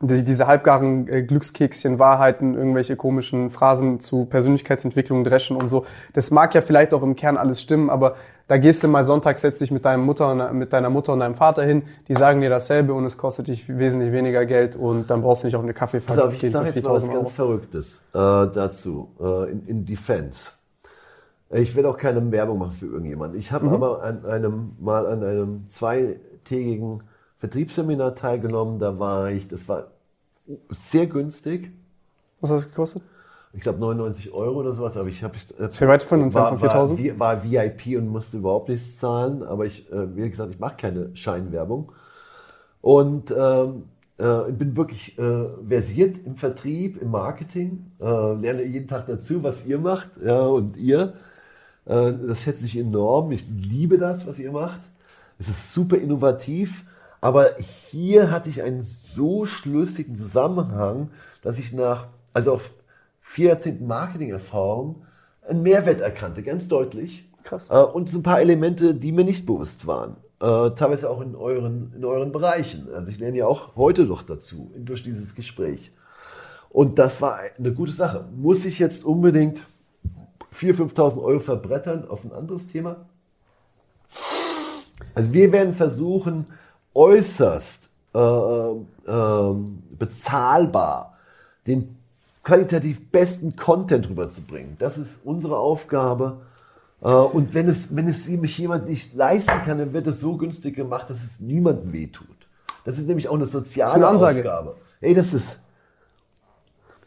[0.01, 5.85] die, diese halbgaren äh, Glückskekschen, Wahrheiten, irgendwelche komischen Phrasen zu Persönlichkeitsentwicklung dreschen und so.
[6.15, 8.17] Das mag ja vielleicht auch im Kern alles stimmen, aber
[8.49, 11.21] da gehst du mal Sonntag, setzt dich mit deiner Mutter und, mit deiner Mutter und
[11.21, 15.11] deinem Vater hin, die sagen dir dasselbe und es kostet dich wesentlich weniger Geld und
[15.11, 16.19] dann brauchst du nicht auch eine Kaffeefahrt.
[16.19, 20.53] Pass auf, ich sage jetzt mal was ganz Verrücktes äh, dazu, äh, in, in Defense.
[21.53, 23.39] Ich will auch keine Werbung machen für irgendjemanden.
[23.39, 23.75] Ich habe mhm.
[23.75, 27.03] aber an einem, mal an einem zweitägigen
[27.41, 28.79] Vertriebsseminar teilgenommen.
[28.79, 29.89] Da war ich, das war
[30.69, 31.73] sehr günstig.
[32.41, 33.03] Was hat das gekostet?
[33.53, 36.59] Ich glaube 99 Euro oder sowas, aber ich habe äh, sehr weit von entfernt von
[36.61, 37.19] 4000.
[37.19, 40.77] War, war, VIP und musste überhaupt nichts zahlen, aber ich, äh, wie gesagt, ich mache
[40.77, 41.91] keine Scheinwerbung
[42.81, 43.85] und ähm,
[44.19, 49.67] äh, bin wirklich äh, versiert im Vertrieb, im Marketing, äh, lerne jeden Tag dazu, was
[49.67, 51.15] ihr macht, ja und ihr.
[51.87, 53.33] Äh, das schätze ich enorm.
[53.33, 54.81] Ich liebe das, was ihr macht.
[55.39, 56.85] Es ist super innovativ.
[57.21, 61.11] Aber hier hatte ich einen so schlüssigen Zusammenhang,
[61.43, 62.71] dass ich nach, also auf
[63.21, 65.05] vier Jahrzehnten Marketing-Erfahrung,
[65.47, 67.29] einen Mehrwert erkannte, ganz deutlich.
[67.43, 67.69] Krass.
[67.71, 70.17] Äh, und so ein paar Elemente, die mir nicht bewusst waren.
[70.41, 72.89] Äh, teilweise auch in euren, in euren Bereichen.
[72.95, 75.93] Also ich lerne ja auch heute noch dazu, durch dieses Gespräch.
[76.71, 78.27] Und das war eine gute Sache.
[78.35, 79.65] Muss ich jetzt unbedingt
[80.55, 83.09] 4.000, 5.000 Euro verbrettern auf ein anderes Thema?
[85.15, 86.47] Also wir werden versuchen,
[86.95, 89.55] äußerst äh, äh,
[89.99, 91.17] bezahlbar
[91.67, 91.97] den
[92.43, 94.77] qualitativ besten Content rüberzubringen.
[94.79, 96.41] Das ist unsere Aufgabe.
[97.03, 100.37] Äh, und wenn es, wenn es sich jemand nicht leisten kann, dann wird es so
[100.37, 102.27] günstig gemacht, dass es niemandem wehtut.
[102.85, 104.77] Das ist nämlich auch eine soziale eine Aufgabe.
[105.01, 105.61] Ey, das ist,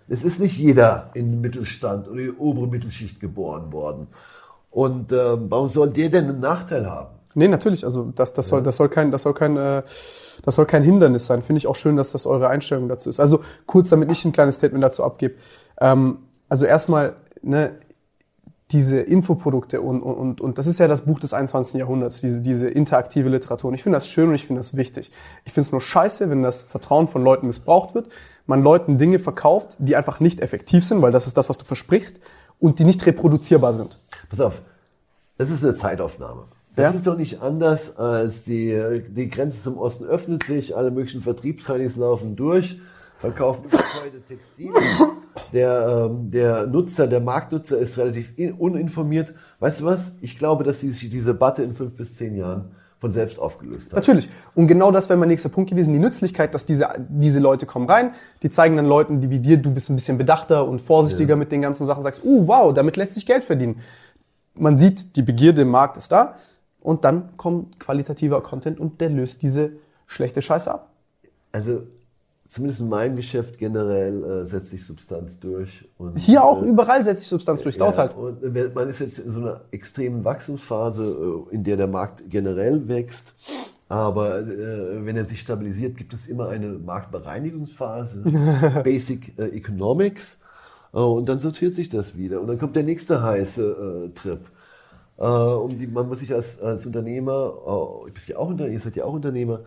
[0.08, 4.08] es ist nicht jeder in den Mittelstand oder in die obere Mittelschicht geboren worden.
[4.70, 7.16] Und äh, warum soll der denn einen Nachteil haben?
[7.36, 7.84] Nee, natürlich.
[7.84, 9.84] Also das, das, soll, das, soll kein, das, soll kein, äh,
[10.44, 11.42] das soll kein Hindernis sein.
[11.42, 13.20] Finde ich auch schön, dass das eure Einstellung dazu ist.
[13.20, 15.36] Also kurz, damit ich ein kleines Statement dazu abgebe.
[15.80, 17.72] Ähm, also erstmal, ne,
[18.74, 21.76] diese Infoprodukte und, und, und das ist ja das Buch des 21.
[21.76, 23.68] Jahrhunderts, diese, diese interaktive Literatur.
[23.68, 25.12] Und ich finde das schön und ich finde das wichtig.
[25.46, 28.10] Ich finde es nur scheiße, wenn das Vertrauen von Leuten missbraucht wird,
[28.48, 31.66] man Leuten Dinge verkauft, die einfach nicht effektiv sind, weil das ist das, was du
[31.66, 32.20] versprichst,
[32.60, 34.00] und die nicht reproduzierbar sind.
[34.30, 34.62] Pass auf,
[35.38, 36.46] das ist eine Zeitaufnahme.
[36.76, 36.98] Das ja?
[36.98, 41.96] ist doch nicht anders als die, die Grenze zum Osten öffnet sich, alle möglichen Vertriebsheinis
[41.98, 42.80] laufen durch,
[43.18, 44.74] verkaufen heute Textilien.
[45.52, 49.34] Der, ähm, der Nutzer, der Marktnutzer ist relativ uninformiert.
[49.60, 50.14] Weißt du was?
[50.22, 53.98] Ich glaube, dass sich diese Debatte in fünf bis zehn Jahren von selbst aufgelöst hat.
[53.98, 54.30] Natürlich.
[54.56, 55.94] Und genau das wäre mein nächster Punkt gewesen.
[55.94, 59.58] Die Nützlichkeit, dass diese, diese Leute kommen rein, die zeigen dann Leuten, die wie dir,
[59.58, 61.36] du bist ein bisschen bedachter und vorsichtiger ja.
[61.36, 63.82] mit den ganzen Sachen, sagst, uh, wow, damit lässt sich Geld verdienen.
[64.56, 66.36] Man sieht, die Begierde im Markt ist da
[66.84, 69.72] und dann kommt qualitativer Content und der löst diese
[70.06, 70.90] schlechte Scheiße ab.
[71.52, 71.84] Also
[72.48, 75.88] zumindest in meinem Geschäft generell äh, setzt sich Substanz durch.
[75.98, 78.16] Und, Hier auch, äh, überall setzt sich Substanz durch, dauert ja, halt.
[78.16, 82.88] Und man ist jetzt in so einer extremen Wachstumsphase, äh, in der der Markt generell
[82.88, 83.34] wächst.
[83.88, 88.24] Aber äh, wenn er sich stabilisiert, gibt es immer eine Marktbereinigungsphase,
[88.84, 90.40] Basic äh, Economics.
[90.94, 92.42] Äh, und dann sortiert sich das wieder.
[92.42, 94.40] Und dann kommt der nächste heiße Trip.
[95.18, 97.54] Äh, um die, man muss sich als, als Unternehmer,
[98.08, 99.62] ich bist ja auch Unternehmer, ihr seid ja auch Unternehmer,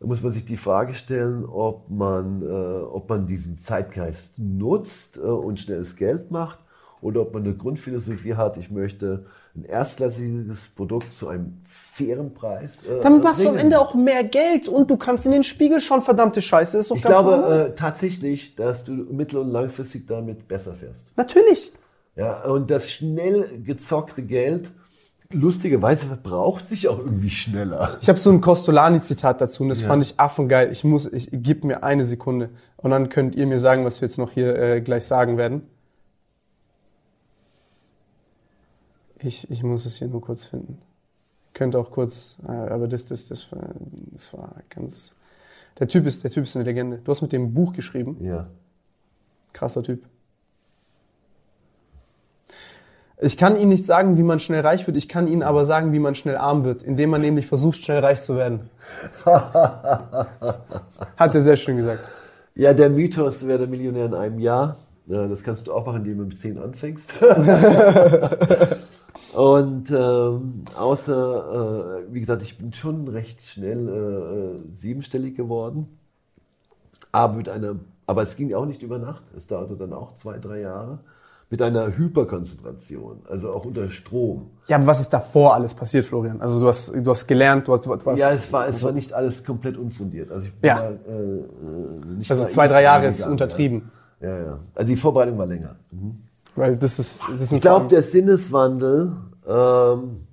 [0.00, 5.16] da muss man sich die Frage stellen, ob man, äh, ob man diesen Zeitgeist nutzt
[5.16, 6.58] äh, und schnelles Geld macht
[7.00, 9.26] oder ob man eine Grundphilosophie hat, ich möchte
[9.56, 12.84] ein erstklassiges Produkt zu einem fairen Preis.
[12.84, 13.54] Äh, Dann machst bringen.
[13.54, 16.78] du am Ende auch mehr Geld und du kannst in den Spiegel schauen, verdammte Scheiße.
[16.78, 21.12] Ist doch ich glaube äh, tatsächlich, dass du mittel- und langfristig damit besser fährst.
[21.16, 21.72] Natürlich.
[22.18, 24.72] Ja, und das schnell gezockte Geld,
[25.30, 27.96] lustigerweise verbraucht sich auch irgendwie schneller.
[28.00, 29.86] Ich habe so ein Costolani-Zitat dazu und das ja.
[29.86, 30.72] fand ich affengeil.
[30.72, 34.08] Ich muss, ich gib mir eine Sekunde und dann könnt ihr mir sagen, was wir
[34.08, 35.62] jetzt noch hier äh, gleich sagen werden.
[39.20, 40.82] Ich, ich muss es hier nur kurz finden.
[41.54, 43.68] Könnte auch kurz, äh, aber das, das, das, war,
[44.10, 45.14] das war ganz.
[45.78, 46.98] Der Typ ist, der Typ ist eine Legende.
[46.98, 48.16] Du hast mit dem Buch geschrieben.
[48.20, 48.48] Ja.
[49.52, 50.02] Krasser Typ.
[53.20, 55.92] Ich kann Ihnen nicht sagen, wie man schnell reich wird, ich kann Ihnen aber sagen,
[55.92, 58.70] wie man schnell arm wird, indem man nämlich versucht, schnell reich zu werden.
[59.24, 60.28] Hat
[61.34, 61.98] er sehr schön gesagt.
[62.54, 64.76] Ja, der Mythos, wäre der Millionär in einem Jahr.
[65.06, 67.14] Das kannst du auch machen, indem du mit 10 anfängst.
[69.34, 75.98] Und ähm, außer, äh, wie gesagt, ich bin schon recht schnell äh, siebenstellig geworden.
[77.10, 77.74] Aber mit einer,
[78.06, 79.24] aber es ging auch nicht über Nacht.
[79.36, 81.00] Es dauerte dann auch zwei, drei Jahre
[81.50, 84.50] mit einer Hyperkonzentration, also auch unter Strom.
[84.66, 86.40] Ja, aber was ist davor alles passiert, Florian?
[86.42, 88.92] Also du hast, du hast gelernt, du hast, du hast Ja, es war, es war
[88.92, 90.30] nicht alles komplett unfundiert.
[90.30, 90.76] Also ich bin Ja.
[90.76, 93.90] da, äh, äh, nicht also zwei, drei Jahre ist untertrieben.
[94.20, 94.28] Ja.
[94.28, 94.58] ja, ja.
[94.74, 95.76] Also die Vorbereitung war länger.
[96.54, 99.12] Weil das ist, das ist Ich glaube, der Sinneswandel,
[99.46, 100.26] ähm,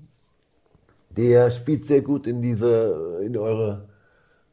[1.12, 3.86] der spielt sehr gut in diese, in eure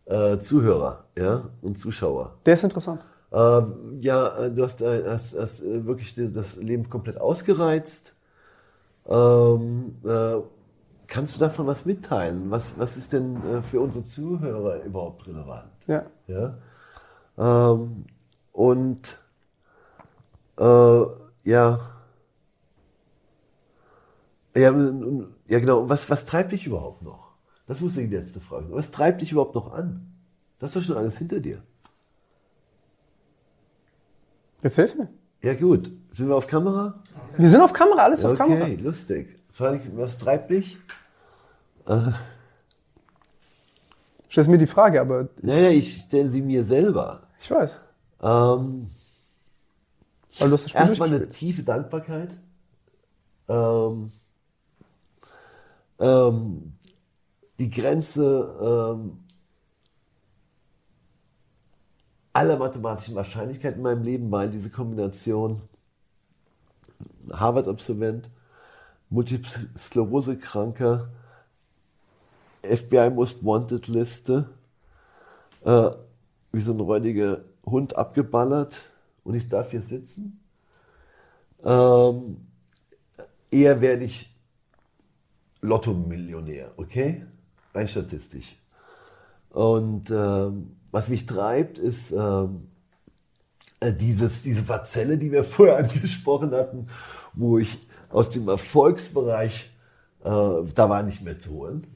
[0.04, 2.34] äh, Zuhörer, ja, und Zuschauer.
[2.46, 3.04] der ist interessant.
[3.32, 8.14] Ähm, ja, äh, du hast, äh, hast, hast äh, wirklich das Leben komplett ausgereizt.
[9.08, 10.36] Ähm, äh,
[11.06, 12.50] kannst du davon was mitteilen?
[12.50, 15.70] Was, was ist denn äh, für unsere Zuhörer überhaupt relevant?
[15.86, 16.04] Ja.
[16.26, 16.58] Ja?
[17.38, 18.04] Ähm,
[18.52, 19.18] und
[20.58, 21.02] äh,
[21.44, 21.80] ja.
[24.54, 24.70] Ja,
[25.46, 25.88] ja genau.
[25.88, 27.32] Was, was treibt dich überhaupt noch?
[27.66, 28.66] Das muss die letzte Frage.
[28.70, 30.12] Was treibt dich überhaupt noch an?
[30.58, 31.62] Das war schon alles hinter dir.
[34.62, 35.08] Erzähl's mir.
[35.42, 35.90] Ja gut.
[36.12, 37.02] Sind wir auf Kamera?
[37.36, 38.66] Wir sind auf Kamera, alles auf okay, Kamera.
[38.80, 39.38] lustig.
[39.58, 40.78] Was- treibt dich?
[44.30, 47.22] Stellst mir die Frage, aber Naja, ich stelle sie mir selber.
[47.40, 47.80] ich weiß.
[48.22, 48.86] Ähm,
[50.38, 52.36] Weil du hast das Spiel Erstmal eine tiefe Dankbarkeit.
[53.48, 54.12] Ähm,
[55.98, 56.72] ähm,
[57.58, 59.21] die Grenze ähm,
[62.32, 65.60] aller mathematischen Wahrscheinlichkeiten in meinem Leben in diese Kombination
[67.32, 68.30] Harvard-Absolvent,
[69.10, 71.08] Multiple Sklerose-Kranker,
[72.62, 74.48] FBI Most Wanted Liste,
[75.64, 75.90] äh,
[76.52, 78.82] wie so ein räudiger Hund abgeballert
[79.24, 80.40] und ich darf hier sitzen.
[81.64, 82.46] Ähm,
[83.50, 84.34] eher werde ich
[85.60, 87.24] Lotto-Millionär, okay?
[87.74, 88.56] Rein statistisch.
[89.50, 92.68] Und ähm, was mich treibt, ist ähm,
[93.80, 96.86] äh, dieses, diese Parzelle, die wir vorher angesprochen hatten,
[97.32, 97.80] wo ich
[98.10, 99.72] aus dem Erfolgsbereich,
[100.22, 101.86] äh, da war nicht mehr zu holen.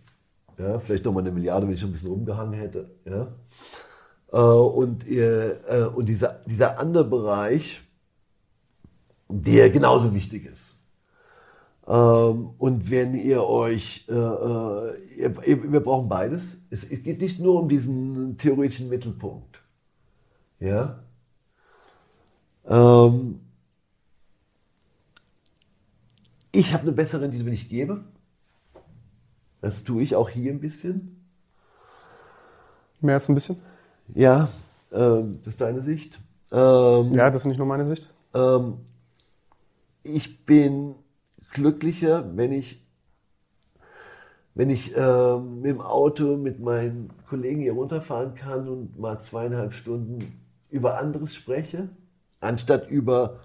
[0.58, 2.90] Ja, vielleicht nochmal eine Milliarde, wenn ich schon ein bisschen rumgehangen hätte.
[3.04, 3.28] Ja.
[4.32, 5.54] Äh, und, äh,
[5.94, 7.82] und dieser, dieser andere Bereich,
[9.28, 10.65] der genauso wichtig ist.
[11.88, 16.58] Ähm, und wenn ihr euch, äh, äh, ihr, ihr, wir brauchen beides.
[16.70, 19.62] Es, es geht nicht nur um diesen theoretischen Mittelpunkt.
[20.58, 20.98] Ja.
[22.64, 23.40] Ähm,
[26.52, 28.04] ich habe eine bessere Rendite, wenn ich gebe.
[29.60, 31.24] Das tue ich auch hier ein bisschen.
[33.00, 33.58] Mehr als ein bisschen.
[34.14, 34.48] Ja,
[34.92, 36.18] ähm, das ist deine Sicht.
[36.50, 38.12] Ähm, Ja, das ist nicht nur meine Sicht.
[38.34, 38.78] ähm,
[40.02, 40.94] ich bin
[41.56, 42.80] glücklicher, wenn ich,
[44.54, 49.74] wenn ich ähm, mit dem Auto mit meinen Kollegen hier runterfahren kann und mal zweieinhalb
[49.74, 51.88] Stunden über anderes spreche,
[52.40, 53.40] anstatt über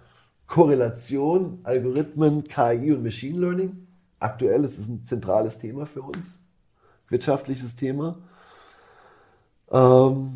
[0.45, 3.87] Korrelation, Algorithmen, KI und Machine Learning.
[4.19, 6.39] Aktuell ist es ein zentrales Thema für uns,
[7.07, 8.17] wirtschaftliches Thema.
[9.71, 10.33] Ähm,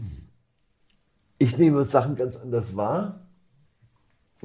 [1.37, 3.24] ich nehme Sachen ganz anders wahr.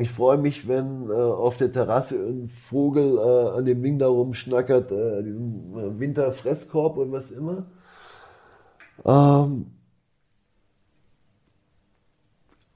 [0.00, 4.08] Ich freue mich, wenn äh, auf der Terrasse ein Vogel äh, an dem Ding da
[4.08, 7.66] rumschnackert, äh, diesem äh, Winterfresskorb und was immer.
[9.04, 9.72] Ähm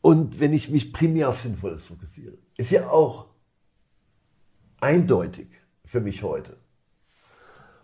[0.02, 2.36] und wenn ich mich primär auf Sinnvolles fokussiere.
[2.58, 3.28] Ist ja auch
[4.82, 5.48] eindeutig
[5.86, 6.58] für mich heute.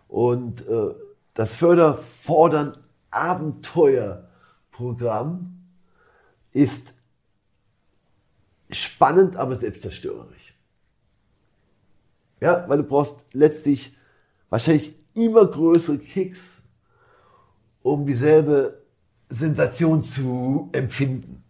[0.06, 0.94] Und äh,
[1.32, 2.76] das Förderfordern
[3.10, 5.62] Abenteuerprogramm
[6.52, 6.92] ist
[8.74, 10.54] spannend, aber selbstzerstörerisch.
[12.40, 13.96] Ja, weil du brauchst letztlich
[14.48, 16.62] wahrscheinlich immer größere Kicks,
[17.82, 18.82] um dieselbe
[19.28, 21.42] Sensation zu empfinden.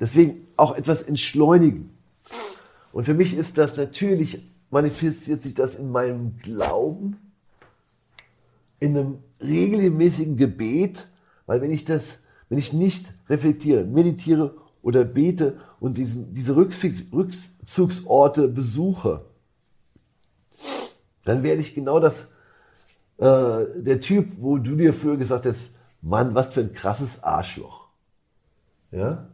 [0.00, 1.90] Deswegen auch etwas entschleunigen.
[2.92, 7.16] Und für mich ist das natürlich, manifestiert sich das in meinem Glauben,
[8.80, 11.08] in einem regelmäßigen Gebet,
[11.46, 12.18] weil wenn ich das,
[12.48, 14.54] wenn ich nicht reflektiere, meditiere
[14.88, 19.26] oder bete und diesen, diese Rückzug- Rückzugsorte besuche,
[21.26, 22.28] dann werde ich genau das,
[23.18, 25.68] äh, der Typ, wo du dir früher gesagt hast,
[26.00, 27.88] Mann, was für ein krasses Arschloch.
[28.90, 29.28] Ja?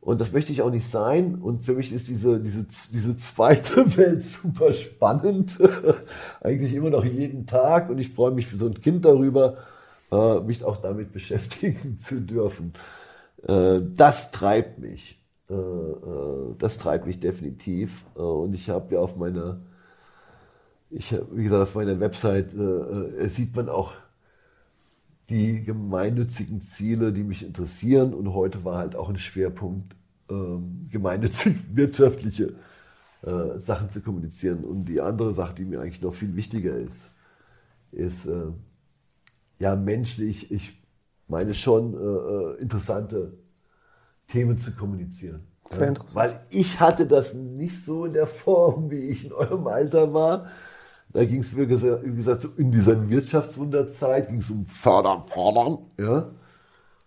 [0.00, 1.36] Und das möchte ich auch nicht sein.
[1.36, 5.56] Und für mich ist diese, diese, diese zweite Welt super spannend.
[6.40, 7.90] Eigentlich immer noch jeden Tag.
[7.90, 9.58] Und ich freue mich für so ein Kind darüber,
[10.10, 12.72] äh, mich auch damit beschäftigen zu dürfen.
[13.48, 15.18] Äh, das treibt mich.
[15.50, 18.04] Äh, äh, das treibt mich definitiv.
[18.14, 19.60] Und ich habe ja auf meiner,
[20.90, 22.54] ich hab, wie gesagt, auf meiner Website
[23.30, 23.94] sieht man auch
[25.28, 28.14] die gemeinnützigen Ziele, die mich interessieren.
[28.14, 29.94] Und heute war halt auch ein Schwerpunkt
[30.30, 32.54] ähm, gemeinnützig wirtschaftliche
[33.56, 34.64] Sachen zu kommunizieren.
[34.64, 37.10] Und die andere Sache, die mir eigentlich noch viel wichtiger ist,
[37.90, 38.28] ist
[39.58, 40.77] ja menschlich, ich
[41.28, 43.34] meine schon äh, äh interessante
[44.26, 45.46] Themen zu kommunizieren.
[45.70, 46.16] Sehr ja, interessant.
[46.16, 50.46] Weil ich hatte das nicht so in der Form, wie ich in eurem Alter war.
[51.10, 55.78] Da ging es, wie gesagt, so in dieser Wirtschaftswunderzeit, ging es um Fördern, Fördern.
[55.98, 56.30] Ja?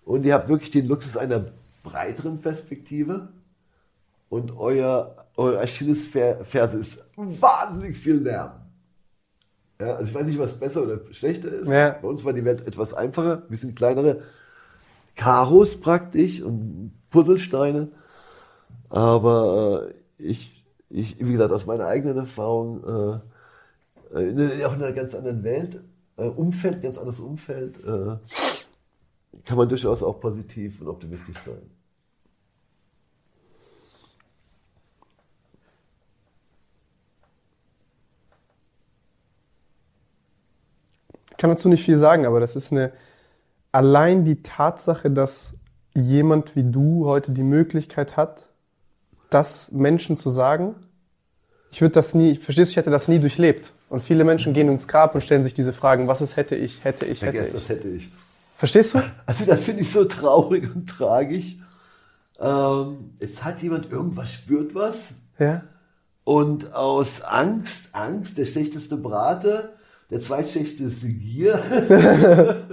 [0.05, 1.45] Und ihr habt wirklich den Luxus einer
[1.83, 3.29] breiteren Perspektive.
[4.29, 8.60] Und euer, euer Achillesferse ist wahnsinnig viel Lärm.
[9.81, 11.67] Ja, also ich weiß nicht, was besser oder schlechter ist.
[11.67, 11.97] Ja.
[11.99, 14.21] Bei uns war die Welt etwas einfacher, ein bisschen kleinere
[15.15, 17.87] Karos praktisch und Puzzlesteine.
[18.89, 23.19] Aber äh, ich, ich, wie gesagt, aus meiner eigenen Erfahrung,
[24.13, 25.81] äh, äh, auch in einer ganz anderen Welt,
[26.17, 28.17] äh, Umfeld, ganz anderes Umfeld, äh,
[29.45, 31.80] kann man durchaus auch positiv und optimistisch sein.
[41.37, 42.91] Kann dazu nicht viel sagen, aber das ist eine,
[43.71, 45.57] allein die Tatsache, dass
[45.93, 48.49] jemand wie du heute die Möglichkeit hat,
[49.29, 50.75] das Menschen zu sagen.
[51.71, 53.71] Ich würde das nie, verstehst du, ich hätte das nie durchlebt.
[53.89, 56.83] Und viele Menschen gehen ins Grab und stellen sich diese Fragen, was ist hätte ich,
[56.83, 57.59] hätte ich, hätte Vergesst, ich.
[57.59, 58.09] das hätte ich.
[58.55, 59.01] Verstehst du?
[59.25, 61.55] Also das finde ich so traurig und tragisch.
[62.39, 65.13] Ähm, es hat jemand irgendwas spürt was.
[65.39, 65.63] Ja.
[66.23, 69.73] Und aus Angst, Angst, der schlechteste Brate,
[70.11, 71.53] der zweitschlechteste Gier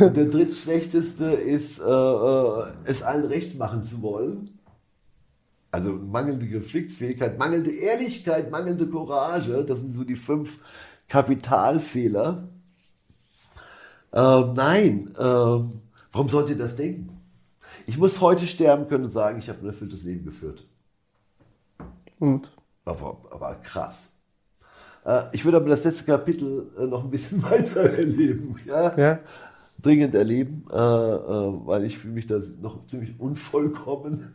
[0.00, 4.58] und der drittschlechteste ist, äh, äh, es allen recht machen zu wollen.
[5.70, 10.58] Also mangelnde Konfliktfähigkeit, mangelnde Ehrlichkeit, mangelnde Courage, das sind so die fünf
[11.06, 12.48] Kapitalfehler.
[14.12, 17.20] Ähm, nein, ähm, warum sollt ihr das denken?
[17.86, 20.66] Ich muss heute sterben können und sagen, ich habe ein erfülltes Leben geführt.
[22.18, 22.50] Und?
[22.84, 24.19] Aber, aber krass.
[25.04, 28.56] Äh, ich würde aber das letzte Kapitel äh, noch ein bisschen weiter erleben.
[28.66, 28.96] Ja?
[28.96, 29.18] ja.
[29.80, 34.34] Dringend erleben, äh, weil ich fühle mich da noch ziemlich unvollkommen.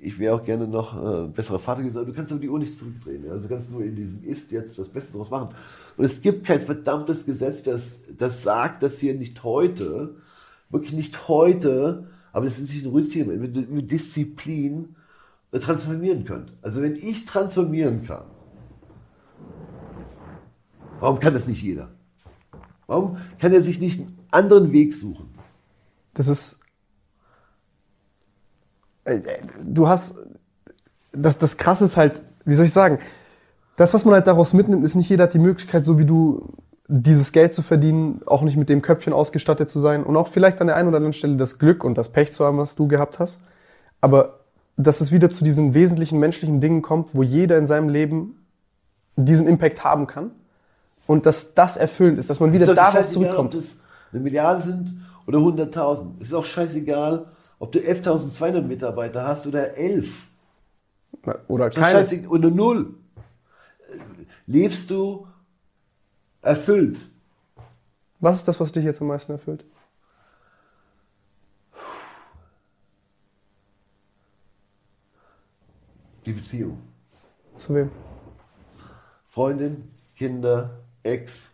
[0.00, 2.08] ich wäre auch gerne noch besserer Vater gesagt.
[2.08, 3.30] Du kannst aber die Uhr nicht zurückdrehen.
[3.30, 5.50] Also du kannst nur in diesem Ist jetzt das Beste daraus machen.
[5.98, 10.14] Und es gibt kein verdammtes Gesetz, das, das sagt, dass ihr nicht heute,
[10.70, 14.94] wirklich nicht heute, aber das ist nicht ein ruhiges Thema, mit Disziplin
[15.52, 16.52] transformieren könnt.
[16.62, 18.24] Also wenn ich transformieren kann,
[21.00, 21.88] Warum kann das nicht jeder?
[22.86, 25.30] Warum kann er sich nicht einen anderen Weg suchen?
[26.14, 26.60] Das ist.
[29.04, 29.20] Äh,
[29.62, 30.18] du hast.
[31.12, 33.00] Das, das Krasse ist halt, wie soll ich sagen,
[33.76, 36.54] das, was man halt daraus mitnimmt, ist nicht jeder hat die Möglichkeit, so wie du
[36.86, 40.60] dieses Geld zu verdienen, auch nicht mit dem Köpfchen ausgestattet zu sein und auch vielleicht
[40.60, 42.86] an der einen oder anderen Stelle das Glück und das Pech zu haben, was du
[42.86, 43.40] gehabt hast.
[44.00, 44.40] Aber
[44.76, 48.46] dass es wieder zu diesen wesentlichen menschlichen Dingen kommt, wo jeder in seinem Leben
[49.16, 50.32] diesen Impact haben kann
[51.10, 53.52] und dass das erfüllend ist, dass man wieder darauf zurückkommt.
[53.52, 53.80] Egal, ob das
[54.12, 54.94] eine Milliarde sind
[55.26, 56.20] oder 100.000.
[56.20, 57.26] Es ist auch scheißegal,
[57.58, 60.28] ob du 11.200 Mitarbeiter hast oder 11.
[61.48, 62.28] Oder keine.
[62.28, 62.94] Oder null.
[64.46, 65.26] Lebst du
[66.42, 67.00] erfüllt?
[68.20, 69.64] Was ist das, was dich jetzt am meisten erfüllt?
[76.24, 76.78] Die Beziehung.
[77.56, 77.90] Zu wem?
[79.26, 81.50] Freundin, Kinder, Ex,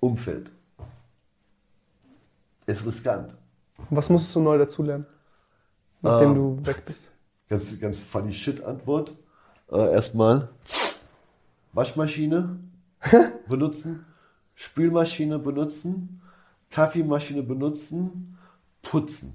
[0.00, 0.50] Umfeld.
[2.66, 3.34] Ist riskant.
[3.90, 5.06] Was musstest du neu dazulernen,
[6.00, 7.12] nachdem ähm, du weg bist?
[7.48, 9.14] Ganz, ganz funny shit Antwort.
[9.70, 10.48] Äh, erstmal
[11.72, 12.60] Waschmaschine
[13.48, 14.06] benutzen,
[14.54, 16.22] Spülmaschine benutzen,
[16.70, 18.38] Kaffeemaschine benutzen,
[18.82, 19.34] putzen.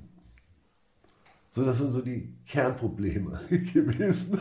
[1.49, 4.33] So, das sind so die Kernprobleme gewesen.
[4.33, 4.39] ähm,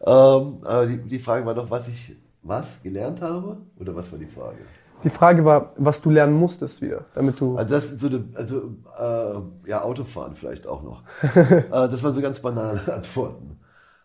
[0.00, 3.58] aber die, die Frage war doch, was ich was gelernt habe?
[3.78, 4.58] Oder was war die Frage?
[5.04, 7.56] Die Frage war, was du lernen musstest wieder, damit du.
[7.56, 11.02] Also das so, eine, also äh, ja Autofahren vielleicht auch noch.
[11.22, 13.60] äh, das waren so ganz banale Antworten.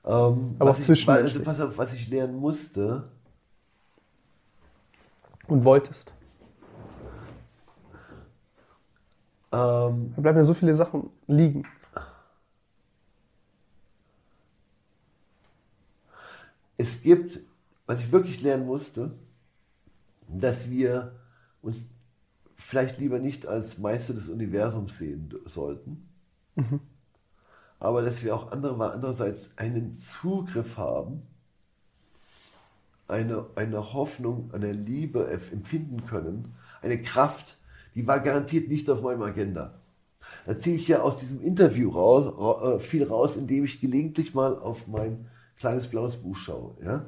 [0.06, 1.10] Ähm, Aber zwischen.
[1.10, 3.10] Also pass auf, was ich lernen musste.
[5.48, 6.14] Und wolltest.
[9.52, 11.64] Ähm, da bleiben ja so viele Sachen liegen.
[16.78, 17.40] Es gibt
[17.86, 19.12] was ich wirklich lernen musste,
[20.28, 21.14] dass wir
[21.62, 21.88] uns
[22.56, 26.08] vielleicht lieber nicht als Meister des Universums sehen sollten,
[26.56, 26.80] mhm.
[27.80, 31.24] aber dass wir auch andere, andererseits einen Zugriff haben,
[33.08, 37.58] eine, eine Hoffnung, eine Liebe empfinden können, eine Kraft,
[37.96, 39.80] die war garantiert nicht auf meinem Agenda.
[40.46, 44.34] Da ziehe ich ja aus diesem Interview raus, ra- äh, viel raus, indem ich gelegentlich
[44.34, 46.76] mal auf mein kleines blaues Buch schaue.
[46.84, 47.06] Ja?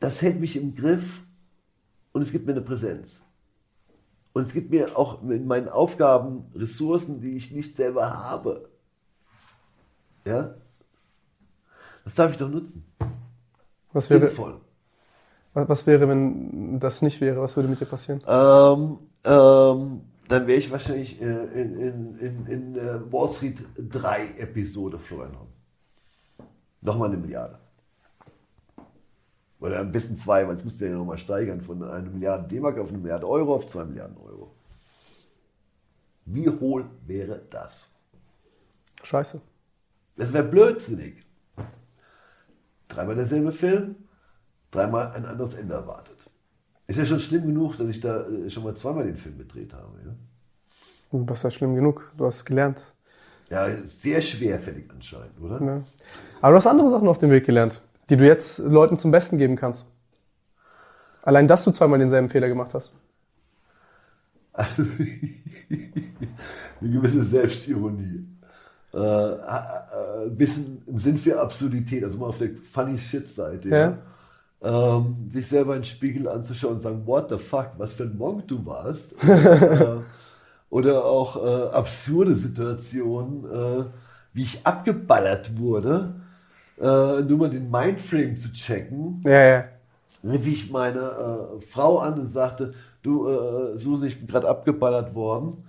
[0.00, 1.22] Das hält mich im Griff
[2.12, 3.24] und es gibt mir eine Präsenz.
[4.32, 8.68] Und es gibt mir auch in meinen Aufgaben Ressourcen, die ich nicht selber habe.
[10.24, 10.54] Ja?
[12.04, 12.84] Das darf ich doch nutzen.
[13.92, 14.60] Was wäre, Sinnvoll.
[15.54, 17.40] was wäre, wenn das nicht wäre?
[17.40, 18.22] Was würde mit dir passieren?
[18.26, 24.34] Ähm, ähm, dann wäre ich wahrscheinlich äh, in, in, in, in äh, Wall Street 3
[24.38, 25.48] Episode Homm.
[26.80, 27.58] Nochmal eine Milliarde.
[29.60, 32.78] Oder ein bisschen zwei, weil jetzt müssten wir ja nochmal steigern von einer Milliarde D-Mark
[32.78, 34.54] auf eine Milliarde Euro auf zwei Milliarden Euro.
[36.24, 37.90] Wie hohl wäre das?
[39.02, 39.40] Scheiße.
[40.16, 41.24] Das wäre blödsinnig.
[42.88, 43.96] Dreimal derselbe Film,
[44.70, 46.30] dreimal ein anderes Ende erwartet.
[46.86, 49.74] Ist ja schon schlimm genug, dass ich da äh, schon mal zweimal den Film gedreht
[49.74, 49.98] habe.
[50.04, 50.14] Ja?
[51.10, 52.12] Was ist schlimm genug?
[52.16, 52.82] Du hast gelernt.
[53.50, 55.60] Ja, sehr schwerfällig anscheinend, oder?
[55.62, 55.82] Ja.
[56.40, 57.80] Aber du hast andere Sachen auf dem Weg gelernt,
[58.10, 59.86] die du jetzt Leuten zum Besten geben kannst.
[61.22, 62.94] Allein, dass du zweimal denselben Fehler gemacht hast.
[64.54, 64.66] Eine
[66.80, 68.26] gewisse Selbstironie.
[68.94, 73.68] Äh, äh, ein bisschen im Sinn für Absurdität, also mal auf der funny shit Seite.
[73.68, 73.98] Ja.
[74.60, 78.16] Ähm, sich selber in den Spiegel anzuschauen und sagen, what the fuck, was für ein
[78.16, 79.22] Monk du warst.
[79.22, 79.98] äh,
[80.70, 83.84] oder auch äh, absurde Situationen, äh,
[84.32, 86.14] wie ich abgeballert wurde,
[86.80, 89.22] äh, nur mal den Mindframe zu checken.
[89.24, 89.64] Ja, ja.
[90.24, 95.14] rief ich meine äh, Frau an und sagte, du äh, Susi, ich bin gerade abgeballert
[95.14, 95.64] worden.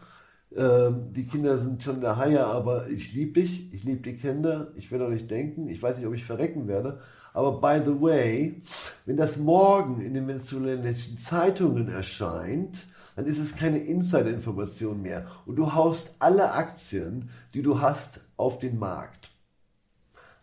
[0.55, 4.17] Ähm, die Kinder sind schon in der Haie, aber ich liebe dich, ich liebe die
[4.17, 6.99] Kinder, ich will auch nicht denken, ich weiß nicht, ob ich verrecken werde.
[7.33, 8.61] Aber by the way,
[9.05, 15.27] wenn das morgen in den venezuelanischen Zeitungen erscheint, dann ist es keine Insider-Information mehr.
[15.45, 19.28] Und du haust alle Aktien, die du hast, auf den Markt.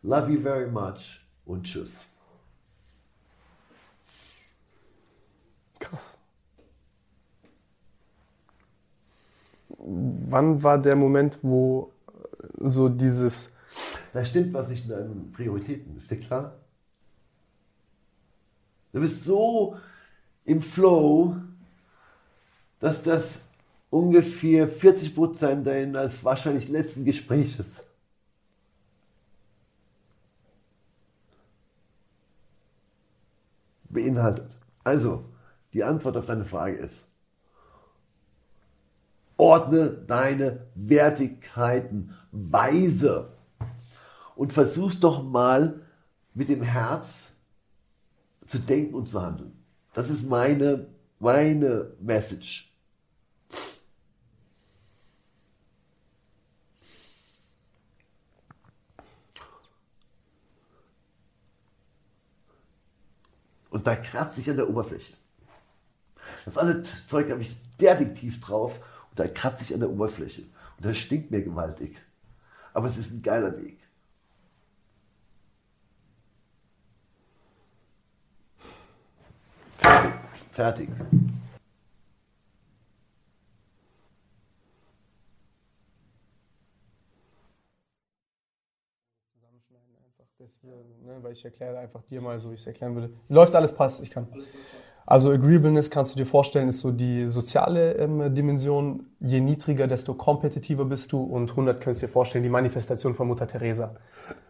[0.06, 2.04] Love you very much und tschüss.
[5.80, 6.16] Krass.
[9.68, 11.90] Wann war der Moment, wo
[12.60, 13.52] so dieses,
[14.12, 16.54] Da stimmt was nicht in deinen Prioritäten, ist dir klar?
[18.92, 19.76] Du bist so
[20.44, 21.36] im Flow,
[22.78, 23.48] dass das
[23.90, 27.84] ungefähr 40 Prozent deines wahrscheinlich letzten Gespräches
[33.96, 34.50] beinhaltet.
[34.84, 35.24] Also,
[35.72, 37.08] die Antwort auf deine Frage ist,
[39.36, 43.32] ordne deine Wertigkeiten weise
[44.36, 45.80] und versuch's doch mal
[46.34, 47.32] mit dem Herz
[48.46, 49.52] zu denken und zu handeln.
[49.92, 50.86] Das ist meine,
[51.18, 52.65] meine Message.
[63.76, 65.12] Und da kratzt sich an der Oberfläche.
[66.46, 68.80] Das alle Zeug habe ich derartig tief drauf
[69.10, 70.44] und da kratzt sich an der Oberfläche.
[70.78, 71.94] Und das stinkt mir gewaltig.
[72.72, 73.78] Aber es ist ein geiler Weg.
[79.76, 80.88] Fertig.
[80.88, 80.88] Fertig.
[90.46, 93.10] das wir, ne, weil ich erkläre einfach dir mal so, wie ich es erklären würde.
[93.28, 94.26] Läuft alles, passt, ich kann.
[95.08, 99.06] Also Agreeableness kannst du dir vorstellen, ist so die soziale ähm, Dimension.
[99.20, 101.22] Je niedriger, desto kompetitiver bist du.
[101.22, 103.94] Und 100 könntest du dir vorstellen, die Manifestation von Mutter Teresa.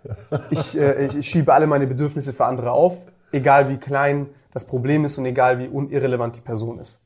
[0.51, 4.65] Ich, äh, ich, ich schiebe alle meine Bedürfnisse für andere auf, egal wie klein das
[4.65, 7.02] Problem ist und egal wie unirrelevant die Person ist.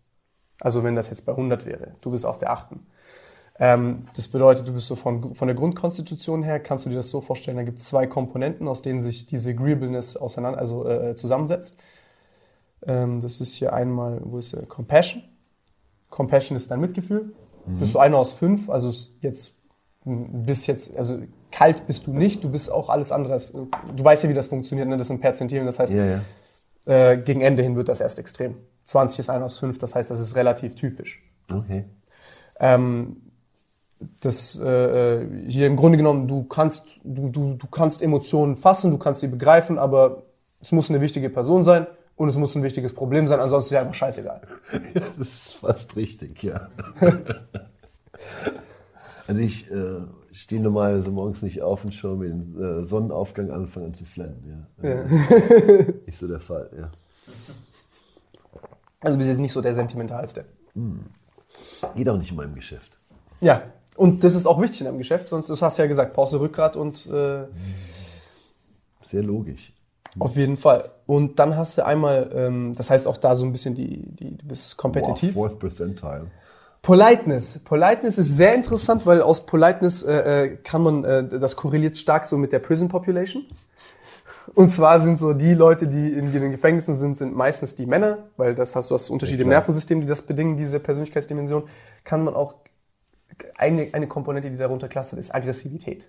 [0.60, 2.86] Also wenn das jetzt bei 100 wäre, du bist auf der achten.
[3.62, 7.10] Ähm, das bedeutet, du bist so von, von der Grundkonstitution her, kannst du dir das
[7.10, 11.14] so vorstellen, da gibt es zwei Komponenten, aus denen sich diese Agreeableness auseinander, also äh,
[11.14, 11.76] zusammensetzt.
[12.86, 15.22] Ähm, das ist hier einmal, wo ist äh, Compassion.
[16.08, 17.32] Compassion ist dein Mitgefühl.
[17.66, 18.90] Bist du einer aus fünf, also
[19.20, 19.52] jetzt
[20.06, 21.20] m, bist jetzt, also
[21.52, 23.36] kalt bist du nicht, du bist auch alles andere.
[23.94, 24.96] Du weißt ja, wie das funktioniert, ne?
[24.96, 26.22] das sind Perzentilen, das heißt, Ja, ja.
[26.86, 28.56] äh, gegen Ende hin wird das erst extrem.
[28.84, 31.22] 20 ist einer aus fünf, das heißt, das ist relativ typisch.
[31.52, 31.84] Okay.
[32.58, 33.29] Ähm,
[34.20, 38.98] das äh, hier im Grunde genommen, du kannst, du, du, du kannst Emotionen fassen, du
[38.98, 40.22] kannst sie begreifen, aber
[40.60, 43.72] es muss eine wichtige Person sein und es muss ein wichtiges Problem sein, ansonsten ist
[43.72, 44.42] ja einfach scheißegal.
[44.94, 46.68] Ja, das ist fast richtig, ja.
[49.26, 50.00] also ich äh,
[50.32, 53.94] stehe normalerweise morgens nicht auf und schaue mir den äh, Sonnenaufgang an und fange an
[53.94, 54.66] zu flennen.
[54.82, 54.90] Ja.
[54.90, 56.90] Also, Nicht so der Fall, ja.
[59.00, 60.44] Also bist jetzt nicht so der sentimentalste.
[61.94, 62.98] Geht auch nicht in meinem Geschäft.
[63.40, 63.62] Ja,
[64.00, 66.32] und das ist auch wichtig in einem Geschäft, sonst, das hast du ja gesagt, brauchst
[66.32, 67.44] du Rückgrat und äh,
[69.02, 69.74] Sehr logisch.
[70.18, 70.90] auf jeden Fall.
[71.04, 74.38] Und dann hast du einmal, ähm, das heißt auch da so ein bisschen die, die
[74.38, 75.34] du bist kompetitiv.
[75.34, 76.28] fourth percentile.
[76.80, 77.58] Politeness.
[77.58, 82.24] Politeness ist sehr interessant, weil aus Politeness äh, äh, kann man, äh, das korreliert stark
[82.24, 83.44] so mit der Prison Population.
[84.54, 88.30] Und zwar sind so die Leute, die in den Gefängnissen sind, sind meistens die Männer,
[88.38, 89.50] weil das hast du hast Unterschiede im.
[89.50, 91.64] Nervensystem, die das bedingen, diese Persönlichkeitsdimension.
[92.02, 92.54] Kann man auch
[93.56, 96.08] eine, eine Komponente, die darunter clustert, ist Aggressivität.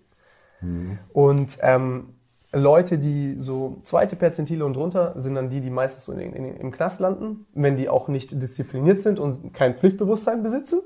[1.13, 2.09] Und ähm,
[2.53, 6.57] Leute, die so zweite Perzentile und drunter, sind dann die, die meistens so in, in,
[6.57, 10.81] im Knast landen, wenn die auch nicht diszipliniert sind und kein Pflichtbewusstsein besitzen.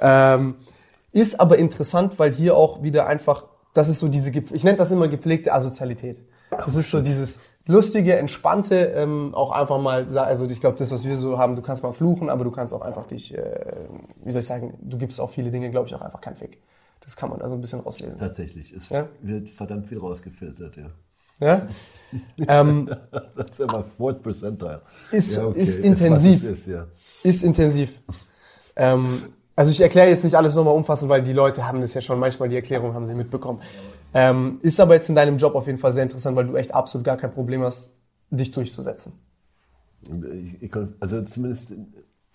[0.00, 0.56] Ähm,
[1.12, 4.90] ist aber interessant, weil hier auch wieder einfach, das ist so diese, ich nenne das
[4.90, 6.18] immer gepflegte Asozialität.
[6.58, 11.04] Das ist so dieses lustige, entspannte, ähm, auch einfach mal, also ich glaube, das, was
[11.04, 13.86] wir so haben, du kannst mal fluchen, aber du kannst auch einfach dich, äh,
[14.22, 16.58] wie soll ich sagen, du gibst auch viele Dinge, glaube ich, auch einfach keinen Fick.
[17.00, 18.18] Das kann man da so ein bisschen rauslesen.
[18.18, 18.72] Tatsächlich.
[18.72, 19.08] Es Ja?
[19.22, 20.90] wird verdammt viel rausgefiltert, ja.
[21.40, 21.66] Ja?
[22.48, 22.90] ähm,
[23.34, 24.82] Das ist aber fourth percentile.
[25.10, 26.44] Ist- ja, ist was intensiv.
[26.44, 26.86] ist, ja.
[27.22, 28.00] ist intensiv.
[28.76, 29.22] Ähm,
[29.56, 32.18] also ich erkläre jetzt nicht alles nochmal umfassend, weil die Leute haben das ja schon
[32.18, 33.60] manchmal, die Erklärung haben sie mitbekommen.
[34.14, 36.72] Ähm, ist aber jetzt in deinem Job auf jeden Fall sehr interessant, weil du echt
[36.72, 37.94] absolut gar kein Problem hast,
[38.30, 39.12] dich durchzusetzen.
[41.00, 41.74] Also zumindest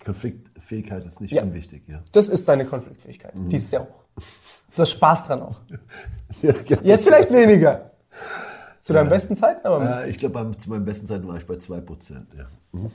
[0.04, 1.42] Konfliktfähigkeit ist nicht Ja.
[1.42, 2.02] unwichtig, ja.
[2.12, 3.32] Das ist deine Konfliktfähigkeit.
[3.34, 4.04] Die ist sehr hoch.
[4.74, 5.60] Du hast Spaß dran auch.
[6.42, 6.52] ja,
[6.82, 7.90] Jetzt vielleicht weniger.
[8.80, 11.54] Zu deinen besten Zeiten, aber Äh, ich glaube, zu meinen besten Zeiten war ich bei
[11.54, 11.82] 2%.
[12.36, 12.46] Ja.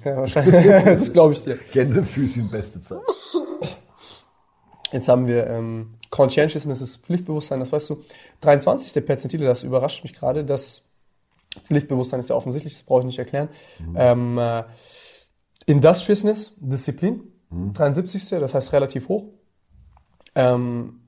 [0.03, 0.65] ja, wahrscheinlich.
[0.85, 1.57] das glaube ich dir.
[1.73, 2.99] Gänsefüßchen, beste Zeit.
[4.95, 8.03] Jetzt haben wir ähm, Conscientiousness, das ist Pflichtbewusstsein, das weißt du.
[8.39, 8.93] 23.
[8.93, 10.45] der Perzentile, das überrascht mich gerade.
[10.45, 10.85] Das
[11.63, 13.49] Pflichtbewusstsein ist ja offensichtlich, das brauche ich nicht erklären.
[13.93, 14.63] Ähm, äh,
[15.65, 17.23] Industriousness, Disziplin,
[17.73, 18.29] 73.
[18.39, 19.25] Das heißt relativ hoch.
[20.33, 21.01] Ähm,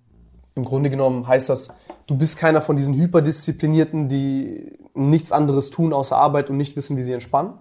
[0.55, 1.69] Im Grunde genommen heißt das,
[2.07, 6.97] du bist keiner von diesen Hyperdisziplinierten, die nichts anderes tun außer Arbeit und nicht wissen,
[6.97, 7.53] wie sie entspannen.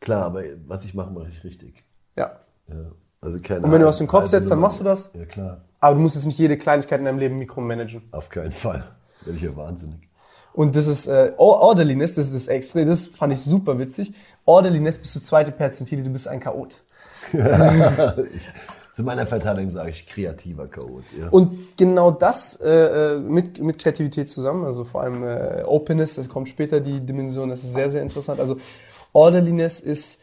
[0.00, 1.82] Klar, aber was ich mache, mache ich richtig.
[2.14, 2.40] Ja.
[2.68, 2.92] Ja.
[3.24, 4.68] Also keine Und wenn du in den Kopf setzt, dann Nummer.
[4.68, 5.10] machst du das?
[5.14, 5.62] Ja, klar.
[5.80, 8.02] Aber du musst jetzt nicht jede Kleinigkeit in deinem Leben mikromanagen.
[8.12, 8.84] Auf keinen Fall.
[9.22, 9.98] Werde ich ja wahnsinnig.
[10.52, 14.12] Und das ist äh, Or- Orderliness, das ist das extra, das fand ich super witzig.
[14.44, 16.80] Orderliness bist du zweite Perzentile, du bist ein Chaot.
[18.92, 21.02] Zu meiner Verteidigung sage ich kreativer Chaot.
[21.18, 21.28] Ja.
[21.30, 26.28] Und genau das äh, äh, mit, mit Kreativität zusammen, also vor allem äh, Openness, das
[26.28, 28.38] kommt später die Dimension, das ist sehr, sehr interessant.
[28.38, 28.56] Also
[29.12, 30.20] Orderliness ist,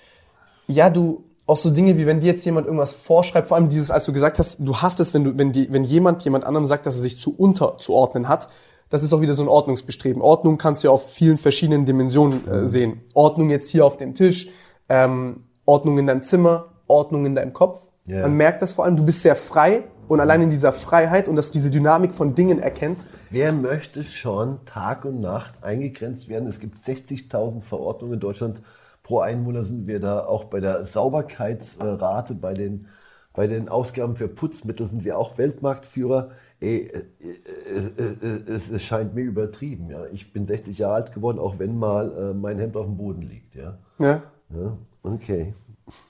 [0.68, 3.92] ja, du, auch so Dinge wie wenn dir jetzt jemand irgendwas vorschreibt, vor allem dieses,
[3.92, 6.66] als du gesagt hast, du hast es, wenn du, wenn die, wenn jemand jemand anderem
[6.66, 8.48] sagt, dass er sich zu unterzuordnen hat,
[8.90, 10.22] das ist auch wieder so ein Ordnungsbestreben.
[10.22, 13.02] Ordnung kannst du ja auf vielen verschiedenen Dimensionen äh, sehen.
[13.14, 14.50] Ordnung jetzt hier auf dem Tisch,
[14.90, 17.88] ähm, Ordnung in deinem Zimmer, Ordnung in deinem Kopf.
[18.06, 18.24] Ja.
[18.24, 21.38] Man merkt das vor allem, du bist sehr frei und allein in dieser Freiheit und
[21.38, 26.50] dass du diese Dynamik von Dingen erkennst, Wer möchte schon Tag und Nacht eingegrenzt werden?
[26.50, 28.62] Es gibt 60.000 Verordnungen in Deutschland.
[29.04, 32.88] Pro Einwohner sind wir da auch bei der Sauberkeitsrate, bei den,
[33.34, 36.32] bei den Ausgaben für Putzmittel sind wir auch Weltmarktführer.
[36.60, 39.90] Ey, äh, äh, äh, äh, es, es scheint mir übertrieben.
[39.90, 40.06] Ja.
[40.12, 43.56] Ich bin 60 Jahre alt geworden, auch wenn mal mein Hemd auf dem Boden liegt.
[43.56, 43.78] Ja.
[43.98, 44.22] Ja.
[44.54, 45.54] Ja, okay.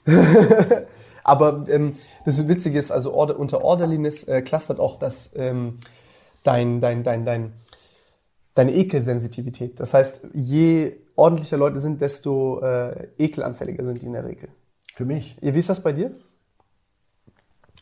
[1.24, 5.78] Aber ähm, das Witzige ist, also unter Orderliness äh, clustert auch das ähm,
[6.42, 7.52] dein, dein, dein, dein,
[8.54, 9.80] deine Ekelsensitivität.
[9.80, 14.48] Das heißt, je ordentlicher Leute sind, desto äh, ekelanfälliger sind die in der Regel.
[14.94, 15.36] Für mich.
[15.40, 16.12] Wie ist das bei dir?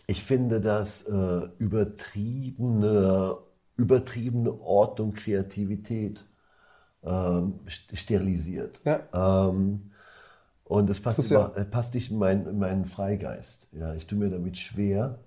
[0.07, 3.37] Ich finde, dass äh, übertriebene,
[3.77, 6.25] übertriebene Ordnung, Kreativität
[7.03, 8.81] ähm, st- sterilisiert.
[8.85, 9.49] Ja.
[9.49, 9.93] Ähm,
[10.65, 13.69] und das passt, über, äh, passt nicht in, mein, in meinen Freigeist.
[13.73, 15.19] Ja, ich tue mir damit schwer.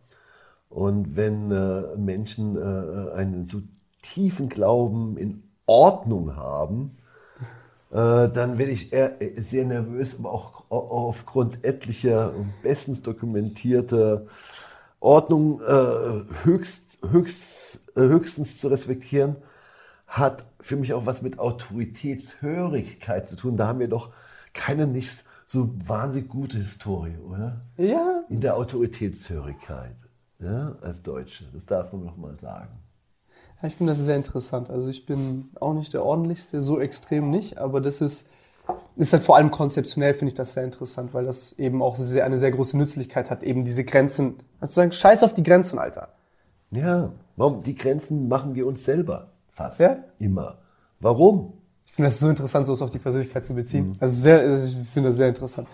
[0.69, 3.61] Und wenn äh, Menschen äh, einen so
[4.03, 6.91] tiefen Glauben in Ordnung haben,
[7.91, 14.25] äh, dann werde ich eher äh, sehr nervös, aber auch au- aufgrund etlicher bestens dokumentierter
[14.99, 19.35] Ordnung äh, höchst, höchst, äh, höchstens zu respektieren,
[20.07, 23.57] hat für mich auch was mit Autoritätshörigkeit zu tun.
[23.57, 24.11] Da haben wir doch
[24.53, 27.61] keine nicht so wahnsinnig gute Historie, oder?
[27.77, 28.23] Ja.
[28.29, 29.95] In der Autoritätshörigkeit,
[30.39, 31.45] ja, als Deutsche.
[31.53, 32.69] Das darf man noch mal sagen.
[33.63, 34.69] Ja, ich finde das sehr interessant.
[34.69, 38.27] Also ich bin auch nicht der ordentlichste, so extrem nicht, aber das ist,
[38.97, 42.25] ist halt vor allem konzeptionell finde ich das sehr interessant, weil das eben auch sehr,
[42.25, 46.09] eine sehr große Nützlichkeit hat, eben diese Grenzen, also sagen, scheiß auf die Grenzen, Alter.
[46.71, 47.63] Ja, warum?
[47.63, 49.79] Die Grenzen machen wir uns selber fast.
[49.79, 49.97] Ja?
[50.19, 50.57] Immer.
[50.99, 51.53] Warum?
[51.85, 53.95] Ich finde das so interessant, so es auf die Persönlichkeit zu beziehen.
[54.01, 55.69] Also sehr, also ich finde das sehr interessant.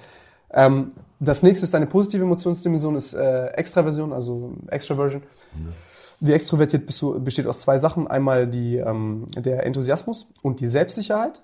[0.51, 5.23] Ähm, das nächste ist deine positive Emotionsdimension, ist äh, Extraversion, also Extraversion.
[6.19, 8.07] Wie extrovertiert bist du, besteht aus zwei Sachen.
[8.07, 11.41] Einmal die, ähm, der Enthusiasmus und die Selbstsicherheit.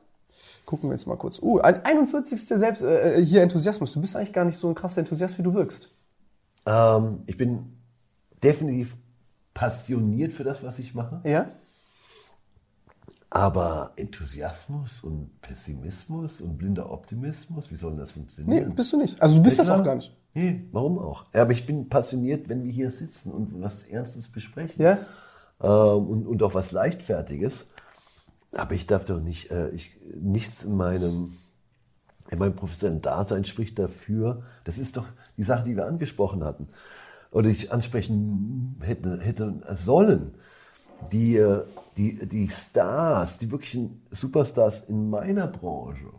[0.66, 1.40] Gucken wir jetzt mal kurz.
[1.42, 2.42] Uh, ein 41.
[2.48, 3.92] Selbst, äh, hier Enthusiasmus.
[3.94, 5.90] Du bist eigentlich gar nicht so ein krasser Enthusiast, wie du wirkst.
[6.66, 7.78] Ähm, ich bin
[8.44, 8.98] definitiv
[9.54, 11.22] passioniert für das, was ich mache.
[11.24, 11.50] Ja?
[13.30, 18.76] Aber Enthusiasmus und Pessimismus und blinder Optimismus, wie soll denn das Nee, funktionieren?
[18.76, 19.22] bist du nicht.
[19.22, 20.16] Also du bist Ja, das auch gar nicht.
[20.36, 21.26] Nee, warum auch?
[21.34, 24.84] Ja, aber ich bin passioniert, wenn wir hier sitzen und was Ernstes besprechen.
[24.84, 25.00] Ja?
[25.62, 27.68] Ähm, und, und auch was Leichtfertiges.
[28.54, 31.34] Aber ich darf doch nicht, äh, ich, nichts in meinem,
[32.30, 34.44] in meinem professionellen Dasein spricht dafür.
[34.66, 35.08] Das ist doch
[35.38, 36.68] die Sache, die wir angesprochen hatten.
[37.32, 40.34] Oder ich ansprechen hätte, hätte sollen.
[41.14, 41.64] Die, äh,
[41.96, 46.12] die, die Stars, die wirklichen Superstars in meiner Branche,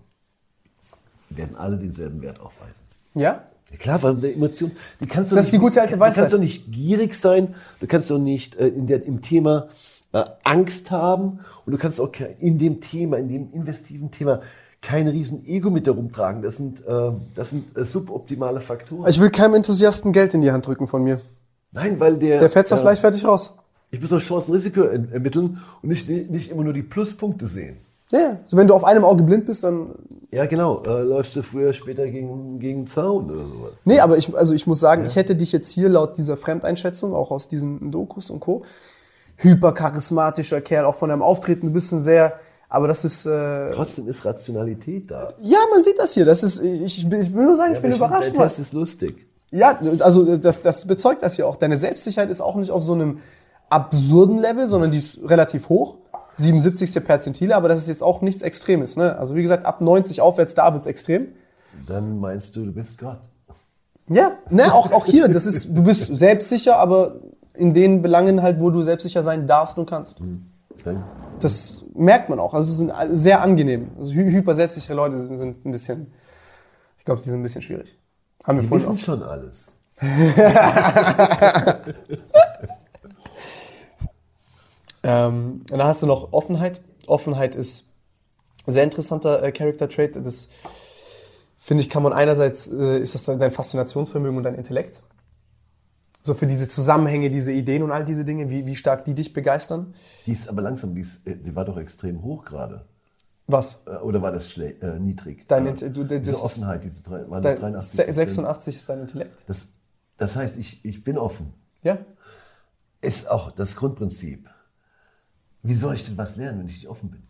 [1.28, 2.86] werden alle denselben Wert aufweisen.
[3.12, 3.45] Ja?
[3.70, 4.70] Ja klar, weil eine Emotion,
[5.01, 6.23] die kannst du Das ist nicht, die gute alte Du Weisheit.
[6.25, 9.67] kannst doch nicht gierig sein, du kannst doch nicht äh, in der, im Thema
[10.12, 14.41] äh, Angst haben und du kannst auch in dem Thema, in dem investiven Thema
[14.83, 16.43] kein riesen Ego mit herumtragen.
[16.43, 19.09] Das sind, äh, das sind äh, suboptimale Faktoren.
[19.11, 21.20] Ich will keinem Enthusiasten Geld in die Hand drücken von mir.
[21.73, 22.39] Nein, weil der...
[22.39, 23.57] Der fetzt das leichtfertig raus.
[23.91, 27.77] Ich muss auch Chancen-Risiko en- ermitteln und nicht, nicht immer nur die Pluspunkte sehen.
[28.12, 28.36] Ja, ja.
[28.44, 29.91] So, wenn du auf einem Auge blind bist, dann.
[30.31, 30.83] Ja, genau.
[30.85, 33.83] Äh, läufst du früher, später gegen, gegen Zaun oder sowas.
[33.85, 37.15] Nee, aber ich, also ich muss sagen, ich hätte dich jetzt hier laut dieser Fremdeinschätzung,
[37.15, 38.62] auch aus diesen Dokus und Co.,
[39.39, 42.35] hypercharismatischer Kerl, auch von deinem Auftreten, du bist ein sehr,
[42.68, 45.28] aber das ist, äh, Trotzdem ist Rationalität da.
[45.41, 47.93] ja, man sieht das hier, das ist, ich, ich, ich will nur sagen, ich bin
[47.93, 48.28] find, überrascht.
[48.28, 49.26] Der weil- Test ist lustig.
[49.52, 51.57] Ja, also das, das bezeugt das hier auch.
[51.57, 53.20] Deine Selbstsicherheit ist auch nicht auf so einem
[53.70, 55.99] absurden Level, sondern die ist relativ hoch.
[56.36, 57.05] 77.
[57.05, 58.97] Perzentile, aber das ist jetzt auch nichts Extremes.
[58.97, 59.16] Ne?
[59.18, 61.28] Also wie gesagt, ab 90 aufwärts, da wird's extrem.
[61.89, 63.20] Dann meinst du, du bist Gott.
[64.08, 67.16] Ja, ne, auch, auch hier, das ist, du bist selbstsicher, aber
[67.55, 70.20] in den Belangen halt, wo du selbstsicher sein darfst und kannst.
[70.84, 71.02] Dann
[71.40, 72.55] Das merkt man auch.
[72.55, 73.90] Also es ist ein- sehr angenehm.
[73.98, 76.12] Also hy hyper selbstsichere Leute sind- sind ein bisschen,
[76.98, 77.98] ich glaube, die sind ein bisschen schwierig.
[78.44, 78.98] Haben wir Die wissen auch.
[78.98, 79.73] schon alles.
[85.07, 86.81] Ähm, und dann hast du noch Offenheit.
[87.07, 87.93] Offenheit ist
[88.67, 90.17] ein sehr interessanter äh, Character Trait.
[90.17, 90.49] Das
[91.59, 95.02] finde ich, kann man einerseits, äh, ist das dein Faszinationsvermögen und dein Intellekt.
[96.23, 99.33] So für diese Zusammenhänge, diese Ideen und all diese Dinge, wie, wie stark die dich
[99.33, 99.94] begeistern.
[100.26, 102.85] Die ist aber langsam, die, ist, äh, die war doch extrem hoch gerade.
[103.47, 103.83] Was?
[103.86, 105.47] Äh, Oder war das äh, niedrig?
[105.47, 108.89] Dein äh, Inte- du- das diese Offenheit, diese drei, waren Dein, 83 se- 86 ist
[108.89, 109.44] dein Intellekt.
[109.47, 109.68] Das,
[110.17, 111.55] das heißt, ich, ich bin offen.
[111.85, 111.99] Ja?
[113.01, 114.49] Ist auch das Grundprinzip.
[115.67, 117.23] Wie soll ich denn was lernen, wenn ich nicht offen bin?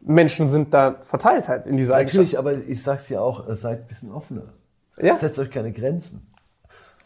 [0.00, 3.82] Menschen sind da verteilt halt in dieser Natürlich, aber ich sag's ja auch, äh, seid
[3.82, 4.52] ein bisschen offener.
[5.00, 5.16] Ja.
[5.16, 6.20] Setzt euch keine Grenzen.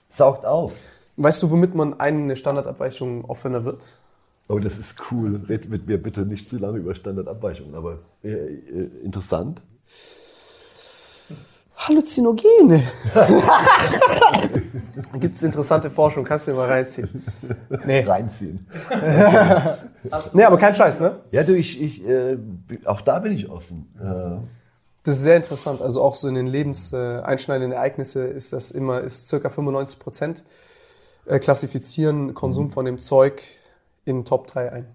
[0.09, 0.75] Saugt auf.
[1.17, 3.97] Weißt du, womit man eine Standardabweichung offener wird?
[4.49, 5.43] Oh, das ist cool.
[5.49, 9.63] Red mit mir bitte nicht zu lange über Standardabweichungen, aber äh, äh, interessant.
[11.79, 12.83] Halluzinogene.
[15.15, 17.25] Gibt es interessante Forschung, kannst du dir mal reinziehen.
[17.87, 18.05] Nee.
[18.05, 18.67] Reinziehen.
[20.33, 21.21] nee, aber kein Scheiß, ne?
[21.31, 22.37] Ja, du, ich, ich, äh,
[22.85, 23.87] auch da bin ich offen.
[23.99, 24.45] Äh,
[25.05, 25.81] Das ist sehr interessant.
[25.81, 30.45] Also auch so in den lebenseinschneidenden Ereignisse ist das immer, ist circa 95 Prozent
[31.27, 33.43] äh, klassifizieren Konsum von dem Zeug
[34.05, 34.87] in Top 3 ein.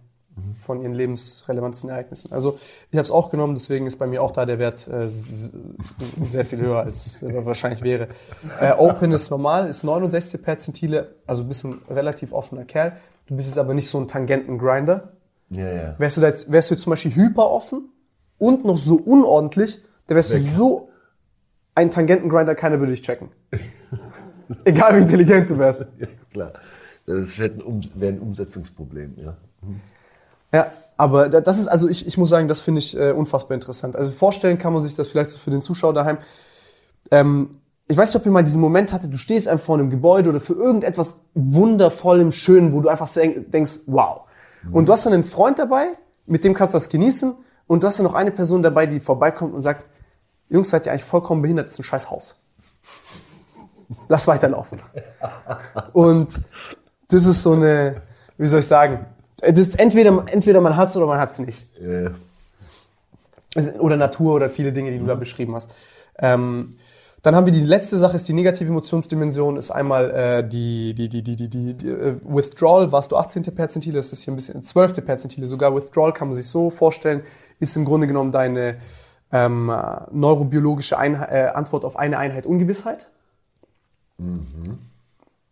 [0.59, 2.31] Von ihren lebensrelevantesten Ereignissen.
[2.31, 2.57] Also
[2.89, 6.45] ich habe es auch genommen, deswegen ist bei mir auch da der Wert äh, sehr
[6.45, 8.07] viel höher, als er wahrscheinlich wäre.
[8.59, 12.97] Äh, Open ist normal, ist 69 Perzentile, also bist ein relativ offener Kerl.
[13.27, 15.13] Du bist jetzt aber nicht so ein Tangentengrinder.
[15.49, 15.95] ja, ja.
[15.99, 17.89] Wärst du, da jetzt, wärst du jetzt zum Beispiel hyper offen
[18.39, 20.89] und noch so unordentlich, dann wärst du so
[21.75, 23.29] ein Tangentengrinder, keiner würde dich checken.
[24.65, 25.87] Egal wie intelligent du wärst.
[25.97, 26.53] ja klar.
[27.05, 27.81] Das wäre ein, um,
[28.21, 29.37] Umsetzungsproblem, ja.
[30.53, 33.55] Ja, aber da- das ist, also ich, ich muss sagen, das finde ich äh, unfassbar
[33.55, 33.95] interessant.
[33.95, 36.17] Also vorstellen kann man sich das vielleicht so für den Zuschauer daheim.
[37.11, 37.49] Ähm,
[37.87, 40.29] ich weiß nicht, ob ihr mal diesen Moment hattet, du stehst einfach vor einem Gebäude
[40.29, 44.21] oder für irgendetwas wundervollem, schönen, wo du einfach denkst, wow.
[44.71, 45.87] Und du hast dann einen Freund dabei,
[46.25, 47.35] mit dem kannst du das genießen
[47.67, 49.85] und du hast dann noch eine Person dabei, die vorbeikommt und sagt,
[50.49, 52.35] Jungs, seid ihr eigentlich vollkommen behindert, das ist ein scheiß Haus.
[54.07, 54.79] Lass weiterlaufen.
[55.93, 56.41] Und
[57.09, 58.01] das ist so eine,
[58.37, 59.05] wie soll ich sagen,
[59.51, 61.65] das ist entweder, entweder man hat's oder man hat's nicht.
[61.81, 62.09] Äh,
[63.55, 65.71] Es- Oder Natur oder viele Dinge, die du da beschrieben hast.
[66.17, 66.71] Ähm,
[67.21, 71.07] dann haben wir die letzte Sache, ist die negative Emotionsdimension, ist einmal äh, die, die,
[71.07, 73.43] die, die, die, die, die äh, Withdrawal, warst du 18.
[73.55, 75.05] Perzentile, das ist hier ein bisschen 12.
[75.05, 77.21] Perzentile, sogar Withdrawal kann man sich so vorstellen,
[77.59, 78.77] ist im Grunde genommen deine,
[79.31, 83.07] ähm, äh, neurobiologische Einheit, äh, Antwort auf eine Einheit Ungewissheit.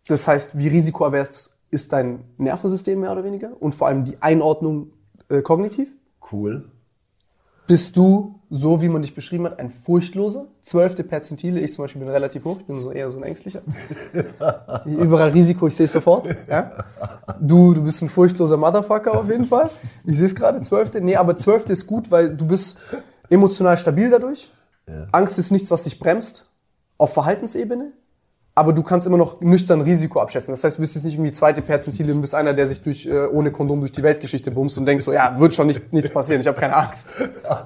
[0.08, 4.92] Das heißt, wie risikoavers ist dein Nervensystem mehr oder weniger und vor allem die Einordnung
[5.28, 5.88] äh, kognitiv.
[6.30, 6.70] Cool.
[7.66, 10.48] Bist du, so wie man dich beschrieben hat, ein furchtloser?
[10.60, 13.62] Zwölfte Perzentile, ich zum Beispiel bin relativ hoch, ich bin so eher so ein Ängstlicher.
[14.84, 16.28] Überall Risiko, ich sehe es sofort.
[16.48, 16.84] Ja?
[17.40, 19.70] Du, du bist ein furchtloser Motherfucker auf jeden Fall.
[20.04, 21.00] Ich sehe es gerade, zwölfte.
[21.00, 22.78] Nee, aber zwölfte ist gut, weil du bist
[23.30, 24.50] emotional stabil dadurch.
[25.12, 26.50] Angst ist nichts, was dich bremst.
[26.98, 27.92] Auf Verhaltensebene.
[28.54, 30.52] Aber du kannst immer noch nüchtern Risiko abschätzen.
[30.52, 33.06] Das heißt, du bist jetzt nicht irgendwie zweite Perzentile und bist einer, der sich durch,
[33.06, 36.10] äh, ohne Kondom durch die Weltgeschichte bumst und denkst so, ja, wird schon nicht, nichts
[36.10, 37.08] passieren, ich habe keine Angst.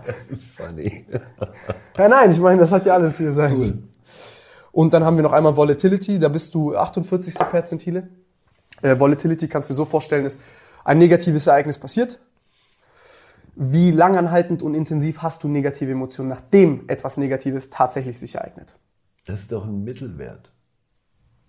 [0.06, 1.06] Das ist funny.
[1.98, 3.88] Ja, nein, ich meine, das hat ja alles hier sein.
[4.70, 7.34] Und dann haben wir noch einmal Volatility, da bist du 48.
[7.50, 8.08] Perzentile.
[8.82, 10.42] Äh, Volatility kannst du dir so vorstellen, ist
[10.84, 12.20] ein negatives Ereignis passiert.
[13.54, 18.78] Wie langanhaltend und intensiv hast du negative Emotionen, nachdem etwas Negatives tatsächlich sich ereignet?
[19.24, 20.52] Das ist doch ein Mittelwert.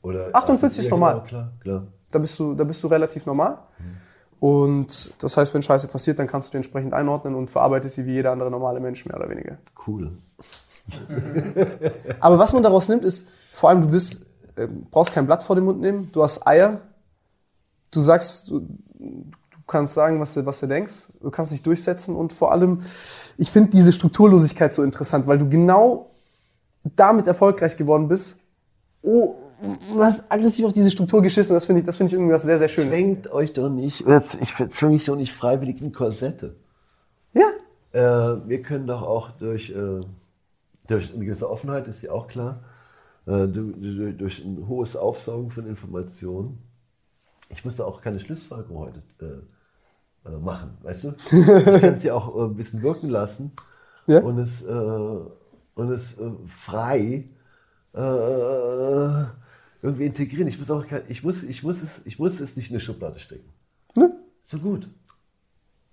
[0.07, 1.15] Oder 48 ist normal.
[1.15, 1.83] Genau, klar, klar.
[2.11, 3.59] Da bist du, da bist du relativ normal.
[4.39, 8.05] Und das heißt, wenn Scheiße passiert, dann kannst du die entsprechend einordnen und verarbeitest sie
[8.05, 9.57] wie jeder andere normale Mensch, mehr oder weniger.
[9.85, 10.11] Cool.
[12.19, 15.55] Aber was man daraus nimmt, ist, vor allem du bist, äh, brauchst kein Blatt vor
[15.55, 16.81] den Mund nehmen, du hast Eier,
[17.91, 22.15] du sagst, du, du kannst sagen, was du, was du denkst, du kannst dich durchsetzen
[22.15, 22.83] und vor allem,
[23.37, 26.11] ich finde diese Strukturlosigkeit so interessant, weil du genau
[26.83, 28.39] damit erfolgreich geworden bist.
[29.01, 32.33] Oh, du hast aggressiv auf diese Struktur geschissen, das finde ich, das finde ich irgendwie
[32.33, 32.89] was sehr, sehr Schönes.
[32.91, 36.55] Zwängt euch doch nicht, oder ich zwinge mich doch nicht freiwillig in Korsette.
[37.33, 37.47] Ja,
[37.93, 40.01] Äh, wir können doch auch durch, äh,
[40.87, 42.59] durch eine gewisse Offenheit, ist ja auch klar,
[43.25, 46.59] äh, du, du, durch ein hohes Aufsaugen von Informationen.
[47.49, 51.09] Ich muss da auch keine Schlussfolgerung heute äh, äh, machen, weißt du?
[51.31, 53.53] Ich kann es ja auch äh, ein bisschen wirken lassen
[54.05, 54.19] Ja.
[54.19, 54.69] und es, äh,
[55.75, 57.23] und es äh, frei
[57.93, 59.23] äh,
[59.87, 60.47] irgendwie integrieren.
[60.47, 63.19] Ich muss, auch, ich, muss, ich, muss es, ich muss es nicht in eine Schublade
[63.19, 63.49] stecken.
[63.95, 64.11] ne?
[64.43, 64.87] So gut.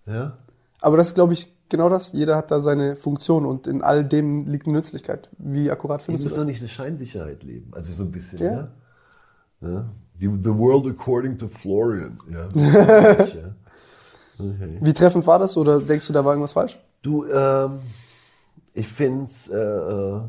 [0.06, 0.36] Ja?
[0.80, 2.12] Aber das ist, glaube ich, genau das.
[2.12, 5.30] Jeder hat da seine Funktion und in all dem liegt eine Nützlichkeit.
[5.38, 6.48] Wie akkurat Ich findest muss du doch das?
[6.48, 7.72] nicht eine Scheinsicherheit leben.
[7.74, 8.68] Also so ein bisschen, Ja.
[9.60, 9.68] ja.
[9.68, 9.88] ja?
[10.20, 12.18] The world according to Florian.
[12.30, 12.48] Ja.
[12.54, 13.54] ja.
[14.38, 14.78] Okay.
[14.80, 16.78] Wie treffend war das oder denkst du, da war irgendwas falsch?
[17.02, 17.78] Du, ähm,
[18.72, 20.20] ich finde es, äh, äh,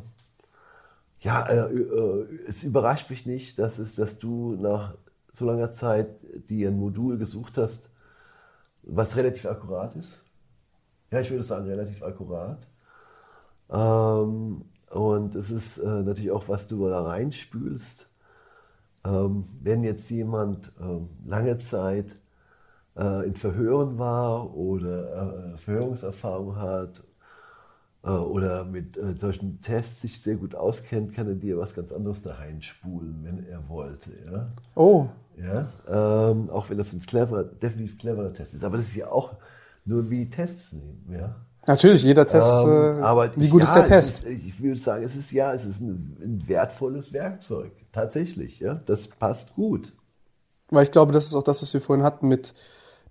[1.26, 4.94] ja, äh, äh, es überrascht mich nicht, dass, es, dass du nach
[5.32, 6.14] so langer Zeit
[6.50, 7.90] dir ein Modul gesucht hast,
[8.84, 10.24] was relativ akkurat ist.
[11.10, 12.68] Ja, ich würde sagen, relativ akkurat.
[13.72, 18.08] Ähm, und es ist äh, natürlich auch, was du da reinspülst.
[19.04, 22.16] Ähm, wenn jetzt jemand ähm, lange Zeit
[22.96, 27.04] äh, in Verhören war oder äh, Verhörungserfahrung hat
[28.10, 32.22] oder mit äh, solchen Tests sich sehr gut auskennt, kann er dir was ganz anderes
[32.22, 34.12] da reinspulen, wenn er wollte.
[34.32, 34.48] Ja?
[34.76, 35.68] Oh, Ja?
[35.88, 38.64] Ähm, auch wenn das ein cleverer, definitiv cleverer Test ist.
[38.64, 39.36] Aber das ist ja auch
[39.86, 41.08] nur wie Tests nehmen.
[41.12, 41.36] Ja?
[41.68, 42.64] natürlich, jeder Test.
[42.64, 44.26] Ähm, äh, aber wie gut ja, ist der es Test?
[44.26, 47.72] Ist, ich würde sagen, es ist ja, es ist ein, ein wertvolles Werkzeug.
[47.92, 48.82] Tatsächlich, ja.
[48.86, 49.94] Das passt gut.
[50.70, 52.54] Weil ich glaube, das ist auch das, was wir vorhin hatten mit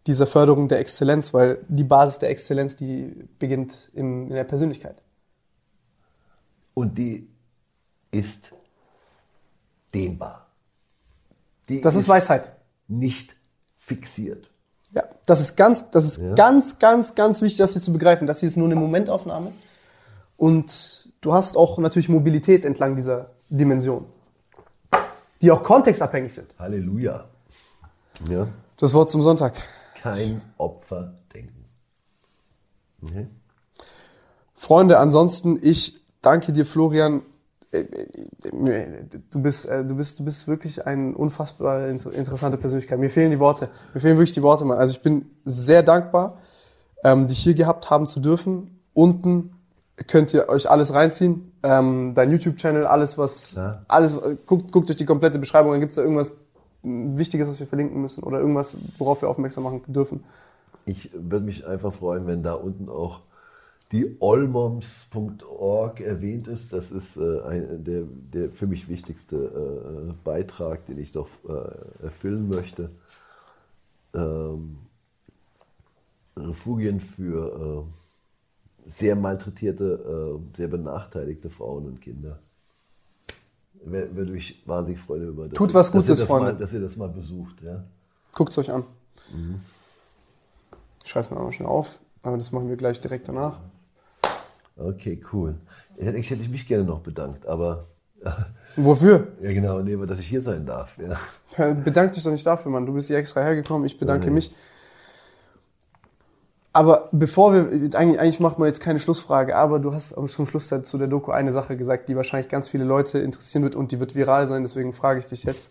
[0.06, 5.02] dieser Förderung der Exzellenz, weil die Basis der Exzellenz, die beginnt in, in der Persönlichkeit.
[6.74, 7.28] Und die
[8.10, 8.52] ist
[9.94, 10.46] dehnbar.
[11.68, 12.50] Die Das ist Weisheit.
[12.88, 13.34] nicht
[13.78, 14.50] fixiert.
[14.92, 18.26] Ja, das ist ganz, das ist ganz, ganz, ganz wichtig, das hier zu begreifen.
[18.26, 19.52] Das hier ist nur eine Momentaufnahme.
[20.36, 24.06] Und du hast auch natürlich Mobilität entlang dieser Dimension,
[25.42, 26.54] die auch kontextabhängig sind.
[26.58, 27.24] Halleluja.
[28.28, 28.46] Ja.
[28.76, 29.54] Das Wort zum Sonntag.
[30.04, 31.64] Kein Opfer denken.
[33.02, 33.26] Okay.
[34.54, 37.22] Freunde, ansonsten, ich danke dir, Florian.
[37.72, 42.98] Äh, äh, Du bist, äh, du bist, du bist wirklich eine unfassbar inter- interessante Persönlichkeit.
[42.98, 43.68] Mir fehlen die Worte.
[43.94, 44.78] Mir fehlen wirklich die Worte, Mann.
[44.78, 46.38] Also ich bin sehr dankbar,
[47.02, 48.80] ähm, dich hier gehabt haben zu dürfen.
[48.92, 49.54] Unten
[50.06, 51.52] könnt ihr euch alles reinziehen.
[51.62, 53.84] Ähm, dein YouTube-Channel, alles was, Klar.
[53.88, 54.16] alles,
[54.46, 55.72] guckt, guckt durch die komplette Beschreibung.
[55.72, 56.32] Dann gibt's da irgendwas
[56.84, 60.24] Wichtiges, was wir verlinken müssen oder irgendwas, worauf wir aufmerksam machen dürfen.
[60.86, 63.22] Ich würde mich einfach freuen, wenn da unten auch
[63.92, 66.72] die olmoms.org erwähnt ist.
[66.72, 72.04] Das ist äh, ein, der, der für mich wichtigste äh, Beitrag, den ich doch äh,
[72.04, 72.90] erfüllen möchte.
[74.14, 74.78] Ähm,
[76.36, 82.40] Refugien für äh, sehr malträtierte, äh, sehr benachteiligte Frauen und Kinder.
[83.84, 85.54] Würde mich wahnsinnig freuen über das.
[85.54, 86.52] Tut was dass Gutes, das Freunde.
[86.52, 87.62] Mal, dass ihr das mal besucht.
[87.62, 87.84] Ja?
[88.32, 88.84] Guckt's euch an.
[91.02, 93.60] Ich schreibe es mir mal schnell auf, aber das machen wir gleich direkt danach.
[94.76, 95.56] Okay, cool.
[95.96, 97.84] Ich hätte ich mich gerne noch bedankt, aber
[98.76, 99.28] Wofür?
[99.42, 100.98] ja genau, nee, dass ich hier sein darf.
[100.98, 101.72] Ja.
[101.74, 102.86] Bedank dich doch nicht dafür, Mann.
[102.86, 104.34] Du bist hier extra hergekommen, ich bedanke Nein.
[104.34, 104.54] mich.
[106.76, 107.60] Aber bevor wir,
[107.96, 111.06] eigentlich, eigentlich macht man jetzt keine Schlussfrage, aber du hast am zum Schluss zu der
[111.06, 114.44] Doku eine Sache gesagt, die wahrscheinlich ganz viele Leute interessieren wird und die wird viral
[114.46, 115.70] sein, deswegen frage ich dich jetzt.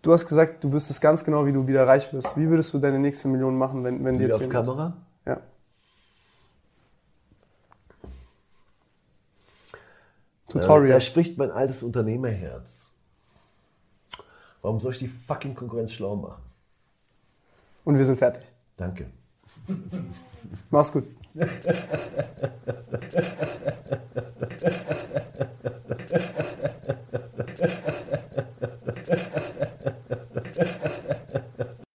[0.00, 2.38] Du hast gesagt, du wüsstest ganz genau, wie du wieder reich wirst.
[2.38, 4.96] Wie würdest du deine nächste Million machen, wenn, wenn dir Wieder auf Kamera?
[5.26, 5.34] Ja.
[5.34, 5.40] Äh,
[10.48, 10.88] Tutorial.
[10.88, 12.94] da spricht mein altes Unternehmerherz.
[14.62, 16.42] Warum soll ich die fucking Konkurrenz schlau machen?
[17.84, 18.44] Und wir sind fertig.
[18.78, 19.10] Danke.
[20.70, 21.04] Mach's gut.